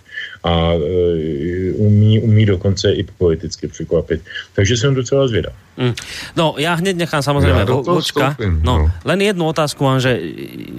A 0.45 0.73
e, 0.73 1.73
umí, 1.73 2.21
umí 2.21 2.47
dokonce 2.47 2.93
i 2.93 3.03
politicky 3.03 3.69
překvapit. 3.69 4.21
Takže 4.55 4.77
jsem 4.77 4.95
docela 4.95 5.29
zvědav. 5.29 5.53
Mm. 5.77 5.95
No, 6.37 6.55
já 6.59 6.75
hned 6.75 6.97
nechám 6.97 7.23
samozřejmě 7.23 7.65
Vočka. 7.65 8.37
No, 8.39 8.79
no, 8.79 8.91
len 9.05 9.21
jednu 9.21 9.47
otázku 9.47 9.85
mám, 9.85 10.01
že 10.01 10.21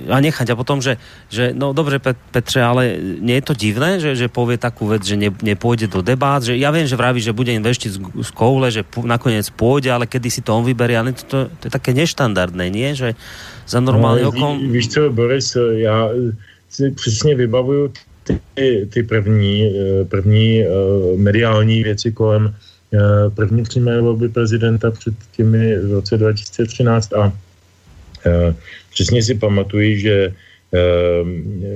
a 0.10 0.20
nechať 0.20 0.50
a 0.50 0.56
potom, 0.56 0.82
že, 0.82 0.98
že 1.30 1.58
no 1.58 1.74
dobře 1.74 2.00
Petře, 2.32 2.62
ale 2.62 3.02
nie 3.20 3.36
je 3.36 3.42
to 3.42 3.54
divné, 3.58 3.98
že, 3.98 4.14
že 4.16 4.28
povie 4.30 4.62
takú 4.62 4.86
vec, 4.94 5.02
že 5.02 5.18
ne, 5.18 5.34
nepôjde 5.34 5.90
do 5.90 6.06
debát, 6.06 6.46
že 6.46 6.54
ja 6.54 6.70
viem, 6.70 6.86
že 6.86 7.00
vraví, 7.00 7.18
že 7.18 7.34
bude 7.34 7.50
veštiť 7.50 7.92
z, 7.92 7.98
z 8.02 8.32
koule, 8.36 8.70
že 8.70 8.86
nakoniec 9.02 9.50
pôjde, 9.50 9.90
ale 9.90 10.06
kedy 10.06 10.30
si 10.30 10.42
to 10.46 10.54
on 10.54 10.62
vyberie, 10.62 11.00
ale 11.00 11.18
to, 11.18 11.24
to, 11.26 11.38
to 11.50 11.64
je 11.66 11.74
také 11.74 11.98
neštandardné, 11.98 12.70
nie? 12.70 12.94
Že 12.94 13.18
za 13.68 13.80
normální 13.80 14.24
no, 14.24 14.30
okol... 14.30 14.58
Ví, 14.58 14.68
víš 14.68 14.88
co, 14.90 15.10
Boris, 15.10 15.58
já 15.72 16.10
si 16.70 16.92
přesně 16.92 17.36
vybavuju 17.36 17.94
ty, 18.24 18.88
ty 18.94 19.04
první, 19.04 19.76
eh, 19.76 20.06
první 20.06 20.64
uh, 20.66 21.20
mediální 21.20 21.84
věci 21.84 22.12
kolem 22.12 22.46
uh, 22.46 23.34
první 23.34 23.64
přímé 23.64 24.02
volby 24.02 24.30
prezidenta 24.30 24.92
před 24.92 25.14
těmi 25.36 25.80
v 25.80 25.94
roce 25.94 26.18
2013 26.18 27.14
a 27.14 27.34
přesně 28.90 29.24
si 29.24 29.36
pamatuji, 29.36 30.00
že 30.00 30.34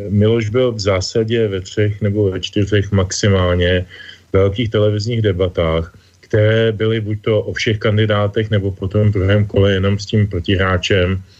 Miloš 0.10 0.50
byl 0.50 0.72
v 0.72 0.80
zásadě 0.80 1.48
ve 1.48 1.62
třech 1.62 2.02
nebo 2.02 2.30
ve 2.30 2.40
čtyřech 2.40 2.92
maximálně 2.92 3.86
velkých 4.34 4.70
televizních 4.70 5.22
debatách, 5.22 5.98
které 6.20 6.72
byly 6.72 7.02
buď 7.02 7.18
to 7.22 7.42
o 7.42 7.54
všech 7.54 7.80
kandidátech 7.80 8.52
nebo 8.52 8.72
po 8.72 8.88
tom 8.88 9.12
druhém 9.12 9.46
kole 9.46 9.74
jenom 9.74 10.00
s 10.00 10.06
tím 10.06 10.28
protihráčem. 10.28 11.16
Eh, 11.16 11.35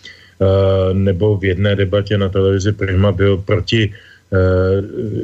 nebo 0.94 1.38
v 1.38 1.44
jedné 1.44 1.76
debatě 1.76 2.18
na 2.18 2.30
televizi 2.30 2.72
Prima 2.72 3.12
byl 3.12 3.38
proti 3.38 3.88
eh, 3.88 4.38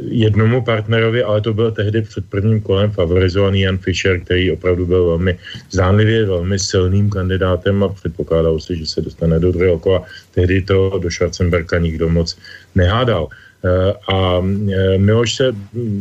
jednomu 0.08 0.62
partnerovi, 0.62 1.24
ale 1.24 1.42
to 1.42 1.54
byl 1.54 1.72
tehdy 1.72 2.02
před 2.02 2.26
prvním 2.30 2.62
kolem 2.62 2.92
favorizovaný 2.92 3.62
Jan 3.62 3.78
Fischer, 3.78 4.20
který 4.20 4.52
opravdu 4.52 4.86
byl 4.86 5.06
velmi 5.06 5.38
zdánlivě 5.72 6.26
velmi 6.26 6.60
silným 6.60 7.10
kandidátem 7.10 7.84
a 7.84 7.90
předpokládalo 7.90 8.60
se, 8.60 8.76
že 8.76 8.86
se 8.86 9.02
dostane 9.02 9.40
do 9.40 9.52
druhého 9.52 9.80
kola. 9.80 10.04
Tehdy 10.32 10.62
to 10.62 11.00
do 11.00 11.12
Schwarzenberka 11.12 11.80
nikdo 11.80 12.10
moc 12.10 12.38
nehádal. 12.76 13.28
Eh, 13.66 13.94
a 14.14 14.42
Miloš 14.98 15.36
se 15.36 15.46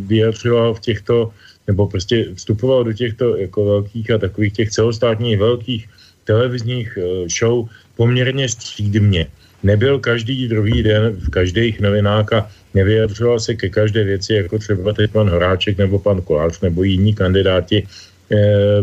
vyjadřoval 0.07 0.75
v 0.75 0.81
těchto, 0.81 1.31
nebo 1.67 1.87
prostě 1.87 2.35
vstupoval 2.35 2.85
do 2.85 2.93
těchto 2.93 3.37
jako 3.37 3.65
velkých 3.65 4.11
a 4.11 4.19
takových 4.19 4.53
těch 4.53 4.71
celostátních 4.71 5.39
velkých 5.39 5.89
televizních 6.25 6.99
show 7.27 7.67
poměrně 8.01 8.49
střídmě. 8.49 9.27
Nebyl 9.61 10.01
každý 10.01 10.49
druhý 10.49 10.81
den 10.83 11.21
v 11.21 11.29
každých 11.29 11.85
novinách 11.85 12.33
a 12.33 12.49
nevyjadřoval 12.73 13.41
se 13.41 13.53
ke 13.61 13.69
každé 13.69 14.05
věci, 14.05 14.35
jako 14.49 14.59
třeba 14.59 14.93
teď 14.97 15.13
pan 15.13 15.29
Horáček 15.29 15.77
nebo 15.77 16.01
pan 16.01 16.25
Kolář 16.25 16.65
nebo 16.65 16.81
jiní 16.81 17.13
kandidáti. 17.13 17.85
E, 17.85 17.89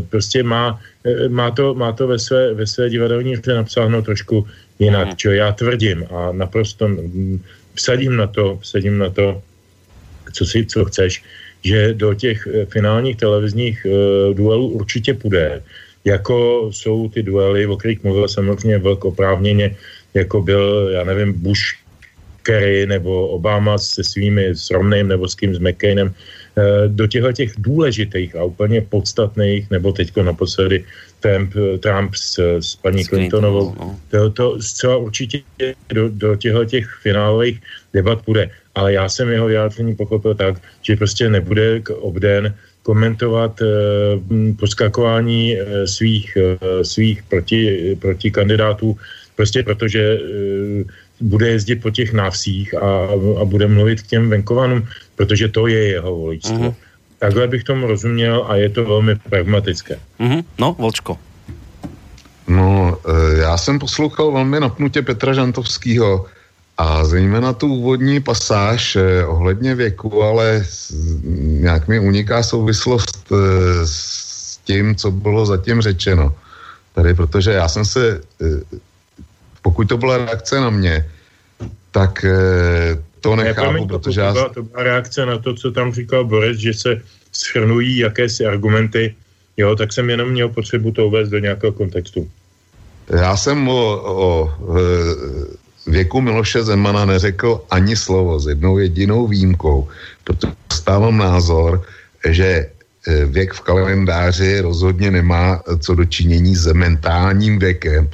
prostě 0.06 0.46
má, 0.46 0.78
e, 1.02 1.34
má, 1.34 1.50
to, 1.50 1.74
má 1.74 1.98
to 1.98 2.06
ve 2.08 2.20
své, 2.22 2.54
ve 2.54 2.68
své 2.70 2.94
divadelní 2.94 3.42
hře 3.42 3.58
napsáno 3.58 4.06
trošku 4.06 4.46
jinak, 4.78 5.08
mm. 5.08 5.16
čo 5.18 5.34
já 5.34 5.50
tvrdím 5.50 6.06
a 6.14 6.30
naprosto 6.38 6.86
vsadím 7.74 8.22
na 8.22 8.30
to, 8.30 8.62
vsadím 8.62 9.02
na 9.02 9.10
to, 9.10 9.42
co 10.30 10.46
si, 10.46 10.66
co 10.66 10.86
chceš, 10.86 11.26
že 11.66 11.98
do 11.98 12.14
těch 12.14 12.46
e, 12.46 12.70
finálních 12.70 13.18
televizních 13.18 13.82
e, 13.82 13.90
duelů 14.38 14.78
určitě 14.78 15.18
půjde 15.18 15.66
jako 16.08 16.70
jsou 16.72 17.10
ty 17.10 17.24
duely, 17.24 17.68
o 17.68 17.76
kterých 17.76 18.04
mluvil 18.04 18.28
samozřejmě 18.28 18.78
velk 18.78 19.06
oprávněně, 19.06 19.76
jako 20.14 20.42
byl, 20.42 20.90
já 20.92 21.04
nevím, 21.04 21.34
Bush 21.34 21.76
Kerry 22.48 22.88
nebo 22.88 23.28
Obama 23.28 23.78
se 23.78 24.04
svými 24.04 24.56
s 24.56 24.72
Romneym 24.72 25.08
nebo 25.08 25.28
s 25.28 25.36
kým 25.36 25.52
s 25.52 25.60
McCainem, 25.60 26.08
eh, 26.08 26.88
do 26.88 27.08
těchto 27.08 27.32
těch 27.32 27.52
důležitých 27.60 28.36
a 28.40 28.48
úplně 28.48 28.88
podstatných, 28.88 29.68
nebo 29.68 29.92
teďko 29.92 30.24
naposledy 30.24 30.88
Trump, 31.20 31.52
Trump 31.84 32.16
s, 32.16 32.40
s 32.40 32.80
paní 32.80 33.04
s 33.04 33.12
Clintonovou, 33.12 33.76
no. 33.76 34.00
to, 34.08 34.30
to 34.32 34.48
zcela 34.64 34.98
určitě 34.98 35.44
do, 35.92 36.10
do 36.10 36.36
těchto 36.40 36.66
těch 36.66 36.88
finálových 37.04 37.60
debat 37.94 38.24
bude. 38.24 38.50
Ale 38.78 38.94
já 38.94 39.10
jsem 39.10 39.28
jeho 39.28 39.48
vyjádření 39.48 39.96
pochopil 39.96 40.36
tak, 40.36 40.62
že 40.86 40.96
prostě 40.96 41.30
nebude 41.30 41.84
k 41.84 41.90
obden 41.90 42.54
komentovat 42.88 43.60
eh, 43.62 43.68
poskakování 44.56 45.60
eh, 45.60 45.88
svých, 45.88 46.38
eh, 46.40 46.84
svých 46.88 47.24
proti, 47.28 47.60
proti 48.00 48.32
kandidátů, 48.32 48.96
prostě 49.36 49.64
protože 49.64 50.18
bude 51.20 51.48
jezdit 51.48 51.84
po 51.84 51.92
těch 51.92 52.14
návsích 52.14 52.74
a, 52.80 53.12
a 53.42 53.44
bude 53.46 53.68
mluvit 53.68 54.02
k 54.02 54.08
těm 54.08 54.30
venkovanům, 54.30 54.88
protože 55.20 55.52
to 55.52 55.68
je 55.68 56.00
jeho 56.00 56.16
voličstvo. 56.16 56.72
Mm-hmm. 56.72 57.20
Takhle 57.20 57.48
bych 57.48 57.64
tomu 57.64 57.88
rozuměl 57.88 58.46
a 58.48 58.56
je 58.56 58.70
to 58.70 58.86
velmi 58.86 59.16
pragmatické. 59.16 60.00
Mm-hmm. 60.20 60.44
No, 60.58 60.76
Volčko. 60.80 61.18
No, 62.48 62.98
já 63.42 63.58
jsem 63.58 63.80
poslouchal 63.80 64.32
velmi 64.32 64.60
napnutě 64.60 65.02
Petra 65.02 65.34
Žantovského 65.34 66.26
a 66.78 67.06
zejména 67.06 67.54
tu 67.54 67.68
úvodní 67.68 68.20
pasáž 68.20 68.96
eh, 68.96 69.26
ohledně 69.26 69.76
věku, 69.76 70.24
ale 70.24 70.62
s, 70.66 70.94
nějak 71.42 71.88
mi 71.88 72.00
uniká 72.00 72.44
souvislost 72.44 73.26
eh, 73.32 73.36
s 73.86 74.58
tím, 74.64 74.96
co 74.96 75.12
bylo 75.12 75.46
zatím 75.46 75.82
řečeno. 75.82 76.36
Tady, 76.94 77.14
protože 77.14 77.52
já 77.52 77.68
jsem 77.68 77.86
se, 77.86 78.22
eh, 78.42 78.78
pokud 79.62 79.90
to 79.90 79.98
byla 79.98 80.18
reakce 80.18 80.60
na 80.62 80.70
mě, 80.70 81.10
tak 81.92 82.26
eh, 82.26 83.02
to 83.22 83.36
nechápu, 83.36 83.74
ne, 83.74 83.88
protože 83.88 84.22
to, 84.22 84.26
já... 84.26 84.34
Byla, 84.34 84.50
to 84.50 84.64
byla 84.64 84.84
reakce 84.84 85.26
na 85.26 85.38
to, 85.38 85.54
co 85.54 85.72
tam 85.72 85.94
říkal 85.94 86.26
Boris, 86.26 86.58
že 86.58 86.74
se 86.74 87.02
schrnují 87.32 87.98
jakési 87.98 88.46
argumenty, 88.46 89.16
jo, 89.58 89.76
tak 89.76 89.94
jsem 89.94 90.10
jenom 90.10 90.30
měl 90.30 90.50
potřebu 90.50 90.92
to 90.92 91.08
uvést 91.08 91.30
do 91.30 91.40
nějakého 91.40 91.74
kontextu. 91.74 92.30
Já 93.10 93.38
jsem 93.38 93.68
o, 93.68 93.82
o 94.04 94.28
e, 94.78 94.82
věku 95.88 96.22
Miloše 96.22 96.64
Zemana 96.64 97.06
neřekl 97.06 97.62
ani 97.72 97.96
slovo 97.96 98.40
s 98.40 98.48
jednou 98.48 98.78
jedinou 98.78 99.28
výjimkou, 99.28 99.88
protože 100.24 100.54
stávám 100.74 101.18
názor, 101.18 101.82
že 102.30 102.48
e, 102.48 103.26
věk 103.26 103.54
v 103.54 103.62
kalendáři 103.62 104.60
rozhodně 104.60 105.12
nemá 105.12 105.64
co 105.80 105.96
dočinění 105.96 106.56
s 106.56 106.74
mentálním 106.74 107.60
věkem 107.60 108.10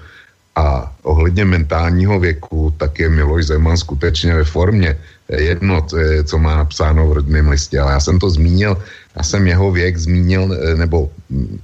a 0.56 0.94
ohledně 1.02 1.46
mentálního 1.46 2.20
věku, 2.20 2.74
tak 2.78 3.00
je 3.00 3.10
Miloš 3.10 3.46
Zeman 3.46 3.78
skutečně 3.78 4.36
ve 4.36 4.44
formě. 4.44 4.98
Jedno, 5.30 5.82
co 6.24 6.38
má 6.38 6.62
napsáno 6.62 7.08
v 7.10 7.14
rodném 7.14 7.50
listě, 7.50 7.80
ale 7.80 7.92
já 7.92 8.00
jsem 8.00 8.20
to 8.20 8.30
zmínil 8.30 8.78
Já 9.16 9.24
jsem 9.24 9.48
jeho 9.48 9.72
věk 9.72 9.98
zmínil, 9.98 10.54
eh, 10.54 10.76
nebo 10.76 11.10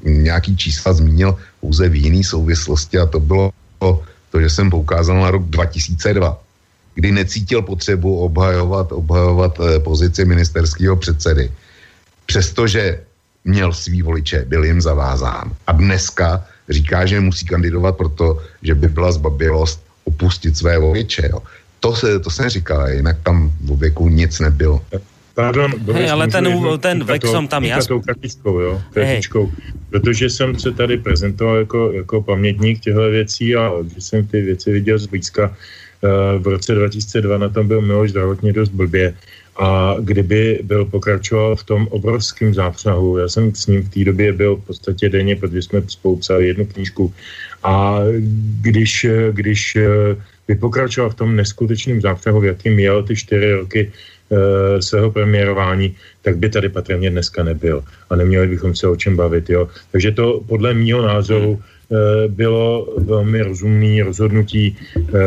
nějaký 0.03 0.57
čísla 0.57 0.93
zmínil 0.93 1.37
pouze 1.61 1.89
v 1.89 1.95
jiné 1.95 2.23
souvislosti 2.23 2.99
a 2.99 3.05
to 3.05 3.19
bylo 3.19 3.51
to, 4.31 4.41
že 4.41 4.49
jsem 4.49 4.69
poukázal 4.69 5.21
na 5.21 5.31
rok 5.31 5.43
2002, 5.43 6.37
kdy 6.95 7.11
necítil 7.11 7.61
potřebu 7.61 8.19
obhajovat, 8.19 8.91
obhajovat 8.91 9.59
eh, 9.59 9.79
pozici 9.79 10.25
ministerského 10.25 10.95
předsedy. 10.95 11.51
Přestože 12.25 12.99
měl 13.45 13.73
svý 13.73 14.01
voliče, 14.01 14.45
byl 14.47 14.63
jim 14.63 14.81
zavázán. 14.81 15.51
A 15.67 15.71
dneska 15.71 16.45
říká, 16.69 17.05
že 17.05 17.19
musí 17.19 17.45
kandidovat 17.45 17.97
proto, 17.97 18.41
že 18.61 18.75
by 18.75 18.87
byla 18.87 19.11
zbabilost 19.11 19.81
opustit 20.03 20.57
své 20.57 20.77
voliče. 20.79 21.29
Jo. 21.31 21.41
To, 21.79 21.95
se, 21.95 22.19
to 22.19 22.29
jsem 22.29 22.49
říkal, 22.49 22.89
jinak 22.89 23.17
tam 23.23 23.51
v 23.61 23.79
věku 23.79 24.09
nic 24.09 24.39
nebylo. 24.39 24.81
Pardon, 25.39 25.71
hey, 25.93 26.09
ale 26.11 26.27
ten, 26.27 26.43
ten 26.79 27.03
vek 27.03 27.23
jsem 27.25 27.47
tam 27.47 27.63
já... 27.63 27.79
tou 27.79 28.01
kratičkou, 28.01 28.59
jo, 28.59 28.81
kratičkou, 28.93 29.45
hey. 29.45 29.55
protože 29.89 30.29
jsem 30.29 30.59
se 30.59 30.71
tady 30.71 30.97
prezentoval 30.97 31.57
jako, 31.57 31.91
jako 31.91 32.21
pamětník 32.21 32.79
těchto 32.79 33.09
věcí 33.09 33.55
a 33.55 33.71
když 33.81 34.03
jsem 34.03 34.27
ty 34.27 34.41
věci 34.41 34.71
viděl 34.71 34.97
zblízka, 34.97 35.47
uh, 35.47 36.43
v 36.43 36.47
roce 36.47 36.75
2002 36.75 37.37
na 37.37 37.49
tom 37.49 37.67
byl 37.67 37.81
Miloš 37.81 38.09
zdravotně 38.09 38.53
dost 38.53 38.69
blbě. 38.69 39.15
A 39.59 39.95
kdyby 39.99 40.59
byl 40.63 40.85
pokračoval 40.85 41.55
v 41.55 41.63
tom 41.63 41.87
obrovském 41.87 42.53
zápřahu, 42.53 43.17
já 43.17 43.27
jsem 43.27 43.55
s 43.55 43.67
ním 43.67 43.83
v 43.83 43.89
té 43.89 44.03
době 44.03 44.33
byl 44.33 44.55
v 44.55 44.65
podstatě 44.65 45.09
denně, 45.09 45.35
protože 45.35 45.61
jsme 45.61 45.81
spolu 45.87 46.15
psali 46.15 46.47
jednu 46.47 46.65
knížku. 46.65 47.13
A 47.63 47.99
když, 48.61 49.07
když 49.31 49.77
by 50.47 50.55
pokračoval 50.55 51.09
v 51.09 51.15
tom 51.15 51.35
neskutečném 51.35 52.01
zápřahu, 52.01 52.43
jakým 52.43 52.73
měl 52.73 53.03
ty 53.03 53.15
čtyři 53.15 53.51
roky 53.51 53.91
e, 54.31 54.81
svého 54.81 55.11
premiérování, 55.11 55.95
tak 56.21 56.37
by 56.37 56.49
tady 56.49 56.69
patrně 56.69 57.09
dneska 57.09 57.43
nebyl. 57.43 57.83
A 58.09 58.15
neměli 58.15 58.47
bychom 58.47 58.75
se 58.75 58.87
o 58.87 58.95
čem 58.95 59.15
bavit. 59.15 59.49
Jo? 59.49 59.67
Takže 59.91 60.11
to 60.11 60.41
podle 60.47 60.73
mýho 60.73 61.01
názoru 61.01 61.59
e, 61.59 62.27
bylo 62.27 62.93
velmi 62.97 63.41
rozumné 63.41 64.03
rozhodnutí 64.03 64.77
e, 64.77 65.21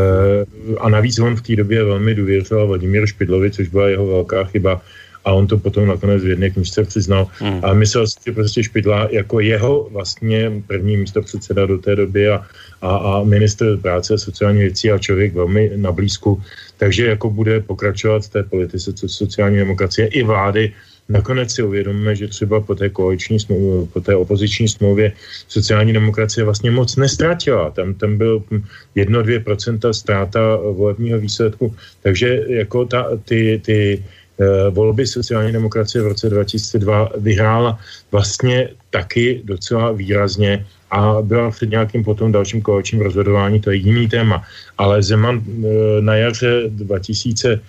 a 0.80 0.88
navíc 0.88 1.18
on 1.18 1.36
v 1.36 1.42
té 1.42 1.57
době 1.57 1.84
velmi 1.84 2.14
důvěřoval 2.14 2.66
Vladimíru 2.66 3.07
Špidlovi, 3.07 3.50
což 3.50 3.68
byla 3.68 3.88
jeho 3.88 4.07
velká 4.07 4.44
chyba 4.44 4.80
a 5.24 5.32
on 5.32 5.46
to 5.46 5.59
potom 5.59 5.86
nakonec 5.86 6.22
v 6.22 6.28
jedné 6.28 6.50
knižce 6.50 6.84
přiznal. 6.84 7.26
Mm. 7.40 7.61
A 7.62 7.72
myslel 7.74 8.07
si, 8.07 8.18
že 8.26 8.32
prostě 8.32 8.62
Špidla 8.62 9.09
jako 9.11 9.40
jeho 9.40 9.88
vlastně 9.90 10.53
první 10.66 10.96
místo 10.96 11.22
předseda 11.22 11.66
do 11.66 11.78
té 11.78 11.96
doby 11.96 12.28
a, 12.28 12.42
a, 12.82 12.96
a 12.96 13.22
minister 13.24 13.76
práce 13.76 14.14
a 14.14 14.18
sociální 14.18 14.59
věcí 14.59 14.90
a 14.90 14.98
člověk 14.98 15.34
velmi 15.34 15.72
na 15.76 15.92
blízku, 15.92 16.42
takže 16.83 17.14
jako 17.14 17.30
bude 17.30 17.61
pokračovat 17.62 18.26
v 18.26 18.28
té 18.28 18.43
politice 18.43 18.91
sociální 19.07 19.57
demokracie 19.57 20.07
i 20.11 20.22
vlády, 20.22 20.72
Nakonec 21.09 21.51
si 21.53 21.62
uvědomíme, 21.62 22.16
že 22.16 22.28
třeba 22.28 22.61
po 22.61 22.74
té 22.74 22.89
koaliční 22.89 23.41
smlouvě, 23.41 23.87
po 23.93 24.01
té 24.01 24.16
opoziční 24.16 24.68
smlouvě 24.68 25.12
sociální 25.49 25.93
demokracie 25.93 26.45
vlastně 26.45 26.70
moc 26.70 26.97
nestratila. 26.97 27.70
Tam, 27.70 27.95
tam 27.95 28.18
byl 28.18 28.43
1-2% 28.97 29.91
ztráta 29.91 30.57
volebního 30.57 31.18
výsledku. 31.18 31.74
Takže 32.03 32.45
jako 32.49 32.85
ta, 32.87 33.18
ty, 33.26 33.61
ty 33.66 34.03
Eh, 34.43 34.70
volby 34.70 35.07
sociální 35.07 35.53
demokracie 35.53 36.03
v 36.03 36.07
roce 36.07 36.30
2002 36.30 37.09
vyhrála 37.16 37.78
vlastně 38.12 38.68
taky 38.91 39.41
docela 39.45 39.93
výrazně 39.93 40.66
a 40.93 41.22
byla 41.22 41.51
před 41.51 41.70
nějakým 41.70 42.05
potom 42.05 42.32
dalším 42.32 42.62
koaličním 42.62 43.01
rozhodování, 43.01 43.61
to 43.61 43.70
je 43.70 43.76
jiný 43.76 44.09
téma. 44.09 44.45
Ale 44.78 45.03
Zeman 45.03 45.40
eh, 45.40 46.01
na 46.01 46.14
jaře 46.14 46.62
2000, 46.68 47.61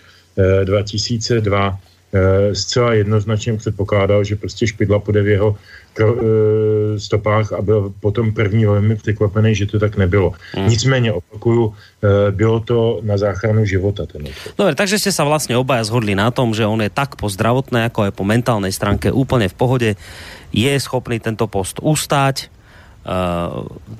2002 0.64 1.80
eh, 2.14 2.56
zcela 2.56 2.94
jednoznačně 2.94 3.58
předpokládal, 3.58 4.24
že 4.24 4.36
prostě 4.36 4.68
Špidla 4.68 5.00
půjde 5.00 5.22
v 5.22 5.28
jeho 5.28 5.58
Eh, 5.94 7.00
stopách 7.00 7.54
a 7.54 7.62
byl 7.62 7.94
potom 8.00 8.34
první 8.34 8.66
velmi 8.66 8.96
překvapený, 8.96 9.56
že 9.56 9.66
to 9.66 9.80
tak 9.80 9.98
nebylo. 9.98 10.34
Hmm. 10.54 10.70
Nicméně 10.70 11.14
opakuju, 11.14 11.74
bylo 12.32 12.60
to 12.60 13.00
na 13.04 13.18
záchranu 13.18 13.66
života. 13.66 14.06
Ten 14.06 14.26
Dobre, 14.58 14.74
takže 14.74 14.98
ste 14.98 15.14
sa 15.14 15.22
vlastne 15.22 15.54
obaja 15.54 15.86
zhodli 15.86 16.18
na 16.18 16.34
tom, 16.34 16.58
že 16.58 16.66
on 16.66 16.82
je 16.82 16.90
tak 16.90 17.14
po 17.14 17.30
zdravotné, 17.30 17.94
ako 17.94 18.10
aj 18.10 18.12
po 18.18 18.26
mentálnej 18.26 18.74
stránke 18.74 19.14
úplne 19.14 19.46
v 19.50 19.56
pohode, 19.56 19.90
je 20.50 20.74
schopný 20.82 21.22
tento 21.22 21.46
post 21.46 21.78
ustáť, 21.78 22.50
eh, 22.50 22.63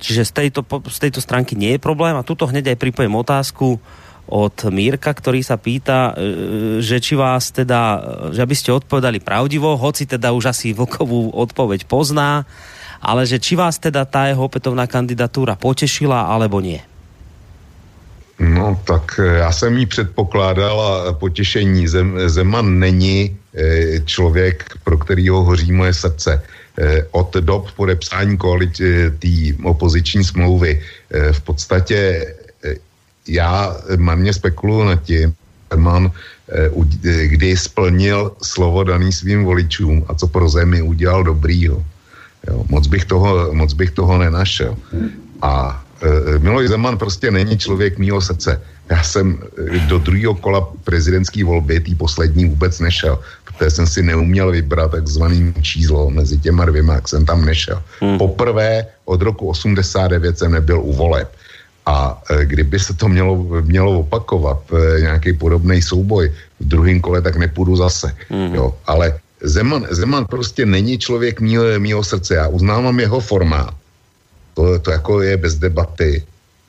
čiže 0.00 0.22
z 0.24 0.32
tejto, 0.32 0.64
z 0.88 0.98
tejto 0.98 1.20
stránky 1.20 1.52
nie 1.52 1.76
je 1.76 1.80
problém 1.82 2.16
a 2.16 2.24
tuto 2.24 2.48
hneď 2.48 2.72
aj 2.72 2.80
pripojím 2.80 3.14
otázku, 3.20 3.76
od 4.24 4.56
Mírka, 4.72 5.12
ktorý 5.12 5.44
sa 5.44 5.60
pýta, 5.60 6.16
e, 6.16 6.80
že 6.80 6.96
či 6.96 7.12
vás 7.12 7.52
teda, 7.52 8.00
že 8.32 8.40
aby 8.40 8.56
ste 8.56 8.72
odpovedali 8.72 9.20
pravdivo, 9.20 9.76
hoci 9.76 10.08
teda 10.08 10.32
už 10.32 10.48
asi 10.48 10.72
Vlkovú 10.72 11.28
odpoveď 11.36 11.84
pozná, 11.84 12.48
ale 13.04 13.28
že 13.28 13.36
či 13.36 13.52
vás 13.52 13.76
teda 13.76 14.08
tá 14.08 14.32
jeho 14.32 14.48
opätovná 14.48 14.88
kandidatúra 14.88 15.60
potešila, 15.60 16.24
alebo 16.24 16.64
nie? 16.64 16.80
No 18.40 18.80
tak 18.84 19.20
já 19.20 19.52
jsem 19.52 19.78
jí 19.78 19.86
předpokládal 19.86 20.80
a 20.80 21.12
potěšení. 21.12 21.88
Zem, 21.88 22.18
Zeman 22.26 22.78
není 22.78 23.36
člověk, 24.04 24.74
pro 24.84 24.98
kterýho 24.98 25.44
hoří 25.44 25.72
moje 25.72 25.94
srdce. 25.94 26.42
Od 27.10 27.36
dob 27.36 27.70
podepsání 27.72 28.36
koalice 28.36 29.10
té 29.18 29.54
opoziční 29.62 30.24
smlouvy 30.24 30.82
v 31.32 31.40
podstatě 31.40 32.26
já 33.28 33.76
marně 33.96 34.32
spekuluju 34.32 34.84
nad 34.84 35.02
tím, 35.02 35.34
Herman, 35.70 36.12
eh, 36.48 36.70
eh, 37.04 37.26
kdy 37.26 37.56
splnil 37.56 38.32
slovo 38.42 38.84
daný 38.84 39.12
svým 39.12 39.44
voličům 39.44 40.04
a 40.08 40.14
co 40.14 40.26
pro 40.26 40.48
zemi 40.48 40.82
udělal 40.82 41.24
dobrýho. 41.24 41.84
Jo, 42.48 42.64
moc, 42.68 42.86
bych 42.86 43.04
toho, 43.04 43.52
moc 43.52 43.72
bych 43.72 43.90
toho 43.90 44.18
nenašel. 44.18 44.76
A 45.42 45.83
Miloš 46.38 46.68
Zeman 46.68 46.98
prostě 46.98 47.30
není 47.30 47.58
člověk 47.58 47.98
mýho 47.98 48.20
srdce. 48.20 48.60
Já 48.90 49.02
jsem 49.02 49.38
do 49.88 49.98
druhého 49.98 50.34
kola 50.34 50.68
prezidentské 50.84 51.44
volby, 51.44 51.80
tý 51.80 51.94
poslední, 51.94 52.44
vůbec 52.44 52.80
nešel, 52.80 53.18
protože 53.44 53.70
jsem 53.70 53.86
si 53.86 54.02
neuměl 54.02 54.50
vybrat 54.50 54.90
takzvaný 54.90 55.54
číslo 55.62 56.10
mezi 56.10 56.38
těma 56.38 56.64
dvěma, 56.64 56.94
jak 56.94 57.08
jsem 57.08 57.26
tam 57.26 57.44
nešel. 57.44 57.82
Hmm. 58.00 58.18
Poprvé 58.18 58.86
od 59.04 59.22
roku 59.22 59.48
89 59.48 60.38
jsem 60.38 60.52
nebyl 60.52 60.80
u 60.80 60.92
voleb. 60.92 61.32
A 61.86 62.22
e, 62.30 62.44
kdyby 62.44 62.78
se 62.80 62.94
to 62.94 63.08
mělo, 63.08 63.36
mělo 63.60 64.00
opakovat, 64.00 64.58
nějaký 65.00 65.32
podobný 65.32 65.82
souboj 65.82 66.32
v 66.60 66.64
druhém 66.64 67.00
kole, 67.00 67.22
tak 67.22 67.36
nepůjdu 67.36 67.76
zase. 67.76 68.16
Mm. 68.30 68.54
Jo, 68.54 68.74
ale 68.86 69.20
Zeman, 69.44 69.86
Zeman 69.90 70.24
prostě 70.26 70.66
není 70.66 70.98
člověk 70.98 71.40
mýho, 71.40 71.64
mýho 71.78 72.04
srdce. 72.04 72.34
Já 72.34 72.48
uznávám 72.48 73.00
jeho 73.00 73.20
formát. 73.20 73.74
To, 74.54 74.78
to 74.78 74.90
jako 74.90 75.22
je 75.22 75.36
bez 75.36 75.54
debaty. 75.54 76.24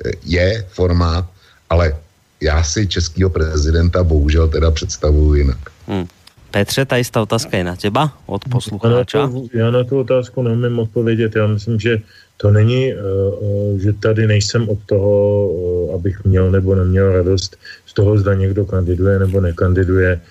E, 0.06 0.12
je 0.26 0.66
formát, 0.70 1.26
ale 1.70 1.96
já 2.42 2.64
si 2.64 2.88
českého 2.88 3.30
prezidenta 3.30 4.04
bohužel 4.04 4.48
teda 4.48 4.72
představuju 4.72 5.34
jinak. 5.34 5.58
Mm. 5.88 6.08
Petře, 6.52 6.86
ta 6.86 6.98
jistá 6.98 7.22
otázka 7.22 7.58
je 7.58 7.64
na 7.64 7.76
těba 7.76 8.14
od 8.26 8.42
posluchača. 8.50 9.18
Já 9.18 9.26
na, 9.26 9.32
to, 9.32 9.48
já 9.54 9.72
na 9.72 9.84
tu 9.84 10.00
otázku 10.00 10.42
neumím 10.42 10.80
odpovědět. 10.80 11.36
Já 11.36 11.48
myslím, 11.48 11.80
že 11.80 12.02
to 12.38 12.52
není, 12.52 12.94
eh, 12.94 12.96
eh, 12.96 13.80
že 13.80 13.94
tady 13.94 14.28
nejsem 14.28 14.70
od 14.70 14.80
toho, 14.86 15.52
abych 15.96 16.24
měl 16.24 16.52
nebo 16.52 16.76
neměl 16.76 17.12
radost 17.12 17.58
z 17.86 17.94
toho, 17.94 18.18
zda 18.18 18.34
někdo 18.34 18.66
kandiduje 18.66 19.20
nebo 19.20 19.42
nekandiduje. 19.42 20.22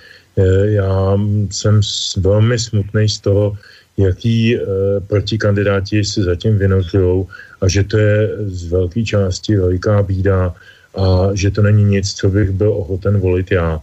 Já 0.65 1.19
jsem 1.51 1.81
velmi 2.17 2.59
smutný 2.59 3.09
z 3.09 3.19
toho, 3.19 3.57
jaký 3.97 4.59
protikandidáti 5.07 6.05
se 6.05 6.23
zatím 6.23 6.59
vynořují 6.59 7.25
a 7.61 7.69
že 7.69 7.85
to 7.85 7.99
je 7.99 8.31
z 8.47 8.71
velké 8.71 9.03
části 9.03 9.57
veliká 9.57 10.03
bída 10.03 10.55
a 10.95 11.31
že 11.35 11.51
to 11.51 11.63
není 11.63 11.85
nic, 11.85 12.15
co 12.15 12.31
bych 12.31 12.51
byl 12.51 12.73
ochoten 12.73 13.19
volit 13.19 13.51
já. 13.51 13.81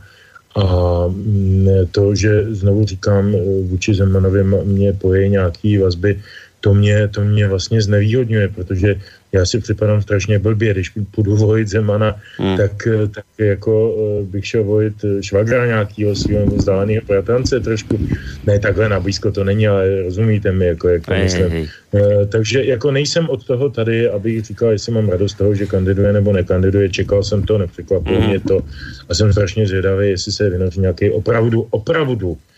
A 0.55 0.63
mm, 1.07 1.67
to, 1.91 2.15
že 2.15 2.55
znovu 2.55 2.85
říkám, 2.85 3.31
vůči 3.63 3.93
Zemanovi 3.93 4.43
mě 4.43 4.93
poje 4.93 5.29
nějaký 5.29 5.77
vazby 5.77 6.19
to 6.61 6.73
mě, 6.73 7.07
to 7.07 7.21
mě 7.21 7.47
vlastně 7.47 7.81
znevýhodňuje, 7.81 8.47
protože 8.47 8.95
já 9.33 9.45
si 9.45 9.59
připadám 9.59 10.01
strašně 10.01 10.39
blbě, 10.39 10.73
když 10.73 10.91
půjdu 11.11 11.35
volit 11.35 11.67
Zemana, 11.67 12.15
hmm. 12.37 12.57
tak, 12.57 12.87
tak 13.15 13.25
jako 13.37 13.95
eh, 13.97 14.23
bych 14.23 14.47
šel 14.47 14.63
volit 14.63 14.93
švagra 15.21 15.65
nějakého 15.65 16.15
svého 16.15 16.45
vzdáleného 16.45 17.01
bratrance 17.07 17.59
trošku. 17.59 17.99
Ne, 18.45 18.59
takhle 18.59 18.89
na 18.89 18.99
blízko 18.99 19.31
to 19.31 19.43
není, 19.43 19.67
ale 19.67 20.01
rozumíte 20.01 20.51
mi, 20.51 20.65
jako 20.65 20.87
jak 20.87 21.05
to 21.05 21.13
hey, 21.13 21.23
myslím. 21.23 21.49
Hey, 21.49 21.67
hey. 21.93 22.27
Takže 22.29 22.63
jako 22.63 22.91
nejsem 22.91 23.29
od 23.29 23.45
toho 23.45 23.69
tady, 23.69 24.09
abych 24.09 24.45
říkal, 24.45 24.71
jestli 24.71 24.91
mám 24.91 25.09
radost 25.09 25.33
toho, 25.33 25.55
že 25.55 25.65
kandiduje 25.65 26.13
nebo 26.13 26.33
nekandiduje. 26.33 26.89
Čekal 26.89 27.23
jsem 27.23 27.43
to, 27.43 27.57
nepřekvapilo 27.57 28.19
hmm. 28.19 28.29
mě 28.29 28.39
to 28.39 28.61
a 29.09 29.13
jsem 29.13 29.31
strašně 29.31 29.67
zvědavý, 29.67 30.09
jestli 30.09 30.31
se 30.31 30.49
vynoří 30.49 30.79
nějaký 30.79 31.11
opravdu, 31.11 31.67
opravdu 31.69 32.37
Eh, 32.41 32.50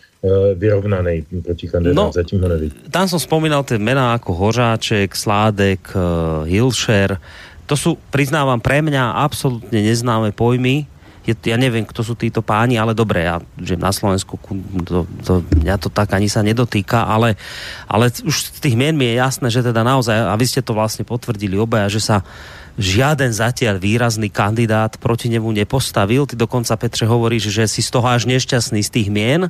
vyrovnaný 0.55 1.27
protikandidát, 1.43 1.99
no, 1.99 2.15
zatím 2.15 2.39
ho 2.39 2.47
nevidím. 2.47 2.79
Tam 2.87 3.11
som 3.11 3.19
spomínal 3.19 3.67
tie 3.67 3.75
mená 3.75 4.15
ako 4.15 4.31
Hořáček, 4.31 5.11
Sládek, 5.11 5.91
uh, 5.91 6.47
Hilšer. 6.47 7.19
To 7.67 7.75
sú, 7.75 7.99
priznávam, 8.07 8.63
pre 8.63 8.79
mňa 8.79 9.19
absolútne 9.19 9.83
neznáme 9.83 10.31
pojmy. 10.31 10.87
je, 11.23 11.33
ja 11.47 11.55
neviem, 11.55 11.87
kto 11.87 12.03
sú 12.03 12.13
títo 12.19 12.43
páni, 12.43 12.75
ale 12.75 12.91
dobre, 12.91 13.23
ja, 13.23 13.39
že 13.55 13.79
na 13.79 13.95
Slovensku 13.95 14.35
to, 14.83 15.07
to, 15.23 15.33
mňa 15.63 15.75
to 15.79 15.87
tak 15.87 16.11
ani 16.11 16.27
sa 16.27 16.43
nedotýka, 16.43 17.07
ale, 17.07 17.39
ale 17.87 18.11
už 18.11 18.59
z 18.59 18.59
tých 18.59 18.75
mien 18.75 18.95
mi 18.95 19.07
je 19.11 19.19
jasné, 19.19 19.47
že 19.47 19.63
teda 19.63 19.87
naozaj, 19.87 20.15
a 20.27 20.35
vy 20.35 20.45
ste 20.47 20.59
to 20.59 20.75
vlastne 20.75 21.07
potvrdili 21.07 21.55
obaja, 21.55 21.87
že 21.87 22.03
sa 22.03 22.27
žiaden 22.75 23.31
zatiaľ 23.31 23.79
výrazný 23.79 24.27
kandidát 24.33 24.99
proti 24.99 25.31
nemu 25.31 25.47
nepostavil. 25.51 26.27
Ty 26.27 26.35
dokonca, 26.35 26.73
Petře, 26.75 27.05
hovoríš, 27.07 27.53
že 27.53 27.69
si 27.69 27.85
z 27.85 27.93
toho 27.93 28.07
až 28.09 28.27
nešťastný 28.27 28.81
z 28.83 28.89
tých 28.91 29.07
mien 29.13 29.47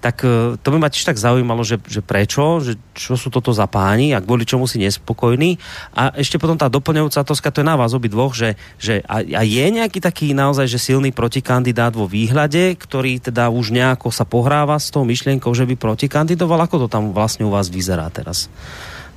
tak 0.00 0.22
e, 0.22 0.60
to 0.60 0.68
by 0.70 0.78
ma 0.78 0.92
tiež 0.92 1.08
tak 1.08 1.18
zaujímalo, 1.18 1.64
že, 1.64 1.80
že 1.88 2.04
prečo, 2.04 2.60
že 2.60 2.76
čo 2.92 3.16
sú 3.16 3.32
toto 3.32 3.50
za 3.50 3.64
páni 3.64 4.12
a 4.12 4.20
kvôli 4.20 4.44
čomu 4.44 4.68
si 4.68 4.76
nespokojní. 4.78 5.56
A 5.96 6.12
ešte 6.14 6.36
potom 6.36 6.54
tá 6.54 6.68
doplňujúca 6.68 7.24
otázka, 7.24 7.50
to 7.50 7.64
je 7.64 7.70
na 7.70 7.74
vás 7.74 7.96
dvoch, 7.96 8.36
že, 8.36 8.54
že 8.76 9.00
a, 9.08 9.24
a 9.24 9.42
je 9.42 9.66
nejaký 9.66 9.98
taký 9.98 10.36
naozaj 10.36 10.68
že 10.68 10.78
silný 10.78 11.10
protikandidát 11.10 11.96
vo 11.96 12.06
výhľade, 12.06 12.76
ktorý 12.76 13.18
teda 13.18 13.48
už 13.48 13.72
nejako 13.72 14.12
sa 14.12 14.28
pohráva 14.28 14.76
s 14.76 14.92
tou 14.92 15.02
myšlienkou, 15.02 15.50
že 15.56 15.64
by 15.64 15.74
protikandidoval? 15.74 16.68
Ako 16.68 16.86
to 16.86 16.88
tam 16.92 17.10
vlastne 17.16 17.48
u 17.48 17.50
vás 17.50 17.72
vyzerá 17.72 18.06
teraz 18.12 18.52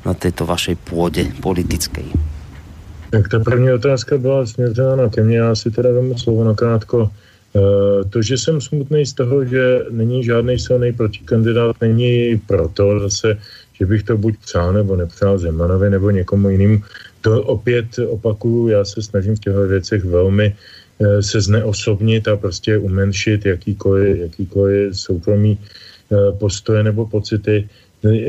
na 0.08 0.16
tejto 0.16 0.48
vašej 0.48 0.80
pôde 0.80 1.28
politickej? 1.44 2.08
Tak 3.10 3.28
ta 3.28 3.40
první 3.40 3.72
otázka 3.74 4.18
byla 4.18 4.46
směřována 4.46 5.10
ke 5.10 5.24
mně. 5.24 5.38
Já 5.38 5.56
si 5.56 5.72
teda 5.72 5.90
vemu 5.90 6.18
slovo 6.18 6.44
na 6.44 6.54
krátko. 6.54 7.10
Eh, 7.56 8.06
to, 8.10 8.22
že 8.22 8.38
jsem 8.38 8.62
smutný 8.62 9.06
z 9.06 9.14
toho, 9.14 9.45
že 9.45 9.89
není 9.89 10.24
žádný 10.24 10.60
silný 10.60 10.93
protikandidát, 10.93 11.82
není 11.82 12.41
proto 12.45 13.00
zase, 13.10 13.38
že 13.74 13.86
bych 13.86 14.04
to 14.04 14.18
buď 14.18 14.36
přál 14.45 14.74
nebo 14.74 14.95
nepřál 14.95 15.38
Zemanovi 15.38 15.89
nebo 15.89 16.10
někomu 16.10 16.50
jinému. 16.50 16.84
To 17.22 17.43
opět 17.43 18.00
opakuju, 18.00 18.68
já 18.68 18.86
se 18.86 19.02
snažím 19.02 19.36
v 19.36 19.39
těchto 19.39 19.68
věcech 19.68 20.04
velmi 20.06 20.54
eh, 20.54 21.24
se 21.24 21.41
zneosobnit 21.41 22.28
a 22.28 22.38
prostě 22.38 22.78
umenšit 22.78 23.45
jakýkoliv, 23.45 24.18
jakýkoliv 24.18 24.93
soukromý 24.93 25.58
eh, 25.58 26.32
postoje 26.38 26.84
nebo 26.84 27.06
pocity. 27.06 27.70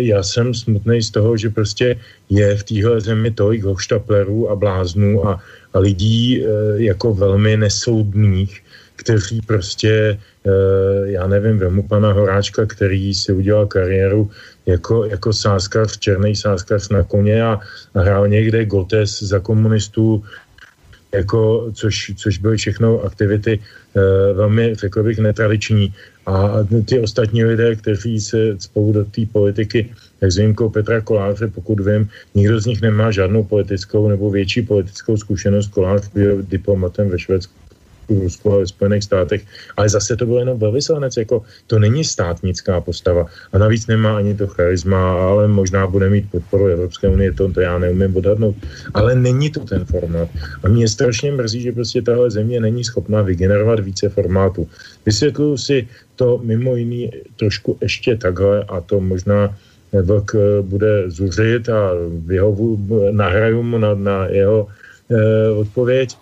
Já 0.02 0.22
jsem 0.22 0.54
smutný 0.54 1.02
z 1.02 1.10
toho, 1.10 1.36
že 1.36 1.50
prostě 1.50 1.94
je 2.30 2.56
v 2.56 2.62
téhle 2.64 3.00
zemi 3.00 3.30
tolik 3.30 3.62
hoštaplerů 3.62 4.50
a 4.50 4.56
bláznů 4.58 5.28
a, 5.28 5.38
a 5.74 5.78
lidí 5.78 6.42
jako 6.74 7.14
velmi 7.14 7.56
nesoudných, 7.56 8.50
kteří 9.00 9.40
prostě, 9.40 10.18
eh, 10.44 11.10
já 11.16 11.24
nevím, 11.26 11.58
vemu 11.58 11.82
pana 11.88 12.12
Horáčka, 12.12 12.66
který 12.68 13.14
si 13.16 13.32
udělal 13.32 13.66
kariéru 13.66 14.30
jako, 14.66 15.04
jako 15.04 15.32
sáskař, 15.32 15.98
černý 15.98 16.36
sáskař 16.36 16.88
na 16.88 17.02
koně 17.02 17.42
a, 17.42 17.60
a 17.94 17.98
hrál 18.00 18.28
někde 18.28 18.68
Gotes 18.68 19.22
za 19.22 19.40
komunistů, 19.40 20.20
jako, 21.14 21.72
což, 21.74 22.12
což 22.16 22.38
byly 22.38 22.56
všechno 22.56 23.02
aktivity 23.02 23.58
e, 23.58 23.60
velmi, 24.32 24.74
řekl 24.74 25.02
bych, 25.02 25.18
netradiční. 25.18 25.94
A 26.26 26.62
ty 26.84 27.00
ostatní 27.00 27.44
lidé, 27.44 27.74
kteří 27.74 28.20
se 28.20 28.54
spolu 28.60 28.92
do 28.92 29.02
té 29.04 29.26
politiky, 29.26 29.90
jak 30.20 30.30
s 30.30 30.36
výjimkou 30.36 30.68
Petra 30.70 31.00
Koláře, 31.00 31.48
pokud 31.48 31.80
vím, 31.80 32.06
nikdo 32.34 32.60
z 32.60 32.66
nich 32.66 32.80
nemá 32.84 33.10
žádnou 33.10 33.42
politickou 33.42 34.06
nebo 34.06 34.30
větší 34.30 34.62
politickou 34.62 35.16
zkušenost. 35.16 35.74
Kolář 35.74 36.12
byl 36.14 36.46
diplomatem 36.46 37.08
ve 37.08 37.18
Švédsku 37.18 37.69
v 38.14 38.22
Rusku 38.22 38.52
a 38.52 38.58
ve 38.58 38.66
Spojených 38.66 39.04
státech, 39.04 39.42
ale 39.76 39.88
zase 39.88 40.16
to 40.16 40.26
byl 40.26 40.38
jenom 40.38 40.58
velvyslanec, 40.58 41.16
jako 41.16 41.42
to 41.66 41.78
není 41.78 42.04
státnická 42.04 42.80
postava 42.80 43.26
a 43.52 43.58
navíc 43.58 43.86
nemá 43.86 44.16
ani 44.16 44.34
to 44.34 44.46
charisma, 44.46 45.12
ale 45.12 45.48
možná 45.48 45.86
bude 45.86 46.10
mít 46.10 46.30
podporu 46.30 46.66
Evropské 46.66 47.08
unie, 47.08 47.32
to, 47.32 47.52
to 47.52 47.60
já 47.60 47.78
neumím 47.78 48.16
odhadnout, 48.16 48.56
ale 48.94 49.14
není 49.14 49.50
to 49.50 49.60
ten 49.60 49.84
formát. 49.84 50.28
A 50.62 50.68
mě 50.68 50.88
strašně 50.88 51.32
mrzí, 51.32 51.60
že 51.60 51.72
prostě 51.72 52.02
tahle 52.02 52.30
země 52.30 52.60
není 52.60 52.84
schopná 52.84 53.22
vygenerovat 53.22 53.80
více 53.80 54.08
formátů. 54.08 54.68
Vysvětluju 55.06 55.56
si 55.56 55.88
to 56.16 56.40
mimo 56.42 56.76
jiný 56.76 57.10
trošku 57.36 57.78
ještě 57.80 58.16
takhle 58.16 58.64
a 58.64 58.80
to 58.80 59.00
možná 59.00 59.56
Vlk 59.92 60.34
eh, 60.34 60.62
bude 60.62 61.10
zuřit 61.10 61.68
a 61.68 61.90
vyhovu, 62.26 62.78
nahraju 63.10 63.62
mu 63.62 63.78
na, 63.78 63.94
na 63.94 64.26
jeho 64.26 64.68
eh, 65.10 65.50
odpověď. 65.50 66.16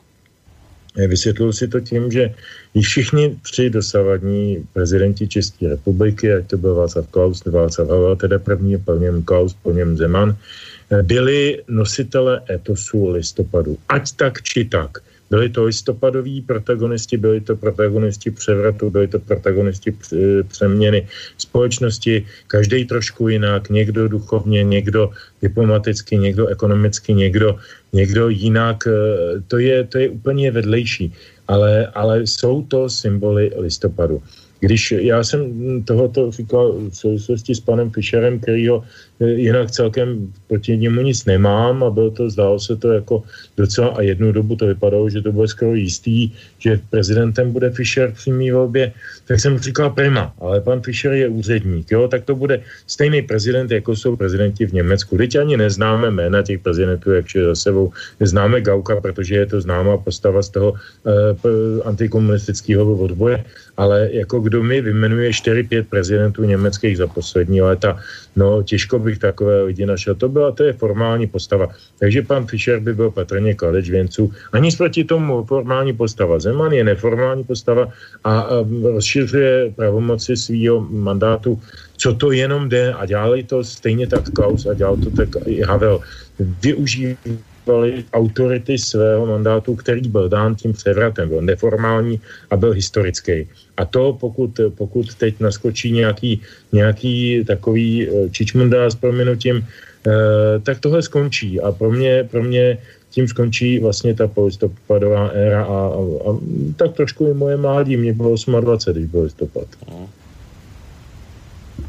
Vysvětlil 1.07 1.53
si 1.53 1.69
to 1.69 1.81
tím, 1.81 2.11
že 2.11 2.35
všichni 2.81 3.39
tři 3.43 3.71
dosavadní 3.71 4.67
prezidenti 4.73 5.29
České 5.29 5.69
republiky, 5.69 6.33
ať 6.33 6.47
to 6.47 6.57
byl 6.57 6.75
Václav 6.75 7.07
Klaus, 7.09 7.45
Václav 7.45 7.89
Havel, 7.89 8.17
teda 8.17 8.39
první, 8.39 8.79
po 8.79 8.95
něm 8.95 9.23
Klaus, 9.23 9.55
po 9.63 9.73
něm 9.73 9.97
Zeman, 9.97 10.37
byli 11.03 11.63
nositele 11.69 12.43
etosu 12.51 13.11
listopadu. 13.11 13.79
Ať 13.89 14.13
tak, 14.17 14.43
či 14.43 14.65
tak. 14.65 14.99
Byli 15.31 15.49
to 15.49 15.65
listopadoví 15.65 16.41
protagonisti, 16.41 17.17
byli 17.17 17.41
to 17.41 17.57
protagonisti 17.57 18.31
převratu, 18.31 18.91
byli 18.91 19.09
to 19.09 19.19
protagonisti 19.19 19.93
přeměny 20.49 21.09
společnosti, 21.39 22.27
každý 22.47 22.85
trošku 22.85 23.29
jinak, 23.29 23.71
někdo 23.71 24.09
duchovně, 24.09 24.65
někdo 24.65 25.13
diplomaticky, 25.43 26.17
někdo 26.17 26.47
ekonomicky, 26.47 27.15
někdo, 27.15 27.59
někdo 27.93 28.29
jinak. 28.29 28.87
Eh, 28.87 29.41
to 29.49 29.59
je, 29.59 29.85
to 29.85 29.99
je 29.99 30.09
úplně 30.09 30.51
vedlejší, 30.51 31.13
ale, 31.49 31.87
ale 31.95 32.27
jsou 32.27 32.63
to 32.63 32.89
symboly 32.89 33.51
listopadu. 33.57 34.23
Když 34.61 34.91
já 34.91 35.25
jsem 35.25 35.43
tohoto 35.85 36.31
říkal 36.31 36.73
v 36.73 36.95
souvislosti 36.95 37.55
s 37.55 37.61
panem 37.61 37.91
Fischerem, 37.91 38.41
kterýho 38.41 38.83
jinak 39.21 39.71
celkem 39.71 40.33
proti 40.49 40.77
němu 40.77 41.01
nic 41.03 41.25
nemám 41.25 41.85
a 41.85 41.91
bylo 41.91 42.11
to, 42.11 42.31
zdálo 42.31 42.61
se 42.61 42.77
to 42.77 42.93
jako 42.93 43.23
docela 43.57 43.89
a 43.89 44.03
jednu 44.03 44.33
dobu 44.33 44.57
to 44.57 44.67
vypadalo, 44.67 45.11
že 45.11 45.23
to 45.23 45.33
bude 45.33 45.49
skoro 45.49 45.75
jistý, 45.75 46.31
že 46.59 46.81
prezidentem 46.91 47.53
bude 47.53 47.71
Fischer 47.71 48.11
v 48.11 48.15
přímé 48.15 48.53
volbě, 48.53 48.93
tak 49.29 49.41
jsem 49.41 49.59
říkal 49.59 49.91
prima, 49.91 50.35
ale 50.41 50.61
pan 50.61 50.81
Fischer 50.81 51.13
je 51.13 51.29
úředník, 51.29 51.91
jo, 51.91 52.09
tak 52.09 52.25
to 52.25 52.35
bude 52.35 52.63
stejný 52.87 53.23
prezident, 53.23 53.71
jako 53.71 53.97
jsou 53.97 54.17
prezidenti 54.17 54.67
v 54.67 54.73
Německu. 54.73 55.17
Teď 55.17 55.37
ani 55.37 55.57
neznáme 55.57 56.11
jména 56.11 56.43
těch 56.43 56.61
prezidentů, 56.61 57.13
jak 57.13 57.27
za 57.47 57.55
sebou. 57.55 57.93
Známe 58.21 58.61
Gauka, 58.61 59.01
protože 59.01 59.35
je 59.35 59.47
to 59.47 59.61
známá 59.61 59.97
postava 59.99 60.43
z 60.43 60.49
toho 60.49 60.71
uh, 60.73 60.79
antikomunistického 61.85 62.97
odboje, 62.97 63.45
ale 63.79 64.09
jako 64.13 64.41
kdo 64.41 64.63
mi 64.63 64.81
vymenuje 64.81 65.31
4-5 65.31 65.85
prezidentů 65.87 66.45
německých 66.45 66.99
za 66.99 67.07
poslední 67.07 67.63
léta, 67.63 67.99
no 68.37 68.63
těžko 68.63 68.99
bych 68.99 69.19
takové 69.19 69.63
lidi 69.63 69.87
našel. 69.87 70.15
To 70.15 70.29
byla, 70.29 70.51
to 70.53 70.63
je 70.67 70.73
formální 70.73 71.27
postava. 71.27 71.71
Takže 71.99 72.23
pan 72.23 72.47
Fischer 72.47 72.81
by 72.81 72.95
byl 72.95 73.11
patrně 73.11 73.55
kladeč 73.55 73.91
věnců. 73.91 74.33
Ani 74.53 74.71
proti 74.77 75.05
tomu 75.05 75.45
formální 75.45 75.93
postava. 75.93 76.39
Zeman 76.39 76.73
je 76.73 76.85
neformální 76.85 77.45
postava 77.45 77.89
a, 78.25 78.41
a 78.41 78.67
rozšiřuje 78.83 79.73
pravomoci 79.77 80.37
svého 80.37 80.87
mandátu, 80.91 81.63
co 81.97 82.15
to 82.15 82.33
jenom 82.33 82.69
jde 82.69 82.93
a 82.93 83.07
dělali 83.07 83.43
to 83.43 83.65
stejně 83.65 84.07
tak 84.07 84.31
Klaus 84.31 84.67
a 84.67 84.75
dělal 84.75 84.97
to 84.97 85.11
tak 85.11 85.29
i 85.47 85.63
Havel. 85.63 86.01
Využívali 86.39 87.39
autority 88.13 88.79
svého 88.79 89.27
mandátu, 89.27 89.77
který 89.77 90.09
byl 90.09 90.29
dán 90.29 90.55
tím 90.55 90.73
převratem, 90.73 91.29
byl 91.29 91.43
neformální 91.43 92.21
a 92.51 92.57
byl 92.57 92.73
historický. 92.73 93.49
A 93.77 93.85
to, 93.85 94.17
pokud, 94.21 94.61
pokud 94.75 95.15
teď 95.15 95.41
naskočí 95.41 95.93
nějaký, 95.93 96.41
nějaký 96.73 97.45
takový 97.45 98.09
eh, 98.09 98.31
čičmundá 98.31 98.91
s 98.91 98.95
proměnutím, 98.95 99.67
eh, 99.67 100.59
tak 100.63 100.81
tohle 100.81 101.03
skončí. 101.03 101.61
A 101.61 101.73
pro 101.73 101.91
mě, 101.91 102.29
pro 102.31 102.43
mě 102.43 102.79
tím 103.11 103.29
skončí 103.29 103.79
vlastně 103.79 104.15
ta 104.15 104.29
polistopadová 104.29 105.29
éra 105.29 105.65
a, 105.65 105.79
a, 105.95 106.01
a 106.27 106.31
tak 106.77 106.93
trošku 106.93 107.27
i 107.27 107.35
moje 107.35 107.57
mládí. 107.57 107.97
Mě 107.97 108.13
bylo 108.13 108.35
28, 108.61 108.93
když 108.93 109.11
byl 109.11 109.23
listopad. 109.23 109.67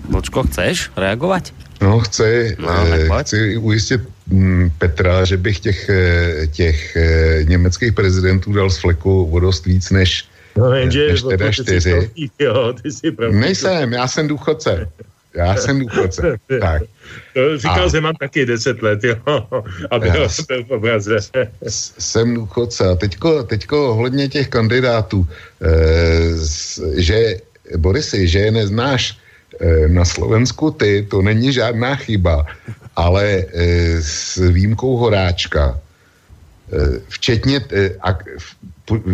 Vlčko, 0.09 0.43
chceš 0.43 0.89
reagovat? 0.97 1.53
No, 1.81 1.99
chci, 1.99 2.57
no, 2.59 2.69
eh, 2.87 3.23
chci 3.23 3.57
ujistit 3.57 4.01
Petra, 4.77 5.25
že 5.25 5.37
bych 5.37 5.59
těch, 5.59 5.89
eh, 5.89 6.47
těch 6.47 6.95
eh, 6.95 7.43
německých 7.43 7.93
prezidentů 7.93 8.53
dal 8.53 8.69
z 8.69 8.77
fleku 8.77 9.25
o 9.31 9.39
dost 9.39 9.65
víc 9.65 9.89
než 9.89 10.25
No 10.57 10.73
jenže, 10.73 11.07
než 11.07 11.21
teda 11.21 11.51
čtyři. 11.51 12.09
jo, 12.39 12.73
ty 12.81 12.91
jsi 12.91 13.15
Nejsem, 13.31 13.93
já 13.93 14.07
jsem 14.07 14.27
důchodce. 14.27 14.89
Já 15.33 15.55
jsem 15.55 15.79
důchodce. 15.79 16.37
tak. 16.59 16.81
To 17.33 17.57
říkal 17.57 17.89
a... 17.97 17.99
mám 17.99 18.15
taky 18.15 18.45
deset 18.45 18.81
let, 18.81 19.03
jo. 19.03 19.15
A 19.91 19.99
byl 19.99 20.29
jsem 20.29 20.63
v 20.67 20.71
obraze. 20.71 21.17
Jsem 21.99 22.33
důchodce. 22.33 22.87
A 22.89 22.95
teďko, 22.95 23.43
teďko 23.43 23.91
ohledně 23.91 24.27
těch 24.27 24.47
kandidátů, 24.47 25.27
eh, 25.61 27.01
že 27.01 27.35
Borisy, 27.77 28.27
že 28.27 28.39
je 28.39 28.51
neznáš 28.51 29.17
na 29.87 30.05
Slovensku 30.05 30.71
ty, 30.71 31.07
to 31.09 31.21
není 31.21 31.53
žádná 31.53 31.95
chyba, 31.95 32.47
ale 32.99 33.47
eh, 33.47 34.03
s 34.03 34.35
výjimkou 34.35 34.99
Horáčka, 34.99 35.79
eh, 36.71 36.99
včetně, 37.07 37.63
a, 38.03 38.17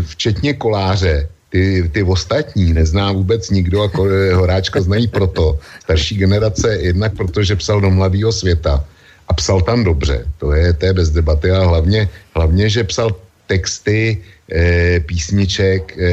včetně 0.01 0.53
koláře, 0.57 1.29
ty, 1.49 1.87
ty 1.93 2.03
ostatní 2.03 2.73
nezná 2.73 3.11
vůbec 3.11 3.49
nikdo 3.49 3.85
a 3.85 3.91
Horáčka 4.35 4.81
znají 4.81 5.07
proto. 5.07 5.59
Starší 5.85 6.17
generace 6.17 6.75
jednak 6.81 7.13
proto, 7.15 7.43
že 7.43 7.55
psal 7.55 7.79
do 7.79 7.87
mladého 7.93 8.31
světa 8.33 8.83
a 9.27 9.31
psal 9.33 9.61
tam 9.61 9.83
dobře, 9.83 10.25
to 10.37 10.51
je, 10.51 10.73
to 10.73 10.85
je 10.85 10.93
bez 10.93 11.09
debaty 11.09 11.51
a 11.51 11.63
hlavně, 11.63 12.09
hlavně, 12.35 12.69
že 12.69 12.83
psal 12.83 13.15
texty 13.47 14.21
e, 14.51 14.99
písniček 14.99 15.97
e, 15.97 16.03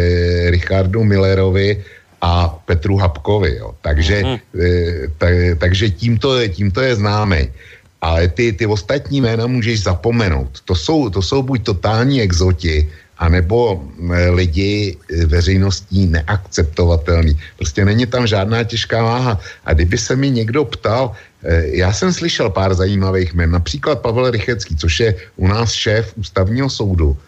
Richardu 0.50 1.04
Millerovi 1.04 1.84
a 2.22 2.48
Petru 2.64 2.96
Habkovi. 2.96 3.56
Jo. 3.58 3.74
Takže, 3.82 4.22
mm. 4.24 4.38
e, 4.60 4.70
tak, 5.18 5.34
takže 5.58 5.90
tímto, 5.90 6.38
tímto 6.48 6.80
je 6.80 6.94
známý. 6.96 7.50
Ale 8.02 8.28
ty, 8.28 8.52
ty 8.52 8.66
ostatní 8.66 9.20
jména 9.20 9.46
můžeš 9.46 9.82
zapomenout. 9.82 10.62
To 10.64 10.74
jsou, 10.74 11.10
to 11.10 11.22
jsou 11.22 11.42
buď 11.42 11.62
totální 11.62 12.22
exoti, 12.22 12.90
anebo 13.18 13.78
e, 13.78 14.30
lidi 14.30 14.96
e, 14.96 15.26
veřejností 15.26 16.06
neakceptovatelný. 16.06 17.38
Prostě 17.56 17.84
není 17.84 18.06
tam 18.06 18.26
žádná 18.26 18.64
těžká 18.64 19.02
váha. 19.02 19.38
A 19.64 19.74
kdyby 19.74 19.98
se 19.98 20.16
mi 20.16 20.30
někdo 20.30 20.64
ptal, 20.64 21.14
e, 21.42 21.78
já 21.78 21.92
jsem 21.92 22.12
slyšel 22.12 22.50
pár 22.50 22.74
zajímavých 22.74 23.34
jmen, 23.34 23.50
například 23.50 24.02
Pavel 24.02 24.30
Rychecký, 24.30 24.76
což 24.76 25.00
je 25.00 25.10
u 25.36 25.46
nás 25.46 25.72
šéf 25.72 26.12
ústavního 26.16 26.70
soudu. 26.70 27.18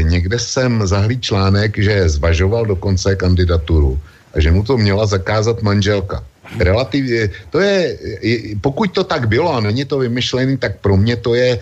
Někde 0.00 0.38
jsem 0.38 0.86
zahlí 0.86 1.20
článek, 1.20 1.78
že 1.78 2.08
zvažoval 2.08 2.66
dokonce 2.66 3.16
kandidaturu 3.16 3.98
a 4.34 4.40
že 4.40 4.50
mu 4.50 4.62
to 4.62 4.76
měla 4.76 5.06
zakázat 5.06 5.62
manželka 5.62 6.24
relativně, 6.58 7.30
to 7.50 7.60
je, 7.60 7.98
pokud 8.60 8.92
to 8.92 9.04
tak 9.04 9.28
bylo 9.28 9.54
a 9.54 9.60
není 9.60 9.84
to 9.84 9.98
vymyšlený, 9.98 10.56
tak 10.58 10.78
pro 10.78 10.96
mě 10.96 11.16
to 11.16 11.34
je 11.34 11.58
e, 11.58 11.60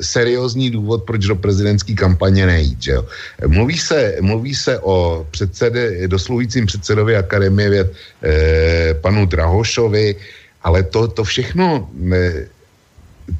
seriózní 0.00 0.70
důvod, 0.70 1.02
proč 1.04 1.26
do 1.26 1.36
prezidentské 1.36 1.94
kampaně 1.94 2.46
nejít. 2.46 2.82
Že 2.82 2.92
jo? 2.92 3.06
Mluví, 3.46 3.78
se, 3.78 4.16
mluví 4.20 4.54
se 4.54 4.78
o 4.78 5.26
předsede, 5.30 6.08
dosluhujícím 6.08 6.66
předsedovi 6.66 7.16
Akademie 7.16 7.70
věd 7.70 7.92
e, 8.22 8.94
panu 8.94 9.26
Drahošovi, 9.26 10.16
ale 10.62 10.82
to, 10.82 11.08
to 11.08 11.24
všechno, 11.24 11.88
e, 12.12 12.46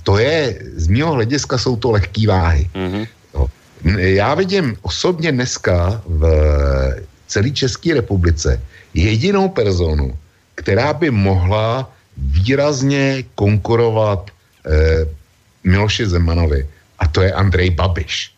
to 0.02 0.18
je, 0.18 0.58
z 0.76 0.88
mého 0.88 1.12
hlediska 1.12 1.58
jsou 1.58 1.76
to 1.76 1.90
lehké 1.90 2.26
váhy. 2.26 2.70
Mm-hmm. 2.74 3.06
Já 3.96 4.34
vidím 4.34 4.76
osobně 4.82 5.32
dneska 5.32 6.02
v 6.06 6.22
celé 7.26 7.50
České 7.50 7.94
republice 7.94 8.60
jedinou 8.94 9.48
personu, 9.48 10.18
která 10.54 10.92
by 10.92 11.10
mohla 11.10 11.90
výrazně 12.16 13.24
konkurovat 13.34 14.30
eh, 14.66 15.06
Miloši 15.64 16.06
Zemanovi. 16.06 16.66
A 16.98 17.08
to 17.08 17.22
je 17.22 17.32
Andrej 17.32 17.70
Babiš. 17.70 18.34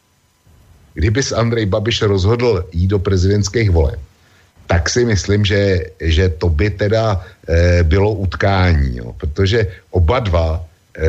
Kdyby 0.94 1.22
se 1.22 1.34
Andrej 1.34 1.66
Babiš 1.66 2.02
rozhodl 2.02 2.64
jít 2.72 2.88
do 2.88 2.98
prezidentských 2.98 3.70
voleb, 3.70 4.00
tak 4.66 4.88
si 4.90 5.04
myslím, 5.04 5.44
že, 5.44 5.90
že 6.00 6.28
to 6.28 6.48
by 6.48 6.70
teda 6.70 7.24
eh, 7.48 7.82
bylo 7.82 8.12
utkání, 8.12 8.96
jo, 8.96 9.12
protože 9.18 9.66
oba 9.90 10.20
dva 10.20 10.64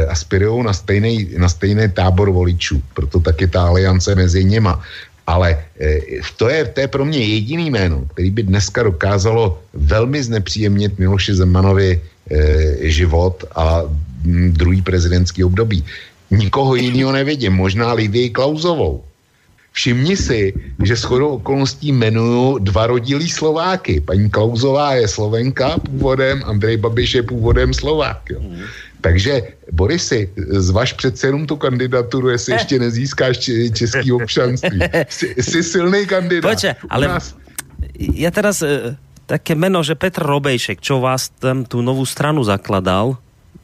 aspirují 0.09 0.63
na 0.63 0.73
stejný, 0.73 1.29
na 1.37 1.49
stejný 1.49 1.89
tábor 1.89 2.31
voličů, 2.31 2.81
proto 2.93 3.19
taky 3.19 3.47
ta 3.47 3.67
aliance 3.67 4.15
mezi 4.15 4.43
něma. 4.43 4.81
Ale 5.27 5.55
e, 5.79 5.99
to 6.37 6.49
je, 6.49 6.65
to 6.65 6.79
je 6.79 6.87
pro 6.87 7.05
mě 7.05 7.19
jediný 7.19 7.71
jméno, 7.71 8.03
který 8.13 8.31
by 8.31 8.43
dneska 8.43 8.83
dokázalo 8.83 9.59
velmi 9.73 10.23
znepříjemnit 10.23 10.99
Miloši 10.99 11.35
Zemanovi 11.35 11.95
e, 11.95 12.89
život 12.91 13.43
a 13.55 13.83
m, 14.25 14.51
druhý 14.51 14.81
prezidentský 14.81 15.43
období. 15.43 15.83
Nikoho 16.31 16.75
jiného 16.75 17.11
nevidím, 17.11 17.53
možná 17.53 17.93
Lidii 17.93 18.29
Klauzovou. 18.29 19.03
Všimni 19.71 20.17
si, 20.17 20.53
že 20.83 20.95
shodou 20.95 21.39
okolností 21.39 21.87
jmenuju 21.87 22.57
dva 22.59 22.87
rodilí 22.87 23.29
Slováky. 23.29 24.01
Paní 24.01 24.29
Klauzová 24.29 24.93
je 24.95 25.07
Slovenka 25.07 25.79
původem, 25.79 26.43
Andrej 26.45 26.77
Babiš 26.77 27.13
je 27.13 27.23
původem 27.23 27.73
Slovák. 27.73 28.21
Jo. 28.29 28.41
Takže 29.03 29.59
Borisy, 29.71 30.31
zvaž 30.47 30.93
přece 30.93 31.27
jenom 31.27 31.43
tu 31.43 31.59
kandidaturu, 31.59 32.29
jestli 32.29 32.53
eh. 32.53 32.55
ještě 32.55 32.79
nezískáš 32.79 33.35
český 33.73 34.11
občanství. 34.11 34.79
Jsi, 35.09 35.35
jsi 35.43 35.63
silný 35.63 36.07
kandidát. 36.07 36.49
Poče, 36.49 36.75
ale 36.87 37.07
nás... 37.07 37.35
ja 37.99 38.31
teraz 38.31 38.63
e, 38.63 38.95
také 39.27 39.59
meno, 39.59 39.83
že 39.83 39.99
Petr 39.99 40.23
Robejšek, 40.23 40.79
čo 40.79 41.03
vás 41.03 41.29
tam 41.35 41.67
tu 41.67 41.83
novou 41.83 42.07
stranu 42.07 42.47
zakladal, 42.47 43.19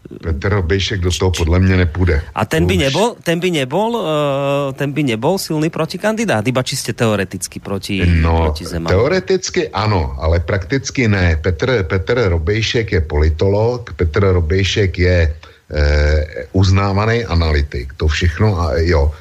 Petr 0.10 0.50
Robejšek 0.50 1.00
do 1.00 1.12
toho 1.12 1.32
podle 1.32 1.60
mě 1.60 1.78
nepůjde. 1.78 2.22
A 2.36 2.46
ten 2.46 2.66
by 2.66 2.78
nebol, 2.78 3.16
ten 3.24 3.40
by 3.40 3.52
nebol, 3.52 3.94
uh, 3.94 4.74
ten 4.74 4.92
by 4.92 5.04
nebol 5.04 5.38
silný 5.38 5.70
protikandidát, 5.70 6.42
iba 6.48 6.66
čiste 6.66 6.98
teoreticky 6.98 7.62
proti, 7.62 8.02
no, 8.02 8.50
proti 8.50 8.66
Zemanu. 8.66 8.90
teoreticky 8.90 9.70
ano, 9.70 10.18
ale 10.18 10.40
prakticky 10.40 11.08
ne. 11.08 11.38
Petr, 11.38 11.84
Petr 11.86 12.26
Robejšek 12.26 12.92
je 12.92 13.02
politolog, 13.02 13.94
Petr 13.94 14.34
Robejšek 14.34 14.92
je 15.00 15.18
uh, 15.30 15.78
uznávaný 16.58 17.26
analytik, 17.26 17.94
to 17.94 18.08
všechno, 18.10 18.58
a 18.60 18.82
jo, 18.82 19.14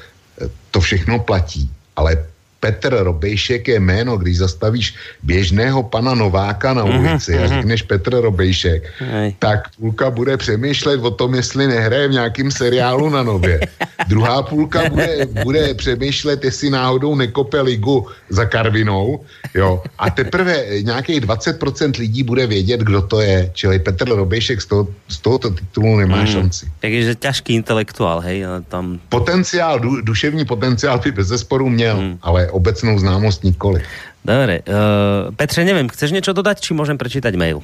to 0.71 0.79
všechno 0.81 1.19
platí, 1.19 1.69
ale 1.95 2.25
Petr 2.59 2.95
Robejšek 3.03 3.67
je 3.67 3.79
jméno, 3.79 4.17
když 4.17 4.37
zastavíš 4.37 4.95
běžného 5.23 5.83
pana 5.83 6.15
Nováka 6.15 6.73
na 6.73 6.85
mhm, 6.85 6.99
ulici 6.99 7.31
mm-hmm, 7.31 7.43
a 7.43 7.47
řekneš 7.47 7.81
Petr 7.81 8.11
Robejšek, 8.21 8.83
Aj. 8.99 9.33
tak 9.39 9.59
půlka 9.79 10.11
bude 10.11 10.37
přemýšlet 10.37 10.99
o 11.01 11.11
tom, 11.11 11.35
jestli 11.35 11.67
nehraje 11.67 12.07
v 12.07 12.11
nějakým 12.11 12.51
seriálu 12.51 13.09
na 13.09 13.23
nově. 13.23 13.59
Druhá 14.07 14.43
půlka 14.43 14.89
bude, 14.89 15.27
bude 15.43 15.73
přemýšlet, 15.73 16.43
jestli 16.43 16.69
náhodou 16.69 17.15
nekope 17.15 17.61
ligu 17.61 18.07
za 18.29 18.45
Karvinou, 18.45 19.19
jo. 19.55 19.83
A 19.97 20.09
teprve 20.09 20.65
nějakých 20.81 21.21
20% 21.21 21.99
lidí 21.99 22.23
bude 22.23 22.47
vědět, 22.47 22.79
kdo 22.81 23.01
to 23.01 23.21
je. 23.21 23.51
Čili 23.53 23.79
Petr 23.79 24.09
Robejšek 24.09 24.61
z, 24.61 24.65
toho, 24.65 24.87
z 25.07 25.17
tohoto 25.17 25.49
titulu 25.49 25.97
nemá 25.97 26.21
mm. 26.21 26.27
šanci. 26.27 26.65
Takže 26.79 27.15
těžký 27.15 27.53
intelektuál, 27.53 28.19
hej? 28.19 28.45
Tam... 28.67 28.99
Potenciál, 29.09 29.79
du, 29.79 30.01
duševní 30.01 30.45
potenciál 30.45 30.99
by 30.99 31.11
bez 31.11 31.27
zesporu 31.27 31.69
měl, 31.69 32.01
mm. 32.01 32.17
ale 32.21 32.48
obecnou 32.51 32.99
známost 32.99 33.43
nikoli. 33.43 33.81
Dobre. 34.25 34.59
Uh, 34.59 35.35
Petře, 35.35 35.65
nevím, 35.65 35.89
chceš 35.89 36.11
něco 36.11 36.33
dodat, 36.33 36.61
či 36.61 36.73
můžem 36.73 36.97
prečítať 36.97 37.35
mail? 37.35 37.61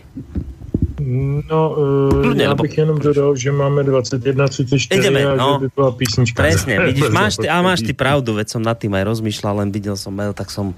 No, 1.50 1.70
uh, 1.70 2.38
já 2.38 2.50
lebo... 2.50 2.64
bych 2.64 2.78
jenom 2.78 3.00
dodal, 3.00 3.36
že 3.36 3.52
máme 3.52 3.84
21.34 3.84 5.00
Ideme, 5.00 5.26
a 5.26 5.36
no. 5.36 5.60
že 5.62 5.68
by 5.68 5.70
byla 5.76 5.92
písnička. 5.92 6.44
Presne, 6.44 6.80
vidíš, 6.86 7.10
máš 7.20 7.36
ty, 7.38 7.50
a 7.50 7.62
máš 7.62 7.82
ty 7.82 7.94
pravdu, 7.94 8.34
veď 8.34 8.50
som 8.50 8.62
nad 8.64 8.80
tým 8.80 8.96
aj 8.96 9.04
rozmýšľal, 9.04 9.62
len 9.62 9.70
videl 9.70 10.00
som 10.00 10.16
mail, 10.16 10.34
tak 10.34 10.50
som 10.50 10.74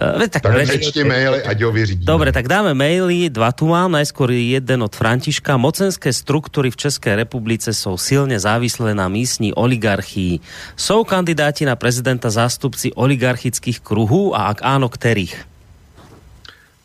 Uh, 0.00 0.16
tak, 0.32 0.40
tak 0.40 0.64
prečte 0.64 1.04
maily, 1.04 1.44
ať 1.44 1.60
ho 1.60 1.68
vyřídíme. 1.72 2.08
Dobre, 2.08 2.32
tak 2.32 2.48
dáme 2.48 2.72
maily, 2.72 3.28
dva 3.28 3.52
tu 3.52 3.68
mám, 3.68 3.92
najskôr 3.92 4.32
jeden 4.32 4.80
od 4.80 4.96
Františka. 4.96 5.60
Mocenské 5.60 6.08
struktury 6.08 6.72
v 6.72 6.80
České 6.80 7.20
republice 7.20 7.68
jsou 7.76 8.00
silně 8.00 8.40
závislé 8.40 8.96
na 8.96 9.12
místní 9.12 9.52
oligarchii. 9.52 10.40
Jsou 10.72 11.04
kandidáti 11.04 11.68
na 11.68 11.76
prezidenta 11.76 12.32
zástupci 12.32 12.96
oligarchických 12.96 13.84
kruhů 13.84 14.32
a 14.32 14.48
ak 14.56 14.64
áno, 14.64 14.88
kterých? 14.88 15.36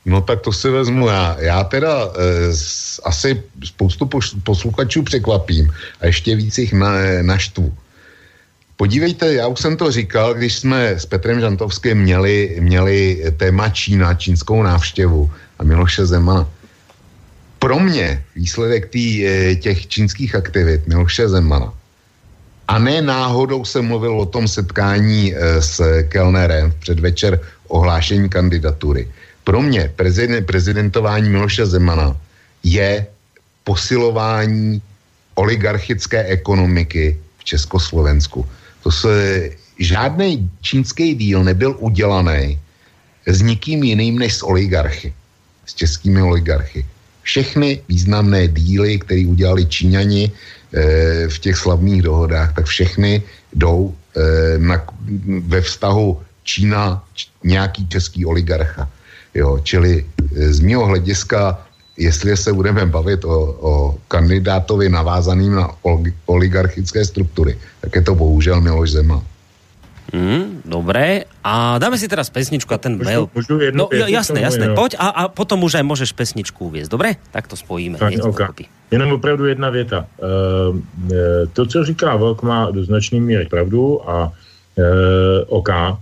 No 0.05 0.19
tak 0.21 0.43
to 0.43 0.51
si 0.51 0.69
vezmu 0.69 1.07
já. 1.07 1.39
Já 1.39 1.63
teda 1.63 2.11
e, 2.19 2.51
asi 3.03 3.43
spoustu 3.63 4.09
posluchačů 4.43 5.03
překvapím 5.03 5.71
a 6.01 6.05
ještě 6.05 6.35
víc 6.35 6.57
jich 6.57 6.73
na, 6.73 6.91
naštvu. 7.21 7.73
Podívejte, 8.77 9.33
já 9.33 9.47
už 9.47 9.59
jsem 9.59 9.77
to 9.77 9.91
říkal, 9.91 10.33
když 10.33 10.53
jsme 10.59 10.89
s 10.99 11.05
Petrem 11.05 11.39
Žantovským 11.39 11.97
měli, 11.97 12.57
měli 12.59 13.23
téma 13.37 13.69
Čína, 13.69 14.13
čínskou 14.13 14.63
návštěvu 14.63 15.31
a 15.59 15.63
Miloše 15.63 16.05
Zemana. 16.05 16.49
Pro 17.59 17.79
mě 17.79 18.23
výsledek 18.35 18.89
tý, 18.91 19.27
eh, 19.27 19.55
těch 19.55 19.87
čínských 19.87 20.35
aktivit 20.35 20.87
Miloše 20.87 21.29
Zemana 21.29 21.73
a 22.67 22.79
ne 22.79 23.01
náhodou 23.01 23.65
jsem 23.65 23.85
mluvil 23.85 24.19
o 24.19 24.25
tom 24.25 24.47
setkání 24.47 25.33
eh, 25.33 25.61
s 25.61 25.79
Kellnerem 26.11 26.71
v 26.71 26.75
předvečer 26.75 27.39
ohlášení 27.67 28.29
kandidatury. 28.29 29.07
Pro 29.43 29.61
mě 29.61 29.93
prezident, 29.95 30.45
prezidentování 30.45 31.29
Miloše 31.29 31.65
Zemana 31.65 32.17
je 32.63 33.07
posilování 33.63 34.81
oligarchické 35.35 36.23
ekonomiky 36.23 37.17
v 37.37 37.43
Československu. 37.43 38.45
To 38.85 38.91
se, 38.91 39.49
žádný 39.79 40.49
čínský 40.61 41.15
díl 41.15 41.43
nebyl 41.43 41.75
udělaný 41.79 42.59
s 43.25 43.41
nikým 43.41 43.83
jiným 43.83 44.19
než 44.19 44.33
s 44.33 44.45
oligarchy, 44.45 45.13
s 45.65 45.73
českými 45.73 46.21
oligarchy. 46.21 46.85
Všechny 47.21 47.81
významné 47.89 48.47
díly, 48.47 48.99
které 48.99 49.25
udělali 49.25 49.65
Číňani 49.65 50.29
e, 50.29 50.31
v 51.27 51.37
těch 51.39 51.57
slavných 51.57 52.01
dohodách, 52.01 52.53
tak 52.53 52.65
všechny 52.65 53.23
jdou 53.53 53.89
e, 53.89 54.57
na, 54.61 54.85
ve 55.49 55.61
vztahu 55.61 56.21
Čína 56.43 57.01
č, 57.13 57.25
nějaký 57.43 57.89
český 57.89 58.25
oligarcha. 58.25 58.85
Jo, 59.33 59.59
čili 59.65 60.05
e, 60.05 60.53
z 60.53 60.59
mého 60.61 60.85
hlediska, 60.85 61.64
jestli 61.97 62.37
se 62.37 62.53
budeme 62.53 62.85
bavit 62.85 63.25
o, 63.25 63.39
o 63.59 63.95
kandidátovi 64.07 64.89
navázaným 64.89 65.55
na 65.55 65.69
oligarchické 66.25 67.05
struktury, 67.05 67.57
tak 67.81 67.95
je 67.95 68.01
to 68.01 68.15
bohužel 68.15 68.61
Miloš 68.61 68.91
Zeman. 68.91 69.23
Mm, 70.13 70.61
dobré. 70.65 71.25
A 71.41 71.81
dáme 71.81 71.97
si 71.97 72.05
teraz 72.07 72.29
pesničku 72.29 72.69
a 72.71 72.77
ten 72.77 72.93
mail. 73.01 73.27
Můžu 73.35 73.59
jednu 73.59 73.89
no, 73.91 74.05
jasné, 74.05 74.41
jasné. 74.41 74.67
No. 74.71 74.75
Pojď 74.77 74.95
a, 75.01 75.07
a 75.09 75.21
potom 75.27 75.63
už 75.65 75.81
aj 75.81 75.83
můžeš 75.83 76.11
pesničku 76.13 76.69
uviezť. 76.69 76.89
Dobré? 76.93 77.17
Tak 77.33 77.49
to 77.49 77.57
spojíme. 77.57 77.97
Tak, 77.97 78.13
okay. 78.21 78.69
Jenom 78.93 79.11
opravdu 79.11 79.45
jedna 79.49 79.69
věta. 79.69 80.05
Uh, 80.21 80.77
to, 81.53 81.65
co 81.65 81.83
říká 81.83 82.15
Vlk, 82.15 82.41
má 82.41 82.71
do 82.71 82.85
značný 82.85 83.21
míry 83.21 83.45
pravdu 83.49 84.09
a 84.09 84.31
oka. 85.47 85.97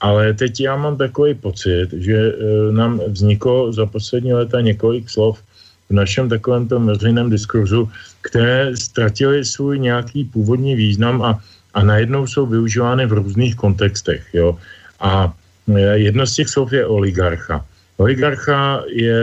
Ale 0.00 0.34
teď 0.34 0.60
já 0.60 0.76
mám 0.76 0.96
takový 0.96 1.34
pocit, 1.34 1.92
že 1.92 2.14
e, 2.14 2.32
nám 2.72 3.00
vzniklo 3.08 3.72
za 3.72 3.86
poslední 3.86 4.32
léta 4.32 4.60
několik 4.60 5.10
slov 5.10 5.42
v 5.88 5.92
našem 5.92 6.28
takovém 6.28 6.68
tom 6.68 6.86
veřejném 6.86 7.30
diskurzu, 7.30 7.90
které 8.20 8.76
ztratily 8.76 9.44
svůj 9.44 9.78
nějaký 9.78 10.24
původní 10.24 10.74
význam 10.74 11.22
a, 11.22 11.40
a 11.74 11.82
najednou 11.82 12.26
jsou 12.26 12.46
využívány 12.46 13.06
v 13.06 13.12
různých 13.12 13.56
kontextech. 13.56 14.26
Jo? 14.32 14.58
A 15.00 15.34
e, 15.74 15.80
jedno 15.98 16.26
z 16.26 16.34
těch 16.34 16.48
slov 16.48 16.72
je 16.72 16.86
oligarcha. 16.86 17.64
Oligarcha 17.96 18.82
je 18.86 19.18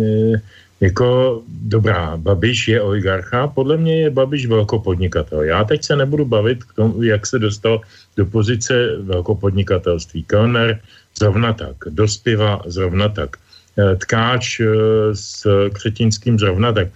e, 0.00 0.42
jako 0.80 1.42
dobrá, 1.48 2.16
Babiš 2.16 2.68
je 2.68 2.82
oligarcha, 2.82 3.48
podle 3.48 3.76
mě 3.76 4.00
je 4.00 4.10
Babiš 4.10 4.46
velkopodnikatel. 4.46 5.42
Já 5.42 5.64
teď 5.64 5.84
se 5.84 5.96
nebudu 5.96 6.24
bavit 6.24 6.64
k 6.64 6.72
tomu, 6.74 7.02
jak 7.02 7.26
se 7.26 7.38
dostal 7.38 7.80
do 8.16 8.26
pozice 8.26 8.96
velkopodnikatelství. 9.00 10.24
Kellner 10.24 10.80
zrovna 11.18 11.52
tak, 11.52 11.76
dospěva 11.88 12.62
zrovna 12.66 13.08
tak, 13.08 13.36
e, 13.78 13.96
tkáč 13.96 14.60
s 15.12 15.46
Křetinským 15.72 16.38
zrovna 16.38 16.72
tak. 16.72 16.88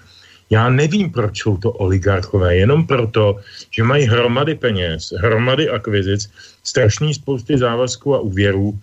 Já 0.50 0.70
nevím, 0.70 1.12
proč 1.12 1.42
jsou 1.42 1.56
to 1.56 1.72
oligarchové, 1.72 2.56
jenom 2.56 2.86
proto, 2.86 3.36
že 3.70 3.82
mají 3.82 4.04
hromady 4.04 4.54
peněz, 4.54 5.12
hromady 5.16 5.68
akvizic, 5.68 6.30
strašný 6.64 7.14
spousty 7.14 7.58
závazků 7.58 8.14
a 8.14 8.20
úvěrů, 8.20 8.78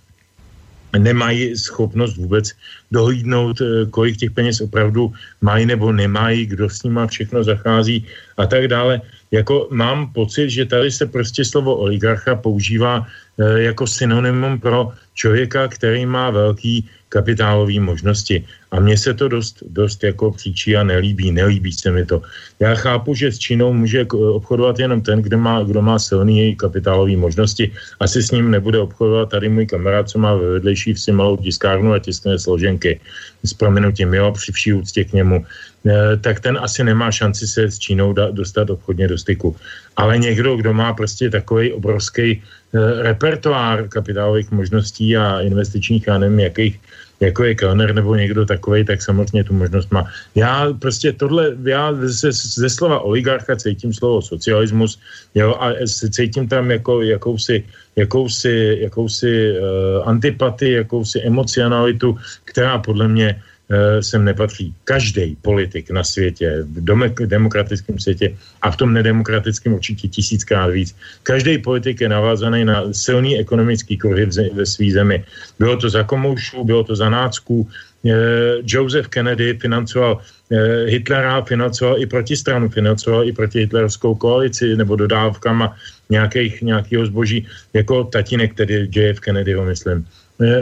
nemají 0.97 1.57
schopnost 1.57 2.17
vůbec 2.17 2.51
dohlídnout, 2.91 3.61
eh, 3.61 3.85
kolik 3.89 4.17
těch 4.17 4.31
peněz 4.31 4.61
opravdu 4.61 5.13
mají 5.41 5.65
nebo 5.65 5.91
nemají, 5.91 6.45
kdo 6.45 6.69
s 6.69 6.83
nima 6.83 7.07
všechno 7.07 7.43
zachází 7.43 8.05
a 8.37 8.45
tak 8.45 8.67
dále. 8.67 9.01
Jako 9.35 9.67
mám 9.71 10.15
pocit, 10.15 10.49
že 10.49 10.65
tady 10.65 10.91
se 10.91 11.05
prostě 11.05 11.45
slovo 11.45 11.75
oligarcha 11.75 12.35
používá 12.35 13.03
e, 13.03 13.67
jako 13.67 13.87
synonymum 13.87 14.59
pro 14.59 14.95
člověka, 15.13 15.67
který 15.67 16.05
má 16.07 16.31
velký 16.31 16.87
kapitálové 17.09 17.79
možnosti. 17.79 18.47
A 18.75 18.79
mně 18.79 18.97
se 18.97 19.13
to 19.13 19.27
dost, 19.27 19.63
dost 19.71 20.03
jako 20.03 20.31
příčí 20.31 20.75
a 20.75 20.83
nelíbí, 20.83 21.31
nelíbí 21.31 21.71
se 21.71 21.91
mi 21.91 22.05
to. 22.05 22.21
Já 22.59 22.75
chápu, 22.75 23.15
že 23.15 23.31
s 23.31 23.39
Čínou 23.39 23.73
může 23.73 24.05
obchodovat 24.11 24.79
jenom 24.79 25.01
ten, 25.01 25.21
kdo 25.21 25.37
má, 25.37 25.63
kdo 25.63 25.81
má 25.81 25.99
silný 25.99 26.55
kapitálové 26.55 27.15
možnosti. 27.15 27.71
Asi 27.99 28.23
s 28.23 28.31
ním 28.31 28.51
nebude 28.51 28.79
obchodovat 28.79 29.29
tady 29.29 29.49
můj 29.49 29.65
kamarád, 29.65 30.09
co 30.09 30.19
má 30.19 30.35
ve 30.35 30.49
vedlejší 30.59 30.93
vsi 30.93 31.11
malou 31.11 31.37
tiskárnu 31.37 31.93
a 31.93 31.99
tiskne 31.99 32.39
složenky. 32.39 32.99
S 33.43 33.53
proměnutím, 33.53 34.13
jo, 34.13 34.31
při 34.31 34.51
vší 34.51 34.73
úctě 34.73 35.03
k 35.03 35.13
němu. 35.13 35.45
E, 35.87 36.17
tak 36.17 36.39
ten 36.39 36.59
asi 36.59 36.83
nemá 36.83 37.11
šanci 37.11 37.47
se 37.47 37.71
s 37.71 37.79
Čínou 37.79 38.13
da, 38.13 38.31
dostat 38.31 38.69
obchodně 38.69 39.07
do 39.07 39.17
styku. 39.17 39.55
Ale 39.95 40.17
někdo, 40.17 40.55
kdo 40.55 40.73
má 40.73 40.93
prostě 40.93 41.29
takový 41.29 41.71
obrovský 41.73 42.31
e, 42.31 42.41
repertoár 43.03 43.87
kapitálových 43.87 44.51
možností 44.51 45.17
a 45.17 45.39
investičních, 45.41 46.09
a 46.09 46.17
nevím, 46.17 46.39
jakých, 46.39 46.79
jako 47.19 47.43
je 47.43 47.55
Kellner 47.55 47.95
nebo 47.95 48.15
někdo 48.15 48.45
takový, 48.45 48.85
tak 48.85 49.01
samozřejmě 49.01 49.43
tu 49.43 49.53
možnost 49.53 49.91
má. 49.91 50.07
Já 50.35 50.73
prostě 50.79 51.13
tohle, 51.13 51.55
já 51.63 51.93
ze, 51.93 52.31
ze 52.31 52.69
slova 52.69 52.99
oligarcha 52.99 53.55
cítím 53.55 53.93
slovo 53.93 54.21
socialismus, 54.21 54.99
jo, 55.35 55.55
a 55.59 55.73
cítím 56.09 56.47
tam 56.47 56.71
jako 56.71 57.01
jakousi, 57.01 57.63
jakousi, 57.95 58.77
jakousi 58.81 59.51
uh, 59.51 60.09
antipatii, 60.09 60.73
jakousi 60.73 61.21
emocionalitu, 61.21 62.17
která 62.45 62.77
podle 62.77 63.07
mě 63.07 63.35
Eh, 63.35 63.54
sem 63.99 64.25
nepatří. 64.25 64.73
Každý 64.83 65.37
politik 65.41 65.89
na 65.91 66.03
světě, 66.03 66.61
v 66.61 67.25
demokratickém 67.25 67.99
světě 67.99 68.37
a 68.61 68.71
v 68.71 68.77
tom 68.77 68.93
nedemokratickém 68.93 69.73
určitě 69.73 70.07
tisíckrát 70.07 70.71
víc. 70.71 70.95
Každý 71.23 71.57
politik 71.57 72.01
je 72.01 72.09
navázaný 72.09 72.65
na 72.65 72.93
silný 72.93 73.39
ekonomický 73.39 73.97
kruhy 73.97 74.29
ve 74.53 74.65
své 74.65 74.91
zemi. 74.91 75.23
Bylo 75.59 75.77
to 75.77 75.89
za 75.89 76.03
komoušů, 76.03 76.63
bylo 76.63 76.83
to 76.83 76.95
za 76.95 77.09
nácků. 77.09 77.69
Eh, 78.05 78.61
Joseph 78.61 79.07
Kennedy 79.07 79.57
financoval 79.57 80.21
eh, 80.51 80.85
Hitlera, 80.85 81.41
financoval 81.41 82.01
i 82.01 82.05
protistranu, 82.05 82.69
financoval 82.69 83.27
i 83.27 83.33
proti 83.33 83.59
hitlerovskou 83.59 84.15
koalici 84.15 84.77
nebo 84.77 84.95
dodávkama 84.95 85.75
nějakých, 86.09 86.61
nějakého 86.61 87.05
zboží, 87.05 87.47
jako 87.73 88.03
tatínek, 88.03 88.53
tedy 88.53 88.89
JF 88.93 89.19
Kennedyho, 89.19 89.65
myslím. 89.65 90.05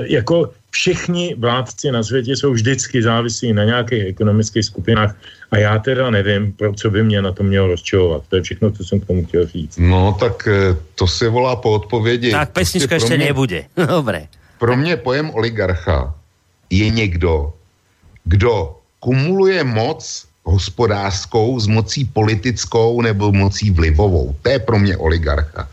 Jako 0.04 0.52
všichni 0.70 1.36
vládci 1.38 1.92
na 1.92 2.04
světě 2.04 2.36
jsou 2.36 2.54
vždycky 2.54 3.04
závislí 3.04 3.54
na 3.54 3.64
nějakých 3.64 4.04
ekonomických 4.06 4.66
skupinách 4.66 5.16
a 5.52 5.58
já 5.58 5.80
teda 5.80 6.10
nevím, 6.10 6.54
pro 6.54 6.74
co 6.74 6.90
by 6.90 7.04
mě 7.04 7.22
na 7.22 7.32
to 7.32 7.44
mělo 7.44 7.68
rozčilovat. 7.68 8.24
To 8.30 8.36
je 8.36 8.42
všechno, 8.42 8.72
co 8.72 8.84
jsem 8.84 9.00
k 9.00 9.06
tomu 9.06 9.26
chtěl 9.26 9.48
říct. 9.48 9.78
No, 9.78 10.18
tak 10.20 10.48
eh, 10.48 10.78
to 10.96 11.08
se 11.08 11.30
volá 11.30 11.56
po 11.56 11.72
odpovědi. 11.72 12.32
Tak 12.32 12.52
pesnička 12.52 12.88
prostě 12.88 13.14
ještě 13.14 13.18
mě, 13.18 13.26
nebude. 13.26 13.66
Dobré. 13.88 14.28
Pro 14.60 14.78
mě 14.78 14.98
pojem 14.98 15.30
oligarcha 15.30 16.16
je 16.70 16.90
někdo, 16.90 17.54
kdo 18.26 18.76
kumuluje 19.00 19.64
moc 19.64 20.26
hospodářskou 20.44 21.60
s 21.60 21.68
mocí 21.68 22.06
politickou 22.06 23.02
nebo 23.02 23.32
mocí 23.32 23.72
vlivovou. 23.72 24.36
To 24.42 24.50
je 24.50 24.60
pro 24.60 24.80
mě 24.80 24.98
oligarcha. 24.98 25.70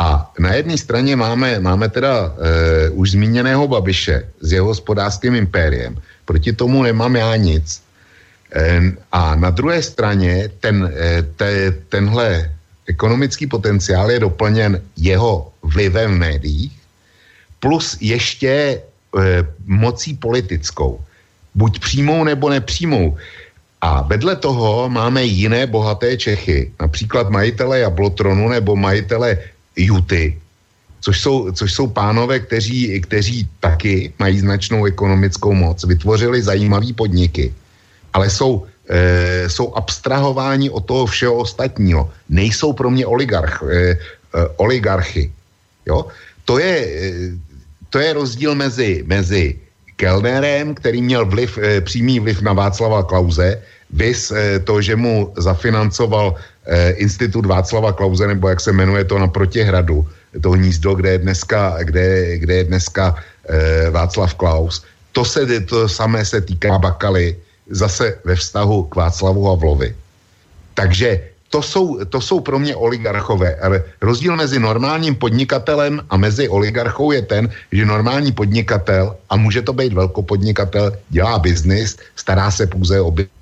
A 0.00 0.32
na 0.38 0.56
jedné 0.56 0.80
straně 0.80 1.12
máme, 1.12 1.60
máme 1.60 1.88
teda 1.92 2.32
e, 2.32 2.90
už 2.96 3.10
zmíněného 3.10 3.68
Babiše 3.68 4.32
s 4.40 4.52
jeho 4.52 4.66
hospodářským 4.66 5.34
impériem. 5.34 6.00
Proti 6.24 6.52
tomu 6.56 6.82
nemám 6.82 7.16
já 7.16 7.36
nic. 7.36 7.82
E, 8.48 8.80
a 9.12 9.36
na 9.36 9.50
druhé 9.50 9.82
straně 9.82 10.48
ten, 10.60 10.88
e, 10.88 11.22
te, 11.36 11.70
tenhle 11.92 12.50
ekonomický 12.88 13.46
potenciál 13.46 14.10
je 14.10 14.18
doplněn 14.24 14.80
jeho 14.96 15.52
vlivem 15.62 16.16
v 16.16 16.18
médiích, 16.18 16.72
plus 17.60 18.00
ještě 18.00 18.48
e, 18.48 18.80
mocí 19.68 20.16
politickou. 20.16 21.04
Buď 21.54 21.78
přímou 21.78 22.24
nebo 22.24 22.48
nepřímou. 22.48 23.20
A 23.80 24.02
vedle 24.02 24.36
toho 24.36 24.88
máme 24.88 25.24
jiné 25.24 25.66
bohaté 25.66 26.16
Čechy, 26.16 26.72
například 26.80 27.30
majitele 27.30 27.80
Jablotronu 27.80 28.48
nebo 28.48 28.76
majitele 28.76 29.59
Juty, 29.84 30.36
což 31.00 31.20
jsou, 31.20 31.52
což 31.52 31.72
jsou 31.72 31.86
pánové, 31.86 32.40
kteří, 32.40 33.00
kteří 33.00 33.48
taky 33.60 34.12
mají 34.18 34.40
značnou 34.40 34.84
ekonomickou 34.84 35.52
moc, 35.52 35.84
vytvořili 35.84 36.42
zajímavé 36.42 36.92
podniky, 36.92 37.54
ale 38.12 38.30
jsou, 38.30 38.66
e, 38.88 39.48
jsou 39.48 39.74
abstrahováni 39.74 40.70
od 40.70 40.84
toho 40.84 41.06
všeho 41.06 41.34
ostatního. 41.34 42.10
Nejsou 42.28 42.72
pro 42.72 42.90
mě 42.90 43.06
oligarch, 43.06 43.62
e, 43.62 43.76
e, 43.76 43.96
oligarchy. 44.56 45.32
Jo? 45.86 46.06
To, 46.44 46.58
je, 46.58 46.76
e, 46.76 47.10
to 47.90 47.98
je 47.98 48.12
rozdíl 48.12 48.54
mezi, 48.54 49.04
mezi 49.06 49.56
Kellnerem, 49.96 50.74
který 50.74 51.02
měl 51.02 51.24
vliv, 51.24 51.58
e, 51.58 51.80
přímý 51.80 52.20
vliv 52.20 52.42
na 52.42 52.52
Václava 52.52 53.02
Klauze, 53.02 53.62
vys 53.92 54.30
e, 54.30 54.58
to, 54.60 54.82
že 54.82 54.96
mu 54.96 55.32
zafinancoval 55.36 56.34
Institut 57.00 57.46
Václava 57.46 57.92
Klauze, 57.92 58.26
nebo 58.26 58.48
jak 58.48 58.60
se 58.60 58.72
jmenuje 58.72 59.04
to 59.04 59.18
na 59.18 59.28
Protihradu, 59.28 60.06
to 60.42 60.50
hnízdo, 60.50 60.94
kde 60.94 61.10
je 61.10 61.18
dneska, 61.18 61.76
kde, 61.82 62.38
kde 62.38 62.54
je 62.54 62.64
dneska 62.64 63.16
eh, 63.16 63.90
Václav 63.90 64.34
Klaus. 64.34 64.84
To, 65.12 65.24
se, 65.24 65.60
to 65.60 65.88
samé 65.88 66.24
se 66.24 66.40
týká 66.40 66.78
Bakaly, 66.78 67.36
zase 67.70 68.18
ve 68.24 68.34
vztahu 68.36 68.82
k 68.82 68.94
Václavu 68.94 69.44
Havlovi. 69.46 69.96
Takže 70.74 71.20
to 71.50 71.62
jsou, 71.62 72.04
to 72.04 72.20
jsou 72.20 72.40
pro 72.40 72.58
mě 72.58 72.76
oligarchové. 72.76 73.56
Rozdíl 74.00 74.36
mezi 74.36 74.58
normálním 74.58 75.14
podnikatelem 75.14 76.00
a 76.10 76.16
mezi 76.16 76.48
oligarchou 76.48 77.12
je 77.12 77.22
ten, 77.22 77.50
že 77.72 77.86
normální 77.86 78.32
podnikatel, 78.32 79.16
a 79.30 79.36
může 79.36 79.62
to 79.62 79.72
být 79.72 79.92
velkopodnikatel, 79.92 80.92
dělá 81.08 81.38
biznis, 81.38 81.98
stará 82.16 82.50
se 82.50 82.66
pouze 82.66 83.00
o 83.00 83.10
biznis 83.10 83.39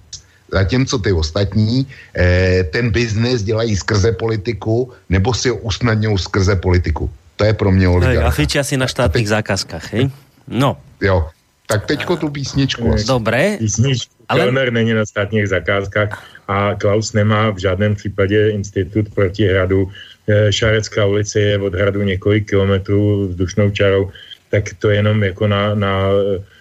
Zatímco 0.52 0.98
ty 0.98 1.12
ostatní 1.12 1.86
eh, 2.16 2.64
ten 2.72 2.90
biznis 2.90 3.42
dělají 3.42 3.76
skrze 3.76 4.12
politiku 4.12 4.92
nebo 5.08 5.34
si 5.34 5.48
ho 5.48 5.56
usnadňují 5.56 6.18
skrze 6.18 6.56
politiku. 6.56 7.10
To 7.36 7.44
je 7.44 7.52
pro 7.54 7.70
mě 7.70 7.88
oligarcha. 7.88 8.26
A 8.26 8.30
fičí 8.30 8.58
asi 8.58 8.76
na 8.76 8.86
štátních 8.86 9.24
teď... 9.24 9.28
zákazkách, 9.28 9.92
hej? 9.92 10.10
No. 10.48 10.76
Jo. 11.00 11.28
Tak 11.66 11.86
teďko 11.86 12.16
tu 12.16 12.28
písničku. 12.28 12.94
Dobré. 13.06 13.56
Písničku. 13.58 14.14
Ale... 14.28 14.44
Kellner 14.44 14.72
není 14.72 14.92
na 14.92 15.06
státních 15.06 15.48
zakázkách 15.48 16.24
a 16.48 16.74
Klaus 16.74 17.12
nemá 17.12 17.50
v 17.50 17.58
žádném 17.58 17.94
případě 17.94 18.50
institut 18.50 19.08
proti 19.14 19.46
hradu. 19.48 19.90
Eh, 20.28 20.52
Šarecká 20.52 21.04
ulice 21.04 21.40
je 21.40 21.58
od 21.58 21.74
hradu 21.74 22.02
několik 22.02 22.48
kilometrů 22.48 23.28
vzdušnou 23.28 23.70
čarou, 23.70 24.10
tak 24.50 24.64
to 24.78 24.90
jenom 24.90 25.22
jako 25.22 25.46
na, 25.46 25.74
na 25.74 25.92
Eh, 26.12 26.57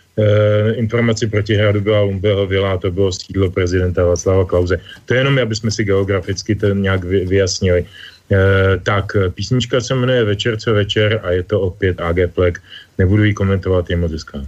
informaci 0.76 1.28
proti 1.28 1.56
hradu 1.56 1.82
byla 1.82 2.02
Lumbeho 2.02 2.48
vila, 2.48 2.78
to 2.78 2.92
bylo 2.92 3.12
sídlo 3.12 3.52
prezidenta 3.52 4.06
Václava 4.06 4.46
Klauze. 4.46 4.80
To 5.06 5.14
je 5.14 5.20
jenom, 5.20 5.40
aby 5.40 5.56
jsme 5.56 5.72
si 5.72 5.84
geograficky 5.84 6.56
to 6.56 6.68
nějak 6.68 7.04
vyjasnili. 7.04 7.86
Eh, 8.32 8.80
tak, 8.84 9.18
písnička 9.34 9.82
se 9.82 9.96
jmenuje 9.96 10.24
Večer 10.24 10.58
co 10.58 10.74
večer 10.74 11.20
a 11.24 11.32
je 11.32 11.44
to 11.44 11.62
opět 11.62 12.02
AG 12.02 12.16
Plek. 12.34 12.60
Nebudu 12.98 13.24
ji 13.24 13.34
komentovat, 13.34 13.90
je 13.90 13.96
moc 13.98 14.12
hezká. 14.12 14.46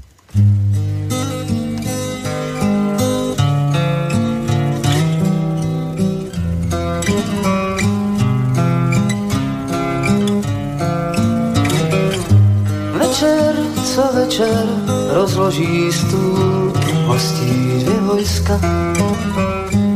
Večer 12.99 13.55
co 13.83 14.03
večer 14.15 14.78
rozloží 15.19 15.91
stůl, 15.91 16.73
hostí 17.05 17.83
dvě 17.83 17.99
vojska, 17.99 18.59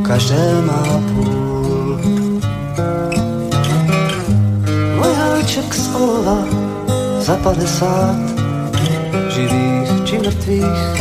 každé 0.02 0.62
má 0.62 0.84
půl. 1.14 2.00
Vojáček 4.98 5.74
z 5.74 5.96
olova 5.96 6.38
za 7.20 7.36
padesát, 7.36 8.20
živých 9.30 9.92
či 10.04 10.20
mrtvých, 10.20 10.92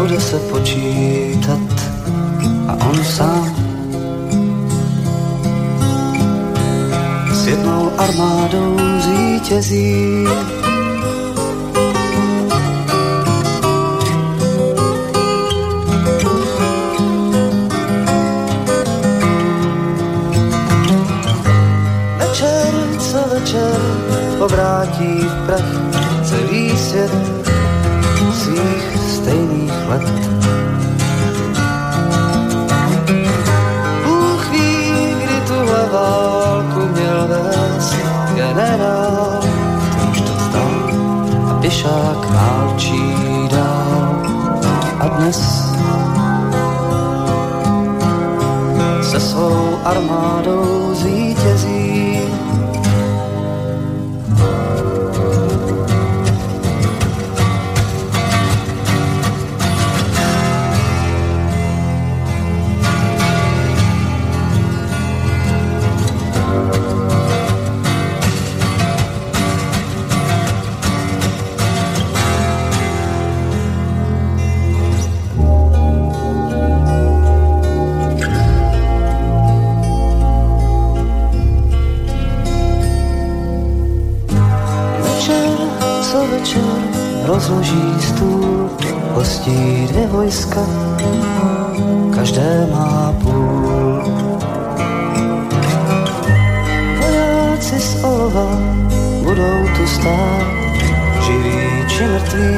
bude 0.00 0.20
se 0.20 0.38
počítat 0.38 1.74
a 2.68 2.72
on 2.90 3.04
sám 3.04 3.54
s 7.32 7.46
jednou 7.46 7.90
armádou 7.98 8.76
zvítězí. 8.98 10.26
Povrátí 24.98 25.28
v 25.28 25.46
prach 25.46 26.24
celý 26.24 26.76
svět 26.76 27.12
svých 28.32 28.98
stejných 29.08 29.88
let. 29.88 30.08
Bůh 34.04 34.50
ví, 34.50 35.14
kdy 35.24 35.40
tuhle 35.46 35.88
válku 35.92 36.80
měl 36.80 37.28
vést 37.28 37.96
generál, 38.34 39.40
ten 39.92 40.08
už 40.10 40.20
to 40.20 40.32
vzdal 40.32 40.90
a 41.50 41.60
pěšák 41.60 42.30
válčí 42.30 43.14
dál. 43.50 44.22
A 45.00 45.08
dnes 45.08 45.68
se 49.02 49.20
svou 49.20 49.78
armádou 49.84 50.94
zvítězí. 50.94 51.77
Hostí 89.48 89.86
dvě 89.86 90.06
vojska, 90.06 90.60
každé 92.14 92.66
má 92.72 93.14
půl. 93.22 94.02
Vojáci 96.98 97.80
z 97.80 98.04
olova 98.04 98.58
budou 99.22 99.68
tu 99.76 99.86
stát, 99.86 100.42
živí 101.26 101.84
či 101.88 102.04
mrtví, 102.04 102.56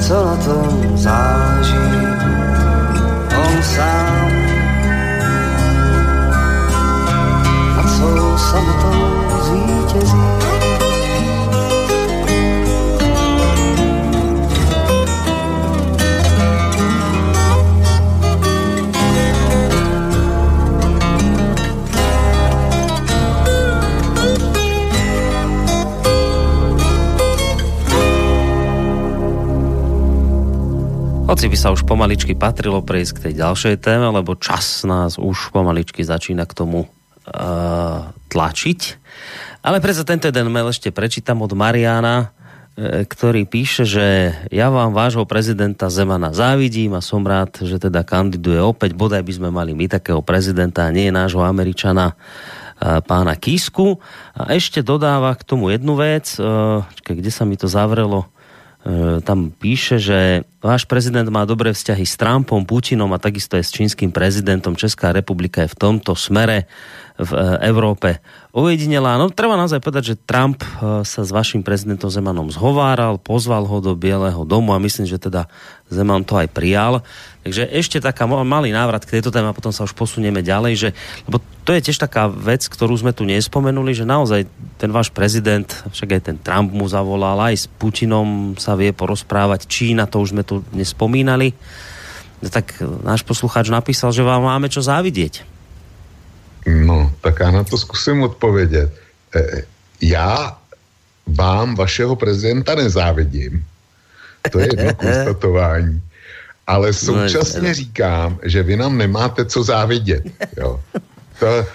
co 0.00 0.24
na 0.24 0.36
tom 0.36 0.98
záleží. 0.98 1.76
On 3.36 3.62
sám 3.62 4.32
nad 7.76 7.88
svou 7.90 8.38
samotou 8.38 9.12
zvítězí. 9.42 10.41
Hoci 31.32 31.48
by 31.48 31.56
sa 31.56 31.72
už 31.72 31.88
pomaličky 31.88 32.36
patrilo 32.36 32.84
prejsť 32.84 33.12
k 33.16 33.22
tej 33.24 33.34
ďalšej 33.40 33.80
téme, 33.80 34.04
lebo 34.12 34.36
čas 34.36 34.84
nás 34.84 35.16
už 35.16 35.48
pomaličky 35.48 36.04
začína 36.04 36.44
k 36.44 36.52
tomu 36.52 36.84
uh, 36.84 38.12
tlačiť. 38.28 38.80
Ale 39.64 39.80
predsa 39.80 40.04
tento 40.04 40.28
jeden 40.28 40.52
mail 40.52 40.68
ešte 40.68 40.92
prečítam 40.92 41.40
od 41.40 41.56
Mariana, 41.56 42.36
e, 42.76 43.08
ktorý 43.08 43.48
píše, 43.48 43.88
že 43.88 44.36
ja 44.52 44.68
vám 44.68 44.92
vášho 44.92 45.24
prezidenta 45.24 45.88
Zemana 45.88 46.36
závidím 46.36 46.92
a 46.92 47.00
som 47.00 47.24
rád, 47.24 47.64
že 47.64 47.80
teda 47.80 48.04
kandiduje 48.04 48.60
opäť. 48.60 48.92
Bodaj 48.92 49.24
by 49.24 49.32
sme 49.32 49.48
mali 49.48 49.72
my 49.72 49.88
takého 49.88 50.20
prezidenta, 50.20 50.84
a 50.84 50.92
nie 50.92 51.08
nášho 51.08 51.40
Američana 51.40 52.12
e, 52.12 52.14
pána 53.08 53.40
Kísku. 53.40 53.96
A 54.36 54.52
ešte 54.52 54.84
dodáva 54.84 55.32
k 55.32 55.48
tomu 55.48 55.72
jednu 55.72 55.96
vec, 55.96 56.36
kde 57.00 57.30
sa 57.32 57.48
mi 57.48 57.56
to 57.56 57.72
zavrelo, 57.72 58.28
tam 59.22 59.54
píše, 59.54 60.02
že 60.02 60.42
váš 60.58 60.82
prezident 60.90 61.30
má 61.30 61.46
dobré 61.46 61.70
vzťahy 61.70 62.02
s 62.02 62.18
Trumpom, 62.18 62.66
Putinom 62.66 63.14
a 63.14 63.22
takisto 63.22 63.54
aj 63.54 63.62
s 63.62 63.74
čínskym 63.74 64.10
prezidentom. 64.10 64.74
Česká 64.74 65.14
republika 65.14 65.62
je 65.62 65.70
v 65.70 65.78
tomto 65.78 66.18
smere 66.18 66.66
v 67.20 67.32
Európe 67.60 68.24
ojedinelá. 68.52 69.20
No 69.20 69.32
treba 69.32 69.56
naozaj 69.56 69.80
povedať, 69.84 70.12
že 70.12 70.20
Trump 70.24 70.60
e, 70.60 71.04
sa 71.04 71.20
s 71.24 71.30
vašim 71.32 71.60
prezidentom 71.60 72.08
Zemanom 72.08 72.48
zhováral, 72.48 73.20
pozval 73.20 73.64
ho 73.68 73.80
do 73.84 73.92
Bieleho 73.92 74.44
domu 74.44 74.72
a 74.72 74.80
myslím, 74.80 75.08
že 75.08 75.20
teda 75.20 75.48
Zeman 75.92 76.24
to 76.24 76.40
aj 76.40 76.48
prijal. 76.48 77.04
Takže 77.44 77.68
ešte 77.68 78.00
taká 78.00 78.24
malý 78.24 78.72
návrat 78.72 79.04
k 79.04 79.20
tejto 79.20 79.28
téme 79.28 79.52
a 79.52 79.56
potom 79.56 79.72
sa 79.72 79.84
už 79.84 79.92
posunieme 79.92 80.40
ďalej, 80.40 80.72
že, 80.76 80.88
lebo 81.28 81.40
to 81.68 81.76
je 81.76 81.84
tiež 81.84 82.00
taká 82.00 82.32
vec, 82.32 82.64
ktorú 82.64 82.96
sme 82.96 83.12
tu 83.12 83.28
nespomenuli, 83.28 83.92
že 83.92 84.08
naozaj 84.08 84.48
ten 84.80 84.88
váš 84.88 85.12
prezident, 85.12 85.68
však 85.68 86.16
aj 86.16 86.22
ten 86.32 86.36
Trump 86.40 86.72
mu 86.72 86.88
zavolal, 86.88 87.52
aj 87.52 87.54
s 87.56 87.66
Putinom 87.68 88.56
sa 88.56 88.72
vie 88.72 88.96
porozprávať, 88.96 89.68
Čína, 89.68 90.08
to 90.08 90.24
už 90.24 90.32
sme 90.32 90.44
tu 90.48 90.64
nespomínali. 90.72 91.52
No 92.42 92.48
tak 92.50 92.80
náš 93.06 93.22
poslucháč 93.22 93.70
napísal, 93.70 94.10
že 94.10 94.26
vám 94.26 94.42
máme 94.42 94.66
čo 94.66 94.82
závidieť. 94.82 95.51
No, 96.66 97.12
tak 97.20 97.40
já 97.40 97.50
na 97.50 97.64
to 97.64 97.78
zkusím 97.78 98.22
odpovědět. 98.22 98.90
E, 99.36 99.62
já 100.00 100.58
vám 101.26 101.74
vašeho 101.74 102.16
prezidenta 102.16 102.74
nezávidím. 102.74 103.64
To 104.50 104.58
je 104.58 104.68
jedno 104.70 104.94
konstatování. 105.02 106.02
Ale 106.66 106.92
současně 106.92 107.74
říkám, 107.74 108.38
že 108.42 108.62
vy 108.62 108.76
nám 108.76 108.98
nemáte 108.98 109.44
co 109.44 109.62
závidět. 109.62 110.24
Jo. 110.56 110.80
To, 111.38 111.46
e, 111.46 111.66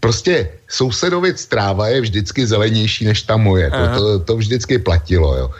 prostě 0.00 0.48
sousedovic 0.68 1.46
tráva 1.46 1.88
je 1.88 2.00
vždycky 2.00 2.46
zelenější 2.46 3.04
než 3.04 3.22
ta 3.22 3.36
moje. 3.36 3.70
To, 3.70 3.88
to, 3.94 4.18
to 4.18 4.36
vždycky 4.36 4.78
platilo. 4.78 5.36
Jo. 5.36 5.50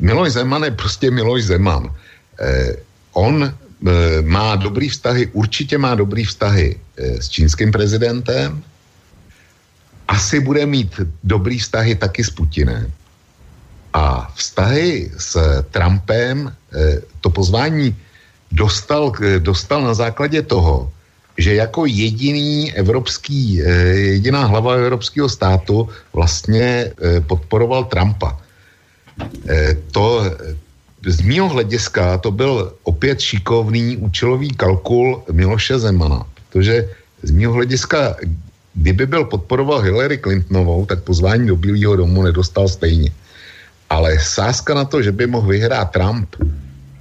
Miloš 0.00 0.32
Zeman 0.32 0.64
je 0.64 0.70
prostě 0.70 1.10
Miloš 1.10 1.44
Zeman. 1.44 1.94
E, 2.40 2.76
on 3.12 3.54
má 4.22 4.56
dobrý 4.56 4.88
vztahy, 4.88 5.26
určitě 5.32 5.78
má 5.78 5.94
dobrý 5.94 6.24
vztahy 6.24 6.78
e, 6.96 7.22
s 7.22 7.28
čínským 7.28 7.72
prezidentem. 7.72 8.62
Asi 10.08 10.40
bude 10.40 10.66
mít 10.66 11.00
dobrý 11.24 11.58
vztahy 11.58 11.94
taky 11.94 12.24
s 12.24 12.30
Putinem. 12.30 12.86
A 13.92 14.32
vztahy 14.34 15.10
s 15.18 15.36
Trumpem 15.70 16.48
e, 16.48 17.02
to 17.20 17.30
pozvání 17.30 17.96
dostal, 18.52 19.12
dostal 19.38 19.82
na 19.82 19.94
základě 19.94 20.42
toho, 20.42 20.92
že 21.38 21.54
jako 21.54 21.86
jediný 21.86 22.72
evropský, 22.72 23.54
jediná 23.94 24.44
hlava 24.44 24.74
evropského 24.74 25.28
státu 25.28 25.88
vlastně 26.12 26.92
podporoval 27.26 27.84
Trumpa. 27.84 28.36
To 29.90 30.24
z 31.06 31.20
mýho 31.20 31.48
hlediska 31.48 32.18
to 32.18 32.30
byl 32.30 32.72
opět 32.82 33.20
šikovný 33.20 33.96
účelový 33.96 34.50
kalkul 34.54 35.22
Miloše 35.32 35.78
Zemana, 35.78 36.26
protože 36.36 36.88
z 37.22 37.30
mýho 37.30 37.52
hlediska, 37.52 38.16
kdyby 38.74 39.06
byl 39.06 39.24
podporoval 39.24 39.80
Hillary 39.80 40.18
Clintonovou, 40.18 40.86
tak 40.86 41.02
pozvání 41.02 41.46
do 41.46 41.56
Bílého 41.56 41.96
domu 41.96 42.22
nedostal 42.22 42.68
stejně. 42.68 43.10
Ale 43.90 44.18
sázka 44.20 44.74
na 44.74 44.84
to, 44.84 45.02
že 45.02 45.12
by 45.12 45.26
mohl 45.26 45.48
vyhrát 45.48 45.90
Trump, 45.90 46.36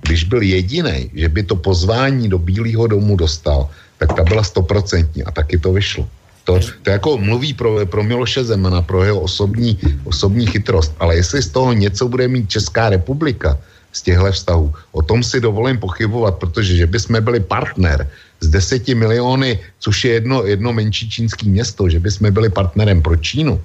když 0.02 0.24
byl 0.24 0.42
jediný, 0.42 1.10
že 1.14 1.30
by 1.30 1.44
to 1.44 1.56
pozvání 1.56 2.30
do 2.30 2.38
Bílého 2.38 2.88
domu 2.88 3.16
dostal, 3.16 3.70
tak 3.98 4.14
ta 4.14 4.24
byla 4.24 4.44
stoprocentní 4.44 5.24
a 5.24 5.32
taky 5.32 5.58
to 5.58 5.74
vyšlo. 5.74 6.10
To, 6.44 6.60
to 6.82 6.90
jako 6.90 7.18
mluví 7.18 7.54
pro, 7.54 7.86
pro 7.86 8.04
Miloše 8.04 8.44
Zemana, 8.44 8.82
pro 8.82 9.04
jeho 9.04 9.20
osobní, 9.20 9.78
osobní 10.04 10.48
chytrost, 10.48 10.94
ale 11.00 11.16
jestli 11.16 11.42
z 11.42 11.50
toho 11.50 11.74
něco 11.74 12.10
bude 12.10 12.28
mít 12.28 12.50
Česká 12.50 12.90
republika, 12.90 13.58
z 13.92 14.02
těchto 14.02 14.32
vztahů. 14.32 14.74
O 14.92 15.02
tom 15.02 15.24
si 15.24 15.42
dovolím 15.42 15.78
pochybovat, 15.78 16.36
protože 16.36 16.76
že 16.76 16.88
bychom 16.88 17.24
byli 17.24 17.40
partner 17.40 18.08
z 18.42 18.48
deseti 18.48 18.96
miliony, 18.96 19.60
což 19.80 20.06
je 20.06 20.12
jedno, 20.12 20.46
jedno 20.46 20.74
menší 20.74 21.10
čínský 21.10 21.50
město, 21.50 21.90
že 21.90 22.00
bychom 22.00 22.32
byli 22.32 22.50
partnerem 22.50 23.02
pro 23.02 23.16
Čínu, 23.16 23.62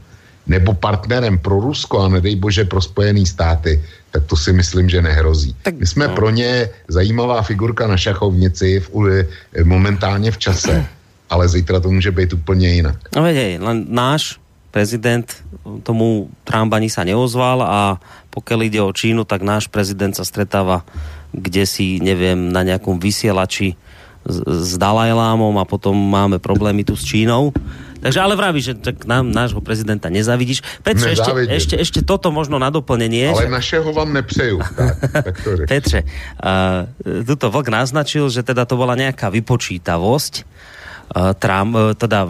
nebo 0.46 0.74
partnerem 0.74 1.38
pro 1.38 1.60
Rusko 1.60 2.00
a 2.00 2.08
nedej 2.08 2.36
bože 2.36 2.64
pro 2.64 2.82
Spojené 2.82 3.26
státy, 3.26 3.82
tak 4.10 4.24
to 4.26 4.36
si 4.36 4.52
myslím, 4.52 4.88
že 4.88 5.02
nehrozí. 5.02 5.56
Tak, 5.62 5.74
My 5.74 5.86
jsme 5.86 6.08
no. 6.08 6.14
pro 6.14 6.30
ně 6.30 6.68
zajímavá 6.88 7.42
figurka 7.42 7.86
na 7.86 7.96
šachovnici 7.96 8.80
v, 8.80 8.88
momentálně 9.64 10.30
v 10.30 10.38
čase, 10.38 10.86
ale 11.30 11.48
zítra 11.48 11.80
to 11.80 11.90
může 11.90 12.10
být 12.10 12.32
úplně 12.32 12.68
jinak. 12.68 12.96
No 13.16 13.22
vedej, 13.22 13.58
len 13.58 13.86
náš 13.88 14.38
prezident 14.70 15.24
tomu 15.82 16.28
Trump 16.44 16.68
ani 16.76 16.92
sa 16.92 17.00
neozval 17.00 17.64
a 17.64 17.96
pokiaľ 18.36 18.60
ide 18.68 18.80
o 18.84 18.92
Čínu, 18.92 19.24
tak 19.24 19.40
náš 19.40 19.72
prezident 19.72 20.12
sa 20.12 20.28
stretáva 20.28 20.84
kde 21.36 21.68
si, 21.68 22.00
neviem, 22.00 22.48
na 22.48 22.64
nejakom 22.64 22.96
vysielači 22.96 23.76
s, 24.26 24.36
s 24.42 24.72
Dalajlámom 24.80 25.60
a 25.60 25.68
potom 25.68 25.94
máme 25.94 26.40
problémy 26.40 26.82
tu 26.82 26.96
s 26.96 27.04
Čínou. 27.04 27.52
Takže 27.96 28.22
ale 28.22 28.38
vraví, 28.38 28.60
že 28.60 28.76
tak 28.76 29.08
nám 29.08 29.32
nášho 29.32 29.58
prezidenta 29.64 30.12
nezavidíš. 30.12 30.62
Petře, 30.84 31.16
ešte, 31.16 31.30
ešte, 31.48 31.74
ešte 31.80 32.00
toto 32.04 32.30
možno 32.30 32.60
na 32.60 32.70
doplnenie. 32.70 33.32
Ale 33.32 33.48
že... 33.48 33.52
našeho 33.52 33.88
vám 33.90 34.12
nepřeju. 34.12 34.58
Tak, 34.62 34.96
tak 35.24 35.34
to 35.42 35.50
Petře, 35.72 36.00
uh, 36.04 36.86
tuto 37.24 37.50
vlk 37.50 37.66
naznačil, 37.72 38.30
že 38.30 38.46
teda 38.46 38.68
to 38.68 38.78
bola 38.78 38.94
nejaká 38.94 39.32
vypočítavosť 39.32 40.46
Trump, 41.14 41.72
teda 41.96 42.26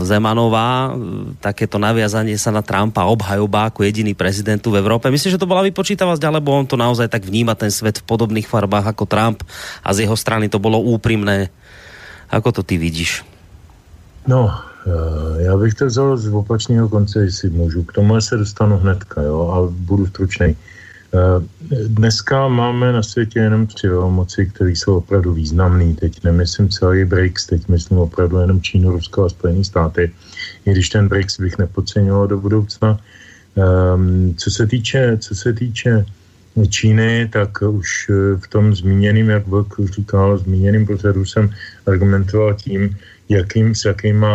Zemanová, 0.00 0.96
takéto 1.44 1.76
naviazanie 1.76 2.40
sa 2.40 2.48
na 2.48 2.64
Trumpa, 2.64 3.04
obhajoba 3.04 3.68
ako 3.68 3.84
jediný 3.84 4.16
prezident 4.16 4.58
v 4.64 4.80
Európe. 4.80 5.12
Myslím, 5.12 5.36
že 5.36 5.40
to 5.40 5.50
bola 5.50 5.60
vypočítavosť, 5.68 6.22
alebo 6.24 6.56
on 6.56 6.64
to 6.64 6.80
naozaj 6.80 7.06
tak 7.12 7.28
vníma 7.28 7.52
ten 7.52 7.68
svet 7.68 8.00
v 8.00 8.08
podobných 8.08 8.48
farbách 8.48 8.96
ako 8.96 9.04
Trump 9.04 9.44
a 9.84 9.92
z 9.92 10.08
jeho 10.08 10.16
strany 10.16 10.48
to 10.48 10.56
bolo 10.56 10.80
úprimné. 10.80 11.52
Ako 12.32 12.50
to 12.50 12.62
ty 12.66 12.80
vidíš? 12.80 13.22
No, 14.26 14.50
eh, 14.50 15.42
já 15.42 15.56
bych 15.56 15.74
to 15.74 15.86
vzal 15.86 16.16
z 16.16 16.34
opačného 16.34 16.88
konce, 16.88 17.20
jestli 17.20 17.50
můžu. 17.50 17.82
K 17.82 17.92
tomu 17.92 18.20
se 18.20 18.36
dostanu 18.36 18.78
hnedka, 18.78 19.22
jo, 19.22 19.38
a 19.52 19.56
budu 19.70 20.06
stručný. 20.06 20.56
Eh, 20.56 20.75
dneska 21.86 22.48
máme 22.48 22.92
na 22.92 23.02
světě 23.02 23.38
jenom 23.38 23.66
tři 23.66 23.88
velmoci, 23.88 24.46
které 24.46 24.70
jsou 24.70 24.96
opravdu 24.96 25.32
významné. 25.32 25.94
Teď 25.94 26.24
nemyslím 26.24 26.68
celý 26.68 27.04
BRICS, 27.04 27.46
teď 27.46 27.68
myslím 27.68 27.98
opravdu 27.98 28.38
jenom 28.38 28.60
Čínu, 28.60 28.90
Rusko 28.90 29.24
a 29.24 29.28
Spojené 29.28 29.64
státy. 29.64 30.12
I 30.66 30.72
když 30.72 30.88
ten 30.88 31.08
BRICS 31.08 31.40
bych 31.40 31.58
nepodceňoval 31.58 32.26
do 32.26 32.38
budoucna. 32.38 33.00
Um, 33.56 34.34
co 34.34 34.50
se 34.50 34.66
týče, 34.66 35.18
co 35.20 35.34
se 35.34 35.52
týče 35.52 36.06
Číny, 36.68 37.28
tak 37.32 37.62
už 37.62 38.10
eh, 38.10 38.36
v 38.36 38.48
tom 38.48 38.74
zmíněným, 38.74 39.30
jak 39.30 39.46
Vlk 39.46 39.74
říkal, 39.84 40.38
zmíněným 40.38 40.86
procedu 40.86 41.24
jsem 41.24 41.50
argumentoval 41.86 42.54
tím, 42.54 42.96
jakým, 43.28 43.74
s 43.74 43.84
jakýma 43.84 44.28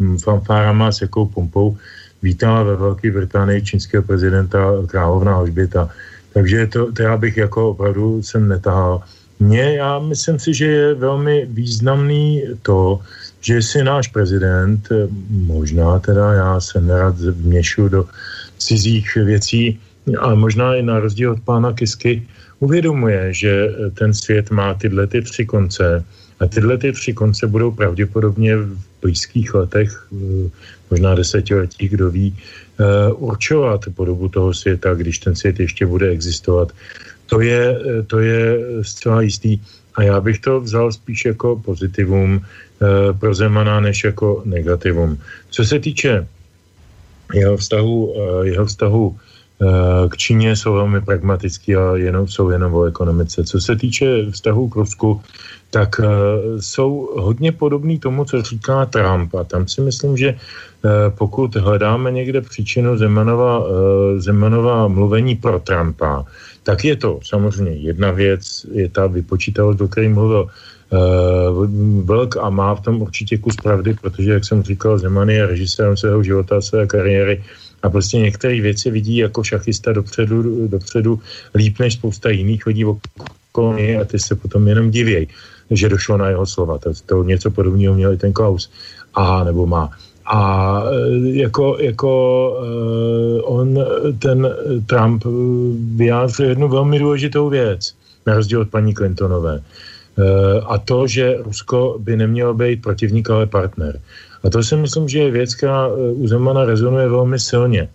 hm, 0.00 0.18
fanfárama, 0.18 0.92
s 0.92 1.00
jakou 1.00 1.26
pompou 1.26 1.76
vítala 2.22 2.62
ve 2.62 2.76
Velké 2.76 3.10
Británii 3.10 3.62
čínského 3.62 4.02
prezidenta 4.02 4.58
královna 4.86 5.34
Alžběta. 5.34 5.90
Takže 6.32 6.66
to, 6.66 6.92
to 6.92 7.02
já 7.02 7.16
bych 7.16 7.36
jako 7.36 7.70
opravdu 7.70 8.22
jsem 8.22 8.48
netahal. 8.48 9.02
Mně, 9.40 9.76
já 9.76 9.98
myslím 9.98 10.38
si, 10.38 10.54
že 10.54 10.66
je 10.66 10.94
velmi 10.94 11.46
významný 11.50 12.42
to, 12.62 13.00
že 13.40 13.62
si 13.62 13.84
náš 13.84 14.08
prezident, 14.08 14.88
možná 15.30 15.98
teda 15.98 16.32
já 16.32 16.60
se 16.60 16.80
nerad 16.80 17.18
vměšu 17.18 17.88
do 17.88 18.04
cizích 18.58 19.14
věcí, 19.14 19.80
ale 20.18 20.36
možná 20.36 20.74
i 20.74 20.82
na 20.82 21.00
rozdíl 21.00 21.32
od 21.32 21.40
pána 21.40 21.72
Kisky, 21.72 22.22
uvědomuje, 22.60 23.34
že 23.34 23.68
ten 23.94 24.14
svět 24.14 24.50
má 24.50 24.74
tyhle 24.74 25.06
ty 25.06 25.22
tři 25.22 25.46
konce 25.46 26.04
a 26.40 26.46
tyhle 26.46 26.78
ty 26.78 26.92
tři 26.92 27.12
konce 27.12 27.46
budou 27.46 27.70
pravděpodobně 27.70 28.56
v 28.56 28.78
blízkých 29.02 29.54
letech, 29.54 30.06
možná 30.90 31.14
desetiletí, 31.14 31.88
kdo 31.88 32.10
ví, 32.10 32.36
Eh, 32.69 32.69
určovat 33.14 33.80
podobu 33.94 34.28
toho 34.28 34.54
světa, 34.54 34.94
když 34.94 35.18
ten 35.18 35.36
svět 35.36 35.60
ještě 35.60 35.86
bude 35.86 36.08
existovat. 36.08 36.72
To 37.26 37.40
je, 37.40 37.62
eh, 37.76 38.02
to 38.02 38.18
je 38.18 38.58
zcela 38.82 39.22
jistý. 39.22 39.60
A 39.94 40.02
já 40.02 40.20
bych 40.20 40.38
to 40.38 40.60
vzal 40.60 40.92
spíš 40.92 41.24
jako 41.24 41.56
pozitivum 41.56 42.40
eh, 42.40 43.12
pro 43.12 43.34
Zemana, 43.34 43.80
než 43.80 44.04
jako 44.04 44.42
negativum. 44.44 45.18
Co 45.50 45.64
se 45.64 45.78
týče 45.78 46.26
jeho 47.34 47.56
vztahu, 47.56 48.14
jeho 48.42 48.66
vztahu 48.66 49.16
k 50.08 50.16
Číně 50.16 50.56
jsou 50.56 50.72
velmi 50.72 51.00
pragmatický 51.00 51.76
a 51.76 51.96
jenom, 51.96 52.28
jsou 52.28 52.50
jenom 52.50 52.74
o 52.74 52.84
ekonomice. 52.84 53.44
Co 53.44 53.60
se 53.60 53.76
týče 53.76 54.30
vztahu 54.30 54.68
k 54.68 54.76
Rusku, 54.76 55.20
tak 55.70 56.00
uh, 56.00 56.06
jsou 56.60 57.08
hodně 57.16 57.52
podobný 57.52 57.98
tomu, 57.98 58.24
co 58.24 58.42
říká 58.42 58.86
Trump. 58.86 59.34
A 59.34 59.44
tam 59.44 59.68
si 59.68 59.80
myslím, 59.80 60.16
že 60.16 60.32
uh, 60.32 60.90
pokud 61.18 61.56
hledáme 61.56 62.10
někde 62.10 62.40
příčinu 62.40 62.98
Zemanova, 62.98 63.64
Zemanova 64.16 64.88
mluvení 64.88 65.36
pro 65.36 65.60
Trumpa, 65.60 66.24
tak 66.62 66.84
je 66.84 66.96
to 66.96 67.20
samozřejmě 67.22 67.72
jedna 67.72 68.10
věc, 68.10 68.66
je 68.72 68.88
ta 68.88 69.06
vypočítavost, 69.06 69.78
do 69.78 69.88
které 69.88 70.08
mluvil 70.08 70.48
Vlk 72.04 72.36
a 72.36 72.50
má 72.50 72.74
v 72.74 72.80
tom 72.80 73.02
určitě 73.02 73.38
kus 73.38 73.56
pravdy, 73.62 73.94
protože, 73.94 74.32
jak 74.32 74.44
jsem 74.44 74.62
říkal, 74.62 74.98
Zeman 74.98 75.30
je 75.30 75.46
režisérem 75.46 75.96
svého 75.96 76.22
života, 76.22 76.60
své 76.60 76.86
kariéry 76.86 77.44
a 77.82 77.90
prostě 77.90 78.18
některé 78.18 78.60
věci 78.60 78.90
vidí 78.90 79.16
jako 79.16 79.44
šachista 79.44 79.92
dopředu, 79.92 80.68
dopředu 80.68 81.20
líp 81.54 81.78
než 81.78 81.94
spousta 81.94 82.30
jiných 82.30 82.66
lidí 82.66 82.84
okolo 82.84 83.76
a 84.00 84.04
ty 84.04 84.18
se 84.18 84.34
potom 84.34 84.68
jenom 84.68 84.90
divějí 84.90 85.28
že 85.70 85.88
došlo 85.88 86.16
na 86.16 86.28
jeho 86.28 86.46
slova. 86.46 86.78
To, 86.78 86.90
to 87.06 87.22
něco 87.22 87.50
podobného 87.50 87.94
měl 87.94 88.12
i 88.12 88.16
ten 88.16 88.32
Klaus. 88.32 88.70
A 89.14 89.44
nebo 89.44 89.66
má. 89.66 89.90
A 90.26 90.82
e, 90.92 91.18
jako, 91.38 91.76
jako 91.80 92.12
uh, 93.44 93.58
on, 93.58 93.78
ten 94.18 94.48
Trump 94.86 95.24
vyjádřil 95.96 96.48
jednu 96.48 96.68
velmi 96.68 96.98
důležitou 96.98 97.48
věc, 97.48 97.94
na 98.26 98.34
rozdíl 98.34 98.60
od 98.60 98.70
paní 98.70 98.94
Clintonové. 98.94 99.62
A 100.66 100.78
to, 100.78 101.06
že 101.06 101.36
Rusko 101.38 101.96
by 101.98 102.16
nemělo 102.16 102.54
být 102.54 102.82
protivník, 102.82 103.30
ale 103.30 103.46
partner. 103.46 104.00
A 104.42 104.50
to 104.50 104.62
si 104.62 104.76
myslím, 104.76 105.08
že 105.08 105.18
je 105.18 105.30
věc, 105.30 105.54
která 105.54 105.88
u 105.92 106.26
Zemana 106.28 106.64
rezonuje 106.64 107.08
velmi 107.08 107.38
silně. 107.38 107.88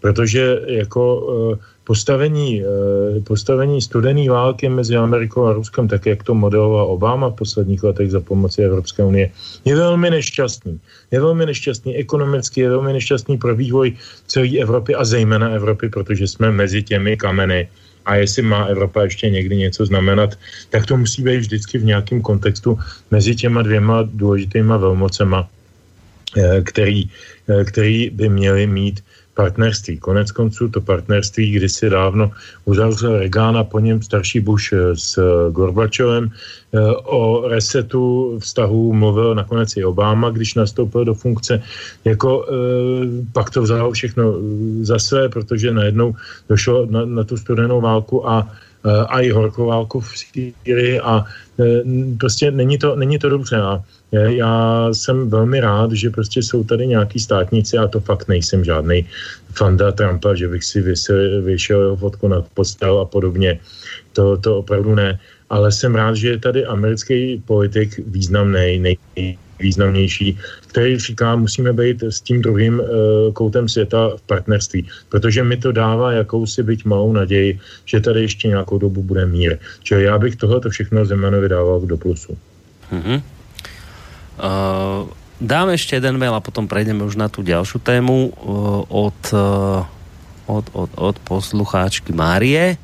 Protože 0.00 0.60
jako 0.66 1.02
uh, 1.16 1.58
postavení, 1.88 2.60
eh, 2.60 3.20
postavení 3.24 3.80
studené 3.80 4.28
války 4.28 4.68
mezi 4.68 4.92
Amerikou 4.92 5.48
a 5.48 5.56
Ruskem, 5.56 5.88
tak 5.88 6.04
jak 6.04 6.20
to 6.20 6.36
modeloval 6.36 6.92
Obama 6.92 7.32
v 7.32 7.40
posledních 7.40 7.80
letech 7.80 8.12
za 8.12 8.20
pomoci 8.20 8.60
Evropské 8.60 9.00
unie, 9.00 9.32
je 9.64 9.72
velmi 9.72 10.12
nešťastný. 10.12 10.76
Je 11.08 11.16
velmi 11.16 11.48
nešťastný 11.48 11.96
ekonomicky, 11.96 12.60
je 12.60 12.68
velmi 12.68 12.92
nešťastný 12.92 13.40
pro 13.40 13.56
vývoj 13.56 13.96
celé 14.28 14.60
Evropy 14.60 14.92
a 14.92 15.00
zejména 15.00 15.56
Evropy, 15.56 15.88
protože 15.88 16.28
jsme 16.28 16.52
mezi 16.52 16.84
těmi 16.84 17.16
kameny. 17.16 17.72
A 18.04 18.20
jestli 18.20 18.44
má 18.44 18.68
Evropa 18.68 19.08
ještě 19.08 19.32
někdy 19.32 19.68
něco 19.68 19.84
znamenat, 19.88 20.36
tak 20.68 20.84
to 20.84 20.96
musí 20.96 21.24
být 21.24 21.48
vždycky 21.48 21.80
v 21.80 21.88
nějakém 21.96 22.20
kontextu 22.20 22.76
mezi 23.10 23.36
těma 23.36 23.64
dvěma 23.64 24.04
důležitýma 24.04 24.76
velmocema, 24.76 25.44
eh, 25.44 25.57
který, 26.64 27.10
eh, 27.48 27.64
který 27.64 28.10
by 28.10 28.28
měli 28.28 28.66
mít 28.66 29.02
partnerství. 29.38 30.02
Konec 30.02 30.34
konců 30.34 30.68
to 30.68 30.82
partnerství 30.82 31.62
kdysi 31.62 31.86
dávno 31.90 32.34
uzavřel 32.66 33.22
Reagan 33.22 33.54
a 33.54 33.62
po 33.62 33.78
něm 33.78 34.02
starší 34.02 34.42
Bush 34.42 34.74
eh, 34.74 34.98
s 34.98 35.14
eh, 35.14 35.22
Gorbačovem. 35.54 36.26
Eh, 36.26 36.78
o 37.06 37.46
resetu 37.46 38.34
vztahu 38.42 38.92
mluvil 38.92 39.38
nakonec 39.38 39.78
i 39.78 39.86
Obama, 39.86 40.34
když 40.34 40.58
nastoupil 40.58 41.04
do 41.04 41.14
funkce. 41.14 41.62
Jako, 42.04 42.44
pak 43.32 43.50
to 43.50 43.62
vzal 43.62 43.92
všechno 43.92 44.36
za 44.82 44.98
své, 44.98 45.28
protože 45.28 45.72
najednou 45.72 46.12
došlo 46.48 46.86
na, 46.90 47.04
na 47.04 47.24
tu 47.24 47.36
studenou 47.36 47.80
válku 47.80 48.26
a 48.28 48.50
a 48.88 49.20
i 49.20 49.30
horkou 49.34 49.66
válku 49.66 50.00
v 50.00 50.08
Sýrii 50.18 51.00
a 51.00 51.24
prostě 52.20 52.50
není 52.50 52.78
to, 52.78 52.96
není 52.96 53.18
to 53.18 53.28
dobře. 53.28 53.56
A 53.56 53.82
já 54.12 54.88
jsem 54.92 55.30
velmi 55.30 55.60
rád, 55.60 55.92
že 55.92 56.10
prostě 56.10 56.42
jsou 56.42 56.64
tady 56.64 56.86
nějaký 56.86 57.20
státníci 57.20 57.78
a 57.78 57.88
to 57.88 58.00
fakt 58.00 58.28
nejsem 58.28 58.64
žádný 58.64 59.06
fanda 59.52 59.92
Trumpa, 59.92 60.34
že 60.34 60.48
bych 60.48 60.64
si 60.64 60.80
vyšel, 60.80 61.42
vyšel 61.42 61.80
jeho 61.82 61.96
fotku 61.96 62.28
na 62.28 62.42
postel 62.54 62.98
a 62.98 63.04
podobně. 63.04 63.60
To, 64.12 64.36
to 64.36 64.58
opravdu 64.58 64.94
ne. 64.94 65.18
Ale 65.50 65.72
jsem 65.72 65.94
rád, 65.94 66.16
že 66.16 66.28
je 66.28 66.38
tady 66.38 66.66
americký 66.66 67.42
politik 67.46 68.00
významný, 68.06 68.96
nejvýznamnější, 69.16 70.38
který 70.66 70.98
říká, 70.98 71.36
musíme 71.36 71.72
být 71.72 72.02
s 72.02 72.20
tím 72.20 72.42
druhým 72.42 72.80
uh, 72.80 72.86
koutem 73.32 73.68
světa 73.68 74.10
v 74.16 74.22
partnerství, 74.22 74.88
protože 75.08 75.44
mi 75.44 75.56
to 75.56 75.72
dává 75.72 76.12
jakousi 76.12 76.62
byť 76.62 76.84
malou 76.84 77.12
naději, 77.12 77.60
že 77.84 78.00
tady 78.00 78.20
ještě 78.20 78.48
nějakou 78.48 78.78
dobu 78.78 79.02
bude 79.02 79.26
mír. 79.26 79.58
Čili 79.82 80.04
já 80.04 80.18
bych 80.18 80.36
tohle 80.36 80.60
všechno 80.68 81.04
Zemanovi 81.04 81.48
dával 81.48 81.80
do 81.80 81.96
plusu. 81.96 82.38
Mm-hmm. 82.92 83.22
Uh, 84.38 85.10
dám 85.42 85.74
ešte 85.74 85.98
jeden 85.98 86.14
mail 86.14 86.34
a 86.34 86.42
potom 86.42 86.70
prejdeme 86.70 87.02
už 87.02 87.18
na 87.18 87.26
tú 87.26 87.42
ďalšiu 87.42 87.82
tému 87.82 88.30
od, 88.86 89.20
od, 90.46 90.64
od, 90.74 90.90
od 90.94 91.16
poslucháčky 91.26 92.14
Márie. 92.14 92.78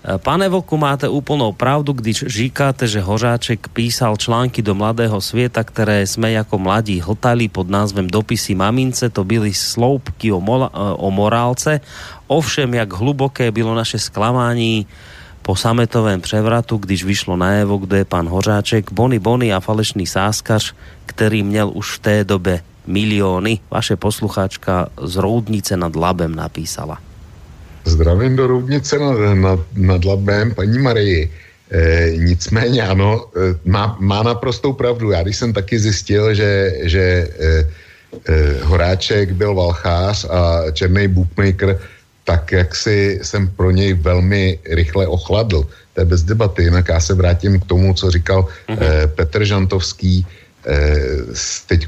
Pane 0.00 0.48
Voku, 0.48 0.80
máte 0.80 1.08
úplnou 1.12 1.52
pravdu, 1.52 1.92
když 1.92 2.24
říkáte, 2.24 2.88
že 2.88 3.04
Hořáček 3.04 3.68
písal 3.68 4.16
články 4.16 4.64
do 4.64 4.72
Mladého 4.74 5.20
světa, 5.20 5.60
které 5.60 6.06
jsme 6.06 6.32
jako 6.32 6.56
mladí 6.58 7.04
hltali 7.04 7.52
pod 7.52 7.68
názvem 7.68 8.08
Dopisy 8.08 8.54
mamince, 8.54 9.12
to 9.12 9.24
byly 9.24 9.52
sloupky 9.52 10.32
o, 10.32 10.40
mola, 10.40 10.72
o 10.96 11.10
morálce. 11.10 11.80
Ovšem, 12.26 12.74
jak 12.74 12.92
hluboké 12.92 13.52
bylo 13.52 13.74
naše 13.74 13.98
sklamání 13.98 14.86
po 15.42 15.56
sametovém 15.56 16.20
převratu, 16.20 16.76
když 16.76 17.04
vyšlo 17.04 17.36
najevo, 17.36 17.76
kdo 17.78 17.96
je 17.96 18.04
pan 18.04 18.28
Hořáček, 18.28 18.92
Bony 18.92 19.18
Bony 19.18 19.52
a 19.54 19.60
falešný 19.60 20.06
sáskař, 20.06 20.74
který 21.06 21.42
měl 21.42 21.70
už 21.74 21.96
v 21.96 21.98
té 21.98 22.24
době 22.24 22.60
miliony. 22.86 23.58
Vaše 23.70 23.96
posluchačka 23.96 24.88
z 25.02 25.16
Roudnice 25.16 25.76
nad 25.76 25.96
Labem 25.96 26.34
napísala. 26.34 26.98
Zdravím 27.84 28.36
do 28.36 28.46
Roudnice 28.46 28.98
nad, 28.98 29.16
nad, 29.34 29.60
nad 29.76 30.04
Labem, 30.04 30.54
paní 30.54 30.78
Marii. 30.78 31.32
E, 31.70 32.10
nicméně 32.16 32.82
ano, 32.82 33.24
e, 33.36 33.54
má, 33.64 33.96
má 34.00 34.22
naprostou 34.22 34.72
pravdu. 34.72 35.10
Já 35.10 35.22
když 35.22 35.36
jsem 35.36 35.52
taky 35.52 35.78
zjistil, 35.78 36.34
že, 36.34 36.72
že 36.82 37.00
e, 37.00 37.28
e, 38.28 38.62
Horáček 38.62 39.32
byl 39.32 39.54
valchář 39.54 40.24
a 40.30 40.70
černý 40.72 41.08
bookmaker, 41.08 41.78
tak 42.30 42.52
jak 42.52 42.70
si 42.76 43.18
jsem 43.22 43.50
pro 43.58 43.74
něj 43.74 43.98
velmi 44.06 44.58
rychle 44.70 45.06
ochladl. 45.06 45.66
To 45.94 46.00
je 46.00 46.04
bez 46.04 46.22
debaty. 46.22 46.62
Jinak 46.62 46.86
já 46.88 47.00
se 47.02 47.14
vrátím 47.14 47.58
k 47.58 47.66
tomu, 47.66 47.90
co 47.94 48.06
říkal 48.10 48.46
uh-huh. 48.46 48.78
eh, 48.78 49.06
Petr 49.18 49.42
Žantovský. 49.42 50.22
Eh, 50.62 51.26
teď 51.66 51.86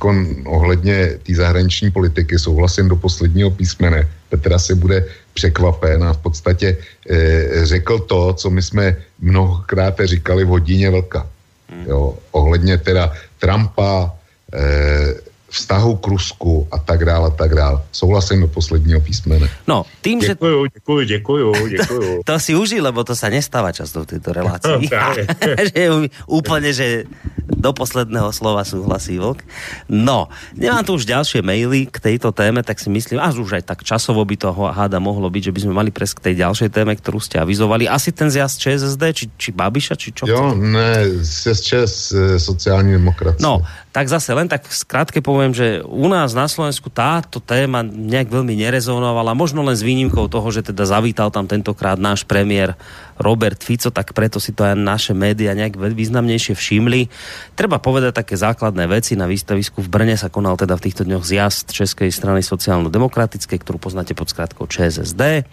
ohledně 0.50 1.22
té 1.22 1.34
zahraniční 1.38 1.94
politiky 1.94 2.34
souhlasím 2.38 2.90
do 2.90 2.98
posledního 2.98 3.54
písmene. 3.54 4.02
Petr 4.34 4.50
asi 4.58 4.74
bude 4.74 5.06
překvapen 5.38 6.02
a 6.02 6.12
v 6.12 6.18
podstatě 6.26 6.74
eh, 6.74 7.62
řekl 7.62 8.10
to, 8.10 8.34
co 8.34 8.50
my 8.50 8.62
jsme 8.62 8.96
mnohokrát 9.22 9.94
říkali 10.02 10.42
v 10.42 10.58
hodině 10.58 10.90
velka. 10.90 11.22
Uh-huh. 11.22 11.86
Jo, 11.86 12.18
ohledně 12.34 12.82
teda 12.82 13.14
Trumpa, 13.38 14.10
eh, 14.50 15.30
vztahu 15.52 16.00
k 16.00 16.06
Rusku 16.06 16.52
a 16.72 16.80
tak 16.80 17.04
dále, 17.04 17.28
a 17.28 17.30
tak 17.30 17.54
dále. 17.54 17.78
Souhlasím 17.92 18.40
do 18.40 18.48
posledního 18.48 19.00
písmene. 19.00 19.48
No, 19.68 19.84
tým, 20.00 20.20
že... 20.20 20.28
Děkuju, 20.28 20.66
děkuju, 20.66 21.02
děkuju, 21.04 21.68
děkuju. 21.68 22.22
to, 22.24 22.32
to 22.32 22.40
si 22.40 22.56
užil, 22.56 22.84
lebo 22.84 23.04
to 23.04 23.12
sa 23.12 23.28
nestáva 23.28 23.72
často 23.72 24.04
v 24.04 24.16
tejto 24.16 24.32
relácii. 24.32 24.88
že 25.68 25.82
úplne, 26.24 26.72
že 26.72 27.04
do 27.52 27.70
posledného 27.76 28.32
slova 28.32 28.64
súhlasí 28.64 29.18
vlk. 29.18 29.42
No, 29.90 30.32
nemám 30.54 30.86
tu 30.86 30.96
už 30.96 31.04
ďalšie 31.04 31.42
maily 31.42 31.84
k 31.90 31.98
tejto 31.98 32.32
téme, 32.32 32.62
tak 32.62 32.78
si 32.78 32.88
myslím, 32.88 33.18
až 33.18 33.42
už 33.42 33.60
aj 33.60 33.64
tak 33.66 33.82
časovo 33.82 34.22
by 34.22 34.36
to 34.38 34.54
háda 34.54 35.02
mohlo 35.02 35.26
byť, 35.28 35.50
že 35.50 35.54
by 35.54 35.60
sme 35.66 35.74
mali 35.74 35.90
pres 35.90 36.14
k 36.14 36.32
tej 36.32 36.34
ďalšej 36.46 36.70
téme, 36.70 36.94
ktorú 36.94 37.18
ste 37.18 37.42
avizovali. 37.42 37.90
Asi 37.90 38.14
ten 38.14 38.30
zjazd 38.30 38.56
ČSSD, 38.62 39.02
či, 39.12 39.24
či 39.36 39.48
Babiša, 39.50 39.94
či 39.98 40.14
čo? 40.14 40.24
Jo, 40.24 40.54
ne, 40.54 41.18
ČS 41.42 42.14
sociální 42.38 42.92
demokracie. 42.92 43.42
No, 43.42 43.66
tak 43.90 44.06
zase 44.06 44.30
len 44.34 44.46
tak 44.46 44.70
skrátke 44.70 45.18
poviem, 45.18 45.41
že 45.50 45.82
u 45.82 46.06
nás 46.06 46.30
na 46.30 46.46
Slovensku 46.46 46.86
táto 46.86 47.42
téma 47.42 47.82
nejak 47.82 48.30
veľmi 48.30 48.54
nerezonovala, 48.54 49.34
možno 49.34 49.66
len 49.66 49.74
s 49.74 49.82
výnimkou 49.82 50.30
toho, 50.30 50.46
že 50.54 50.62
teda 50.62 50.86
zavítal 50.86 51.34
tam 51.34 51.50
tentokrát 51.50 51.98
náš 51.98 52.22
premiér 52.22 52.78
Robert 53.18 53.58
Fico, 53.62 53.90
tak 53.90 54.14
preto 54.14 54.38
si 54.38 54.54
to 54.54 54.62
aj 54.62 54.78
naše 54.78 55.12
média 55.14 55.54
nejak 55.54 55.78
významnejšie 55.78 56.54
všimli. 56.54 57.10
Treba 57.58 57.82
povedať 57.82 58.18
také 58.18 58.34
základné 58.38 58.86
veci. 58.86 59.18
Na 59.18 59.26
výstavisku 59.26 59.82
v 59.82 59.88
Brne 59.90 60.14
sa 60.14 60.30
konal 60.30 60.54
teda 60.54 60.78
v 60.78 60.84
týchto 60.86 61.02
dňoch 61.02 61.26
zjazd 61.26 61.74
Českej 61.74 62.10
strany 62.14 62.42
sociálno-demokratickej, 62.42 63.58
ktorú 63.62 63.78
poznáte 63.82 64.14
pod 64.14 64.30
skratkou 64.30 64.70
ČSSD. 64.70 65.46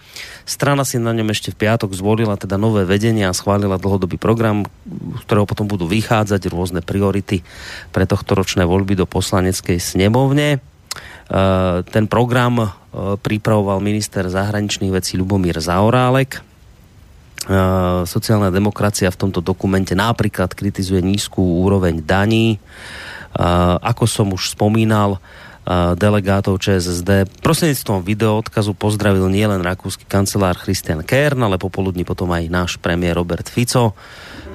Strana 0.45 0.83
si 0.85 1.01
na 1.01 1.13
ňom 1.13 1.29
ešte 1.33 1.53
v 1.53 1.65
piatok 1.65 1.93
zvolila 1.93 2.37
teda 2.37 2.57
nové 2.57 2.85
vedenie 2.85 3.25
a 3.25 3.33
schválila 3.33 3.81
dlhodobý 3.81 4.17
program, 4.17 4.65
z 4.89 5.21
ktorého 5.29 5.45
potom 5.47 5.69
budú 5.69 5.85
vychádzať 5.85 6.49
rôzne 6.49 6.81
priority 6.81 7.45
pre 7.93 8.09
tohto 8.09 8.33
ročné 8.33 8.65
voľby 8.65 8.97
do 8.97 9.05
poslaneckej 9.05 9.78
snemovne. 9.81 10.59
Uh, 11.29 11.85
ten 11.89 12.05
program 12.09 12.57
uh, 12.59 12.69
pripravoval 13.21 13.81
minister 13.81 14.25
zahraničných 14.27 14.93
vecí 14.93 15.15
Lubomír 15.15 15.57
Zaorálek 15.61 16.49
Eh, 17.49 18.01
sociálna 18.05 18.53
demokracia 18.53 19.09
v 19.09 19.25
tomto 19.25 19.41
dokumente 19.41 19.97
napríklad 19.97 20.53
kritizuje 20.53 21.01
nízku 21.01 21.41
úroveň 21.65 22.05
daní. 22.05 22.59
Eh, 22.59 23.75
ako 23.79 24.05
som 24.05 24.29
už 24.29 24.53
spomínal, 24.53 25.17
eh, 25.17 25.97
delegátov 25.97 26.61
ČSSD. 26.61 27.25
Prostredníctvom 27.41 28.05
video 28.05 28.37
odkazu 28.37 28.77
pozdravil 28.77 29.25
nielen 29.33 29.65
rakúsky 29.65 30.05
kancelár 30.05 30.61
Christian 30.61 31.01
Kern, 31.01 31.41
ale 31.41 31.57
popoludní 31.57 32.05
potom 32.05 32.29
aj 32.29 32.53
náš 32.53 32.71
premiér 32.77 33.17
Robert 33.17 33.49
Fico, 33.49 33.97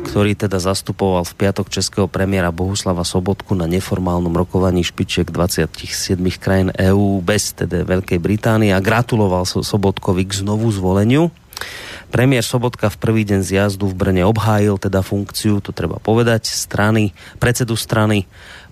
ktorý 0.04 0.36
teda 0.36 0.60
zastupoval 0.60 1.24
v 1.24 1.34
piatok 1.34 1.72
českého 1.72 2.04
premiéra 2.04 2.52
Bohuslava 2.52 3.02
Sobotku 3.02 3.56
na 3.56 3.64
neformálnom 3.64 4.30
rokovaní 4.36 4.84
špičiek 4.84 5.32
27 5.32 6.20
krajín 6.36 6.68
EÚ 6.76 7.24
bez 7.24 7.56
teda 7.56 7.88
Veľkej 7.88 8.20
Británie 8.20 8.76
a 8.76 8.84
gratuloval 8.84 9.48
Sobotkovi 9.48 10.28
k 10.28 10.44
znovu 10.44 10.68
zvoleniu. 10.68 11.32
Premiér 12.12 12.44
Sobotka 12.44 12.92
v 12.92 13.00
prvý 13.00 13.22
deň 13.26 13.40
zjazdu 13.42 13.90
v 13.90 13.96
Brne 13.96 14.22
obhájil 14.28 14.78
teda 14.78 15.02
funkciu, 15.02 15.58
to 15.64 15.74
treba 15.74 15.98
povedať, 15.98 16.46
strany, 16.46 17.10
predsedu 17.42 17.74
strany, 17.74 18.28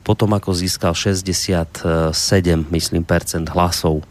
potom 0.07 0.31
ako 0.37 0.55
získal 0.55 0.95
67, 0.95 1.83
myslím, 2.71 3.03
percent 3.03 3.49
hlasov 3.51 4.05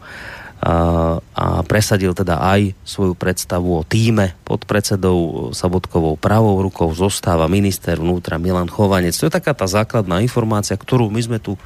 a 0.62 1.66
presadil 1.66 2.14
teda 2.14 2.38
aj 2.38 2.78
svoju 2.86 3.18
predstavu 3.18 3.82
o 3.82 3.82
týme 3.82 4.38
pod 4.46 4.62
predsedou 4.62 5.50
Sabotkovou 5.50 6.14
pravou 6.14 6.62
rukou 6.62 6.86
zostáva 6.94 7.50
minister 7.50 7.98
vnútra 7.98 8.38
Milan 8.38 8.70
Chovanec. 8.70 9.18
To 9.18 9.26
je 9.26 9.34
taká 9.34 9.58
tá 9.58 9.66
základná 9.66 10.22
informácia, 10.22 10.78
ktorú 10.78 11.10
my 11.10 11.18
sme 11.18 11.38
tu 11.42 11.58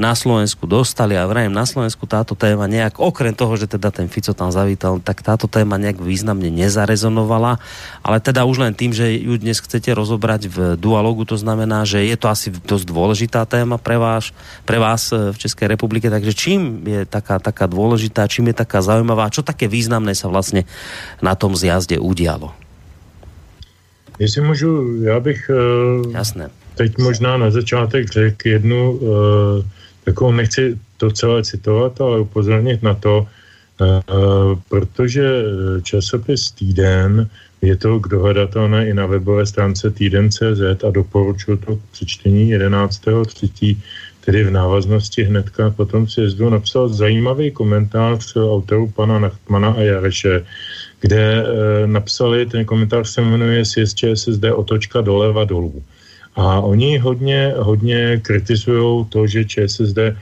na 0.00 0.16
Slovensku 0.16 0.64
dostali 0.64 1.12
a 1.12 1.28
vrajem 1.28 1.52
na 1.52 1.68
Slovensku 1.68 2.08
táto 2.08 2.32
téma 2.32 2.64
nejak, 2.64 2.96
okrem 2.96 3.36
toho, 3.36 3.52
že 3.60 3.68
teda 3.68 3.92
ten 3.92 4.08
Fico 4.08 4.32
tam 4.32 4.48
zavítal, 4.48 4.96
tak 5.04 5.20
táto 5.20 5.44
téma 5.44 5.76
nejak 5.76 6.00
významne 6.00 6.48
nezarezonovala, 6.48 7.60
ale 8.00 8.16
teda 8.24 8.48
už 8.48 8.64
len 8.64 8.72
tým, 8.72 8.96
že 8.96 9.12
ju 9.12 9.36
dnes 9.36 9.60
chcete 9.60 9.92
rozobrať 9.92 10.48
v 10.48 10.56
dualogu, 10.80 11.28
to 11.28 11.36
znamená, 11.36 11.84
že 11.84 12.00
je 12.00 12.16
to 12.16 12.32
asi 12.32 12.48
dosť 12.48 12.88
dôležitá 12.88 13.44
téma 13.44 13.76
pre 13.76 14.00
vás, 14.00 14.32
pre 14.64 14.80
vás 14.80 15.12
e, 15.12 15.36
v 15.36 15.36
Českej 15.36 15.68
republike, 15.68 16.08
takže 16.08 16.32
čím 16.32 16.80
je 16.88 17.04
taká, 17.04 17.36
taká 17.36 17.68
dôležitá, 17.68 18.24
čím 18.24 18.48
je 18.48 18.56
taká 18.56 18.80
zaujímavá, 18.80 19.28
čo 19.28 19.44
také 19.44 19.68
významné 19.68 20.16
sa 20.16 20.32
vlastne 20.32 20.64
na 21.20 21.36
tom 21.36 21.52
zjazde 21.52 22.00
udialo? 22.00 22.56
Jestli 24.20 24.40
můžu, 24.40 25.00
já 25.02 25.20
bych 25.20 25.50
uh, 25.50 26.12
Jasné. 26.12 26.50
teď 26.74 26.98
možná 26.98 27.36
na 27.36 27.50
začátek 27.50 28.12
řekl 28.12 28.48
jednu 28.48 28.92
uh, 28.92 29.64
jako 30.06 30.32
nechci 30.32 30.78
to 30.96 31.10
celé 31.10 31.44
citovat, 31.44 32.00
ale 32.00 32.20
upozornit 32.20 32.82
na 32.82 32.94
to, 32.94 33.26
uh, 33.80 34.58
protože 34.68 35.42
časopis 35.82 36.50
Týden 36.50 37.28
je 37.62 37.76
to 37.76 37.98
dohledatelné 37.98 38.88
i 38.88 38.94
na 38.94 39.06
webové 39.06 39.46
stránce 39.46 39.90
týden.cz 39.90 40.84
a 40.88 40.90
doporučuji 40.90 41.56
to 41.56 41.76
k 41.76 41.80
přečtení 41.92 42.54
11.3., 42.54 43.76
tedy 44.20 44.44
v 44.44 44.50
návaznosti 44.50 45.22
hnedka 45.24 45.70
po 45.70 45.84
tom 45.84 46.08
sjezdu 46.08 46.50
napsal 46.50 46.88
zajímavý 46.88 47.50
komentář 47.50 48.36
autorů 48.36 48.88
pana 48.88 49.18
Nachtmana 49.18 49.68
a 49.72 49.80
Jareše, 49.80 50.44
kde 51.00 51.44
e, 51.44 51.86
napsali, 51.86 52.46
ten 52.46 52.64
komentář 52.64 53.08
se 53.08 53.20
jmenuje 53.20 53.64
sjezd 53.64 53.96
ČSSD 53.96 54.44
otočka 54.54 55.00
doleva 55.00 55.44
dolů. 55.44 55.82
A 56.36 56.60
oni 56.60 56.98
hodně, 56.98 57.54
hodně 57.56 58.20
kritizují 58.22 59.06
to, 59.08 59.26
že 59.26 59.44
ČSSD 59.44 59.98
eh, 59.98 60.14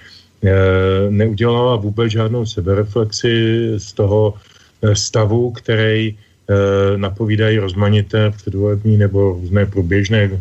neudělala 1.11 1.77
vůbec 1.77 2.13
žádnou 2.13 2.47
sebereflexi 2.47 3.35
z 3.77 3.93
toho 3.93 4.35
eh, 4.83 4.97
stavu, 4.97 5.51
který 5.51 6.17
eh, 6.17 6.97
napovídají 6.97 7.59
rozmanité 7.59 8.31
předvolební 8.31 8.97
nebo 8.97 9.33
různé 9.33 9.67
průběžné 9.67 10.41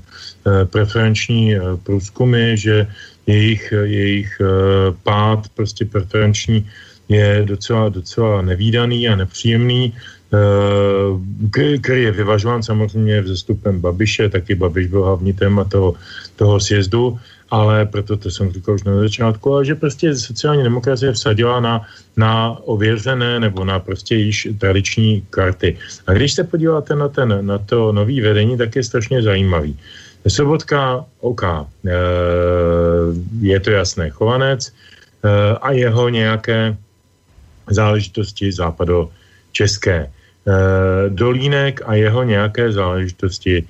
preferenční 0.71 1.55
průzkumy, 1.83 2.57
že 2.57 2.87
jejich, 3.27 3.73
jejich 3.83 4.41
pád 5.03 5.49
prostě 5.55 5.85
preferenční 5.85 6.63
je 7.09 7.43
docela, 7.45 7.89
docela 7.89 8.41
nevýdaný 8.41 9.07
a 9.07 9.15
nepříjemný 9.15 9.93
který 11.81 12.03
je 12.03 12.11
vyvažován 12.11 12.63
samozřejmě 12.63 13.21
vzestupem 13.21 13.79
Babiše, 13.79 14.29
taky 14.29 14.55
Babiš 14.55 14.87
byl 14.87 15.03
hlavní 15.03 15.33
téma 15.33 15.63
toho, 15.63 15.95
toho 16.35 16.59
sjezdu, 16.59 17.19
ale 17.49 17.85
proto 17.85 18.17
to 18.17 18.31
jsem 18.31 18.51
říkal 18.51 18.75
už 18.75 18.83
na 18.83 18.99
začátku, 18.99 19.53
ale 19.53 19.65
že 19.65 19.75
prostě 19.75 20.15
sociální 20.15 20.63
demokracie 20.63 21.11
vsadila 21.11 21.59
na, 21.59 21.81
na 22.17 22.57
ověřené 22.67 23.39
nebo 23.39 23.65
na 23.65 23.79
prostě 23.79 24.15
již 24.15 24.47
tradiční 24.59 25.23
karty. 25.29 25.77
A 26.07 26.13
když 26.13 26.33
se 26.33 26.43
podíváte 26.43 26.95
na, 26.95 27.07
ten, 27.07 27.45
na 27.45 27.57
to 27.57 27.91
nový 27.91 28.21
vedení, 28.21 28.57
tak 28.57 28.75
je 28.75 28.83
strašně 28.83 29.21
zajímavý. 29.23 29.79
Sobotka, 30.27 31.05
OK, 31.19 31.43
e, 31.43 31.63
je 33.41 33.59
to 33.59 33.71
jasné, 33.71 34.09
chovanec 34.09 34.67
e, 34.67 34.71
a 35.55 35.71
jeho 35.71 36.09
nějaké 36.09 36.77
záležitosti 37.69 38.51
západo 38.51 39.09
české. 39.51 40.11
E, 40.47 41.09
Dolínek 41.09 41.81
a 41.85 41.93
jeho 41.93 42.23
nějaké 42.23 42.71
záležitosti 42.71 43.67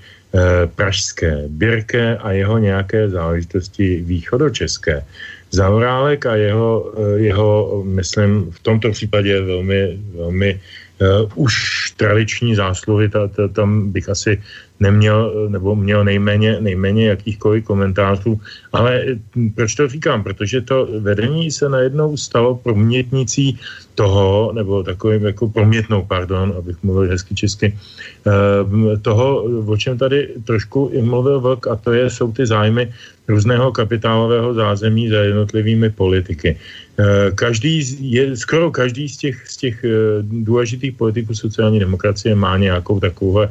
pražské. 0.76 1.44
Birke 1.48 2.18
a 2.18 2.32
jeho 2.32 2.58
nějaké 2.58 3.10
záležitosti 3.10 4.04
východočeské. 4.06 5.06
Zaurálek 5.52 6.26
a 6.26 6.36
jeho, 6.36 6.94
jeho, 7.16 7.82
myslím, 7.86 8.52
v 8.52 8.60
tomto 8.60 8.92
případě 8.92 9.42
velmi, 9.42 9.98
velmi 10.16 10.60
uh, 11.00 11.32
už 11.36 11.54
tradiční 11.98 12.56
zásluhy, 12.56 13.10
ta, 13.10 13.28
ta, 13.28 13.48
tam 13.48 13.92
bych 13.92 14.10
asi 14.10 14.42
neměl, 14.80 15.50
nebo 15.50 15.76
měl 15.76 16.04
nejméně, 16.04 16.58
nejméně 16.62 17.08
jakýchkoliv 17.08 17.64
komentářů. 17.66 18.42
Ale 18.74 19.06
hm, 19.36 19.50
proč 19.56 19.76
to 19.76 19.88
říkám? 19.88 20.24
Protože 20.24 20.62
to 20.62 20.88
vedení 21.00 21.52
se 21.52 21.70
najednou 21.70 22.18
stalo 22.18 22.56
promětnicí 22.56 23.60
toho, 23.96 24.52
nebo 24.54 24.84
takovým 24.84 25.26
jako 25.26 25.50
promětnou, 25.50 26.06
pardon, 26.06 26.54
abych 26.58 26.78
mluvil 26.84 27.10
hezky 27.10 27.36
česky, 27.36 27.68
uh, 27.74 29.02
toho, 29.02 29.44
o 29.66 29.78
čem 29.78 29.98
tady 29.98 30.30
trošku 30.46 30.90
i 30.94 31.02
mluvil 31.02 31.42
Vlk, 31.42 31.68
a 31.68 31.76
to 31.76 31.94
je, 31.94 32.10
jsou 32.10 32.32
ty 32.32 32.46
zájmy 32.46 32.94
různého 33.28 33.72
kapitálového 33.72 34.54
zázemí 34.54 35.10
za 35.10 35.18
jednotlivými 35.18 35.90
politiky. 35.90 36.58
Eh, 37.00 37.32
každý, 37.36 37.84
je, 38.00 38.38
skoro 38.38 38.72
každý 38.72 39.10
z 39.10 39.18
těch, 39.18 39.36
z 39.48 39.58
těch 39.58 39.76
eh, 39.84 39.90
důležitých 40.22 40.94
politiků 40.98 41.36
sociální 41.36 41.80
demokracie 41.80 42.36
má 42.36 42.58
nějakou 42.58 43.00
takovou, 43.00 43.46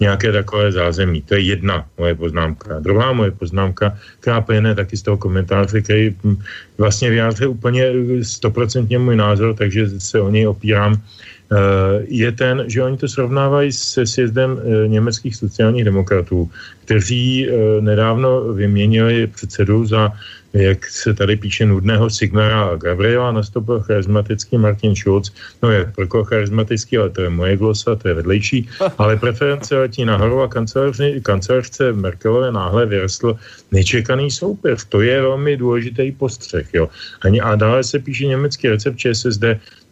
nějaké 0.00 0.32
takové 0.32 0.69
zázemí. 0.72 1.22
To 1.22 1.34
je 1.34 1.40
jedna 1.40 1.86
moje 1.98 2.14
poznámka. 2.14 2.80
Druhá 2.80 3.12
moje 3.12 3.30
poznámka, 3.30 3.98
která 4.20 4.40
plyne 4.40 4.74
taky 4.74 4.96
z 4.96 5.02
toho 5.02 5.16
komentáře, 5.16 5.80
který 5.80 6.16
hm, 6.24 6.36
vlastně 6.78 7.10
vyjádřuje 7.10 7.48
úplně 7.48 7.84
stoprocentně 8.22 8.98
můj 8.98 9.16
názor, 9.16 9.54
takže 9.54 10.00
se 10.00 10.20
o 10.20 10.30
něj 10.30 10.46
opírám 10.46 11.02
Eh, 11.50 12.06
je 12.06 12.32
ten, 12.32 12.64
že 12.66 12.82
oni 12.82 12.96
to 12.96 13.08
srovnávají 13.08 13.72
se 13.72 14.06
sjezdem 14.06 14.54
eh, 14.54 14.88
německých 14.88 15.36
sociálních 15.36 15.84
demokratů, 15.84 16.50
kteří 16.84 17.48
eh, 17.48 17.80
nedávno 17.80 18.54
vyměnili 18.54 19.26
předsedu 19.26 19.86
za 19.86 20.12
jak 20.52 20.86
se 20.86 21.14
tady 21.14 21.36
píše 21.36 21.66
nudného 21.66 22.10
Sigmara 22.10 22.76
Gabriela, 22.76 23.32
nastoupil 23.32 23.80
charismatický 23.80 24.58
Martin 24.58 24.96
Schulz. 24.96 25.32
No 25.62 25.70
je 25.70 25.92
pro 26.08 26.24
charismatický, 26.24 26.98
ale 26.98 27.10
to 27.10 27.22
je 27.22 27.30
moje 27.30 27.56
glosa, 27.56 27.96
to 27.96 28.08
je 28.08 28.14
vedlejší. 28.14 28.68
Ale 28.98 29.16
preference 29.16 29.76
letí 29.78 30.04
nahoru 30.04 30.42
a 30.42 30.48
kancelářce 31.22 31.92
Merkelové 31.92 32.52
náhle 32.52 32.86
vyrostl 32.86 33.38
nečekaný 33.72 34.30
soupeř. 34.30 34.84
To 34.84 35.00
je 35.00 35.22
velmi 35.22 35.56
důležitý 35.56 36.12
postřeh. 36.12 36.74
Jo. 36.74 36.88
A 37.42 37.54
dále 37.54 37.84
se 37.84 37.98
píše 37.98 38.26
německý 38.26 38.68
recept 38.68 38.96
ČSSD 38.96 39.44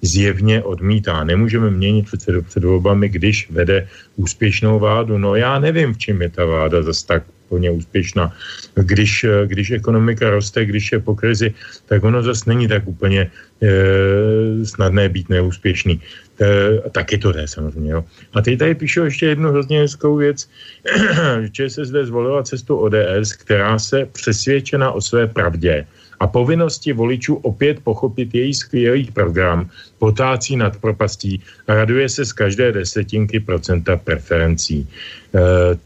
zjevně 0.02 0.62
odmítá. 0.62 1.24
Nemůžeme 1.24 1.70
měnit 1.70 2.06
předsedu 2.06 2.42
před 2.42 2.64
volbami, 2.64 3.08
když 3.08 3.50
vede 3.50 3.88
úspěšnou 4.16 4.78
vládu. 4.78 5.18
No 5.18 5.34
já 5.34 5.58
nevím, 5.58 5.94
v 5.94 5.98
čem 5.98 6.22
je 6.22 6.30
ta 6.30 6.44
vláda 6.44 6.82
zase 6.82 7.06
tak 7.06 7.22
plně 7.48 7.70
úspěšná. 7.70 8.32
Když, 8.74 9.26
když 9.46 9.70
ekonomika 9.70 10.30
roste, 10.30 10.64
když 10.64 10.92
je 10.92 10.98
po 11.00 11.14
krizi, 11.14 11.54
tak 11.86 12.04
ono 12.04 12.22
zase 12.22 12.44
není 12.46 12.68
tak 12.68 12.86
úplně 12.86 13.20
e, 13.24 13.68
snadné 14.66 15.08
být 15.08 15.28
neúspěšný. 15.28 16.00
E, 16.40 16.90
taky 16.90 17.18
to 17.18 17.32
jde 17.32 17.48
samozřejmě. 17.48 17.90
Jo. 17.92 18.04
A 18.34 18.40
teď 18.40 18.58
tady 18.58 18.74
píšu 18.74 19.04
ještě 19.04 19.26
jednu 19.26 19.50
hrozně 19.50 19.80
hezkou 19.80 20.16
věc, 20.16 20.48
že 21.52 21.70
se 21.70 21.84
zde 21.84 22.06
zvolila 22.06 22.42
cestu 22.42 22.76
ODS, 22.76 23.32
která 23.32 23.78
se 23.78 24.06
přesvědčena 24.12 24.90
o 24.92 25.00
své 25.00 25.26
pravdě 25.26 25.86
a 26.20 26.26
povinnosti 26.26 26.92
voličů 26.92 27.34
opět 27.34 27.80
pochopit 27.84 28.34
její 28.34 28.54
skvělý 28.54 29.10
program 29.10 29.70
potácí 29.98 30.56
nad 30.56 30.76
propastí 30.76 31.42
a 31.68 31.74
raduje 31.74 32.08
se 32.08 32.24
z 32.24 32.32
každé 32.32 32.72
desetinky 32.72 33.40
procenta 33.40 33.96
preferencí. 33.96 34.78
E, 34.82 34.88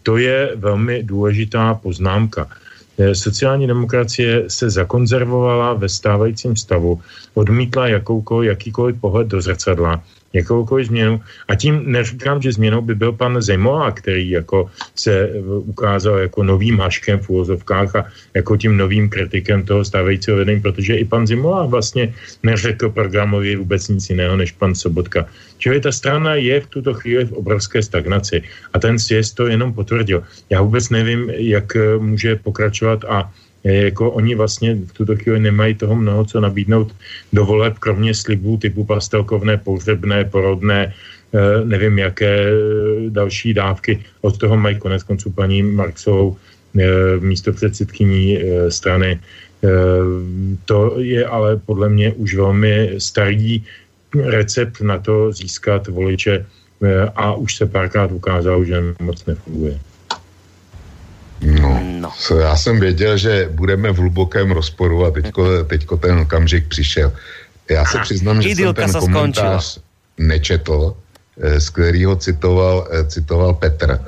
to 0.03 0.17
je 0.17 0.53
velmi 0.57 1.03
důležitá 1.03 1.75
poznámka. 1.75 2.49
E, 2.99 3.15
sociální 3.15 3.67
demokracie 3.67 4.45
se 4.49 4.71
zakonzervovala 4.71 5.75
ve 5.75 5.89
stávajícím 5.89 6.57
stavu, 6.57 7.01
odmítla 7.35 7.89
jakoukoliv, 7.89 8.49
jakýkoliv 8.49 9.01
pohled 9.01 9.27
do 9.29 9.41
zrcadla 9.41 10.03
jakoukoliv 10.33 10.87
změnu. 10.87 11.21
A 11.49 11.55
tím 11.55 11.83
neříkám, 11.87 12.43
že 12.43 12.53
změnou 12.53 12.83
by 12.83 12.95
byl 12.95 13.13
pan 13.13 13.43
Zemola, 13.43 13.91
který 13.91 14.31
jako 14.31 14.71
se 14.95 15.31
ukázal 15.47 16.19
jako 16.19 16.43
novým 16.43 16.79
haškem 16.81 17.19
v 17.19 17.31
úvozovkách 17.31 17.97
a 17.97 18.05
jako 18.35 18.57
tím 18.57 18.77
novým 18.77 19.09
kritikem 19.09 19.63
toho 19.63 19.85
stávajícího 19.85 20.37
vedení, 20.37 20.61
protože 20.61 20.97
i 20.97 21.05
pan 21.05 21.27
Zimola 21.27 21.67
vlastně 21.67 22.15
neřekl 22.43 22.91
programově 22.91 23.57
vůbec 23.57 23.89
nic 23.89 24.11
jiného 24.11 24.37
než 24.37 24.53
pan 24.53 24.75
Sobotka. 24.75 25.27
Čili 25.59 25.81
ta 25.81 25.93
strana 25.93 26.35
je 26.35 26.61
v 26.61 26.67
tuto 26.67 26.95
chvíli 26.95 27.25
v 27.25 27.33
obrovské 27.33 27.83
stagnaci 27.83 28.43
a 28.73 28.79
ten 28.79 28.99
sjezd 28.99 29.37
to 29.37 29.47
jenom 29.47 29.73
potvrdil. 29.73 30.23
Já 30.51 30.63
vůbec 30.63 30.91
nevím, 30.91 31.31
jak 31.31 31.77
může 31.99 32.37
pokračovat 32.37 33.05
a 33.05 33.31
jako 33.65 34.11
oni 34.11 34.35
vlastně 34.35 34.75
v 34.75 34.93
tuto 34.93 35.17
chvíli 35.17 35.41
nemají 35.41 35.75
toho 35.75 35.95
mnoho 35.95 36.25
co 36.25 36.41
nabídnout 36.41 36.95
do 37.33 37.45
voleb, 37.45 37.79
kromě 37.79 38.15
slibů 38.15 38.57
typu 38.57 38.85
pastelkovné, 38.85 39.57
pohřebné, 39.57 40.25
porodné, 40.25 40.95
eh, 41.35 41.65
nevím 41.65 41.99
jaké 41.99 42.51
další 43.09 43.55
dávky. 43.55 44.01
Od 44.21 44.39
toho 44.39 44.57
mají 44.57 44.77
konec 44.79 45.03
konců 45.03 45.31
paní 45.31 45.63
Marksovou 45.63 46.37
místo 47.21 47.53
předsedkyní 47.53 48.41
strany. 48.73 49.21
To 50.65 50.97
je 50.99 51.27
ale 51.27 51.57
podle 51.57 51.89
mě 51.89 52.13
už 52.17 52.35
velmi 52.35 52.97
starý 52.99 53.61
recept 54.17 54.81
na 54.81 54.99
to 54.99 55.33
získat 55.33 55.89
voliče 55.89 56.47
a 57.15 57.35
už 57.35 57.57
se 57.57 57.67
párkrát 57.67 58.13
ukázalo, 58.13 58.65
že 58.65 58.97
moc 59.01 59.27
nefunguje. 59.27 59.92
No, 61.43 61.81
no. 61.83 62.13
já 62.39 62.57
jsem 62.57 62.81
věděl, 62.81 63.17
že 63.19 63.49
budeme 63.51 63.93
v 63.93 63.97
hlubokém 63.97 64.51
rozporu 64.51 65.05
a 65.05 65.11
teďko, 65.11 65.65
teďko 65.65 65.97
ten 65.97 66.19
okamžik 66.19 66.69
přišel. 66.69 67.13
Já 67.71 67.85
se 67.85 67.99
přiznám, 67.99 68.43
že 68.43 68.49
jsem 68.49 68.75
ten 68.75 68.93
komentář 68.93 69.79
nečetl, 70.19 70.95
eh, 71.41 71.61
z 71.61 71.71
kterého 71.71 72.17
citoval, 72.17 72.89
eh, 72.91 73.05
citoval 73.05 73.55
Petr. 73.55 73.99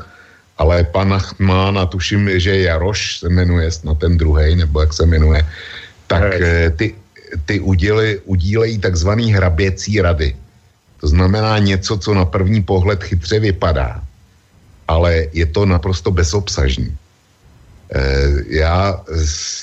Ale 0.59 0.85
pan 0.85 1.12
Achmán, 1.15 1.78
a 1.78 1.86
tuším, 1.86 2.31
že 2.39 2.70
Jaroš 2.70 3.19
se 3.19 3.28
jmenuje, 3.28 3.70
na 3.85 3.94
ten 3.94 4.16
druhý, 4.16 4.55
nebo 4.55 4.81
jak 4.81 4.93
se 4.94 5.06
jmenuje, 5.06 5.43
tak 6.06 6.23
eh, 6.39 6.70
ty, 6.70 6.94
ty 7.47 7.61
uděli, 7.61 8.20
udílejí 8.24 8.78
takzvaný 8.78 9.35
hraběcí 9.35 9.98
rady. 9.98 10.36
To 11.01 11.09
znamená 11.09 11.59
něco, 11.59 11.98
co 11.98 12.15
na 12.15 12.24
první 12.24 12.62
pohled 12.62 13.02
chytře 13.05 13.40
vypadá, 13.40 14.02
ale 14.89 15.27
je 15.32 15.47
to 15.47 15.66
naprosto 15.66 16.11
bezobsažní. 16.15 16.97
Eh, 17.90 18.32
já 18.48 19.01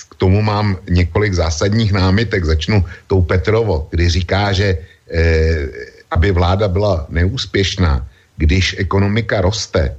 k 0.09 0.15
tomu 0.15 0.41
mám 0.41 0.77
několik 0.89 1.33
zásadních 1.33 1.91
námitek. 1.91 2.45
Začnu 2.45 2.85
tou 3.07 3.21
Petrovo, 3.21 3.87
kdy 3.89 4.09
říká, 4.09 4.53
že 4.53 4.77
eh, 5.11 5.67
aby 6.11 6.31
vláda 6.31 6.67
byla 6.67 7.05
neúspěšná, 7.09 8.07
když 8.37 8.75
ekonomika 8.79 9.41
roste, 9.41 9.97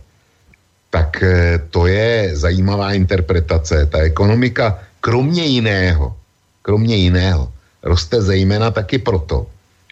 tak 0.91 1.23
eh, 1.23 1.59
to 1.71 1.87
je 1.87 2.37
zajímavá 2.37 2.93
interpretace. 2.93 3.87
Ta 3.87 3.99
ekonomika, 3.99 4.79
kromě 5.01 5.45
jiného, 5.45 6.17
kromě 6.63 6.97
jiného, 6.97 7.53
roste 7.83 8.23
zejména 8.23 8.71
taky 8.71 8.99
proto, 8.99 9.47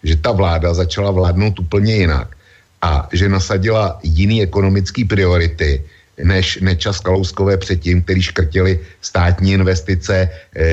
že 0.05 0.17
ta 0.17 0.33
vláda 0.33 0.75
začala 0.75 1.11
vládnout 1.11 1.59
úplně 1.59 2.07
jinak 2.07 2.29
a 2.83 3.09
že 3.13 3.29
nasadila 3.29 3.99
jiný 4.03 4.43
ekonomické 4.43 5.05
priority, 5.05 5.85
než 6.25 6.59
Nečas 6.61 7.01
Kalouskové 7.01 7.57
předtím, 7.57 8.03
který 8.03 8.23
škrtili 8.23 8.81
státní 9.01 9.53
investice, 9.53 10.29
e, 10.55 10.65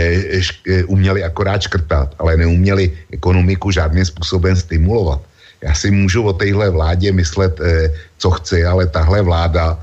š, 0.41 0.61
e, 0.67 0.83
uměli 0.83 1.23
akorát 1.23 1.61
škrtat, 1.61 2.15
ale 2.19 2.37
neuměli 2.37 2.91
ekonomiku 3.11 3.71
žádným 3.71 4.05
způsobem 4.05 4.55
stimulovat. 4.55 5.21
Já 5.61 5.73
si 5.73 5.91
můžu 5.91 6.23
o 6.23 6.33
téhle 6.33 6.69
vládě 6.69 7.11
myslet, 7.11 7.59
e, 7.61 7.93
co 8.17 8.29
chci, 8.31 8.65
ale 8.65 8.87
tahle 8.87 9.21
vláda 9.21 9.79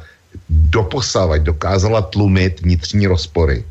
doposavať 0.48 1.42
dokázala 1.42 2.02
tlumit 2.02 2.60
vnitřní 2.60 3.06
rozpory, 3.06 3.64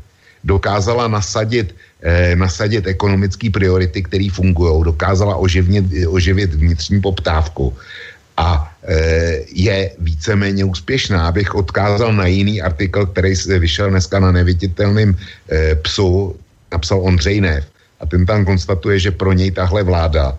dokázala 0.44 1.08
nasadit, 1.08 1.74
eh, 2.02 2.36
nasadit 2.36 2.86
ekonomické 2.86 3.50
priority, 3.50 4.02
které 4.02 4.28
fungují, 4.32 4.84
dokázala 4.84 5.36
oživnit, 5.36 5.84
oživit 6.08 6.54
vnitřní 6.54 7.00
poptávku 7.00 7.72
a 8.36 8.72
e, 8.82 8.94
je 9.52 9.90
víceméně 9.98 10.64
úspěšná. 10.64 11.26
Abych 11.28 11.54
odkázal 11.54 12.12
na 12.12 12.26
jiný 12.26 12.62
artikl, 12.62 13.06
který 13.06 13.36
se 13.36 13.58
vyšel 13.58 13.90
dneska 13.90 14.20
na 14.20 14.32
neviditelném 14.32 15.16
e, 15.50 15.74
psu, 15.74 16.36
napsal 16.72 17.00
Ondřej 17.02 17.40
Nev. 17.40 17.64
A 18.00 18.06
ten 18.06 18.26
tam 18.26 18.44
konstatuje, 18.44 18.98
že 18.98 19.10
pro 19.10 19.32
něj 19.32 19.50
tahle 19.50 19.82
vláda 19.82 20.38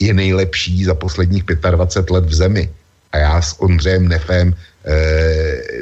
je 0.00 0.14
nejlepší 0.14 0.84
za 0.84 0.94
posledních 0.94 1.44
25 1.44 2.10
let 2.10 2.24
v 2.26 2.34
zemi. 2.34 2.70
A 3.12 3.16
a 3.16 3.18
já 3.18 3.42
s 3.42 3.56
Ondřejem 3.60 4.08
Nefem 4.08 4.52
e, 4.52 4.94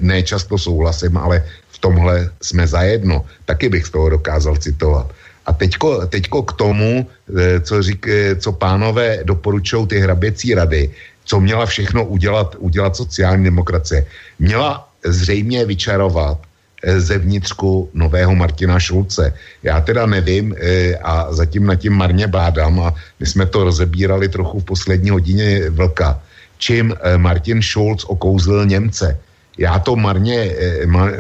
nečasto 0.00 0.58
souhlasím, 0.58 1.18
ale 1.18 1.42
v 1.74 1.78
tomhle 1.78 2.30
jsme 2.42 2.66
zajedno. 2.66 3.26
Taky 3.44 3.68
bych 3.68 3.86
z 3.86 3.90
toho 3.90 4.08
dokázal 4.08 4.56
citovat. 4.56 5.10
A 5.46 5.52
teďko, 5.52 6.06
teďko 6.06 6.42
k 6.42 6.52
tomu, 6.52 7.06
e, 7.36 7.60
co, 7.60 7.82
řík, 7.82 8.06
e, 8.08 8.36
co 8.38 8.52
pánové 8.52 9.26
doporučují 9.26 9.86
ty 9.86 9.96
hraběcí 9.98 10.54
rady, 10.54 10.90
co 11.24 11.40
měla 11.40 11.66
všechno 11.66 12.04
udělat, 12.04 12.56
udělat 12.58 12.96
sociální 12.96 13.44
demokracie. 13.44 14.06
Měla 14.38 14.88
zřejmě 15.04 15.64
vyčarovat 15.64 16.38
e, 16.82 17.00
zevnitřku 17.00 17.90
nového 17.94 18.34
Martina 18.34 18.80
Šulce. 18.80 19.34
Já 19.62 19.80
teda 19.80 20.06
nevím 20.06 20.54
a 21.02 21.32
zatím 21.32 21.66
na 21.66 21.74
tím 21.76 21.92
marně 21.92 22.26
bádám 22.26 22.80
a 22.80 22.94
my 23.20 23.26
jsme 23.26 23.46
to 23.46 23.64
rozebírali 23.64 24.28
trochu 24.28 24.60
v 24.60 24.64
poslední 24.64 25.10
hodině 25.10 25.70
vlka, 25.70 26.20
čím 26.58 26.94
Martin 27.16 27.62
Schulz 27.62 28.04
okouzlil 28.04 28.66
Němce. 28.66 29.18
Já 29.58 29.78
to 29.78 29.96
marně, 29.96 30.54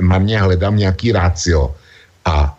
marně 0.00 0.40
hledám 0.40 0.76
nějaký 0.76 1.12
rácio 1.12 1.74
a 2.24 2.58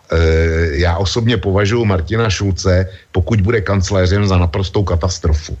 já 0.70 0.96
osobně 0.96 1.36
považuji 1.36 1.84
Martina 1.84 2.30
Šulce, 2.30 2.88
pokud 3.12 3.40
bude 3.40 3.60
kancléřem, 3.60 4.26
za 4.26 4.38
naprostou 4.38 4.84
katastrofu. 4.84 5.58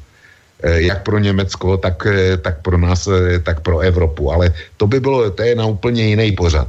E, 0.62 0.82
jak 0.88 1.02
pro 1.02 1.18
Německo, 1.18 1.76
tak, 1.76 2.06
e, 2.06 2.36
tak 2.36 2.62
pro 2.62 2.78
nás, 2.78 3.08
e, 3.08 3.38
tak 3.40 3.60
pro 3.60 3.80
Evropu. 3.80 4.32
Ale 4.32 4.54
to 4.76 4.86
by 4.86 5.00
bylo, 5.00 5.30
to 5.30 5.42
je 5.42 5.54
na 5.54 5.66
úplně 5.66 6.02
jiný 6.06 6.32
pořad. 6.32 6.68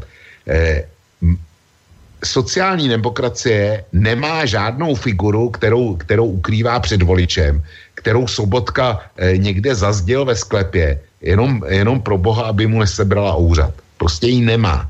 Sociální 2.24 2.90
demokracie 2.90 3.84
nemá 3.94 4.46
žádnou 4.46 4.96
figuru, 4.96 5.50
kterou, 5.50 5.96
kterou 5.96 6.26
ukrývá 6.26 6.80
před 6.80 7.04
voličem, 7.04 7.64
kterou 7.96 8.28
Sobotka 8.28 9.04
někde 9.38 9.76
zazděl 9.76 10.26
ve 10.26 10.36
sklepě, 10.36 11.00
jenom, 11.22 11.62
jenom 11.68 12.02
pro 12.02 12.18
boha, 12.18 12.44
aby 12.48 12.68
mu 12.68 12.80
nesebrala 12.80 13.36
úřad. 13.36 13.74
Prostě 13.98 14.28
ji 14.28 14.42
nemá. 14.42 14.90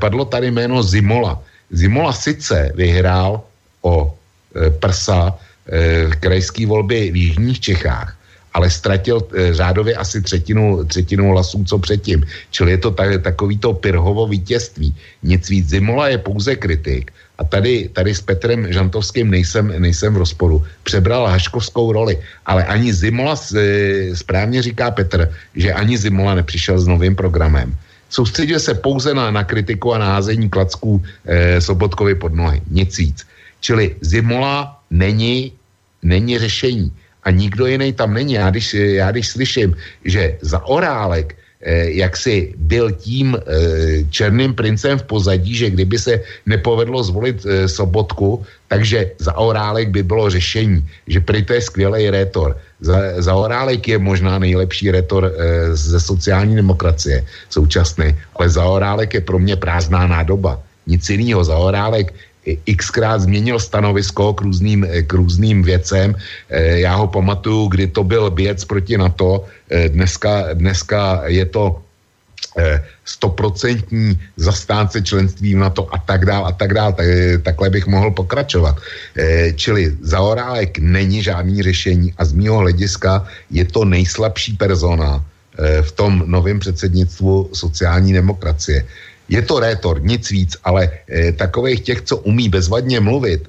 Padlo 0.00 0.24
tady 0.24 0.50
jméno 0.50 0.82
Zimola. 0.82 1.42
Zimola 1.70 2.12
sice 2.12 2.72
vyhrál 2.74 3.40
o 3.82 4.14
prsa 4.80 5.36
krajské 6.20 6.66
volby 6.66 7.10
v 7.10 7.16
Jižních 7.16 7.60
Čechách, 7.60 8.16
ale 8.54 8.70
ztratil 8.70 9.22
e, 9.32 9.54
řádově 9.54 9.94
asi 9.94 10.22
třetinu, 10.22 10.84
třetinu 10.84 11.30
hlasů, 11.30 11.64
co 11.64 11.78
předtím. 11.78 12.26
Čili 12.50 12.70
je 12.70 12.78
to 12.78 12.90
tak, 12.90 13.22
takový 13.22 13.58
to 13.58 13.72
Pirhovo 13.72 14.28
vítězství. 14.28 14.94
Nic 15.22 15.48
víc. 15.48 15.68
Zimola 15.68 16.08
je 16.08 16.18
pouze 16.18 16.56
kritik 16.56 17.12
a 17.38 17.44
tady, 17.44 17.88
tady 17.92 18.14
s 18.14 18.20
Petrem 18.20 18.72
Žantovským 18.72 19.30
nejsem, 19.30 19.72
nejsem 19.78 20.14
v 20.14 20.16
rozporu. 20.16 20.64
Přebral 20.82 21.26
Haškovskou 21.26 21.92
roli, 21.92 22.18
ale 22.46 22.64
ani 22.64 22.92
Zimola, 22.92 23.34
e, 23.56 24.16
správně 24.16 24.62
říká 24.62 24.90
Petr, 24.90 25.32
že 25.54 25.72
ani 25.72 25.98
Zimola 25.98 26.34
nepřišel 26.34 26.78
s 26.78 26.86
novým 26.86 27.16
programem 27.16 27.74
soustředil 28.12 28.60
se 28.60 28.74
pouze 28.74 29.14
na, 29.14 29.30
na 29.30 29.44
kritiku 29.44 29.94
a 29.94 29.98
naházení 29.98 30.48
klacků 30.48 31.02
eh, 31.24 31.60
Sobotkovi 31.60 32.14
pod 32.14 32.36
nohy. 32.36 32.60
Nic 32.70 32.98
víc. 32.98 33.24
Čili 33.60 33.96
Zimola 34.00 34.81
není, 34.92 35.52
není 36.04 36.38
řešení. 36.38 36.92
A 37.24 37.30
nikdo 37.30 37.66
jiný 37.66 37.92
tam 37.92 38.14
není. 38.14 38.36
Já 38.36 38.50
když, 38.50 38.74
já 38.74 39.10
když 39.10 39.28
slyším, 39.28 39.76
že 40.04 40.36
za 40.42 40.60
Orálek 40.68 41.34
Eh, 41.62 41.94
jak 41.94 42.16
si 42.18 42.54
byl 42.58 42.90
tím 42.90 43.38
eh, 43.38 44.02
černým 44.10 44.50
princem 44.54 44.98
v 44.98 45.06
pozadí, 45.06 45.54
že 45.54 45.70
kdyby 45.70 45.98
se 45.98 46.20
nepovedlo 46.46 46.98
zvolit 47.06 47.46
eh, 47.46 47.70
Sobotku, 47.70 48.42
takže 48.66 49.14
za 49.22 49.30
Orálek 49.38 49.94
by 49.94 50.02
bylo 50.02 50.30
řešení, 50.30 50.82
že 51.06 51.22
prý 51.22 51.46
to 51.46 51.54
je 51.54 51.62
skvělý 51.62 52.10
rétor. 52.10 52.58
Za, 52.80 53.22
za 53.22 53.34
Orálek 53.34 53.88
je 53.88 53.98
možná 53.98 54.42
nejlepší 54.42 54.90
rétor 54.90 55.30
ze 55.72 56.00
sociální 56.00 56.56
demokracie 56.56 57.22
současný, 57.50 58.10
ale 58.34 58.50
za 58.50 58.64
Orálek 58.64 59.14
je 59.14 59.22
pro 59.22 59.38
mě 59.38 59.54
prázdná 59.56 60.06
nádoba. 60.06 60.58
Nic 60.86 61.10
jiného. 61.10 61.44
Za 61.44 61.54
Orálek 61.54 62.10
xkrát 62.76 63.20
změnil 63.20 63.58
stanovisko 63.58 64.34
k 64.34 64.40
různým, 64.40 64.86
k 65.06 65.12
různým 65.12 65.62
věcem. 65.62 66.14
Eh, 66.50 66.80
já 66.80 66.94
ho 66.94 67.06
pamatuju, 67.06 67.66
kdy 67.66 67.86
to 67.86 68.04
byl 68.04 68.30
věc 68.30 68.64
proti 68.64 68.98
NATO, 68.98 69.44
eh, 69.70 69.88
dneska, 69.88 70.54
dneska 70.54 71.22
je 71.26 71.46
to 71.46 71.78
eh, 72.52 72.84
stoprocentní 73.04 74.18
zastánce 74.36 75.00
členství 75.00 75.54
v 75.54 75.62
NATO 75.64 75.88
a 75.88 75.96
tak 75.98 76.28
dál 76.28 76.44
a 76.46 76.52
tak 76.52 76.74
dál. 76.74 76.92
Tak, 76.92 77.06
takhle 77.42 77.70
bych 77.70 77.86
mohl 77.86 78.10
pokračovat. 78.12 78.76
Čili 79.56 79.96
Zaorálek 80.04 80.76
není 80.76 81.24
žádný 81.24 81.62
řešení 81.62 82.12
a 82.18 82.24
z 82.28 82.32
mýho 82.36 82.60
hlediska 82.60 83.24
je 83.48 83.64
to 83.64 83.88
nejslabší 83.88 84.60
persona 84.60 85.24
v 85.56 85.90
tom 85.96 86.28
novém 86.28 86.60
předsednictvu 86.60 87.56
sociální 87.56 88.12
demokracie. 88.12 88.84
Je 89.32 89.40
to 89.40 89.64
rétor, 89.64 89.96
nic 90.04 90.20
víc, 90.28 90.60
ale 90.60 90.92
e, 91.08 91.32
takových 91.32 91.80
těch, 91.80 92.00
co 92.04 92.16
umí 92.28 92.52
bezvadně 92.52 93.00
mluvit, 93.00 93.48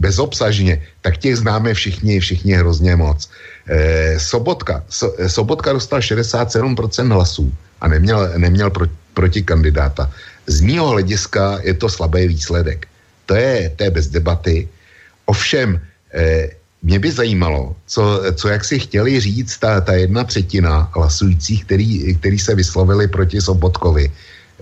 bezobsažně, 0.00 0.80
tak 1.04 1.20
těch 1.20 1.44
známe 1.44 1.76
všichni, 1.76 2.20
všichni 2.20 2.56
hrozně 2.56 2.96
moc. 2.96 3.28
E, 3.68 4.16
Sobotka, 4.16 4.80
so, 4.88 5.12
Sobotka 5.28 5.76
dostal 5.76 6.00
67% 6.00 7.12
hlasů 7.12 7.52
a 7.80 7.88
neměl, 7.88 8.32
neměl 8.40 8.70
pro, 8.72 8.88
proti 9.12 9.44
kandidáta. 9.44 10.08
Z 10.48 10.64
mýho 10.64 10.88
hlediska 10.88 11.60
je 11.68 11.76
to 11.76 11.88
slabý 11.92 12.32
výsledek. 12.32 12.88
To 13.28 13.36
je, 13.36 13.76
to 13.76 13.80
je 13.84 13.90
bez 13.90 14.08
debaty. 14.08 14.68
Ovšem, 15.28 15.76
e, 16.16 16.48
mě 16.80 16.98
by 16.98 17.12
zajímalo, 17.12 17.76
co, 17.86 18.24
co 18.40 18.48
jak 18.48 18.64
si 18.64 18.88
chtěli 18.88 19.20
říct 19.20 19.52
ta, 19.60 19.84
ta 19.84 19.92
jedna 20.00 20.24
třetina 20.24 20.88
hlasujících, 20.96 21.68
který, 21.68 22.16
který 22.16 22.38
se 22.40 22.56
vyslovili 22.56 23.04
proti 23.04 23.36
Sobotkovi 23.36 24.08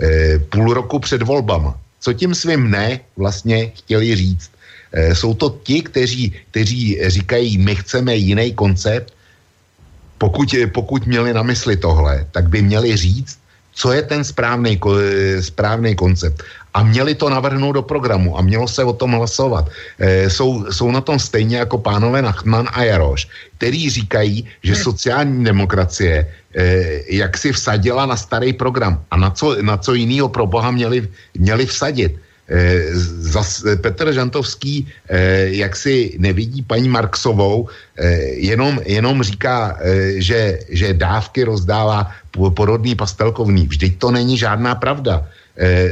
Eh, 0.00 0.38
půl 0.38 0.74
roku 0.74 0.98
před 0.98 1.22
volbama. 1.22 1.74
Co 2.00 2.12
tím 2.12 2.34
svým 2.34 2.70
ne 2.70 3.00
vlastně 3.16 3.72
chtěli 3.74 4.16
říct? 4.16 4.50
Eh, 4.92 5.14
jsou 5.14 5.34
to 5.34 5.58
ti, 5.62 5.82
kteří, 5.82 6.34
kteří 6.50 6.98
říkají, 7.06 7.58
my 7.58 7.74
chceme 7.76 8.16
jiný 8.16 8.54
koncept. 8.54 9.14
Pokud, 10.18 10.54
pokud 10.74 11.06
měli 11.06 11.34
na 11.34 11.42
mysli 11.42 11.76
tohle, 11.76 12.26
tak 12.30 12.48
by 12.48 12.62
měli 12.62 12.96
říct, 12.96 13.38
co 13.74 13.92
je 13.92 14.02
ten 14.02 14.24
správný, 14.24 14.80
správný 15.40 15.94
koncept. 15.94 16.42
A 16.78 16.82
měli 16.86 17.14
to 17.18 17.26
navrhnout 17.26 17.72
do 17.72 17.82
programu 17.82 18.38
a 18.38 18.40
mělo 18.42 18.68
se 18.70 18.84
o 18.86 18.94
tom 18.94 19.18
hlasovat. 19.18 19.66
E, 19.98 20.30
jsou, 20.30 20.70
jsou 20.70 20.90
na 20.94 21.00
tom 21.00 21.18
stejně 21.18 21.66
jako 21.66 21.78
pánové 21.82 22.22
Nachman 22.22 22.70
a 22.70 22.86
Jaroš, 22.86 23.26
který 23.58 23.90
říkají, 23.90 24.46
že 24.62 24.78
sociální 24.78 25.44
demokracie 25.44 26.22
e, 26.22 26.62
jak 27.10 27.34
si 27.34 27.50
vsadila 27.50 28.06
na 28.06 28.14
starý 28.16 28.54
program. 28.54 29.02
A 29.10 29.16
na 29.18 29.30
co, 29.34 29.58
na 29.58 29.76
co 29.76 29.94
jiného 29.94 30.30
pro 30.30 30.46
boha 30.46 30.70
měli, 30.70 31.08
měli 31.34 31.66
vsadit? 31.66 32.14
Eh, 32.48 32.96
zas 33.28 33.60
Petr 33.84 34.08
Žantovský 34.08 34.88
eh, 34.88 35.52
jak 35.60 35.76
si 35.76 36.16
nevidí 36.16 36.64
paní 36.64 36.88
Marksovou, 36.88 37.68
eh, 37.68 38.40
jenom, 38.40 38.80
jenom 38.88 39.22
říká, 39.22 39.76
že, 40.16 40.58
že 40.68 40.96
dávky 40.96 41.44
rozdává 41.44 42.08
porodný 42.32 42.96
pastelkovný. 42.96 43.68
Vždyť 43.68 43.98
to 43.98 44.10
není 44.10 44.38
žádná 44.40 44.74
pravda. 44.74 45.28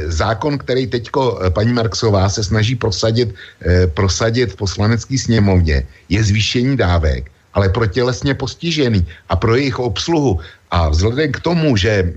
Zákon, 0.07 0.57
který 0.57 0.87
teďko 0.87 1.39
paní 1.51 1.73
Marksová 1.73 2.29
se 2.29 2.43
snaží 2.43 2.75
prosadit, 2.75 3.35
prosadit 3.93 4.51
v 4.51 4.55
poslanecké 4.55 5.17
sněmovně, 5.17 5.83
je 6.09 6.23
zvýšení 6.23 6.77
dávek, 6.77 7.31
ale 7.53 7.69
pro 7.69 7.85
tělesně 7.85 8.33
postižený 8.33 9.03
a 9.29 9.35
pro 9.35 9.55
jejich 9.55 9.79
obsluhu. 9.79 10.39
A 10.71 10.89
vzhledem 10.89 11.31
k 11.31 11.39
tomu, 11.39 11.75
že 11.77 12.13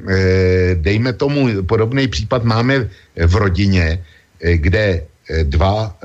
dejme 0.75 1.13
tomu 1.13 1.63
podobný 1.67 2.09
případ 2.09 2.45
máme 2.45 2.87
v 3.19 3.35
rodině, 3.35 3.99
Eh, 4.41 4.57
kde 4.57 5.05
eh, 5.31 5.45
dva 5.45 5.97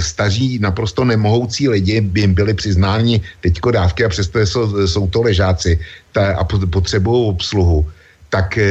staří 0.00 0.58
naprosto 0.58 1.04
nemohoucí 1.04 1.68
lidi 1.68 2.00
by 2.00 2.20
jim 2.20 2.34
byli 2.34 2.54
přiznáni 2.54 3.20
teďko 3.40 3.70
dávky 3.70 4.04
a 4.04 4.08
přesto 4.08 4.40
jsou, 4.40 4.88
jsou 4.88 5.06
to 5.06 5.22
ležáci 5.22 5.78
a 6.16 6.44
potřebují 6.44 7.28
obsluhu, 7.28 7.86
tak 8.30 8.58
e, 8.58 8.64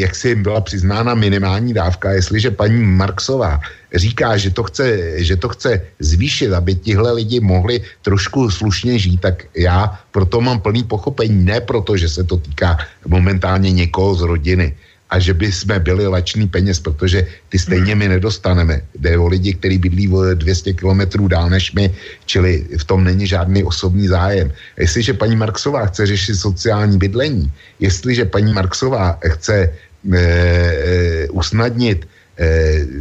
jak 0.00 0.14
si 0.14 0.28
jim 0.28 0.42
byla 0.42 0.60
přiznána 0.60 1.14
minimální 1.14 1.74
dávka, 1.74 2.12
jestliže 2.12 2.50
paní 2.50 2.82
Marksová 2.84 3.60
říká, 3.94 4.36
že 4.36 4.50
to 4.50 4.62
chce, 4.62 5.12
že 5.22 5.36
to 5.36 5.48
chce 5.48 5.82
zvýšit, 5.98 6.52
aby 6.52 6.74
tihle 6.74 7.12
lidi 7.12 7.40
mohli 7.40 7.82
trošku 8.02 8.50
slušně 8.50 8.98
žít, 8.98 9.20
tak 9.20 9.44
já 9.56 9.98
proto 10.10 10.40
mám 10.40 10.60
plný 10.60 10.84
pochopení, 10.84 11.44
ne 11.44 11.60
proto, 11.60 11.96
že 11.96 12.08
se 12.08 12.24
to 12.24 12.36
týká 12.36 12.78
momentálně 13.06 13.72
někoho 13.72 14.14
z 14.14 14.22
rodiny, 14.22 14.76
a 15.10 15.18
že 15.18 15.34
by 15.34 15.52
jsme 15.52 15.78
byli 15.78 16.06
lační 16.06 16.48
peněz, 16.48 16.80
protože 16.80 17.26
ty 17.48 17.58
stejně 17.58 17.94
my 17.94 18.08
nedostaneme. 18.08 18.82
Jde 18.98 19.18
o 19.18 19.26
lidi, 19.26 19.54
kteří 19.54 19.78
bydlí 19.78 20.10
200 20.34 20.72
kilometrů 20.72 21.28
dál 21.28 21.50
než 21.50 21.72
my, 21.72 21.94
čili 22.26 22.66
v 22.78 22.84
tom 22.84 23.04
není 23.04 23.26
žádný 23.26 23.64
osobní 23.64 24.08
zájem. 24.08 24.52
Jestliže 24.76 25.14
paní 25.14 25.36
Marksová 25.36 25.86
chce 25.86 26.06
řešit 26.06 26.36
sociální 26.36 26.98
bydlení, 26.98 27.52
jestliže 27.80 28.24
paní 28.24 28.52
Marksová 28.52 29.18
chce 29.26 29.54
e, 29.54 30.18
e, 30.18 31.28
usnadnit 31.30 32.08
e, 32.38 32.46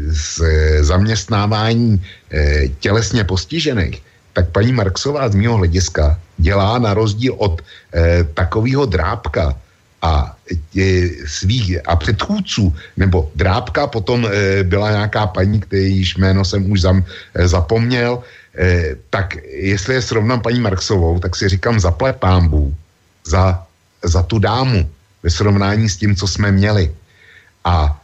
z, 0.07 0.41
zaměstnávání 0.82 2.02
e, 2.32 2.68
tělesně 2.80 3.23
postižených, 3.23 4.02
tak 4.36 4.52
paní 4.52 4.73
Marksová 4.73 5.30
z 5.30 5.36
mého 5.36 5.57
hlediska 5.57 6.19
dělá 6.38 6.80
na 6.80 6.94
rozdíl 6.94 7.34
od 7.40 7.64
eh, 7.64 8.23
takového 8.36 8.86
drábka 8.86 9.56
a 10.06 10.38
e, 10.77 11.10
svých 11.26 11.82
a 11.82 11.95
předchůdců, 11.95 12.73
nebo 12.98 13.32
drábka, 13.36 13.88
potom 13.88 14.30
e, 14.30 14.64
byla 14.64 14.91
nějaká 14.91 15.27
paní, 15.27 15.61
jejíž 15.72 16.18
jméno 16.22 16.45
jsem 16.45 16.61
už 16.72 16.82
zam, 16.82 17.02
e, 17.02 17.48
zapomněl, 17.48 18.22
e, 18.53 18.95
tak 19.10 19.41
jestli 19.49 19.98
je 19.98 20.02
srovnám 20.02 20.41
paní 20.45 20.61
Marksovou, 20.61 21.18
tak 21.19 21.36
si 21.36 21.49
říkám 21.49 21.80
zaple 21.82 22.14
pámbu 22.14 22.69
za, 23.26 23.65
za 24.03 24.22
tu 24.22 24.38
dámu 24.40 24.86
ve 25.23 25.30
srovnání 25.30 25.90
s 25.90 25.98
tím, 25.98 26.14
co 26.15 26.27
jsme 26.27 26.52
měli. 26.53 26.94
A 27.65 27.98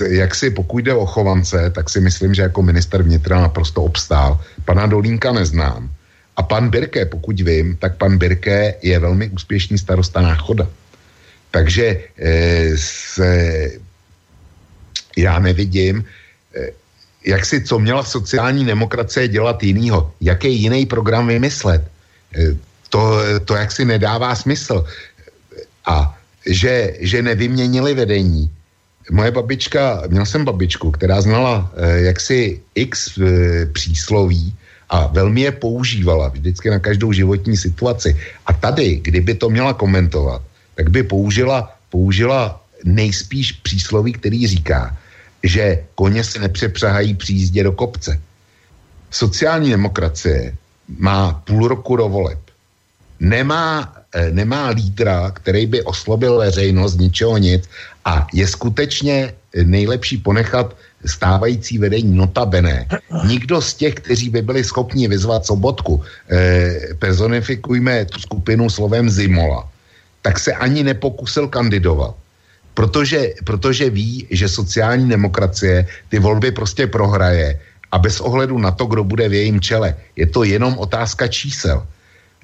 e, 0.00 0.16
jak 0.16 0.32
si 0.34 0.50
pokud 0.50 0.80
jde 0.80 0.94
o 0.96 1.04
chovance, 1.06 1.70
tak 1.76 1.92
si 1.92 2.00
myslím, 2.00 2.32
že 2.34 2.48
jako 2.48 2.64
minister 2.64 3.02
vnitra 3.04 3.44
naprosto 3.44 3.84
obstál. 3.84 4.40
Pana 4.64 4.88
Dolínka 4.88 5.36
neznám. 5.36 5.92
A 6.38 6.42
pan 6.42 6.70
Birke, 6.70 7.06
pokud 7.06 7.34
vím, 7.34 7.76
tak 7.76 7.98
pan 7.98 8.18
Birke 8.18 8.74
je 8.82 8.98
velmi 8.98 9.28
úspěšný 9.28 9.78
starosta 9.78 10.22
náchoda. 10.22 10.70
Takže 11.50 11.86
e, 12.14 12.32
se, 12.78 13.30
já 15.16 15.38
nevidím, 15.38 16.04
e, 16.54 16.70
jak 17.26 17.42
si 17.44 17.64
co 17.64 17.78
měla 17.78 18.04
sociální 18.04 18.64
demokracie 18.64 19.28
dělat 19.28 19.62
jinýho, 19.62 20.14
jaký 20.20 20.62
jiný 20.62 20.86
program 20.86 21.26
vymyslet. 21.26 21.82
E, 22.38 22.54
to, 22.88 23.18
to 23.44 23.54
jak 23.54 23.72
si 23.72 23.84
nedává 23.84 24.34
smysl. 24.34 24.84
A 25.86 26.14
že, 26.46 26.96
že 27.00 27.22
nevyměnili 27.22 27.94
vedení, 27.94 28.50
moje 29.10 29.30
babička, 29.30 30.02
měl 30.08 30.26
jsem 30.26 30.44
babičku, 30.44 30.90
která 30.90 31.20
znala 31.20 31.72
eh, 31.76 32.00
jaksi 32.00 32.60
x 32.74 33.18
eh, 33.18 33.66
přísloví 33.66 34.54
a 34.88 35.06
velmi 35.06 35.40
je 35.40 35.52
používala 35.52 36.28
vždycky 36.28 36.70
na 36.70 36.78
každou 36.78 37.12
životní 37.12 37.56
situaci. 37.56 38.16
A 38.46 38.52
tady, 38.52 38.96
kdyby 38.96 39.34
to 39.34 39.50
měla 39.50 39.72
komentovat, 39.72 40.42
tak 40.74 40.90
by 40.90 41.02
použila, 41.02 41.74
použila 41.90 42.64
nejspíš 42.84 43.52
přísloví, 43.52 44.12
který 44.12 44.46
říká, 44.46 44.96
že 45.42 45.84
koně 45.94 46.24
se 46.24 46.38
nepřepřahají 46.38 47.14
při 47.14 47.32
jízdě 47.32 47.62
do 47.62 47.72
kopce. 47.72 48.20
Sociální 49.10 49.70
demokracie 49.70 50.56
má 50.98 51.42
půl 51.44 51.68
roku 51.68 51.96
do 51.96 52.08
voleb. 52.08 52.38
Nemá 53.20 53.98
Eh, 54.08 54.32
nemá 54.32 54.68
lídra, 54.68 55.30
který 55.30 55.66
by 55.66 55.84
oslobil 55.84 56.38
veřejnost 56.38 56.96
ničeho 56.96 57.38
nic 57.38 57.68
a 58.04 58.26
je 58.32 58.46
skutečně 58.48 59.34
nejlepší 59.64 60.16
ponechat 60.24 60.76
stávající 61.06 61.78
vedení 61.78 62.16
notabene. 62.16 62.86
Nikdo 63.26 63.60
z 63.60 63.74
těch, 63.74 63.94
kteří 63.94 64.30
by 64.30 64.42
byli 64.42 64.64
schopni 64.64 65.08
vyzvat 65.08 65.46
Sobotku, 65.46 66.02
eh, 66.30 66.94
personifikujme 66.98 68.04
tu 68.04 68.18
skupinu 68.18 68.70
slovem 68.70 69.10
Zimola, 69.10 69.68
tak 70.22 70.38
se 70.38 70.52
ani 70.52 70.82
nepokusil 70.82 71.48
kandidovat. 71.48 72.14
Protože, 72.74 73.34
protože 73.44 73.90
ví, 73.90 74.26
že 74.30 74.48
sociální 74.48 75.08
demokracie 75.08 75.86
ty 76.08 76.18
volby 76.18 76.50
prostě 76.50 76.86
prohraje 76.86 77.58
a 77.90 77.98
bez 77.98 78.20
ohledu 78.20 78.58
na 78.58 78.70
to, 78.70 78.86
kdo 78.86 79.04
bude 79.04 79.28
v 79.28 79.34
jejím 79.34 79.60
čele. 79.60 79.96
Je 80.16 80.26
to 80.26 80.44
jenom 80.44 80.78
otázka 80.78 81.26
čísel 81.26 81.86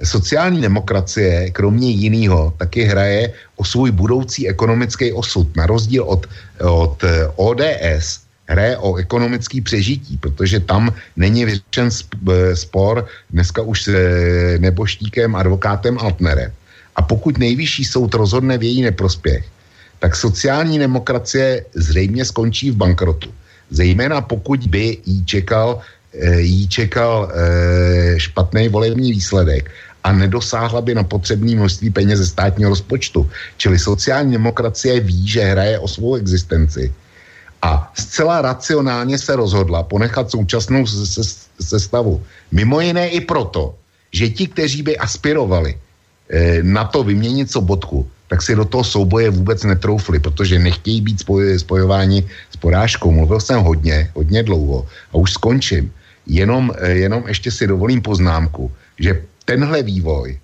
sociální 0.02 0.60
demokracie, 0.60 1.50
kromě 1.50 1.90
jiného, 1.90 2.52
taky 2.58 2.82
hraje 2.82 3.32
o 3.56 3.64
svůj 3.64 3.90
budoucí 3.90 4.48
ekonomický 4.48 5.12
osud. 5.12 5.56
Na 5.56 5.66
rozdíl 5.66 6.02
od, 6.02 6.26
od 6.60 7.04
eh, 7.04 7.30
ODS 7.36 8.23
hraje 8.46 8.76
o 8.78 8.96
ekonomický 8.96 9.60
přežití, 9.60 10.16
protože 10.16 10.60
tam 10.60 10.92
není 11.16 11.44
vyřešen 11.44 11.88
eh, 11.88 12.56
spor 12.56 13.06
dneska 13.30 13.62
už 13.62 13.82
s 13.82 13.88
eh, 13.88 14.58
neboštíkem, 14.58 15.36
advokátem 15.36 15.98
Altnerem. 15.98 16.52
A 16.96 17.02
pokud 17.02 17.38
nejvyšší 17.38 17.84
soud 17.84 18.14
rozhodne 18.14 18.58
v 18.58 18.62
její 18.62 18.82
neprospěch, 18.82 19.44
tak 19.98 20.16
sociální 20.16 20.78
demokracie 20.78 21.64
zřejmě 21.74 22.24
skončí 22.24 22.70
v 22.70 22.76
bankrotu. 22.76 23.32
Zejména 23.70 24.20
pokud 24.20 24.60
by 24.68 24.98
jí 25.04 25.24
čekal 25.24 25.80
jí 26.38 26.68
čekal 26.68 27.32
e, 27.34 28.20
špatný 28.20 28.68
volební 28.68 29.12
výsledek 29.12 29.70
a 30.04 30.12
nedosáhla 30.12 30.80
by 30.80 30.94
na 30.94 31.02
potřebné 31.02 31.54
množství 31.54 31.90
peněz 31.90 32.18
ze 32.18 32.26
státního 32.26 32.70
rozpočtu. 32.70 33.30
Čili 33.56 33.78
sociální 33.78 34.32
demokracie 34.32 35.00
ví, 35.00 35.28
že 35.28 35.40
hraje 35.42 35.78
o 35.78 35.88
svou 35.88 36.14
existenci 36.14 36.92
a 37.64 37.88
zcela 37.96 38.44
racionálně 38.44 39.16
se 39.18 39.32
rozhodla 39.36 39.82
ponechat 39.82 40.30
současnou 40.30 40.84
sestavu. 41.60 42.20
Mimo 42.52 42.80
jiné 42.80 43.08
i 43.08 43.24
proto, 43.24 43.74
že 44.12 44.28
ti, 44.28 44.52
kteří 44.52 44.82
by 44.84 45.00
aspirovali 45.00 45.72
e, 45.72 46.60
na 46.62 46.84
to 46.84 47.00
vyměnit 47.00 47.48
sobotku, 47.48 48.04
tak 48.28 48.44
si 48.44 48.52
do 48.52 48.64
toho 48.68 48.84
souboje 48.84 49.30
vůbec 49.30 49.64
netroufli, 49.64 50.20
protože 50.20 50.58
nechtějí 50.58 51.00
být 51.00 51.20
spoj, 51.20 51.58
spojováni 51.58 52.28
s 52.52 52.56
porážkou. 52.60 53.08
Mluvil 53.10 53.40
jsem 53.40 53.60
hodně, 53.64 54.12
hodně 54.14 54.42
dlouho 54.42 54.84
a 55.12 55.14
už 55.16 55.32
skončím. 55.32 55.88
Jenom, 56.28 56.68
e, 56.76 57.08
jenom 57.08 57.24
ještě 57.28 57.48
si 57.48 57.64
dovolím 57.64 58.04
poznámku, 58.04 58.68
že 59.00 59.24
tenhle 59.44 59.82
vývoj 59.82 60.36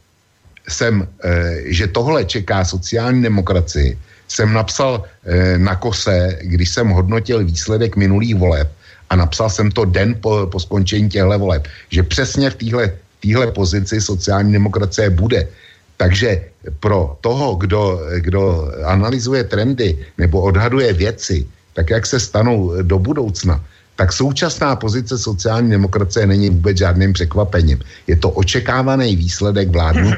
jsem, 0.69 1.09
eh, 1.25 1.57
že 1.67 1.87
tohle 1.87 2.25
čeká 2.25 2.65
sociální 2.65 3.23
demokracii, 3.23 3.99
jsem 4.31 4.53
napsal 4.53 5.05
eh, 5.27 5.59
na 5.59 5.75
kose, 5.77 6.39
když 6.43 6.71
jsem 6.71 6.89
hodnotil 6.89 7.45
výsledek 7.45 7.97
minulých 7.97 8.35
voleb 8.35 8.71
a 9.11 9.17
napsal 9.17 9.51
jsem 9.51 9.71
to 9.71 9.85
den 9.85 10.15
po, 10.23 10.47
po 10.47 10.61
skončení 10.61 11.11
těchto 11.11 11.39
voleb, 11.39 11.67
že 11.91 12.03
přesně 12.03 12.51
v 12.51 12.55
téhle 12.55 12.85
téhle 13.21 13.53
pozici 13.53 14.01
sociální 14.01 14.53
demokracie 14.53 15.11
bude. 15.11 15.49
Takže 15.97 16.45
pro 16.81 17.17
toho, 17.21 17.55
kdo, 17.55 18.01
kdo 18.19 18.73
analyzuje 18.85 19.45
trendy 19.45 19.99
nebo 20.19 20.41
odhaduje 20.41 20.93
věci, 20.93 21.47
tak 21.75 21.91
jak 21.91 22.07
se 22.07 22.21
stanou 22.21 22.83
do 22.83 22.99
budoucna, 22.99 23.65
tak 23.97 24.13
současná 24.13 24.77
pozice 24.77 25.19
sociální 25.19 25.71
demokracie 25.71 26.27
není 26.27 26.51
vůbec 26.51 26.79
žádným 26.79 27.13
překvapením. 27.13 27.81
Je 28.07 28.17
to 28.17 28.31
očekávaný 28.31 29.17
výsledek 29.17 29.69
vládní, 29.69 30.13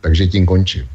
takže 0.00 0.26
tím 0.26 0.46
končím. 0.46 0.88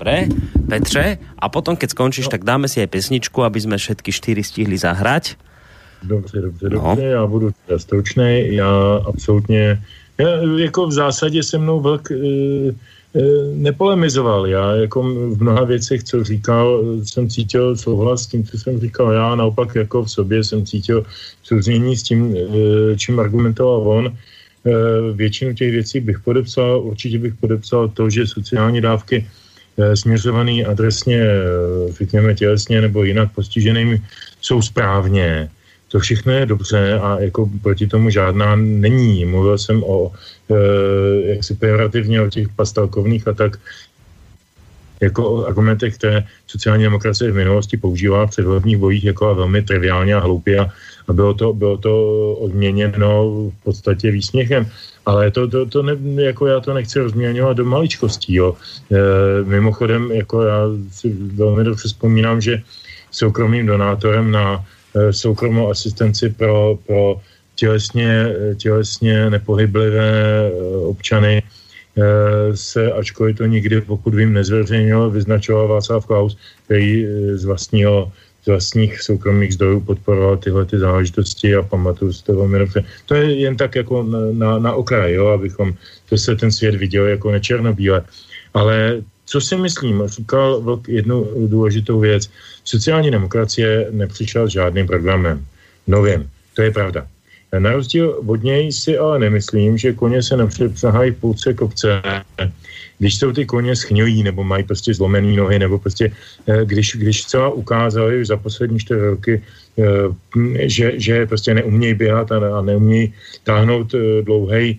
Dobré, 0.00 0.32
Petře, 0.64 1.18
a 1.36 1.48
potom, 1.52 1.76
keď 1.76 1.92
skončíš, 1.92 2.24
no. 2.24 2.32
tak 2.32 2.48
dáme 2.48 2.72
si 2.72 2.80
aj 2.80 2.88
pesničku, 2.88 3.44
aby 3.44 3.60
jsme 3.60 3.76
všetky 3.76 4.08
čtyři 4.16 4.42
stihli 4.42 4.80
zahrať. 4.80 5.36
Dobře, 6.02 6.40
dobře, 6.40 6.66
no. 6.72 6.80
dobře, 6.80 7.04
já 7.04 7.26
budu 7.26 7.52
stručný, 7.76 8.56
já 8.56 8.72
absolutně, 9.04 9.82
já, 10.18 10.28
jako 10.56 10.86
v 10.86 10.92
zásadě 10.92 11.42
se 11.42 11.58
mnou 11.58 11.80
velk, 11.80 12.10
e, 12.10 12.16
E, 13.14 13.22
nepolemizoval. 13.54 14.46
Já 14.46 14.72
jako 14.72 15.02
v 15.02 15.42
mnoha 15.42 15.64
věcech, 15.64 16.04
co 16.04 16.24
říkal, 16.24 16.82
jsem 17.02 17.28
cítil 17.28 17.76
souhlas 17.76 18.22
s 18.22 18.26
tím, 18.26 18.44
co 18.44 18.58
jsem 18.58 18.80
říkal 18.80 19.12
já, 19.12 19.34
naopak 19.34 19.74
jako 19.74 20.04
v 20.04 20.10
sobě 20.10 20.44
jsem 20.44 20.66
cítil 20.66 21.04
souznění 21.42 21.96
s 21.96 22.02
tím, 22.02 22.36
e, 22.36 22.96
čím 22.96 23.20
argumentoval 23.20 23.88
on. 23.88 24.16
Většinu 25.14 25.54
těch 25.54 25.70
věcí 25.72 26.00
bych 26.00 26.20
podepsal, 26.20 26.80
určitě 26.84 27.18
bych 27.18 27.34
podepsal 27.34 27.88
to, 27.88 28.10
že 28.10 28.26
sociální 28.26 28.80
dávky 28.80 29.26
směřovaný 29.94 30.64
adresně, 30.64 31.26
řekněme 31.98 32.34
tělesně 32.34 32.80
nebo 32.80 33.04
jinak 33.04 33.32
postiženým, 33.34 34.04
jsou 34.40 34.62
správně 34.62 35.50
to 35.90 35.98
všechno 35.98 36.32
je 36.32 36.46
dobře 36.46 36.98
a 37.02 37.20
jako 37.20 37.50
proti 37.62 37.86
tomu 37.86 38.10
žádná 38.10 38.56
není. 38.56 39.24
Mluvil 39.24 39.58
jsem 39.58 39.82
o, 39.82 40.12
e, 40.50 40.54
jak 41.34 41.44
si 41.44 41.54
pejorativně 41.54 42.22
o 42.22 42.30
těch 42.30 42.48
pastelkovných 42.48 43.28
a 43.28 43.32
tak 43.32 43.58
jako 45.00 45.30
o 45.30 45.46
argumentech, 45.46 45.94
které 45.98 46.24
sociální 46.46 46.84
demokracie 46.84 47.32
v 47.32 47.34
minulosti 47.34 47.76
používala 47.76 48.26
v 48.26 48.30
předvolebních 48.30 48.76
bojích 48.76 49.04
jako 49.04 49.28
a 49.28 49.32
velmi 49.32 49.62
triviálně 49.62 50.14
a 50.14 50.20
hloupě 50.20 50.60
a 50.60 50.70
bylo, 51.12 51.34
to, 51.34 51.52
bylo 51.52 51.76
to 51.76 51.94
odměněno 52.32 53.30
v 53.50 53.64
podstatě 53.64 54.10
výsměchem. 54.10 54.66
Ale 55.06 55.30
to, 55.30 55.48
to, 55.48 55.66
to 55.66 55.82
ne, 55.82 56.22
jako 56.22 56.46
já 56.46 56.60
to 56.60 56.74
nechci 56.74 56.98
rozměňovat 56.98 57.56
do 57.56 57.64
maličkostí. 57.64 58.34
Jo. 58.34 58.54
E, 58.92 59.44
mimochodem, 59.44 60.12
jako 60.12 60.42
já 60.42 60.60
si 60.92 61.16
velmi 61.34 61.64
dobře 61.64 61.88
vzpomínám, 61.88 62.40
že 62.40 62.62
soukromým 63.10 63.66
donátorem 63.66 64.30
na 64.30 64.64
Eh, 64.94 65.12
soukromou 65.12 65.70
asistenci 65.70 66.30
pro, 66.30 66.78
pro 66.86 67.20
tělesně, 67.54 68.34
tělesně 68.56 69.30
nepohyblivé 69.30 70.50
eh, 70.50 70.76
občany 70.76 71.42
eh, 71.42 72.56
se, 72.56 72.92
ačkoliv 72.92 73.36
to 73.36 73.46
nikdy, 73.46 73.80
pokud 73.80 74.14
vím, 74.14 74.32
nezveřejnil, 74.32 75.10
vyznačoval 75.10 75.68
Václav 75.68 76.06
Klaus, 76.06 76.38
který 76.64 77.06
z 77.34 77.44
vlastního 77.44 78.12
vlastních 78.50 79.02
soukromých 79.02 79.54
zdrojů 79.54 79.80
podporoval 79.80 80.36
tyhle 80.36 80.64
ty 80.66 80.78
záležitosti 80.78 81.54
a 81.54 81.62
pamatuju 81.62 82.12
si 82.12 82.24
to 82.24 82.36
velmi 82.36 82.58
dobře. 82.58 82.84
To 83.06 83.14
je 83.14 83.34
jen 83.34 83.56
tak 83.56 83.74
jako 83.74 84.02
na, 84.02 84.18
na, 84.32 84.58
na 84.58 84.72
okraj, 84.74 85.14
jo, 85.14 85.26
abychom 85.26 85.74
to 86.08 86.18
se 86.18 86.36
ten 86.36 86.52
svět 86.52 86.74
viděl 86.74 87.06
jako 87.06 87.30
nečernobíle. 87.30 88.02
Ale 88.54 89.02
co 89.26 89.40
si 89.40 89.56
myslím, 89.56 90.02
říkal 90.06 90.60
Vlk 90.60 90.88
jednu 90.88 91.46
důležitou 91.46 92.00
věc. 92.00 92.30
Sociální 92.64 93.10
demokracie 93.10 93.86
nepřišla 93.90 94.46
s 94.46 94.50
žádným 94.50 94.86
programem 94.86 95.46
novým. 95.86 96.30
To 96.54 96.62
je 96.62 96.70
pravda. 96.70 97.06
Na 97.58 97.72
rozdíl 97.72 98.22
od 98.26 98.42
něj 98.42 98.72
si 98.72 98.98
ale 98.98 99.18
nemyslím, 99.18 99.78
že 99.78 99.92
koně 99.92 100.22
se 100.22 100.36
napřed 100.36 100.74
přehají 100.74 101.10
v 101.10 101.20
půlce 101.20 101.54
kopce, 101.54 102.02
když 102.98 103.18
jsou 103.18 103.32
ty 103.32 103.46
koně 103.46 103.76
schňují 103.76 104.22
nebo 104.22 104.44
mají 104.44 104.64
prostě 104.64 104.94
zlomený 104.94 105.36
nohy, 105.36 105.58
nebo 105.58 105.78
prostě 105.78 106.12
eh, 106.46 106.64
když, 106.64 106.96
když 106.96 107.24
třeba 107.24 107.50
ukázali 107.50 108.24
za 108.24 108.36
poslední 108.36 108.78
čtyři 108.78 109.00
roky, 109.00 109.42
eh, 109.78 110.68
že, 110.68 110.92
že 111.00 111.26
prostě 111.26 111.54
neumějí 111.54 111.94
běhat 111.94 112.32
a 112.32 112.62
neumějí 112.62 113.14
táhnout 113.44 113.94
dlouhej 114.22 114.78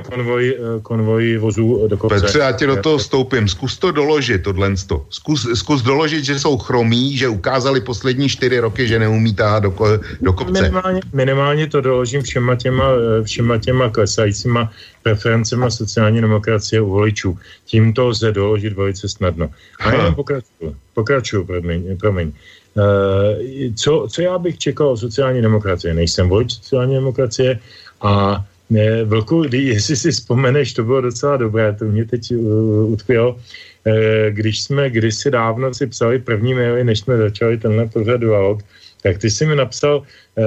konvoj, 0.00 0.44
eh, 0.48 0.80
konvoj 0.82 1.36
vozů 1.36 1.88
do 1.88 1.96
kopce. 1.96 2.20
Petře, 2.20 2.38
já 2.38 2.52
ti 2.52 2.66
do 2.66 2.76
toho 2.76 2.98
vstoupím. 2.98 3.48
Zkus 3.48 3.78
to 3.78 3.90
doložit, 3.90 4.42
tohle. 4.42 4.76
Zkus, 5.10 5.48
zkus 5.54 5.82
doložit, 5.82 6.24
že 6.24 6.38
jsou 6.38 6.58
chromí, 6.58 7.16
že 7.16 7.28
ukázali 7.28 7.80
poslední 7.80 8.28
čtyři 8.28 8.58
roky, 8.60 8.88
že 8.88 8.98
neumí 8.98 9.34
táhat 9.34 9.62
do, 9.62 9.74
do 10.20 10.32
kopce. 10.32 10.52
Minimálně, 10.52 11.00
minimálně 11.12 11.66
to 11.66 11.80
doložím 11.80 12.22
všema 12.22 12.56
těma, 12.56 12.84
eh, 12.84 13.22
všema 13.22 13.58
těma 13.58 13.88
klesajícíma 13.88 14.70
preferencema 15.02 15.70
sociální 15.70 16.20
demokracie 16.20 16.80
u 16.80 16.88
voličů. 16.88 17.38
Tím 17.64 17.92
to 17.92 18.06
lze 18.06 18.32
doložit 18.32 18.72
velice 18.72 19.08
snadno. 19.08 19.50
A 19.80 19.92
jenom 19.92 20.14
pokračuju, 20.14 20.76
pokračuju, 20.94 21.44
promiň. 21.44 21.96
promiň. 21.96 22.32
Uh, 22.72 23.72
co, 23.76 24.08
co 24.08 24.22
já 24.22 24.38
bych 24.38 24.58
čekal 24.58 24.88
o 24.88 24.96
sociální 24.96 25.42
demokracie? 25.42 25.94
Nejsem 25.94 26.28
volič 26.28 26.52
sociální 26.52 26.94
demokracie 26.94 27.60
a 28.00 28.44
Vlku, 29.04 29.44
jestli 29.52 29.96
si 29.96 30.10
vzpomeneš, 30.10 30.72
to 30.72 30.84
bylo 30.84 31.00
docela 31.00 31.36
dobré, 31.36 31.72
to 31.72 31.84
mě 31.84 32.04
teď 32.04 32.32
uh, 32.36 32.92
utkvělo, 32.92 33.32
uh, 33.32 33.92
když 34.30 34.62
jsme 34.62 34.90
kdysi 34.90 35.30
dávno 35.30 35.74
si 35.74 35.86
psali 35.86 36.18
první 36.18 36.54
maily, 36.54 36.84
než 36.84 36.98
jsme 36.98 37.16
začali 37.16 37.58
tenhle 37.58 37.86
pořad 37.88 38.20
dialog, 38.20 38.62
tak 39.02 39.18
ty 39.18 39.30
jsi 39.30 39.46
mi 39.46 39.56
napsal, 39.56 39.98
uh, 39.98 40.44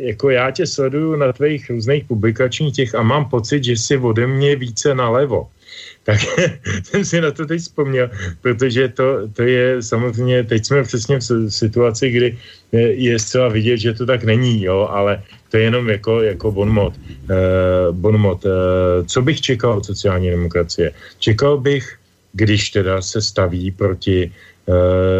jako 0.00 0.30
já 0.30 0.50
tě 0.50 0.66
sleduju 0.66 1.16
na 1.16 1.32
tvých 1.32 1.70
různých 1.70 2.04
publikačních 2.04 2.74
těch 2.74 2.94
a 2.94 3.02
mám 3.02 3.28
pocit, 3.28 3.64
že 3.64 3.72
jsi 3.72 3.96
ode 3.98 4.26
mě 4.26 4.56
více 4.56 4.94
nalevo. 4.94 5.48
Tak 6.04 6.20
jsem 6.84 7.04
si 7.04 7.20
na 7.20 7.30
to 7.30 7.46
teď 7.46 7.60
vzpomněl, 7.60 8.10
protože 8.40 8.88
to, 8.88 9.28
to 9.32 9.42
je 9.42 9.82
samozřejmě, 9.82 10.44
teď 10.44 10.66
jsme 10.66 10.82
přesně 10.82 11.18
v 11.18 11.24
situaci, 11.48 12.10
kdy 12.10 12.38
je 12.72 13.18
zcela 13.18 13.48
vidět, 13.48 13.78
že 13.78 13.94
to 13.94 14.06
tak 14.06 14.24
není, 14.24 14.62
jo, 14.62 14.84
ale 14.92 15.22
to 15.48 15.56
je 15.56 15.62
jenom 15.62 15.88
jako, 15.88 16.22
jako 16.22 16.52
bonmot. 16.52 16.94
Uh, 16.94 17.96
bonmot. 17.96 18.44
Uh, 18.44 18.52
co 19.06 19.22
bych 19.22 19.40
čekal 19.40 19.80
od 19.80 19.86
sociální 19.86 20.30
demokracie? 20.30 20.92
Čekal 21.18 21.58
bych, 21.58 21.96
když 22.32 22.70
teda 22.70 23.02
se 23.02 23.22
staví 23.22 23.72
proti 23.72 24.28
Eh, 24.28 24.53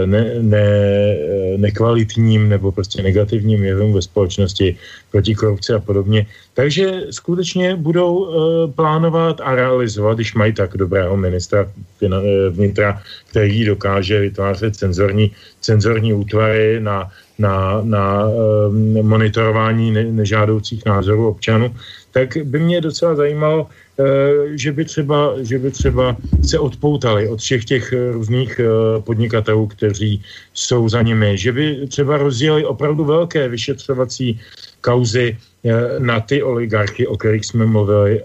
ne, 0.07 0.35
ne, 0.41 0.66
eh, 0.66 1.59
nekvalitním 1.59 2.49
nebo 2.49 2.73
prostě 2.73 3.03
negativním 3.03 3.65
jevům 3.65 3.93
ve 3.93 4.03
společnosti, 4.03 4.77
proti 5.11 5.35
korupci 5.35 5.73
a 5.73 5.79
podobně. 5.79 6.27
Takže 6.55 7.01
skutečně 7.11 7.77
budou 7.77 8.15
uh, 8.16 8.71
plánovat 8.71 9.41
a 9.41 9.55
realizovat, 9.55 10.15
když 10.15 10.35
mají 10.35 10.53
tak 10.53 10.77
dobrého 10.77 11.16
ministra 11.16 11.71
vnitra, 12.51 13.03
který 13.31 13.65
dokáže 13.65 14.21
vytvářet 14.21 14.77
cenzorní, 14.77 15.31
cenzorní 15.61 16.12
útvary 16.12 16.81
na, 16.81 17.11
na, 17.39 17.81
na 17.82 18.27
um, 18.27 19.09
monitorování 19.09 19.90
ne, 19.90 20.05
nežádoucích 20.05 20.85
názorů 20.86 21.28
občanů, 21.28 21.74
tak 22.12 22.36
by 22.44 22.59
mě 22.59 22.81
docela 22.81 23.15
zajímalo, 23.15 23.66
Eh, 23.94 24.59
že 24.59 24.73
by 24.73 24.85
třeba, 24.85 25.35
že 25.43 25.59
by 25.59 25.70
třeba 25.70 26.16
se 26.43 26.59
odpoutali 26.59 27.28
od 27.28 27.39
všech 27.39 27.65
těch 27.65 27.93
eh, 27.93 28.12
různých 28.12 28.61
eh, 28.61 28.66
podnikatelů, 29.01 29.66
kteří 29.66 30.23
jsou 30.55 30.89
za 30.89 31.02
nimi, 31.02 31.39
že 31.39 31.52
by 31.52 31.86
třeba 31.86 32.16
rozjeli 32.19 32.65
opravdu 32.66 33.05
velké 33.05 33.48
vyšetřovací 33.48 34.40
kauzy 34.81 35.39
na 35.98 36.20
ty 36.20 36.43
oligarchy, 36.43 37.06
o 37.06 37.16
kterých 37.16 37.44
jsme 37.47 37.66
mluvili, 37.66 38.23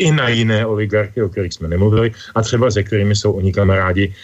i 0.00 0.12
na 0.12 0.28
jiné 0.28 0.66
oligarchy, 0.66 1.22
o 1.22 1.28
kterých 1.28 1.52
jsme 1.52 1.68
nemluvili, 1.68 2.12
a 2.34 2.42
třeba 2.42 2.70
se 2.70 2.82
kterými 2.82 3.16
jsou 3.16 3.32
oni 3.32 3.52
kamarádi 3.52 4.14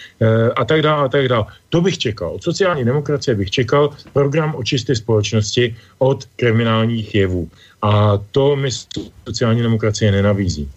a 0.57 0.65
tak 0.65 0.82
dále 0.82 1.05
a 1.05 1.09
tak 1.09 1.28
dále. 1.28 1.44
To 1.69 1.81
bych 1.81 1.98
čekal. 1.98 2.31
Od 2.31 2.43
sociální 2.43 2.85
demokracie 2.85 3.35
bych 3.35 3.51
čekal 3.51 3.90
program 4.12 4.55
o 4.57 4.65
čisté 4.65 4.97
společnosti 4.97 5.77
od 5.98 6.24
kriminálních 6.36 7.15
jevů. 7.15 7.48
A 7.82 8.19
to 8.31 8.57
mi 8.57 8.70
sociální 9.28 9.62
demokracie 9.62 10.12
nenabízí. 10.12 10.69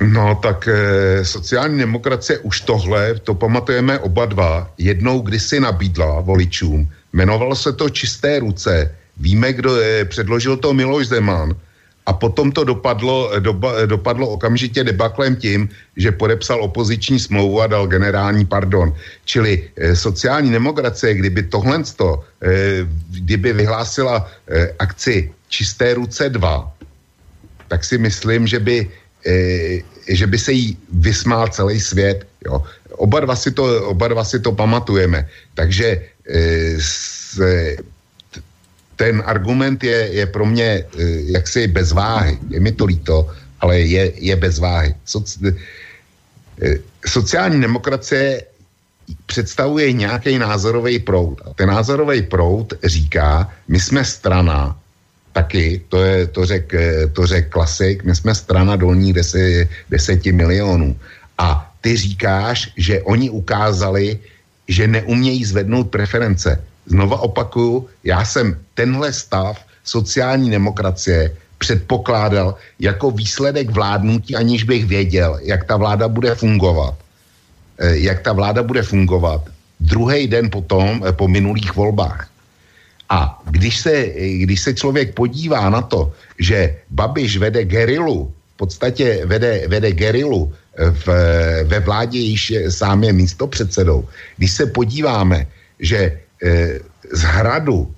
No 0.00 0.38
tak 0.42 0.68
e, 0.68 1.24
sociální 1.24 1.78
demokracie 1.78 2.38
už 2.38 2.60
tohle, 2.60 3.14
to 3.26 3.34
pamatujeme 3.34 3.98
oba 3.98 4.26
dva, 4.26 4.70
jednou 4.78 5.20
kdysi 5.20 5.60
nabídla 5.60 6.20
voličům, 6.20 6.88
jmenovalo 7.12 7.56
se 7.56 7.72
to 7.72 7.90
Čisté 7.90 8.38
ruce, 8.38 8.94
víme, 9.16 9.52
kdo 9.52 9.76
je, 9.76 10.04
předložil 10.04 10.56
to 10.56 10.74
Miloš 10.74 11.06
Zeman 11.06 11.54
a 12.08 12.12
potom 12.16 12.48
to 12.48 12.64
dopadlo, 12.64 13.36
doba, 13.38 13.84
dopadlo 13.84 14.40
okamžitě 14.40 14.80
debaklem 14.84 15.36
tím, 15.36 15.68
že 15.96 16.16
podepsal 16.16 16.64
opoziční 16.64 17.20
smlouvu 17.20 17.60
a 17.60 17.66
dal 17.68 17.84
generální 17.86 18.48
pardon. 18.48 18.96
Čili 19.28 19.68
e, 19.76 19.92
sociální 19.92 20.48
demokracie, 20.48 21.14
kdyby 21.14 21.52
tohle, 21.52 21.84
e, 21.84 21.84
kdyby 23.12 23.52
vyhlásila 23.52 24.24
e, 24.24 24.72
akci 24.80 25.28
Čisté 25.48 25.94
ruce 26.00 26.32
2, 26.32 26.72
tak 27.68 27.84
si 27.84 28.00
myslím, 28.00 28.48
že 28.48 28.58
by, 28.60 28.76
e, 29.28 29.34
že 30.08 30.26
by 30.26 30.38
se 30.38 30.52
jí 30.52 30.78
vysmál 30.88 31.52
celý 31.52 31.76
svět. 31.76 32.24
Jo. 32.48 32.64
Oba, 32.96 33.20
dva 33.20 33.36
si 33.36 33.52
to, 33.52 33.92
oba 33.92 34.08
dva 34.08 34.24
si 34.24 34.40
to 34.40 34.56
pamatujeme. 34.56 35.28
Takže 35.54 35.86
e, 36.24 36.40
se, 36.80 37.76
ten 38.98 39.22
argument 39.22 39.78
je, 39.84 40.10
je 40.10 40.26
pro 40.26 40.42
mě 40.46 40.66
e, 40.66 40.84
jaksi 41.30 41.70
bez 41.70 41.94
váhy. 41.94 42.38
Je 42.50 42.60
mi 42.60 42.74
to 42.74 42.84
líto, 42.84 43.30
ale 43.62 43.80
je, 43.80 44.12
je 44.18 44.36
bez 44.36 44.58
váhy. 44.58 44.94
Soci, 45.06 45.54
e, 46.58 46.82
sociální 47.06 47.62
demokracie 47.62 48.42
představuje 49.26 49.92
nějaký 49.92 50.38
názorový 50.38 50.98
proud. 50.98 51.38
A 51.46 51.54
ten 51.54 51.70
názorový 51.70 52.26
proud 52.26 52.74
říká, 52.84 53.46
my 53.70 53.80
jsme 53.80 54.04
strana, 54.04 54.74
taky, 55.32 55.80
to, 55.88 56.02
je, 56.02 56.26
to 56.26 56.40
řek, 56.46 56.66
to 57.12 57.26
řek 57.26 57.48
klasik, 57.48 58.04
my 58.04 58.14
jsme 58.16 58.34
strana 58.34 58.76
dolní 58.76 59.12
deseti, 59.14 59.68
deseti 59.90 60.32
milionů. 60.32 60.98
A 61.38 61.72
ty 61.80 61.96
říkáš, 61.96 62.74
že 62.76 63.02
oni 63.06 63.30
ukázali, 63.30 64.18
že 64.68 64.90
neumějí 64.90 65.44
zvednout 65.44 65.94
preference. 65.94 66.58
Znova 66.88 67.20
opakuju, 67.20 67.88
já 68.04 68.24
jsem 68.24 68.56
tenhle 68.74 69.12
stav 69.12 69.60
sociální 69.84 70.50
demokracie 70.50 71.36
předpokládal 71.58 72.54
jako 72.80 73.10
výsledek 73.10 73.70
vládnutí, 73.70 74.36
aniž 74.36 74.64
bych 74.64 74.86
věděl, 74.86 75.38
jak 75.42 75.64
ta 75.64 75.76
vláda 75.76 76.08
bude 76.08 76.34
fungovat. 76.34 76.94
Eh, 77.78 77.98
jak 77.98 78.20
ta 78.20 78.32
vláda 78.32 78.62
bude 78.62 78.82
fungovat 78.82 79.42
druhý 79.80 80.26
den 80.26 80.50
potom, 80.50 81.02
eh, 81.06 81.12
po 81.12 81.28
minulých 81.28 81.74
volbách. 81.76 82.28
A 83.08 83.40
když 83.50 83.78
se, 83.78 83.94
když 84.44 84.60
se 84.60 84.74
člověk 84.74 85.14
podívá 85.14 85.70
na 85.70 85.80
to, 85.80 86.12
že 86.38 86.76
Babiš 86.90 87.40
vede 87.40 87.64
gerilu, 87.64 88.28
v 88.28 88.56
podstatě 88.56 89.24
vede, 89.24 89.64
vede 89.68 89.92
gerilu 89.92 90.52
v, 90.76 91.06
ve 91.64 91.78
vládě, 91.80 92.18
již 92.18 92.68
sám 92.68 93.04
je 93.04 93.12
místo 93.12 93.46
předsedou, 93.46 94.04
když 94.36 94.50
se 94.52 94.64
podíváme, 94.66 95.46
že 95.80 96.20
z 97.12 97.22
hradu 97.22 97.94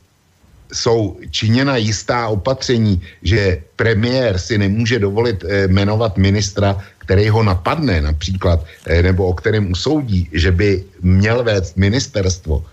jsou 0.73 1.19
činěna 1.31 1.77
jistá 1.77 2.29
opatření, 2.29 3.03
že 3.23 3.63
premiér 3.77 4.39
si 4.39 4.59
nemůže 4.59 4.99
dovolit 4.99 5.45
e, 5.45 5.69
jmenovat 5.69 6.17
ministra, 6.17 6.79
který 6.99 7.29
ho 7.29 7.43
napadne 7.43 8.01
například, 8.01 8.65
e, 8.87 9.03
nebo 9.03 9.27
o 9.27 9.35
kterém 9.35 9.73
usoudí, 9.73 10.29
že 10.33 10.53
by 10.53 10.85
měl 11.03 11.45
vést 11.45 11.77
ministerstvo, 11.77 12.65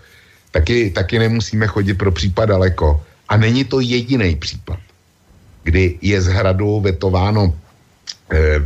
taky, 0.50 0.90
taky 0.90 1.18
nemusíme 1.18 1.66
chodit 1.66 1.94
pro 1.94 2.12
případ 2.12 2.46
daleko. 2.46 3.02
A 3.28 3.36
není 3.36 3.64
to 3.64 3.80
jediný 3.80 4.36
případ, 4.36 4.78
kdy 5.64 5.98
je 6.02 6.20
z 6.22 6.26
hradu 6.26 6.80
vetováno 6.80 7.52
eh, 8.32 8.60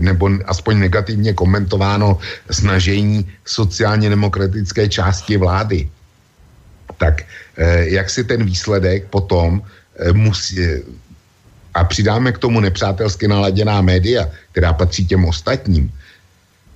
nebo 0.00 0.30
aspoň 0.46 0.78
negativně 0.78 1.32
komentováno 1.32 2.18
snažení 2.50 3.22
sociálně 3.46 4.10
demokratické 4.10 4.88
části 4.88 5.36
vlády. 5.36 5.88
Tak 6.96 7.22
eh, 7.56 7.88
jak 7.88 8.10
si 8.10 8.24
ten 8.24 8.44
výsledek 8.44 9.04
potom 9.10 9.62
eh, 9.98 10.12
musí, 10.12 10.56
a 11.74 11.84
přidáme 11.84 12.32
k 12.32 12.38
tomu 12.38 12.60
nepřátelsky 12.60 13.28
naladěná 13.28 13.80
média, 13.80 14.30
která 14.52 14.72
patří 14.72 15.06
těm 15.06 15.24
ostatním, 15.24 15.92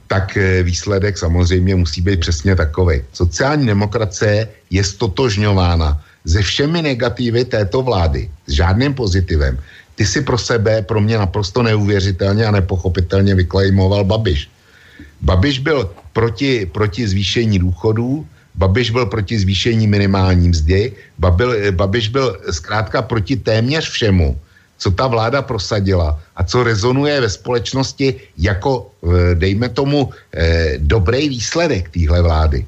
tak 0.06 0.36
eh, 0.36 0.62
výsledek 0.62 1.18
samozřejmě 1.18 1.74
musí 1.74 2.00
být 2.00 2.20
přesně 2.20 2.56
takový. 2.56 3.02
Sociální 3.12 3.66
demokracie 3.66 4.48
je 4.70 4.84
stotožňována 4.84 6.02
se 6.26 6.42
všemi 6.42 6.82
negativy 6.82 7.44
této 7.44 7.82
vlády, 7.82 8.30
s 8.46 8.52
žádným 8.52 8.94
pozitivem. 8.94 9.58
Ty 9.94 10.06
si 10.06 10.22
pro 10.22 10.38
sebe, 10.38 10.82
pro 10.82 11.00
mě 11.00 11.18
naprosto 11.18 11.62
neuvěřitelně 11.62 12.46
a 12.46 12.50
nepochopitelně 12.50 13.34
vyklejmoval 13.34 14.04
Babiš. 14.04 14.48
Babiš 15.20 15.58
byl 15.58 15.90
proti, 16.12 16.66
proti 16.66 17.08
zvýšení 17.08 17.58
důchodů, 17.58 18.26
Babiš 18.54 18.90
byl 18.90 19.06
proti 19.06 19.38
zvýšení 19.38 19.86
minimální 19.86 20.48
mzdy, 20.48 20.92
Babil, 21.18 21.72
Babiš 21.72 22.08
byl 22.08 22.36
zkrátka 22.50 23.02
proti 23.02 23.36
téměř 23.36 23.88
všemu, 23.88 24.38
co 24.78 24.90
ta 24.90 25.06
vláda 25.06 25.42
prosadila 25.42 26.20
a 26.36 26.44
co 26.44 26.62
rezonuje 26.62 27.20
ve 27.20 27.30
společnosti 27.30 28.14
jako, 28.38 28.90
eh, 29.02 29.34
dejme 29.34 29.68
tomu, 29.68 30.10
eh, 30.34 30.74
dobrý 30.78 31.28
výsledek 31.28 31.88
téhle 31.88 32.22
vlády. 32.22 32.66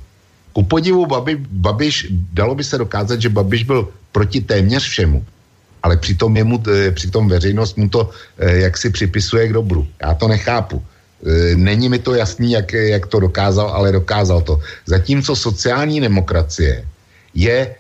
Ku 0.55 0.63
podivu 0.63 1.07
Babi, 1.07 1.37
Babiš, 1.51 2.07
dalo 2.33 2.55
by 2.55 2.65
se 2.65 2.79
dokázat, 2.79 3.21
že 3.21 3.29
Babiš 3.29 3.67
byl 3.67 3.91
proti 4.15 4.41
téměř 4.41 4.83
všemu, 4.89 5.25
ale 5.83 5.97
přitom, 5.97 6.31
jemu, 6.37 6.63
eh, 6.71 6.91
přitom 6.95 7.29
veřejnost 7.29 7.77
mu 7.77 7.89
to 7.91 8.11
eh, 8.39 8.71
jak 8.71 8.79
si 8.79 8.91
připisuje 8.91 9.51
k 9.51 9.53
dobru. 9.53 9.83
Já 10.03 10.15
to 10.15 10.29
nechápu. 10.29 10.79
Eh, 11.23 11.57
není 11.57 11.89
mi 11.89 11.99
to 11.99 12.15
jasný, 12.15 12.53
jak, 12.53 12.73
jak 12.73 13.07
to 13.07 13.21
dokázal, 13.21 13.69
ale 13.69 13.93
dokázal 13.93 14.41
to. 14.43 14.61
Zatímco 14.87 15.37
sociální 15.37 16.01
demokracie 16.01 16.85
je 17.35 17.75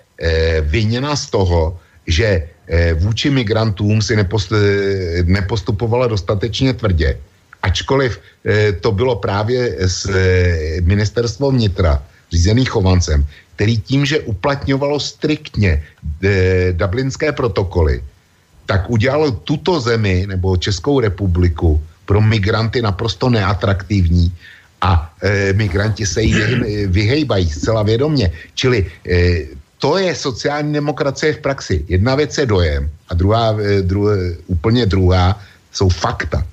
viněna 0.63 1.17
z 1.17 1.27
toho, 1.27 1.79
že 2.07 2.49
vůči 2.95 3.31
migrantům 3.31 4.03
si 4.03 4.17
nepost, 4.17 4.53
nepostupovala 5.27 6.07
dostatečně 6.07 6.73
tvrdě, 6.75 7.19
ačkoliv 7.63 8.21
to 8.81 8.93
bylo 8.93 9.17
právě 9.17 9.75
z 9.79 10.07
ministerstvo 10.81 11.51
vnitra, 11.51 12.03
řízený 12.33 12.65
Chovancem, 12.65 13.27
který 13.57 13.79
tím, 13.79 14.07
že 14.07 14.27
uplatňovalo 14.27 15.01
striktně 15.01 15.83
e, 16.23 16.73
dublinské 16.73 17.33
protokoly, 17.33 18.03
tak 18.67 18.91
udělalo 18.91 19.31
tuto 19.31 19.81
zemi 19.81 20.27
nebo 20.27 20.57
Českou 20.57 21.01
republiku 21.01 21.81
pro 22.07 22.21
migranty 22.21 22.83
naprosto 22.83 23.31
neatraktivní 23.31 24.33
a 24.81 25.13
e, 25.23 25.53
migranti 25.53 26.07
se 26.07 26.23
jí 26.23 26.35
vyhejbají 26.87 27.51
zcela 27.51 27.83
vědomně. 27.83 28.31
Čili 28.55 28.87
e, 29.09 29.47
to 29.79 29.99
je 29.99 30.15
sociální 30.15 30.73
demokracie 30.73 31.33
v 31.33 31.45
praxi. 31.45 31.85
Jedna 31.89 32.15
věc 32.15 32.39
je 32.39 32.47
dojem 32.47 32.91
a 33.09 33.15
druhá, 33.15 33.57
e, 33.61 33.83
druhá 33.83 34.17
úplně 34.47 34.87
druhá 34.87 35.41
jsou 35.73 35.89
fakta. 35.89 36.45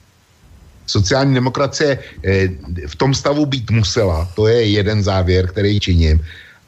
Sociální 0.87 1.33
demokracie 1.33 1.99
e, 2.23 2.47
v 2.87 2.95
tom 2.95 3.15
stavu 3.15 3.45
být 3.45 3.71
musela, 3.71 4.27
to 4.35 4.47
je 4.47 4.75
jeden 4.75 5.03
závěr, 5.03 5.47
který 5.47 5.79
činím. 5.79 6.19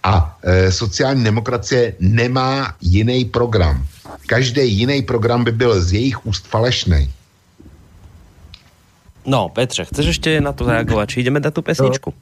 A 0.03 0.39
e, 0.43 0.71
sociální 0.71 1.23
demokracie 1.23 1.99
nemá 1.99 2.75
jiný 2.81 3.25
program. 3.25 3.83
Každý 4.27 4.63
jiný 4.63 5.01
program 5.01 5.43
by 5.43 5.51
byl 5.51 5.81
z 5.81 5.93
jejich 5.93 6.25
úst 6.25 6.47
falešný. 6.47 7.11
No, 9.25 9.49
Petře, 9.49 9.85
chceš 9.85 10.05
ještě 10.05 10.41
na 10.41 10.51
to 10.51 10.65
reagovat? 10.65 11.09
Či 11.09 11.23
jdeme 11.23 11.39
dát 11.39 11.53
tu 11.53 11.61
pesničku? 11.61 12.13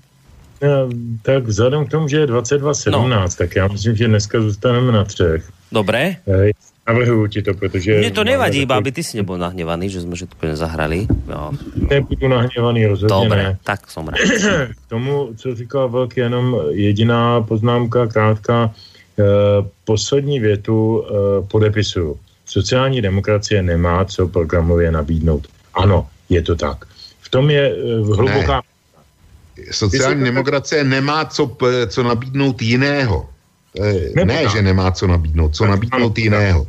No, 0.61 0.89
tak 1.21 1.43
vzhledem 1.43 1.85
k 1.85 1.91
tomu, 1.91 2.07
že 2.07 2.17
je 2.17 2.27
22.17, 2.27 3.09
no. 3.09 3.27
tak 3.37 3.55
já 3.55 3.67
myslím, 3.67 3.95
že 3.95 4.07
dneska 4.07 4.41
zůstaneme 4.41 4.91
na 4.91 5.03
třech. 5.03 5.49
Dobré. 5.71 6.15
E, 6.27 6.51
Navrhuju 6.87 7.27
ti 7.27 7.41
to, 7.41 7.53
protože... 7.53 7.99
Mně 7.99 8.11
to 8.11 8.23
nevadí, 8.23 8.61
iba 8.61 8.75
aby 8.75 8.91
ty 8.91 9.03
si 9.03 9.17
nebyl 9.17 9.37
nahněvaný, 9.37 9.89
že 9.89 10.01
jsme 10.01 10.15
všetko 10.15 10.45
nezahrali. 10.45 11.07
Jo. 11.29 11.51
Nebudu 11.89 12.27
nahněvaný, 12.27 12.85
rozhodně 12.85 13.15
Dobre, 13.23 13.43
ne. 13.43 13.57
tak 13.63 13.91
som 13.91 14.07
rád. 14.07 14.17
K 14.85 14.89
tomu, 14.89 15.29
co 15.37 15.55
říkal 15.55 15.89
Velk, 15.89 16.17
jenom 16.17 16.57
jediná 16.69 17.41
poznámka, 17.41 18.07
krátká. 18.07 18.73
E, 19.19 19.23
poslední 19.85 20.39
větu 20.39 21.03
e, 21.03 21.11
podepisuju. 21.47 22.17
Sociální 22.45 23.01
demokracie 23.01 23.63
nemá 23.63 24.05
co 24.05 24.27
programově 24.27 24.91
nabídnout. 24.91 25.47
Ano, 25.73 26.07
je 26.29 26.41
to 26.41 26.55
tak. 26.55 26.85
Tom 27.31 27.49
je 27.49 27.63
e, 27.71 27.75
hluboká... 28.03 28.61
Ne. 28.61 28.67
Sociální 29.71 30.23
demokracie 30.23 30.83
nemá 30.83 31.25
co, 31.25 31.57
co 31.87 32.03
nabídnout 32.03 32.61
jiného. 32.61 33.29
Ne, 34.15 34.25
ne 34.25 34.49
že 34.49 34.61
nemá 34.61 34.91
co 34.91 35.07
nabídnout, 35.07 35.55
co 35.55 35.65
nabídnout 35.65 36.17
jiného. 36.17 36.67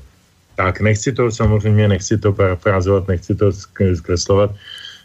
Tak, 0.56 0.80
nechci 0.80 1.12
to 1.12 1.30
samozřejmě, 1.30 1.88
nechci 1.88 2.18
to 2.18 2.32
parafrázovat, 2.32 3.08
nechci 3.08 3.34
to 3.34 3.52
zkreslovat. 3.94 4.50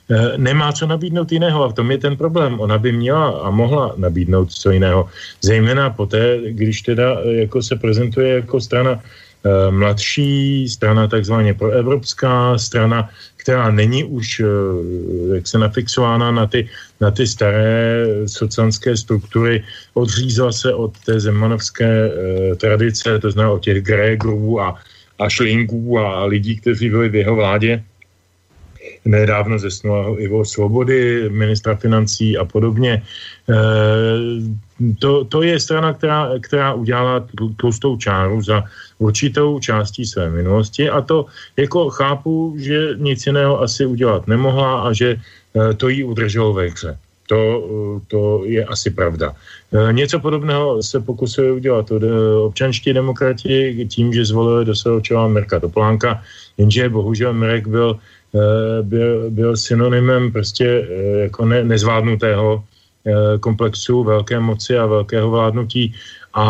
E, 0.10 0.38
nemá 0.38 0.72
co 0.72 0.88
nabídnout 0.88 1.32
jiného 1.32 1.64
a 1.64 1.70
v 1.70 1.74
tom 1.74 1.92
je 1.92 1.98
ten 1.98 2.18
problém. 2.18 2.60
Ona 2.60 2.78
by 2.78 2.92
měla 2.92 3.30
a 3.30 3.50
mohla 3.50 3.94
nabídnout 3.98 4.52
co 4.52 4.72
jiného. 4.72 5.10
Zejména 5.42 5.90
poté, 5.90 6.38
když 6.50 6.82
teda 6.82 7.18
jako 7.26 7.64
se 7.64 7.76
prezentuje 7.76 8.36
jako 8.36 8.62
strana 8.62 9.00
mladší, 9.70 10.70
strana 10.70 11.08
takzvaně 11.08 11.54
proevropská, 11.54 12.58
strana, 12.58 13.10
která 13.48 13.72
není 13.72 14.04
už 14.04 14.42
jak 15.36 15.48
se 15.48 15.58
nafixována 15.58 16.32
na 16.32 16.46
ty, 16.48 16.68
na 17.00 17.12
ty 17.12 17.28
staré 17.28 18.04
socanské 18.28 18.98
struktury, 18.98 19.64
odřízla 19.94 20.52
se 20.52 20.74
od 20.74 20.92
té 21.06 21.20
zemanovské 21.20 22.12
tradice, 22.60 23.20
to 23.20 23.32
znamená 23.32 23.56
od 23.56 23.64
těch 23.64 23.80
Grégrů 23.84 24.60
a 24.60 24.76
a 25.20 25.30
šlinků 25.30 26.00
a 26.00 26.26
lidí, 26.26 26.58
kteří 26.58 26.90
byli 26.90 27.10
v 27.10 27.16
jeho 27.16 27.36
vládě. 27.36 27.84
Nedávno 29.06 29.60
zesnul 29.60 30.18
Ivo 30.20 30.46
Svobody, 30.46 31.30
ministra 31.30 31.76
financí 31.76 32.38
a 32.38 32.46
podobně. 32.46 32.94
E, 32.94 33.04
to, 35.00 35.26
to 35.26 35.42
je 35.42 35.60
strana, 35.60 35.94
která, 35.94 36.30
která 36.42 36.74
udělala 36.74 37.28
tlustou 37.58 37.98
čáru 37.98 38.42
za 38.42 38.64
určitou 38.98 39.60
částí 39.60 40.06
své 40.06 40.30
minulosti 40.30 40.90
a 40.90 41.02
to 41.02 41.26
jako 41.58 41.90
chápu, 41.90 42.56
že 42.58 42.90
nic 42.98 43.26
jiného 43.26 43.62
asi 43.62 43.86
udělat 43.86 44.28
nemohla 44.28 44.82
a 44.82 44.94
že 44.94 45.18
e, 45.18 45.74
to 45.74 45.90
jí 45.90 46.04
udrželo 46.04 46.54
ve 46.54 46.68
hře. 46.70 46.98
To, 47.28 47.40
to 48.08 48.42
je 48.46 48.66
asi 48.66 48.90
pravda. 48.90 49.34
E, 49.74 49.94
něco 49.94 50.20
podobného 50.20 50.84
se 50.84 51.00
pokusuje 51.00 51.52
udělat 51.52 51.92
občanští 52.42 52.94
demokrati 52.94 53.88
tím, 53.90 54.14
že 54.14 54.26
zvolili 54.26 54.66
do 54.66 54.76
svého 54.76 55.02
čela 55.02 55.28
Mirka 55.28 55.60
Toplánka, 55.60 56.22
jenže 56.58 56.90
bohužel 56.90 57.34
Mirek 57.34 57.68
byl, 57.68 58.00
byl, 58.82 59.30
byl 59.30 59.58
synonymem 59.58 60.32
prostě 60.32 60.88
jako 61.22 61.46
ne, 61.46 61.64
nezvládnutého 61.64 62.64
komplexu 63.40 64.04
velké 64.04 64.40
moci 64.40 64.78
a 64.78 64.86
velkého 64.86 65.30
vládnutí 65.30 65.94
a 66.34 66.46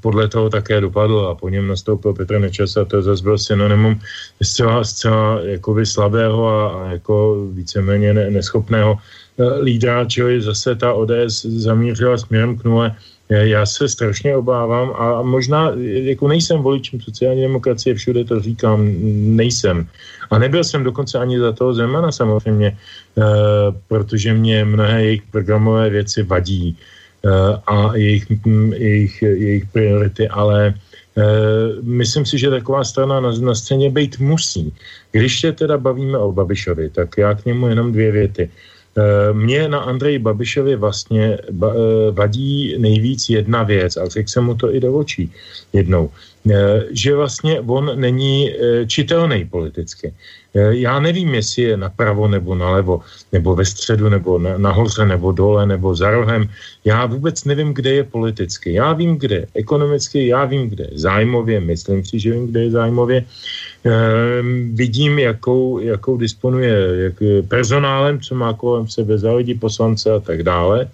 podle 0.00 0.28
toho 0.28 0.50
také 0.50 0.80
dopadl 0.80 1.28
a 1.30 1.34
po 1.34 1.48
něm 1.48 1.68
nastoupil 1.68 2.14
Petr 2.14 2.38
Nečas 2.38 2.76
a 2.76 2.84
to 2.84 3.02
zase 3.02 3.22
byl 3.22 3.38
synonymum 3.38 4.00
zcela, 4.42 4.84
zcela 4.84 5.40
jakoby 5.42 5.86
slabého 5.86 6.48
a, 6.48 6.68
a 6.68 6.92
jako 6.92 7.46
víceméně 7.52 8.14
ne, 8.14 8.30
neschopného 8.30 8.98
Eh, 9.38 9.62
lídra, 9.62 10.04
čili 10.04 10.42
zase 10.42 10.74
ta 10.74 10.92
ODS 10.92 11.44
zamířila 11.44 12.18
směrem 12.18 12.58
k 12.58 12.64
nule. 12.64 12.96
Já 13.30 13.66
se 13.66 13.88
strašně 13.88 14.36
obávám 14.36 14.92
a 14.96 15.22
možná 15.22 15.72
jako 15.76 16.28
nejsem 16.28 16.58
voličem 16.58 17.00
sociální 17.00 17.42
demokracie, 17.42 17.94
všude 17.94 18.24
to 18.24 18.40
říkám, 18.40 18.88
nejsem. 19.36 19.86
A 20.30 20.38
nebyl 20.38 20.64
jsem 20.64 20.84
dokonce 20.84 21.18
ani 21.18 21.38
za 21.38 21.52
toho 21.52 21.74
Zemana 21.74 22.12
samozřejmě, 22.12 22.68
eh, 22.72 23.22
protože 23.88 24.34
mě 24.34 24.64
mnohé 24.64 25.04
jejich 25.04 25.22
programové 25.22 25.90
věci 25.90 26.22
vadí 26.22 26.76
eh, 27.24 27.28
a 27.66 27.96
jejich, 27.96 28.26
jejich, 28.76 29.22
jejich 29.22 29.66
priority, 29.72 30.28
ale 30.28 30.74
myslím 31.82 32.22
si, 32.26 32.38
že 32.38 32.50
taková 32.50 32.84
strana 32.84 33.20
na, 33.20 33.34
na 33.42 33.54
scéně 33.54 33.90
být 33.90 34.22
musí. 34.22 34.70
Když 35.12 35.40
se 35.40 35.52
teda 35.52 35.78
bavíme 35.78 36.18
o 36.18 36.32
Babišovi, 36.32 36.90
tak 36.90 37.18
já 37.18 37.34
k 37.34 37.44
němu 37.44 37.68
jenom 37.68 37.92
dvě 37.92 38.12
věty. 38.12 38.50
Mně 39.32 39.68
na 39.68 39.78
Andreji 39.78 40.18
Babišovi 40.18 40.76
vlastně 40.76 41.38
eh, 41.38 42.10
vadí 42.10 42.74
nejvíc 42.78 43.28
jedna 43.28 43.62
věc, 43.62 43.96
a 43.96 44.08
řekl 44.08 44.28
jsem 44.28 44.44
mu 44.44 44.54
to 44.54 44.74
i 44.74 44.80
do 44.80 44.94
očí 44.94 45.32
jednou, 45.72 46.10
eh, 46.10 46.37
že 46.90 47.14
vlastně 47.14 47.60
on 47.60 48.00
není 48.00 48.54
čitelný 48.86 49.44
politicky. 49.44 50.14
Já 50.54 51.00
nevím, 51.00 51.34
jestli 51.34 51.62
je 51.62 51.76
napravo 51.76 52.28
nebo 52.28 52.54
nalevo, 52.54 53.00
nebo 53.32 53.54
ve 53.54 53.64
středu, 53.64 54.08
nebo 54.08 54.38
na, 54.38 54.58
nahoře, 54.58 55.06
nebo 55.06 55.32
dole, 55.32 55.66
nebo 55.66 55.94
za 55.94 56.10
rohem. 56.10 56.48
Já 56.84 57.06
vůbec 57.06 57.44
nevím, 57.44 57.74
kde 57.74 57.90
je 57.92 58.04
politicky. 58.04 58.72
Já 58.72 58.92
vím, 58.92 59.16
kde 59.16 59.36
je 59.36 59.46
ekonomicky, 59.54 60.26
já 60.26 60.44
vím, 60.44 60.68
kde 60.68 60.84
je 60.84 60.98
zájmově, 60.98 61.60
myslím 61.60 62.04
si, 62.04 62.18
že 62.20 62.32
vím, 62.32 62.46
kde 62.46 62.60
je 62.62 62.70
zájmově. 62.70 63.24
Ehm, 63.84 64.74
vidím, 64.74 65.18
jakou, 65.18 65.78
jakou 65.78 66.16
disponuje 66.16 66.72
jak 66.96 67.14
personálem, 67.48 68.20
co 68.20 68.34
má 68.34 68.52
kolem 68.52 68.88
sebe 68.88 69.18
za 69.18 69.32
lidi, 69.32 69.54
poslance 69.54 70.10
a 70.10 70.20
tak 70.20 70.42
dále. 70.42 70.88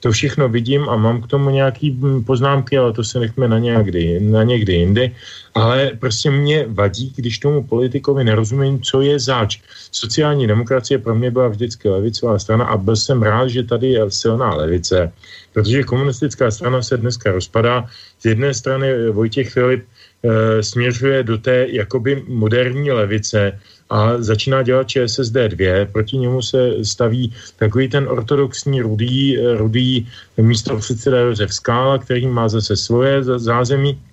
To 0.00 0.12
všechno 0.12 0.48
vidím 0.48 0.88
a 0.88 0.96
mám 0.96 1.22
k 1.22 1.26
tomu 1.26 1.50
nějaký 1.50 1.90
hm, 1.90 2.24
poznámky, 2.24 2.78
ale 2.78 2.92
to 2.92 3.04
se 3.04 3.20
nechme 3.20 3.48
na, 3.48 3.58
nějakdy, 3.58 4.20
na 4.20 4.42
někdy 4.42 4.72
jindy. 4.72 5.14
Ale 5.54 5.90
prostě 5.98 6.30
mě 6.30 6.64
vadí, 6.68 7.12
když 7.16 7.38
tomu 7.38 7.62
politikovi 7.62 8.24
nerozumím, 8.24 8.80
co 8.80 9.00
je 9.00 9.20
zač. 9.20 9.60
Sociální 9.92 10.46
demokracie 10.46 10.98
pro 10.98 11.14
mě 11.14 11.30
byla 11.30 11.48
vždycky 11.48 11.88
levicová 11.88 12.38
strana 12.38 12.64
a 12.64 12.76
byl 12.76 12.96
jsem 12.96 13.22
rád, 13.22 13.48
že 13.48 13.62
tady 13.62 13.88
je 13.88 14.00
silná 14.08 14.54
levice, 14.54 15.12
protože 15.52 15.82
komunistická 15.82 16.50
strana 16.50 16.82
se 16.82 16.96
dneska 16.96 17.32
rozpadá. 17.32 17.86
Z 18.18 18.24
jedné 18.24 18.54
strany 18.54 19.10
Vojtěch 19.10 19.50
Filip 19.50 19.84
e, 19.84 20.62
směřuje 20.62 21.22
do 21.22 21.38
té 21.38 21.66
jakoby 21.70 22.24
moderní 22.28 22.90
levice 22.90 23.58
a 23.90 24.22
začíná 24.22 24.62
dělat 24.62 24.88
ČSSD 24.88 25.32
2. 25.32 25.86
Proti 25.92 26.16
němu 26.16 26.42
se 26.42 26.84
staví 26.84 27.32
takový 27.56 27.88
ten 27.88 28.08
ortodoxní 28.08 28.82
rudý, 28.82 29.38
rudý 29.56 30.08
místo 30.36 30.76
předseda 30.76 31.18
Josef 31.18 31.54
Skála, 31.54 31.98
který 31.98 32.26
má 32.26 32.48
zase 32.48 32.76
svoje 32.76 33.22
zázemí 33.22 33.98
Eh, 33.98 34.09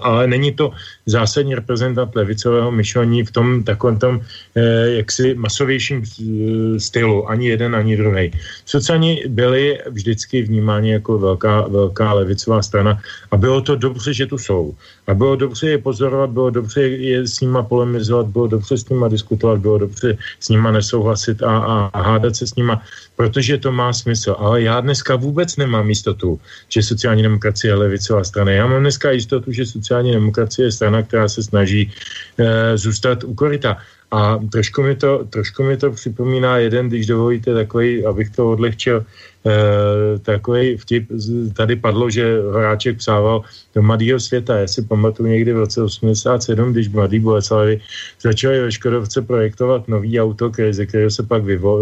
ale 0.00 0.26
není 0.26 0.52
to 0.52 0.70
zásadní 1.06 1.54
reprezentant 1.54 2.14
levicového 2.14 2.70
myšlení 2.70 3.24
v 3.24 3.30
tom 3.30 3.62
takovém 3.64 3.98
tom 3.98 4.20
eh, 4.54 5.02
jaksi 5.02 5.34
masovějším 5.34 6.02
eh, 6.02 6.80
stylu, 6.80 7.28
ani 7.30 7.48
jeden, 7.48 7.76
ani 7.76 7.96
druhý. 7.96 8.30
Sociální 8.66 9.22
byli 9.28 9.78
vždycky 9.90 10.42
vnímáni 10.42 10.92
jako 10.92 11.18
velká, 11.18 11.60
velká 11.68 12.12
levicová 12.12 12.62
strana 12.62 13.00
a 13.30 13.36
bylo 13.36 13.60
to 13.60 13.76
dobře, 13.76 14.14
že 14.14 14.26
tu 14.26 14.38
jsou. 14.38 14.74
A 15.06 15.14
bylo 15.14 15.36
dobře 15.36 15.68
je 15.68 15.78
pozorovat, 15.78 16.30
bylo 16.30 16.50
dobře 16.50 16.82
je 16.82 17.26
s 17.26 17.40
nima 17.40 17.62
polemizovat, 17.62 18.26
bylo 18.26 18.46
dobře 18.46 18.78
s 18.78 18.88
nima 18.88 19.08
diskutovat, 19.08 19.58
bylo 19.58 19.78
dobře 19.78 20.18
s 20.40 20.48
nima 20.48 20.70
nesouhlasit 20.70 21.42
a, 21.42 21.58
a, 21.58 21.74
a 21.92 21.98
hádat 22.02 22.36
se 22.36 22.46
s 22.46 22.54
nima, 22.56 22.82
protože 23.16 23.58
to 23.58 23.72
má 23.72 23.92
smysl. 23.92 24.36
Ale 24.38 24.62
já 24.62 24.80
dneska 24.80 25.16
vůbec 25.16 25.56
nemám 25.56 25.88
jistotu, 25.88 26.40
že 26.68 26.82
sociální 26.82 27.22
demokracie 27.22 27.70
je 27.70 27.74
levicová 27.74 28.24
strana. 28.24 28.52
Já 28.52 28.66
mám 28.66 28.80
dneska 28.80 29.10
jistotu, 29.10 29.52
že 29.52 29.66
sociální 29.66 30.12
demokracie 30.12 30.66
je 30.66 30.72
strana, 30.72 31.02
která 31.02 31.28
se 31.28 31.42
snaží 31.42 31.92
e, 32.38 32.78
zůstat 32.78 33.24
u 33.24 33.34
koryta. 33.34 33.76
A 34.10 34.38
trošku 34.52 34.82
mi, 34.82 34.94
to, 34.94 35.24
trošku 35.30 35.62
mi 35.62 35.76
to 35.76 35.90
připomíná 35.90 36.58
jeden, 36.58 36.88
když 36.88 37.06
dovolíte 37.06 37.54
takový, 37.54 38.06
abych 38.06 38.30
to 38.30 38.50
odlehčil, 38.50 39.04
e, 39.46 40.18
takový 40.18 40.76
vtip, 40.76 41.08
tady 41.56 41.76
padlo, 41.76 42.10
že 42.10 42.40
Horáček 42.40 42.98
psával 42.98 43.42
do 43.74 43.82
Mladého 43.82 44.20
světa. 44.20 44.58
Já 44.58 44.66
si 44.66 44.82
pamatuju 44.82 45.28
někdy 45.28 45.52
v 45.52 45.58
roce 45.58 45.82
87, 45.82 46.72
když 46.72 46.88
Mladý 46.88 47.18
Boleslavi 47.18 47.80
začali 48.20 48.60
ve 48.60 48.72
Škodovce 48.72 49.22
projektovat 49.22 49.88
nový 49.88 50.20
auto, 50.20 50.50
který, 50.50 50.72
ze 50.72 50.86
kterého 50.86 51.10
se 51.10 51.22
pak 51.22 51.44
vyvo, 51.44 51.78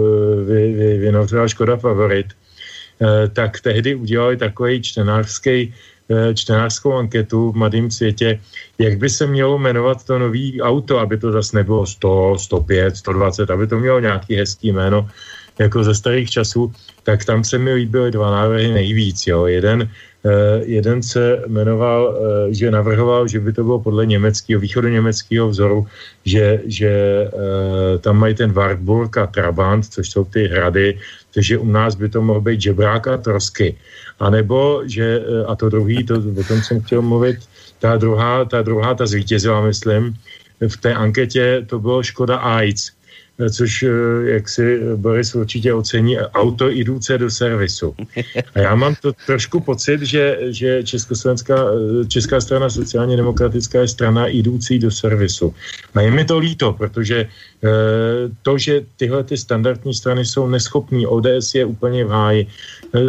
vy, 0.47 0.73
vy, 0.73 0.99
vynořila 0.99 1.49
Škoda 1.49 1.77
Favorit, 1.77 2.27
e, 3.01 3.28
tak 3.28 3.61
tehdy 3.61 3.95
udělali 3.95 4.36
takový 4.36 4.82
čtenářský 4.82 5.73
Eh, 6.05 6.35
čtenářskou 6.35 6.93
anketu 6.93 7.53
v 7.53 7.57
Mladém 7.57 7.91
světě, 7.91 8.41
jak 8.78 8.99
by 8.99 9.11
se 9.11 9.27
mělo 9.27 9.59
jmenovat 9.59 10.05
to 10.05 10.19
nový 10.19 10.62
auto, 10.62 10.99
aby 10.99 11.16
to 11.19 11.32
zase 11.32 11.57
nebylo 11.57 11.86
100, 11.86 12.36
105, 12.39 12.97
120, 12.97 13.51
aby 13.51 13.66
to 13.66 13.78
mělo 13.78 14.01
nějaký 14.01 14.35
hezký 14.36 14.73
jméno, 14.73 15.09
jako 15.59 15.85
ze 15.85 15.95
starých 15.95 16.31
časů, 16.31 16.73
tak 17.03 17.25
tam 17.25 17.45
se 17.45 17.59
mi 17.59 17.73
líbily 17.75 18.11
dva 18.11 18.31
návrhy 18.31 18.73
nejvíc. 18.73 19.27
Jo. 19.27 19.47
Jeden, 19.47 19.83
uh, 19.83 20.31
jeden 20.63 21.03
se 21.03 21.43
jmenoval, 21.47 22.01
uh, 22.09 22.53
že 22.53 22.71
navrhoval, 22.71 23.29
že 23.29 23.41
by 23.41 23.53
to 23.53 23.65
bylo 23.65 23.79
podle 23.81 24.07
německého, 24.07 24.63
německého 24.89 25.49
vzoru, 25.49 25.87
že, 26.25 26.61
že 26.67 26.91
uh, 27.33 28.01
tam 28.01 28.19
mají 28.19 28.35
ten 28.35 28.53
Wartburg 28.53 29.17
a 29.19 29.27
Trabant, 29.27 29.87
což 29.87 30.11
jsou 30.11 30.25
ty 30.25 30.47
hrady, 30.47 30.99
takže 31.35 31.59
u 31.59 31.67
nás 31.67 31.95
by 31.95 32.09
to 32.09 32.23
mohl 32.23 32.41
být 32.41 32.61
žebrák 32.61 33.09
a 33.09 33.17
trosky. 33.17 33.77
A 34.21 34.31
nebo, 34.31 34.83
že, 34.87 35.23
a 35.47 35.55
to 35.57 35.69
druhý, 35.69 36.05
to, 36.05 36.15
o 36.15 36.45
tom 36.49 36.63
jsem 36.63 36.81
chtěl 36.81 37.03
mluvit, 37.03 37.37
ta 37.79 37.97
druhá, 37.97 38.45
ta 38.45 38.63
druhá, 38.63 38.95
ta 38.95 39.07
zvítězila, 39.07 39.61
myslím, 39.61 40.15
v 40.69 40.77
té 40.77 40.95
anketě 40.95 41.67
to 41.67 41.79
bylo 41.79 42.03
Škoda 42.03 42.37
AIDS 42.37 42.94
což 43.51 43.82
eh, 43.82 43.90
jak 44.31 44.48
si 44.48 44.81
Boris 44.97 45.35
určitě 45.35 45.74
ocení, 45.74 46.19
auto 46.19 46.69
jdoucí 46.69 47.19
do 47.19 47.31
servisu. 47.31 47.94
A 48.55 48.59
já 48.59 48.74
mám 48.74 48.94
to 49.02 49.12
trošku 49.27 49.61
pocit, 49.61 50.02
že, 50.02 50.39
že 50.55 50.82
Československá, 50.85 51.56
eh, 51.56 52.05
Česká 52.06 52.40
strana 52.40 52.70
sociálně 52.70 53.16
demokratická 53.16 53.81
je 53.81 53.89
strana 53.89 54.27
jdoucí 54.27 54.78
do 54.78 54.90
servisu. 54.90 55.55
A 55.94 56.01
je 56.01 56.11
mi 56.11 56.24
to 56.24 56.39
líto, 56.39 56.73
protože 56.73 57.27
eh, 57.27 57.69
to, 58.43 58.59
že 58.59 58.86
tyhle 58.97 59.24
ty 59.24 59.36
standardní 59.36 59.94
strany 59.94 60.24
jsou 60.24 60.47
neschopní, 60.48 61.06
ODS 61.06 61.55
je 61.55 61.65
úplně 61.65 62.05
v 62.05 62.09
háji, 62.09 62.47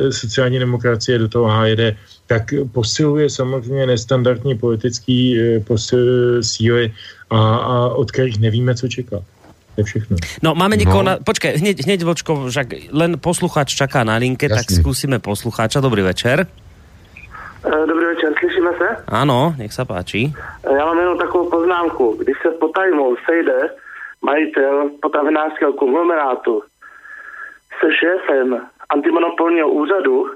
sociální 0.09 0.59
demokracie 0.59 1.19
do 1.19 1.27
toho 1.29 1.45
hájede, 1.45 1.95
tak 2.27 2.53
posiluje 2.71 3.29
samozřejmě 3.29 3.85
nestandardní 3.85 4.57
politický 4.57 5.37
posil, 5.61 6.43
síly, 6.43 6.93
a, 7.29 7.37
a 7.55 7.75
od 7.89 8.11
kterých 8.11 8.39
nevíme, 8.39 8.75
co 8.75 8.87
čekat. 8.87 9.23
To 9.75 9.81
je 9.81 9.85
všechno. 9.85 10.17
No, 10.43 10.55
máme 10.55 10.75
někoho 10.75 11.03
no. 11.03 11.03
na... 11.03 11.17
Počkej, 11.25 11.57
hneď, 11.57 11.85
hneď 11.85 12.03
vočko, 12.03 12.47
však 12.49 12.67
len 12.91 13.19
posluchač 13.19 13.75
čaká 13.75 14.03
na 14.03 14.15
linke, 14.15 14.45
Jasný. 14.45 14.55
tak 14.55 14.65
skúsime 14.71 15.19
poslucháča. 15.19 15.83
Dobrý 15.83 16.01
večer. 16.01 16.47
Eh, 17.65 17.87
dobrý 17.87 18.05
večer, 18.05 18.33
slyšíme 18.39 18.71
se? 18.77 18.87
Ano, 19.07 19.55
nech 19.57 19.73
se 19.73 19.85
páči. 19.85 20.33
Eh, 20.63 20.73
já 20.77 20.85
mám 20.85 20.99
jenom 20.99 21.17
takovou 21.17 21.49
poznámku. 21.49 22.17
Když 22.23 22.35
se 22.41 22.49
potajmou 22.51 23.15
sejde 23.25 23.69
majitel 24.21 24.89
potravinářského 25.01 25.73
konglomerátu 25.73 26.63
se 27.79 27.87
šéfem 27.99 28.61
antimonopolního 28.89 29.69
úřadu, 29.69 30.31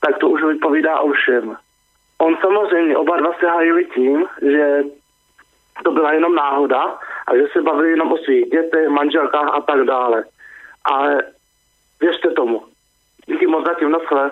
tak 0.00 0.18
to 0.18 0.28
už 0.28 0.42
vypovídá 0.42 1.00
o 1.00 1.12
všem. 1.12 1.56
On 2.18 2.36
samozřejmě, 2.40 2.96
oba 2.96 3.16
dva 3.16 3.30
se 3.40 3.46
hájili 3.46 3.84
tím, 3.94 4.24
že 4.42 4.82
to 5.84 5.90
byla 5.92 6.12
jenom 6.12 6.34
náhoda 6.34 6.82
a 7.26 7.36
že 7.36 7.42
se 7.52 7.62
bavili 7.62 7.90
jenom 7.90 8.12
o 8.12 8.16
svých 8.16 8.50
dětech, 8.50 8.88
manželkách 8.88 9.48
a 9.54 9.60
tak 9.60 9.80
dále. 9.86 10.24
Ale 10.84 11.22
věřte 12.00 12.30
tomu. 12.30 12.62
Díky 13.26 13.46
moc 13.46 13.64
zatím, 13.66 13.90
na 13.90 13.98
své. 14.08 14.30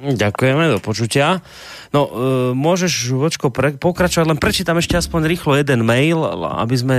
Ďakujeme, 0.00 0.72
do 0.72 0.80
počutia. 0.80 1.44
No, 1.92 2.08
e, 2.08 2.10
môžeš, 2.56 3.12
Vočko, 3.12 3.52
pre, 3.52 3.76
pokračovať, 3.76 4.32
len 4.32 4.40
prečítam 4.40 4.80
ešte 4.80 4.96
aspoň 4.96 5.28
rýchlo 5.28 5.60
jeden 5.60 5.84
mail, 5.84 6.24
aby 6.56 6.72
sme 6.72 6.96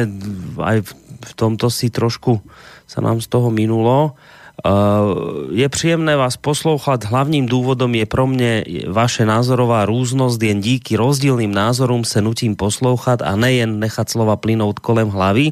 aj 0.62 0.86
v 1.26 1.32
tomto 1.34 1.74
si 1.74 1.90
trošku 1.90 2.46
sa 2.86 3.02
nám 3.02 3.18
z 3.18 3.26
toho 3.26 3.50
minulo. 3.50 4.14
Uh, 4.62 5.50
je 5.58 5.70
příjemné 5.70 6.16
vás 6.16 6.38
poslouchat. 6.38 7.04
Hlavním 7.04 7.46
důvodom 7.46 7.96
je 7.96 8.06
pro 8.06 8.28
mě 8.28 8.64
vaše 8.88 9.26
názorová 9.26 9.86
různost. 9.86 10.44
Jen 10.44 10.62
díky 10.62 10.96
rozdílným 10.96 11.54
názorům 11.54 12.06
se 12.06 12.22
nutím 12.22 12.56
poslouchat 12.56 13.22
a 13.22 13.36
nejen 13.36 13.80
nechat 13.80 14.10
slova 14.10 14.36
plynout 14.36 14.80
kolem 14.80 15.10
hlavy. 15.10 15.52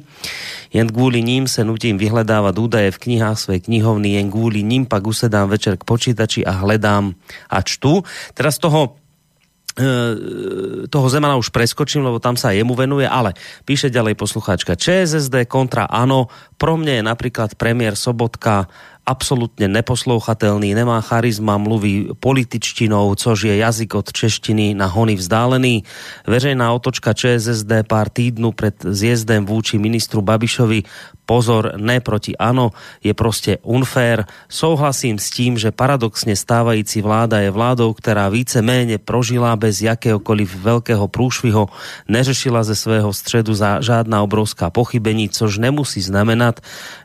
Jen 0.73 0.87
kvůli 0.87 1.21
ním 1.23 1.47
se 1.47 1.63
nutím 1.63 1.97
vyhledávat 1.97 2.57
údaje 2.57 2.91
v 2.91 2.97
knihách 2.97 3.39
své 3.39 3.59
knihovny. 3.59 4.13
Jen 4.13 4.31
kvůli 4.31 4.63
ním 4.63 4.85
pak 4.85 5.07
usedám 5.07 5.49
večer 5.49 5.77
k 5.77 5.83
počítači 5.83 6.45
a 6.45 6.51
hledám 6.51 7.13
a 7.49 7.61
čtu. 7.61 8.03
Teraz 8.33 8.57
toho 8.57 8.93
toho 10.89 11.07
Zemana 11.07 11.39
už 11.39 11.49
preskočím, 11.55 12.03
lebo 12.03 12.19
tam 12.19 12.35
sa 12.35 12.51
jemu 12.51 12.75
venuje, 12.75 13.07
ale 13.07 13.31
píše 13.63 13.87
ďalej 13.87 14.19
poslucháčka 14.19 14.75
ČSSD 14.75 15.47
kontra 15.47 15.87
ANO. 15.87 16.27
Pro 16.59 16.75
mňa 16.75 16.99
je 16.99 17.03
napríklad 17.07 17.55
premiér 17.55 17.95
Sobotka 17.95 18.67
absolutně 19.09 19.67
neposlouchatelný, 19.67 20.73
nemá 20.73 21.01
charizma, 21.01 21.57
mluví 21.57 22.13
političtinou, 22.19 23.15
což 23.15 23.41
je 23.41 23.57
jazyk 23.57 23.95
od 23.95 24.13
češtiny 24.13 24.73
na 24.73 24.85
hony 24.85 25.15
vzdálený. 25.15 25.83
Veřejná 26.27 26.73
otočka 26.73 27.13
ČSSD 27.13 27.89
pár 27.89 28.09
týdnů 28.09 28.51
před 28.51 28.85
zjezdem 28.85 29.45
vůči 29.45 29.77
ministru 29.77 30.21
Babišovi 30.21 30.83
pozor, 31.25 31.77
ne 31.77 32.01
proti 32.01 32.37
ano, 32.37 32.73
je 33.05 33.13
prostě 33.13 33.57
unfair. 33.61 34.25
Souhlasím 34.49 35.21
s 35.21 35.29
tím, 35.29 35.57
že 35.57 35.69
paradoxně 35.69 36.35
stávající 36.35 37.01
vláda 37.01 37.39
je 37.39 37.53
vládou, 37.53 37.93
která 37.93 38.29
více 38.29 38.61
méně 38.61 38.97
prožila 38.97 39.55
bez 39.55 39.81
jakéhokoliv 39.81 40.55
velkého 40.55 41.07
průšviho, 41.07 41.69
neřešila 42.09 42.65
ze 42.65 42.75
svého 42.75 43.13
středu 43.13 43.53
za 43.53 43.81
žádná 43.81 44.21
obrovská 44.25 44.69
pochybení, 44.69 45.29
což 45.29 45.57
nemusí 45.57 46.01
znamenat, 46.01 46.59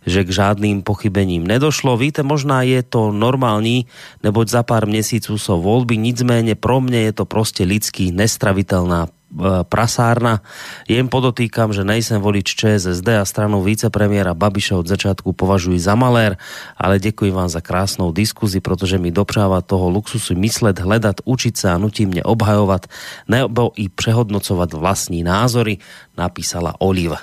že 0.08 0.24
k 0.24 0.30
žádným 0.32 0.80
pochybením 0.80 1.44
nedošlo. 1.44 1.93
Víte, 1.96 2.22
možná 2.22 2.62
je 2.62 2.82
to 2.82 3.12
normální, 3.12 3.86
neboť 4.22 4.48
za 4.48 4.62
pár 4.62 4.86
měsíců 4.86 5.38
jsou 5.38 5.62
volby, 5.62 5.96
nicméně 5.96 6.54
pro 6.54 6.80
mě 6.80 6.98
je 6.98 7.12
to 7.12 7.24
prostě 7.24 7.64
lidský 7.64 8.12
nestravitelná 8.12 9.06
E, 9.34 9.64
prasárna. 9.66 10.38
Jen 10.86 11.10
podotýkam, 11.10 11.74
že 11.74 11.82
nejsem 11.82 12.22
volič 12.22 12.54
ČSSD 12.54 13.18
a 13.18 13.26
stranu 13.26 13.62
vicepremiéra 13.66 14.30
Babiša 14.30 14.78
od 14.78 14.86
začátku 14.86 15.34
považuji 15.34 15.78
za 15.78 15.94
malér, 15.98 16.38
ale 16.78 17.02
děkuji 17.02 17.30
vám 17.30 17.48
za 17.48 17.60
krásnou 17.60 18.12
diskuzi, 18.12 18.60
protože 18.60 18.98
mi 18.98 19.10
dopřává 19.10 19.60
toho 19.60 19.90
luxusu 19.90 20.38
myslet, 20.38 20.78
hledat, 20.78 21.16
učit 21.24 21.56
se 21.56 21.70
a 21.70 21.78
nutí 21.78 22.06
mě 22.06 22.22
obhajovat 22.22 22.86
nebo 23.28 23.72
i 23.76 23.88
přehodnocovat 23.88 24.72
vlastní 24.72 25.22
názory, 25.22 25.78
napísala 26.18 26.74
Oliva. 26.78 27.18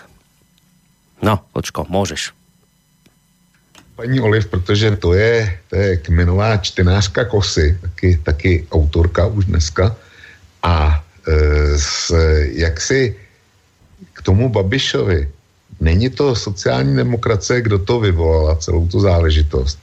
No, 1.23 1.39
počko, 1.53 1.85
můžeš. 1.89 2.40
Paní 3.95 4.19
Oliv, 4.19 4.45
protože 4.45 4.95
to 4.95 5.13
je, 5.13 5.59
to 5.69 5.75
je 5.75 5.97
kmenová 5.97 6.57
čtenářka 6.57 7.25
Kosy, 7.25 7.77
taky, 7.81 8.19
taky 8.23 8.67
autorka 8.71 9.25
už 9.25 9.45
dneska. 9.45 9.95
A 10.63 11.03
s, 11.75 12.13
jaksi 12.51 13.15
k 14.13 14.21
tomu 14.21 14.49
Babišovi, 14.49 15.29
není 15.79 16.09
to 16.09 16.35
sociální 16.35 16.95
demokracie, 16.95 17.61
kdo 17.61 17.79
to 17.79 17.99
vyvolala, 17.99 18.55
celou 18.55 18.87
tu 18.87 18.99
záležitost. 18.99 19.79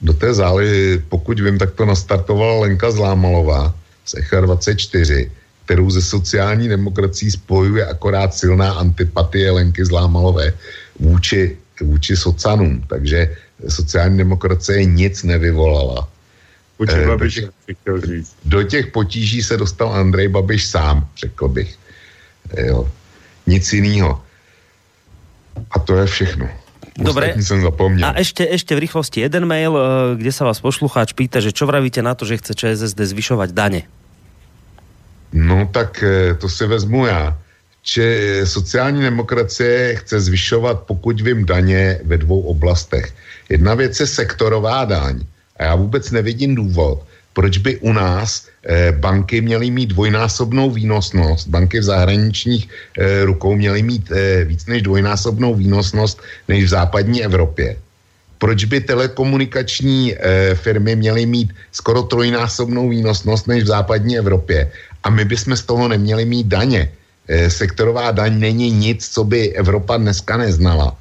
Do 0.00 0.12
té 0.12 0.34
záleži, 0.34 1.02
pokud 1.08 1.40
vím, 1.40 1.58
tak 1.58 1.74
to 1.74 1.86
nastartovala 1.86 2.60
Lenka 2.60 2.90
Zlámalová 2.90 3.74
z 4.04 4.14
Echa 4.14 4.40
24, 4.40 5.30
kterou 5.64 5.90
ze 5.90 6.02
sociální 6.02 6.68
demokracií 6.68 7.30
spojuje 7.30 7.86
akorát 7.86 8.34
silná 8.34 8.72
antipatie 8.72 9.50
Lenky 9.50 9.84
Zlámalové 9.84 10.52
vůči, 10.98 11.56
vůči 11.80 12.16
socanům. 12.16 12.84
Takže 12.86 13.36
sociální 13.68 14.18
demokracie 14.18 14.84
nic 14.84 15.22
nevyvolala. 15.22 16.08
Počkej, 16.76 17.04
Eh, 17.04 17.06
Babiš, 17.06 17.34
do 17.34 17.98
těch- 18.00 18.04
říct. 18.04 18.32
Do 18.44 18.62
těch 18.62 18.86
potíží 18.86 19.42
se 19.42 19.56
dostal 19.56 19.92
Andrej 19.94 20.28
Babiš 20.28 20.66
sám, 20.66 21.08
řekl 21.18 21.48
bych. 21.48 21.74
Jo. 22.56 22.88
Nic 23.46 23.72
jiného. 23.72 24.22
A 25.70 25.78
to 25.78 25.96
je 25.96 26.06
všechno. 26.06 26.48
Dobre. 26.98 27.26
Ostatní 27.26 27.42
jsem 27.42 27.60
zapomněl. 27.62 28.08
A 28.08 28.18
ešte, 28.18 28.42
ešte 28.46 28.74
v 28.74 28.82
rýchlosti 28.82 29.22
jeden 29.22 29.46
mail, 29.46 29.74
eh, 29.74 29.82
kde 30.18 30.30
sa 30.34 30.46
vás 30.50 30.58
poslucháč 30.62 31.14
pýta, 31.14 31.38
že 31.38 31.54
čo 31.54 31.66
vravíte 31.66 32.02
na 32.02 32.14
to, 32.14 32.26
že 32.26 32.38
chce 32.42 32.54
ČSSD 32.54 33.06
zvyšovať 33.06 33.50
dane? 33.54 33.86
No 35.32 35.66
tak 35.70 36.02
eh, 36.02 36.34
to 36.34 36.48
si 36.48 36.66
vezmu 36.66 37.06
já. 37.06 37.38
Če, 37.82 38.02
eh, 38.02 38.46
sociální 38.46 39.02
demokracie 39.02 39.96
chce 39.96 40.20
zvyšovat, 40.20 40.82
pokud 40.86 41.20
vím, 41.20 41.44
daně 41.44 42.00
ve 42.04 42.18
dvou 42.18 42.40
oblastech. 42.40 43.12
Jedna 43.48 43.74
věc 43.74 44.00
je 44.00 44.06
sektorová 44.06 44.84
daň. 44.84 45.20
A 45.56 45.64
já 45.64 45.74
vůbec 45.74 46.10
nevidím 46.10 46.54
důvod, 46.54 47.02
proč 47.32 47.58
by 47.58 47.76
u 47.76 47.92
nás 47.92 48.46
eh, 48.66 48.92
banky 48.92 49.40
měly 49.40 49.70
mít 49.70 49.94
dvojnásobnou 49.94 50.70
výnosnost, 50.70 51.48
banky 51.48 51.80
v 51.80 51.82
zahraničních 51.82 52.68
eh, 52.98 53.24
rukou 53.24 53.56
měly 53.56 53.82
mít 53.82 54.10
eh, 54.10 54.44
víc 54.44 54.66
než 54.66 54.82
dvojnásobnou 54.82 55.54
výnosnost 55.54 56.22
než 56.48 56.64
v 56.64 56.68
západní 56.68 57.24
Evropě. 57.24 57.76
Proč 58.38 58.64
by 58.64 58.80
telekomunikační 58.80 60.14
eh, 60.14 60.54
firmy 60.54 60.96
měly 60.96 61.26
mít 61.26 61.54
skoro 61.72 62.02
trojnásobnou 62.02 62.88
výnosnost 62.88 63.46
než 63.46 63.62
v 63.62 63.66
západní 63.66 64.18
Evropě 64.18 64.70
a 65.02 65.10
my 65.10 65.24
bychom 65.24 65.56
z 65.56 65.62
toho 65.62 65.88
neměli 65.88 66.24
mít 66.24 66.46
daně. 66.46 66.90
Eh, 67.28 67.50
sektorová 67.50 68.10
daň 68.10 68.40
není 68.40 68.70
nic, 68.70 69.08
co 69.08 69.24
by 69.24 69.52
Evropa 69.52 69.96
dneska 69.96 70.36
neznala. 70.36 70.96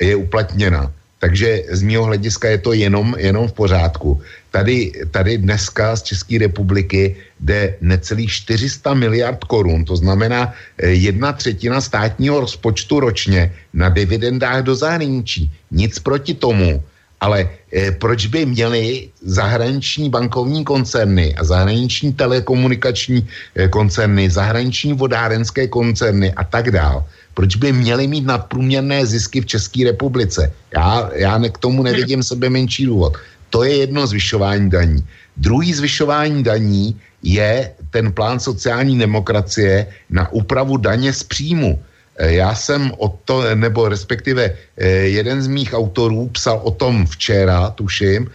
Je 0.00 0.16
uplatněna. 0.16 0.92
Takže 1.18 1.62
z 1.72 1.82
mého 1.82 2.04
hlediska 2.04 2.48
je 2.48 2.58
to 2.58 2.72
jenom, 2.72 3.14
jenom 3.18 3.48
v 3.48 3.52
pořádku. 3.52 4.20
Tady, 4.50 4.92
tady 5.10 5.38
dneska 5.38 5.96
z 5.96 6.02
České 6.02 6.38
republiky 6.38 7.16
jde 7.40 7.76
necelých 7.80 8.30
400 8.32 8.94
miliard 8.94 9.44
korun, 9.44 9.84
to 9.84 9.96
znamená 9.96 10.52
eh, 10.52 10.88
jedna 10.96 11.32
třetina 11.32 11.80
státního 11.80 12.40
rozpočtu 12.40 13.00
ročně 13.00 13.52
na 13.72 13.88
dividendách 13.88 14.62
do 14.62 14.74
zahraničí. 14.76 15.52
Nic 15.70 15.98
proti 15.98 16.34
tomu, 16.34 16.84
ale 17.20 17.48
eh, 17.72 17.92
proč 17.92 18.26
by 18.26 18.46
měli 18.46 19.08
zahraniční 19.22 20.10
bankovní 20.10 20.64
koncerny 20.64 21.34
a 21.34 21.44
zahraniční 21.44 22.12
telekomunikační 22.12 23.26
eh, 23.56 23.68
koncerny, 23.68 24.30
zahraniční 24.30 24.92
vodárenské 24.92 25.68
koncerny 25.68 26.32
a 26.32 26.44
tak 26.44 26.70
dál, 26.70 27.04
proč 27.34 27.56
by 27.56 27.72
měli 27.72 28.06
mít 28.06 28.26
nadprůměrné 28.26 29.06
zisky 29.06 29.40
v 29.40 29.46
České 29.46 29.84
republice? 29.84 30.52
Já, 30.74 31.10
já 31.14 31.38
ne, 31.38 31.48
k 31.48 31.58
tomu 31.58 31.82
nevidím 31.82 32.22
sebe 32.22 32.50
menší 32.50 32.86
důvod. 32.86 33.16
To 33.50 33.64
je 33.64 33.76
jedno 33.76 34.06
zvyšování 34.06 34.70
daní. 34.70 35.00
Druhý 35.36 35.72
zvyšování 35.72 36.42
daní 36.42 37.00
je 37.22 37.72
ten 37.90 38.12
plán 38.12 38.40
sociální 38.40 38.98
demokracie 38.98 39.86
na 40.10 40.32
úpravu 40.32 40.76
daně 40.76 41.12
z 41.12 41.22
příjmu. 41.22 41.78
Já 42.18 42.54
jsem 42.54 42.92
o 42.98 43.08
to, 43.24 43.54
nebo 43.54 43.88
respektive 43.88 44.56
eh, 44.76 44.88
jeden 44.88 45.42
z 45.42 45.46
mých 45.46 45.74
autorů 45.74 46.28
psal 46.32 46.60
o 46.64 46.70
tom 46.70 47.06
včera, 47.06 47.70
tuším, 47.70 48.30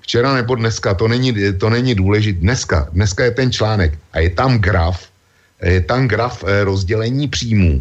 včera 0.00 0.34
nebo 0.34 0.54
dneska, 0.54 0.94
to 0.94 1.08
není, 1.08 1.32
to 1.58 1.70
není 1.70 1.94
důležité, 1.94 2.40
dneska, 2.40 2.88
dneska 2.92 3.24
je 3.24 3.30
ten 3.30 3.52
článek 3.52 3.98
a 4.12 4.18
je 4.18 4.30
tam 4.30 4.58
graf, 4.58 5.08
eh, 5.60 5.70
je 5.70 5.80
tam 5.80 6.08
graf 6.08 6.44
eh, 6.44 6.64
rozdělení 6.64 7.28
příjmů, 7.28 7.80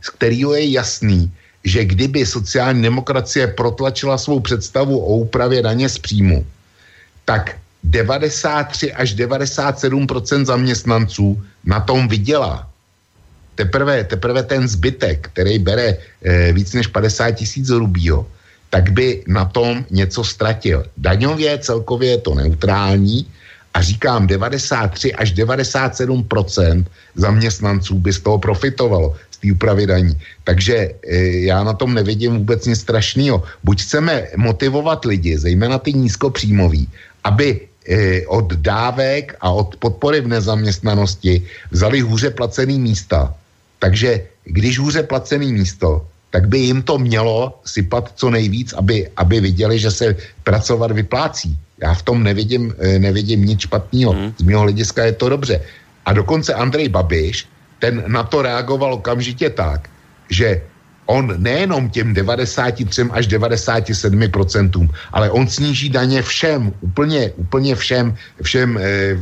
z 0.00 0.08
kterého 0.10 0.54
je 0.54 0.70
jasný, 0.70 1.32
že 1.64 1.84
kdyby 1.84 2.26
sociální 2.26 2.82
demokracie 2.82 3.46
protlačila 3.46 4.18
svou 4.18 4.40
představu 4.40 4.98
o 4.98 5.16
úpravě 5.26 5.62
daně 5.62 5.88
z 5.88 5.98
příjmu, 5.98 6.46
tak 7.24 7.58
93 7.82 8.92
až 8.92 9.14
97% 9.14 10.44
zaměstnanců 10.44 11.42
na 11.64 11.80
tom 11.80 12.08
vydělá. 12.08 12.70
Teprve, 13.58 14.04
teprve 14.04 14.42
ten 14.42 14.68
zbytek, 14.70 15.34
který 15.34 15.58
bere 15.58 15.98
eh, 15.98 16.52
víc 16.54 16.78
než 16.78 16.86
50 16.86 17.42
tisíc 17.42 17.66
rubího, 17.74 18.22
tak 18.70 18.94
by 18.94 19.26
na 19.26 19.50
tom 19.50 19.82
něco 19.90 20.24
ztratil. 20.24 20.86
Daňově 20.94 21.58
celkově 21.58 22.10
je 22.10 22.18
to 22.18 22.34
neutrální 22.38 23.26
a 23.74 23.82
říkám 23.82 24.26
93 24.26 25.14
až 25.14 25.34
97% 25.34 26.84
zaměstnanců 27.14 27.98
by 27.98 28.12
z 28.12 28.20
toho 28.20 28.38
profitovalo 28.38 29.18
z 29.30 29.36
té 29.38 29.46
úpravy 29.52 29.86
daní. 29.86 30.14
Takže 30.44 30.76
eh, 30.76 31.16
já 31.50 31.58
na 31.66 31.74
tom 31.74 31.94
nevidím 31.94 32.38
vůbec 32.38 32.62
nic 32.66 32.78
strašného. 32.78 33.42
Buď 33.66 33.82
chceme 33.82 34.38
motivovat 34.38 35.04
lidi, 35.04 35.38
zejména 35.38 35.78
ty 35.82 35.98
nízkopříjmoví, 35.98 36.86
aby 37.26 37.60
eh, 37.90 38.22
od 38.26 38.54
dávek 38.54 39.34
a 39.42 39.50
od 39.50 39.76
podpory 39.82 40.20
v 40.20 40.30
nezaměstnanosti 40.38 41.42
vzali 41.70 42.06
hůře 42.06 42.30
placený 42.30 42.78
místa. 42.78 43.34
Takže 43.78 44.20
když 44.44 44.78
hůře 44.78 45.02
placený 45.02 45.52
místo, 45.52 46.06
tak 46.30 46.48
by 46.48 46.58
jim 46.58 46.82
to 46.82 46.98
mělo 46.98 47.60
sypat 47.64 48.12
co 48.14 48.30
nejvíc, 48.30 48.72
aby, 48.72 49.08
aby 49.16 49.40
viděli, 49.40 49.78
že 49.78 49.90
se 49.90 50.16
pracovat 50.44 50.92
vyplácí. 50.92 51.56
Já 51.82 51.94
v 51.94 52.02
tom 52.02 52.22
nevidím, 52.22 52.74
eh, 52.78 52.98
nevidím 52.98 53.44
nic 53.44 53.60
špatného. 53.60 54.12
Mhm. 54.12 54.32
Z 54.38 54.42
mého 54.42 54.62
hlediska 54.62 55.04
je 55.04 55.12
to 55.12 55.28
dobře. 55.28 55.60
A 56.06 56.12
dokonce 56.12 56.54
Andrej 56.54 56.88
Babiš, 56.88 57.48
ten 57.78 58.04
na 58.06 58.22
to 58.22 58.42
reagoval 58.42 58.94
okamžitě 58.94 59.50
tak, 59.50 59.88
že 60.30 60.62
on 61.08 61.34
nejenom 61.36 61.90
těm 61.90 62.14
93 62.14 63.02
až 63.10 63.26
97 63.26 64.28
procentům, 64.28 64.90
ale 65.12 65.30
on 65.30 65.48
sníží 65.48 65.88
daně 65.88 66.22
všem, 66.22 66.72
úplně, 66.80 67.32
úplně 67.36 67.74
všem, 67.74 68.14
všem, 68.42 68.78
eh, 68.78 69.16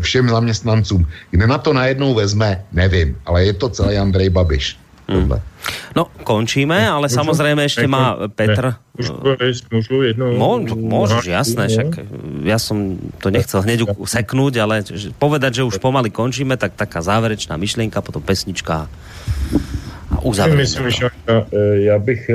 všem 0.00 0.28
zaměstnancům. 0.28 1.06
Kde 1.30 1.46
na 1.46 1.58
to 1.58 1.72
najednou 1.72 2.14
vezme, 2.14 2.64
nevím, 2.72 3.16
ale 3.26 3.44
je 3.44 3.52
to 3.52 3.68
celý 3.68 3.96
Andrej 3.96 4.30
Babiš. 4.30 4.76
Tohle. 5.10 5.42
No, 5.90 6.06
končíme, 6.22 6.86
ale 6.86 7.10
samozrejme 7.10 7.66
ešte 7.66 7.82
má 7.90 8.14
Petr... 8.30 8.78
Už 8.94 9.10
Boris, 9.10 9.58
můžu 9.66 10.06
jednou... 10.06 10.38
Mo, 10.38 10.62
môžeš, 10.62 11.26
jasné, 11.26 11.66
však 11.66 11.88
ja 12.46 12.62
som 12.62 12.94
to 13.18 13.34
nechcel 13.34 13.58
hneď 13.66 13.90
seknúť, 14.06 14.62
ale 14.62 14.86
povedať, 15.18 15.60
že 15.60 15.66
už 15.66 15.82
pomaly 15.82 16.14
končíme, 16.14 16.54
tak 16.54 16.78
taká 16.78 17.02
záverečná 17.02 17.58
myšlienka, 17.58 18.06
potom 18.06 18.22
pesnička 18.22 18.86
uzavřeme. 20.22 20.62
Myslím, 20.62 20.90
že 20.90 21.08
já, 21.28 21.46
já 21.72 21.98
bych 21.98 22.30
eh, 22.30 22.34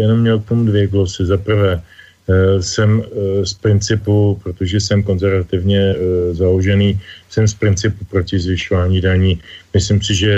jenom 0.00 0.20
měl 0.20 0.38
k 0.38 0.48
tomu 0.48 0.64
dvě 0.64 0.86
glosy. 0.86 1.26
Za 1.26 1.36
prvé, 1.36 1.80
eh, 1.80 2.62
jsem 2.62 3.02
z 3.44 3.54
principu, 3.54 4.40
protože 4.42 4.80
jsem 4.80 5.02
konzervativně 5.02 5.94
založený, 6.32 7.00
jsem 7.30 7.48
z 7.48 7.54
principu 7.54 8.04
proti 8.04 8.38
zvyšování 8.38 9.00
daní. 9.00 9.40
Myslím 9.74 10.02
si, 10.02 10.14
že 10.14 10.32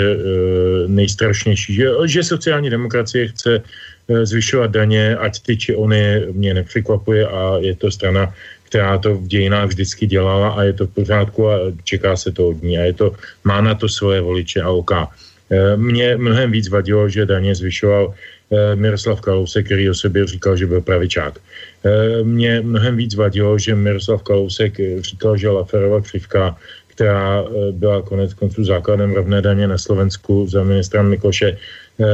nejstrašnější, 0.87 1.73
že, 1.73 1.85
že 2.05 2.23
sociální 2.23 2.69
demokracie 2.69 3.27
chce 3.27 3.63
zvyšovat 4.09 4.71
daně, 4.71 5.15
ať 5.15 5.39
ty 5.39 5.57
či 5.57 5.75
ony 5.75 6.25
mě 6.31 6.53
nepřekvapuje 6.53 7.27
a 7.27 7.57
je 7.61 7.75
to 7.75 7.91
strana, 7.91 8.33
která 8.63 8.97
to 8.97 9.15
v 9.15 9.27
dějinách 9.27 9.67
vždycky 9.67 10.07
dělala 10.07 10.49
a 10.49 10.63
je 10.63 10.73
to 10.73 10.87
v 10.87 10.93
pořádku 10.93 11.49
a 11.49 11.57
čeká 11.83 12.15
se 12.15 12.31
to 12.31 12.47
od 12.47 12.63
ní 12.63 12.77
a 12.77 12.81
je 12.81 12.93
to, 12.93 13.15
má 13.43 13.61
na 13.61 13.75
to 13.75 13.89
svoje 13.89 14.21
voliče 14.21 14.61
a 14.61 14.69
oká. 14.69 15.09
Eh, 15.09 15.28
Mně 15.75 16.17
mnohem 16.17 16.51
víc 16.51 16.69
vadilo, 16.69 17.09
že 17.09 17.25
daně 17.25 17.55
zvyšoval 17.55 18.13
eh, 18.13 18.75
Miroslav 18.75 19.21
Kalousek, 19.21 19.65
který 19.65 19.89
o 19.89 19.93
sobě 19.93 20.27
říkal, 20.27 20.57
že 20.57 20.65
byl 20.65 20.81
pravičák. 20.81 21.39
Eh, 21.85 22.23
Mně 22.23 22.61
mnohem 22.61 22.97
víc 22.97 23.15
vadilo, 23.15 23.57
že 23.57 23.75
Miroslav 23.75 24.23
Kalousek 24.23 24.79
eh, 24.79 25.01
říkal, 25.01 25.37
že 25.37 25.49
Laferova 25.49 26.01
křivka, 26.01 26.57
která 26.87 27.41
eh, 27.43 27.71
byla 27.71 28.01
konec 28.01 28.33
konců 28.33 28.63
základem 28.63 29.13
rovné 29.13 29.41
daně 29.41 29.67
na 29.67 29.77
Slovensku 29.77 30.47
za 30.47 30.63
ministra 30.63 31.03
Mikloše, 31.03 31.57
eh, 31.57 32.05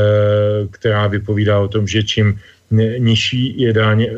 která 0.72 1.08
vypovídá 1.08 1.60
o 1.60 1.68
tom, 1.68 1.88
že 1.88 2.04
čím 2.04 2.40
ni- 2.72 2.96
nižší 3.00 3.62
je 3.62 3.74
daň 3.74 4.02
eh, 4.04 4.14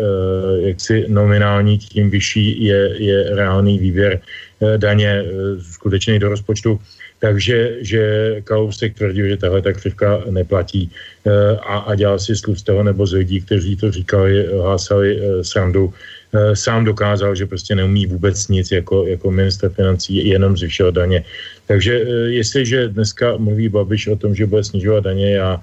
jaksi 0.67 1.05
nominální, 1.07 1.77
tím 1.77 2.09
vyšší 2.09 2.63
je, 2.63 3.03
je 3.03 3.35
reálný 3.35 3.79
výběr 3.79 4.19
eh, 4.61 4.77
daně 4.77 5.09
eh, 5.09 5.25
skutečný 5.73 6.19
do 6.19 6.29
rozpočtu. 6.29 6.79
Takže 7.19 7.81
že 7.81 8.01
Kalousek 8.43 8.93
tvrdil, 8.93 9.27
že 9.27 9.37
tahle 9.37 9.61
ta 9.61 9.73
křivka 9.73 10.21
neplatí 10.29 10.91
eh, 11.25 11.57
a, 11.57 11.77
a 11.89 11.95
dělal 11.95 12.19
si 12.19 12.35
z 12.35 12.63
toho, 12.63 12.83
nebo 12.83 13.05
z 13.05 13.13
lidí, 13.13 13.41
kteří 13.41 13.75
to 13.75 13.91
říkali, 13.91 14.45
hlásali 14.53 15.17
eh, 15.17 15.43
srandu, 15.43 15.93
eh, 16.33 16.55
sám 16.55 16.85
dokázal, 16.85 17.35
že 17.35 17.49
prostě 17.49 17.75
neumí 17.75 18.05
vůbec 18.05 18.47
nic 18.47 18.71
jako, 18.71 19.07
jako 19.07 19.31
minister 19.31 19.69
financí, 19.69 20.29
jenom 20.29 20.57
zvyšovat 20.57 20.93
daně. 20.93 21.23
Takže 21.67 21.93
jestliže 22.37 22.87
dneska 22.87 23.37
mluví 23.37 23.69
Babiš 23.69 24.07
o 24.07 24.15
tom, 24.15 24.35
že 24.35 24.45
bude 24.45 24.63
snižovat 24.63 25.03
daně, 25.03 25.35
já 25.35 25.61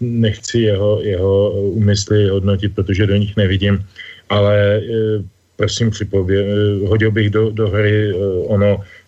nechci 0.00 0.70
jeho, 0.70 1.02
jeho 1.02 1.50
úmysly 1.74 2.28
hodnotit, 2.30 2.74
protože 2.74 3.06
do 3.06 3.16
nich 3.18 3.36
nevidím, 3.36 3.82
ale 4.30 4.80
prosím 5.56 5.90
připobě, 5.90 6.44
eh, 6.44 6.86
hodil 6.86 7.10
bych 7.10 7.30
do, 7.30 7.50
do 7.50 7.68
hry 7.68 8.10
eh, 8.10 8.14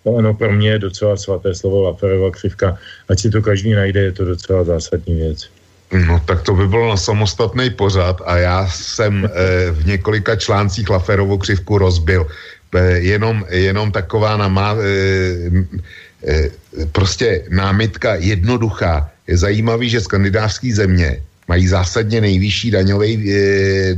ono, 0.07 0.19
ono 0.19 0.35
pro 0.35 0.53
mě 0.53 0.71
je 0.71 0.79
docela 0.79 1.17
svaté 1.17 1.55
slovo 1.55 1.83
Laferova 1.83 2.31
křivka. 2.31 2.79
Ať 3.09 3.21
si 3.21 3.29
to 3.31 3.43
každý 3.43 3.75
najde, 3.75 4.01
je 4.01 4.13
to 4.13 4.25
docela 4.25 4.65
zásadní 4.65 5.15
věc. 5.15 5.51
No 6.07 6.23
tak 6.27 6.43
to 6.43 6.55
by 6.55 6.67
bylo 6.69 6.89
na 6.89 6.97
samostatný 6.97 7.71
pořad 7.71 8.23
a 8.27 8.37
já 8.37 8.67
jsem 8.67 9.25
eh, 9.25 9.71
v 9.71 9.87
několika 9.87 10.37
článcích 10.37 10.91
Laferovu 10.91 11.39
křivku 11.39 11.79
rozbil. 11.79 12.27
Eh, 12.75 12.99
jenom, 12.99 13.47
jenom 13.51 13.93
taková 13.93 14.37
namá, 14.37 14.75
eh, 14.75 15.65
eh, 16.27 16.51
prostě 16.93 17.47
námitka 17.51 18.15
jednoduchá. 18.15 19.11
Je 19.27 19.37
zajímavý, 19.39 19.91
že 19.91 20.01
skandinávské 20.01 20.75
země 20.75 21.23
mají 21.49 21.69
zásadně 21.69 22.21
nejvyšší 22.21 22.71
daňový, 22.71 23.13
eh, 23.31 23.97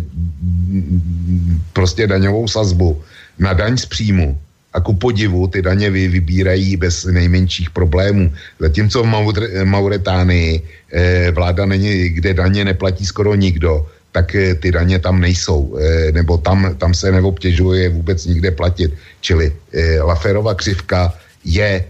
prostě 1.73 2.07
daňovou 2.07 2.49
sazbu 2.49 3.03
na 3.39 3.53
daň 3.53 3.77
z 3.77 3.87
příjmu. 3.87 4.39
A 4.79 4.81
ku 4.81 4.95
podivu 4.95 5.51
ty 5.51 5.59
daně 5.63 5.91
vy, 5.91 6.09
vybírají 6.09 6.77
bez 6.79 7.05
nejmenších 7.05 7.75
problémů. 7.75 8.31
Zatímco 8.63 9.03
v 9.03 9.07
Maure, 9.07 9.65
Mauretánii 9.65 10.63
eh, 10.63 11.31
vláda 11.35 11.67
není, 11.67 12.15
kde 12.15 12.35
daně 12.35 12.65
neplatí 12.65 13.03
skoro 13.03 13.35
nikdo, 13.35 13.91
tak 14.15 14.35
eh, 14.39 14.55
ty 14.55 14.71
daně 14.71 15.03
tam 15.03 15.19
nejsou, 15.19 15.75
eh, 15.75 16.15
nebo 16.15 16.39
tam, 16.39 16.79
tam 16.79 16.95
se 16.95 17.11
neobtěžuje 17.11 17.91
vůbec 17.91 18.23
nikde 18.27 18.51
platit. 18.55 18.95
Čili 19.21 19.51
eh, 19.51 19.99
Laferova 19.99 20.55
křivka 20.55 21.11
je 21.45 21.85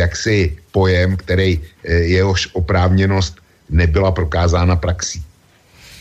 jaksi 0.00 0.56
pojem, 0.72 1.16
který 1.16 1.60
eh, 1.84 1.94
jehož 1.94 2.48
oprávněnost 2.52 3.36
nebyla 3.70 4.12
prokázána 4.12 4.76
praxí. 4.76 5.22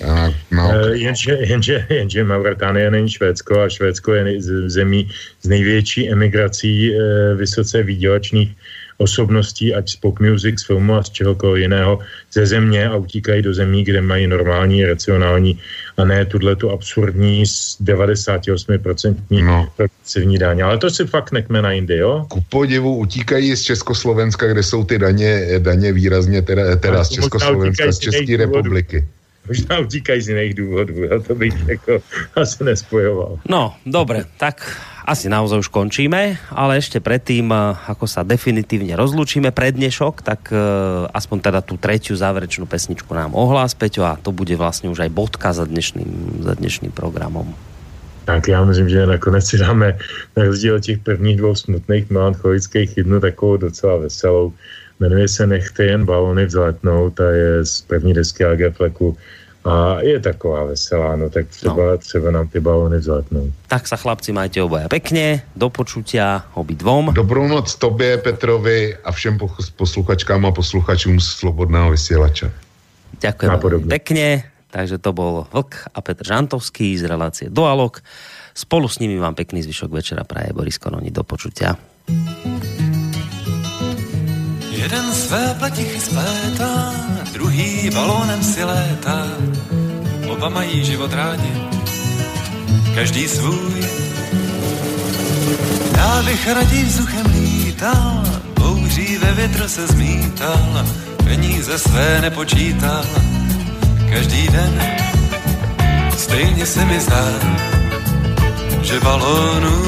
A, 0.03 0.33
no. 0.51 0.71
E, 0.71 0.97
jenže, 0.97 1.37
jenže, 1.41 1.85
jenže 1.89 2.23
Mauritánie 2.23 2.91
není 2.91 3.09
Švédsko 3.09 3.61
a 3.61 3.69
Švédsko 3.69 4.13
je 4.13 4.41
zemí 4.65 5.09
s 5.41 5.47
největší 5.47 6.11
emigrací 6.11 6.95
e, 6.95 6.95
vysoce 7.35 7.83
výdělečných 7.83 8.49
osobností, 9.01 9.73
ať 9.73 9.89
z 9.89 9.95
pop 9.95 10.19
music, 10.19 10.61
z 10.61 10.65
filmu 10.65 10.95
a 10.95 11.03
z 11.03 11.09
čehokoliv 11.09 11.61
jiného, 11.61 11.99
ze 12.31 12.45
země 12.45 12.87
a 12.87 12.95
utíkají 12.95 13.41
do 13.41 13.53
zemí, 13.53 13.83
kde 13.83 14.01
mají 14.01 14.27
normální, 14.27 14.85
racionální 14.85 15.59
a 15.97 16.05
ne 16.05 16.25
tuhle 16.25 16.55
tu 16.55 16.69
absurdní 16.69 17.43
98% 17.43 19.15
no. 19.29 19.67
progresivní 19.77 20.37
daně. 20.37 20.63
Ale 20.63 20.77
to 20.77 20.89
si 20.89 21.05
fakt 21.05 21.31
nekme 21.31 21.61
na 21.61 21.71
jindy, 21.71 21.97
jo? 21.97 22.25
Ku 22.29 22.41
podivu 22.49 22.95
utíkají 22.95 23.55
z 23.55 23.61
Československa, 23.61 24.47
kde 24.47 24.63
jsou 24.63 24.83
ty 24.83 24.99
daně, 24.99 25.59
daně 25.59 25.93
výrazně 25.93 26.41
teda, 26.41 26.75
teda 26.75 27.03
z 27.03 27.09
Československa, 27.09 27.91
z 27.91 27.99
České 27.99 28.37
republiky. 28.37 29.05
Možná 29.47 29.80
utíkají 29.80 30.22
z 30.22 30.30
jiných 30.30 30.53
důvodů, 30.53 31.03
já 31.03 31.19
to 31.19 31.35
bych 31.35 31.53
jako 31.68 32.03
asi 32.35 32.63
nespojoval. 32.63 33.39
No, 33.49 33.76
dobre, 33.85 34.26
tak 34.38 34.77
asi 35.01 35.30
naozaj 35.30 35.65
už 35.65 35.69
končíme, 35.73 36.38
ale 36.53 36.77
ešte 36.77 37.01
predtým, 37.01 37.49
eh, 37.49 37.73
ako 37.89 38.05
sa 38.05 38.22
definitívne 38.22 38.93
rozlúčime 38.93 39.49
pre 39.49 39.73
dnešok, 39.73 40.22
tak 40.22 40.53
uh, 40.53 41.09
aspoň 41.11 41.38
teda 41.41 41.59
tú 41.65 41.76
tretiu 41.76 42.13
záverečnú 42.13 42.69
pesničku 42.69 43.09
nám 43.11 43.34
ohlás, 43.34 43.73
Peťo, 43.73 44.05
a 44.05 44.19
to 44.19 44.30
bude 44.30 44.53
vlastne 44.53 44.93
už 44.93 45.09
aj 45.09 45.11
bodka 45.11 45.49
za 45.51 45.65
dnešným, 45.65 46.43
za 46.45 46.53
dnešným 46.53 46.93
programom. 46.93 47.49
Tak 48.26 48.47
já 48.47 48.65
myslím, 48.65 48.89
že 48.89 49.05
nakonec 49.05 49.45
si 49.45 49.57
dáme 49.57 49.97
na 50.38 50.43
rozdíl 50.43 50.80
těch 50.80 50.99
prvních 50.99 51.38
dvou 51.38 51.55
smutných 51.55 52.09
melancholických 52.09 52.97
jednu 52.97 53.19
takovou 53.19 53.57
docela 53.57 53.97
veselou. 53.97 54.53
Jmenuje 55.01 55.27
se 55.27 55.47
Nechte 55.47 55.83
jen 55.83 56.05
balony 56.05 56.45
vzletnout 56.45 57.19
a 57.19 57.23
je 57.23 57.65
z 57.65 57.81
první 57.81 58.13
desky 58.13 58.45
AG 58.45 58.75
Fleku 58.77 59.17
a 59.65 60.01
je 60.01 60.19
taková 60.19 60.63
veselá, 60.63 61.15
no 61.15 61.29
tak 61.29 61.47
třeba, 61.47 61.85
no. 61.85 61.97
třeba 61.97 62.31
nám 62.31 62.47
ty 62.47 62.59
balony 62.59 62.97
vzletnou. 62.97 63.49
Tak 63.65 63.89
sa 63.89 63.97
chlapci 63.97 64.29
majte 64.29 64.61
obaja 64.61 64.85
pekne, 64.89 65.41
do 65.57 65.73
počutia 65.73 66.45
obidvom. 66.53 67.13
Dobrou 67.17 67.49
noc 67.49 67.73
tobě, 67.81 68.17
Petrovi 68.17 68.97
a 69.01 69.11
všem 69.11 69.37
posluchačkám 69.77 70.45
a 70.45 70.51
posluchačům 70.51 71.17
Slobodného 71.17 71.91
vysielača. 71.93 72.53
Ďakujem 73.21 73.89
pekne. 73.89 74.49
Takže 74.69 75.01
to 75.01 75.17
bol 75.17 75.49
Vlk 75.49 75.89
a 75.93 75.99
Petr 76.01 76.23
Žantovský 76.29 76.97
z 76.97 77.09
relácie 77.09 77.49
Dualog. 77.49 78.01
Spolu 78.53 78.85
s 78.87 79.01
nimi 79.01 79.17
vám 79.17 79.33
pekný 79.33 79.65
zvyšok 79.65 79.91
večera 79.91 80.23
praje 80.23 80.53
Boris 80.53 80.77
Kononi. 80.77 81.09
Do 81.09 81.25
počutia. 81.25 81.75
Jeden 84.81 85.13
své 85.13 85.55
pletichy 85.59 85.99
splétá, 85.99 86.93
druhý 87.33 87.89
balónem 87.93 88.43
si 88.43 88.63
létá. 88.63 89.27
Oba 90.27 90.49
mají 90.49 90.85
život 90.85 91.13
rádi, 91.13 91.53
každý 92.95 93.27
svůj. 93.27 93.85
Já 95.97 96.23
bych 96.23 96.47
raději 96.47 96.83
vzduchem 96.83 97.25
lítal, 97.25 98.23
bouří 98.59 99.17
ve 99.17 99.31
větru 99.31 99.67
se 99.67 99.87
zmítal, 99.87 100.85
peníze 101.23 101.79
své 101.79 102.21
nepočítal. 102.21 103.05
Každý 104.09 104.47
den 104.47 104.81
stejně 106.17 106.65
se 106.65 106.85
mi 106.85 106.99
zdá, 106.99 107.25
že 108.81 108.99
balónů 108.99 109.81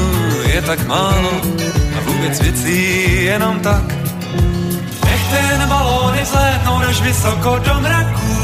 je 0.46 0.62
tak 0.62 0.86
málo 0.86 1.32
a 1.96 2.00
vůbec 2.00 2.40
věcí 2.40 3.24
jenom 3.24 3.60
tak 3.60 4.04
ten 5.34 5.68
balóny 5.68 6.22
vzlétnou 6.22 6.76
až 6.76 7.00
vysoko 7.02 7.58
do 7.58 7.74
mraků. 7.80 8.34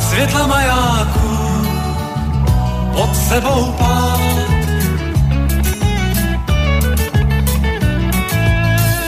Světla 0.00 0.46
majáků 0.46 1.36
pod 2.92 3.16
sebou 3.28 3.74
pát. 3.78 4.20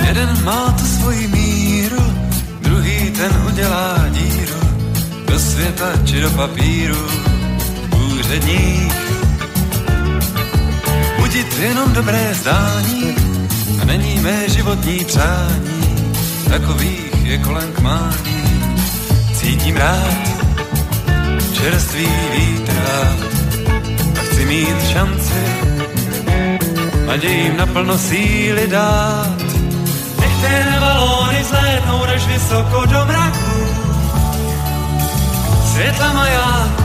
Jeden 0.06 0.44
má 0.44 0.74
tu 0.78 0.86
svoji 0.86 1.28
míru, 1.28 2.02
druhý 2.60 3.10
ten 3.10 3.32
udělá 3.46 4.08
díru 4.10 4.60
do 5.26 5.38
světa 5.38 5.88
či 6.04 6.20
do 6.20 6.30
papíru. 6.30 7.06
Úředník 8.10 8.94
budit 11.18 11.58
jenom 11.58 11.92
dobré 11.92 12.34
zdání 12.34 13.37
a 13.82 13.84
není 13.84 14.20
mé 14.20 14.48
životní 14.48 15.04
přání, 15.04 16.12
takových 16.48 17.24
je 17.24 17.38
kolem 17.38 17.72
k 17.72 17.80
mání. 17.80 18.42
Cítím 19.34 19.76
rád 19.76 20.28
čerstvý 21.52 22.08
vítr 22.32 22.72
a 22.72 23.16
chci 24.22 24.46
mít 24.46 24.88
šanci 24.92 25.68
nadějím 27.06 27.56
naplno 27.56 27.98
síly 27.98 28.66
dát. 28.68 29.42
Nechte 30.20 30.76
balóny 30.80 31.44
zlétnou 31.44 32.04
až 32.04 32.26
vysoko 32.26 32.86
do 32.86 33.06
mraku, 33.06 33.66
světla 35.72 36.12
majáků 36.12 36.84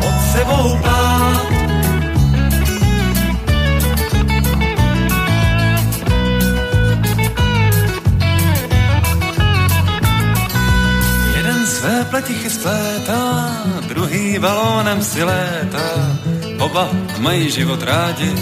pod 0.00 0.14
sebou 0.32 0.78
pát. 0.82 1.61
Své 11.82 12.04
pletichy 12.04 12.50
splétá, 12.50 13.50
druhý 13.88 14.38
balónem 14.38 15.02
si 15.02 15.24
létá. 15.24 16.16
Oba 16.58 16.88
mají 17.18 17.50
život 17.50 17.82
rádi, 17.82 18.32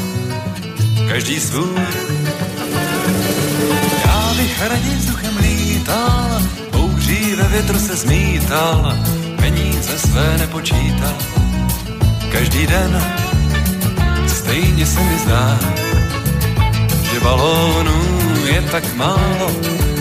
každý 1.09 1.41
svůj. 1.41 1.81
Já 4.05 4.35
bych 4.37 4.69
raději 4.69 4.97
vzduchem 4.97 5.37
lítal, 5.37 6.43
bouří 6.73 7.35
ve 7.35 7.49
větru 7.49 7.79
se 7.79 7.97
zmítal, 7.97 8.97
peníze 9.37 9.99
své 9.99 10.39
nepočítal. 10.39 11.15
Každý 12.33 12.67
den 12.67 13.03
stejně 14.27 14.87
se 14.87 15.01
mi 15.01 15.19
zdá, 15.19 15.59
že 17.13 17.21
balónů 17.21 18.01
je 18.45 18.63
tak 18.63 18.95
málo 18.97 19.51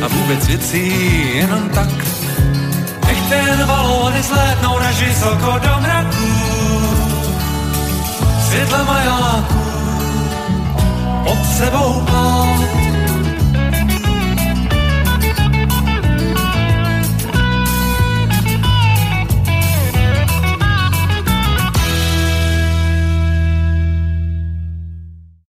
a 0.03 0.07
vůbec 0.07 0.47
věcí 0.47 0.91
jenom 1.35 1.69
tak 1.69 2.18
ten 3.29 3.67
balóny 3.67 4.23
zlétnou 4.23 4.79
na 4.79 4.91
vysoko 4.91 5.59
do 5.59 5.81
mraků. 5.81 6.29
Světla 8.49 8.83
majáků 8.83 9.59
pod 11.23 11.45
sebou 11.57 12.01
pát 12.05 12.98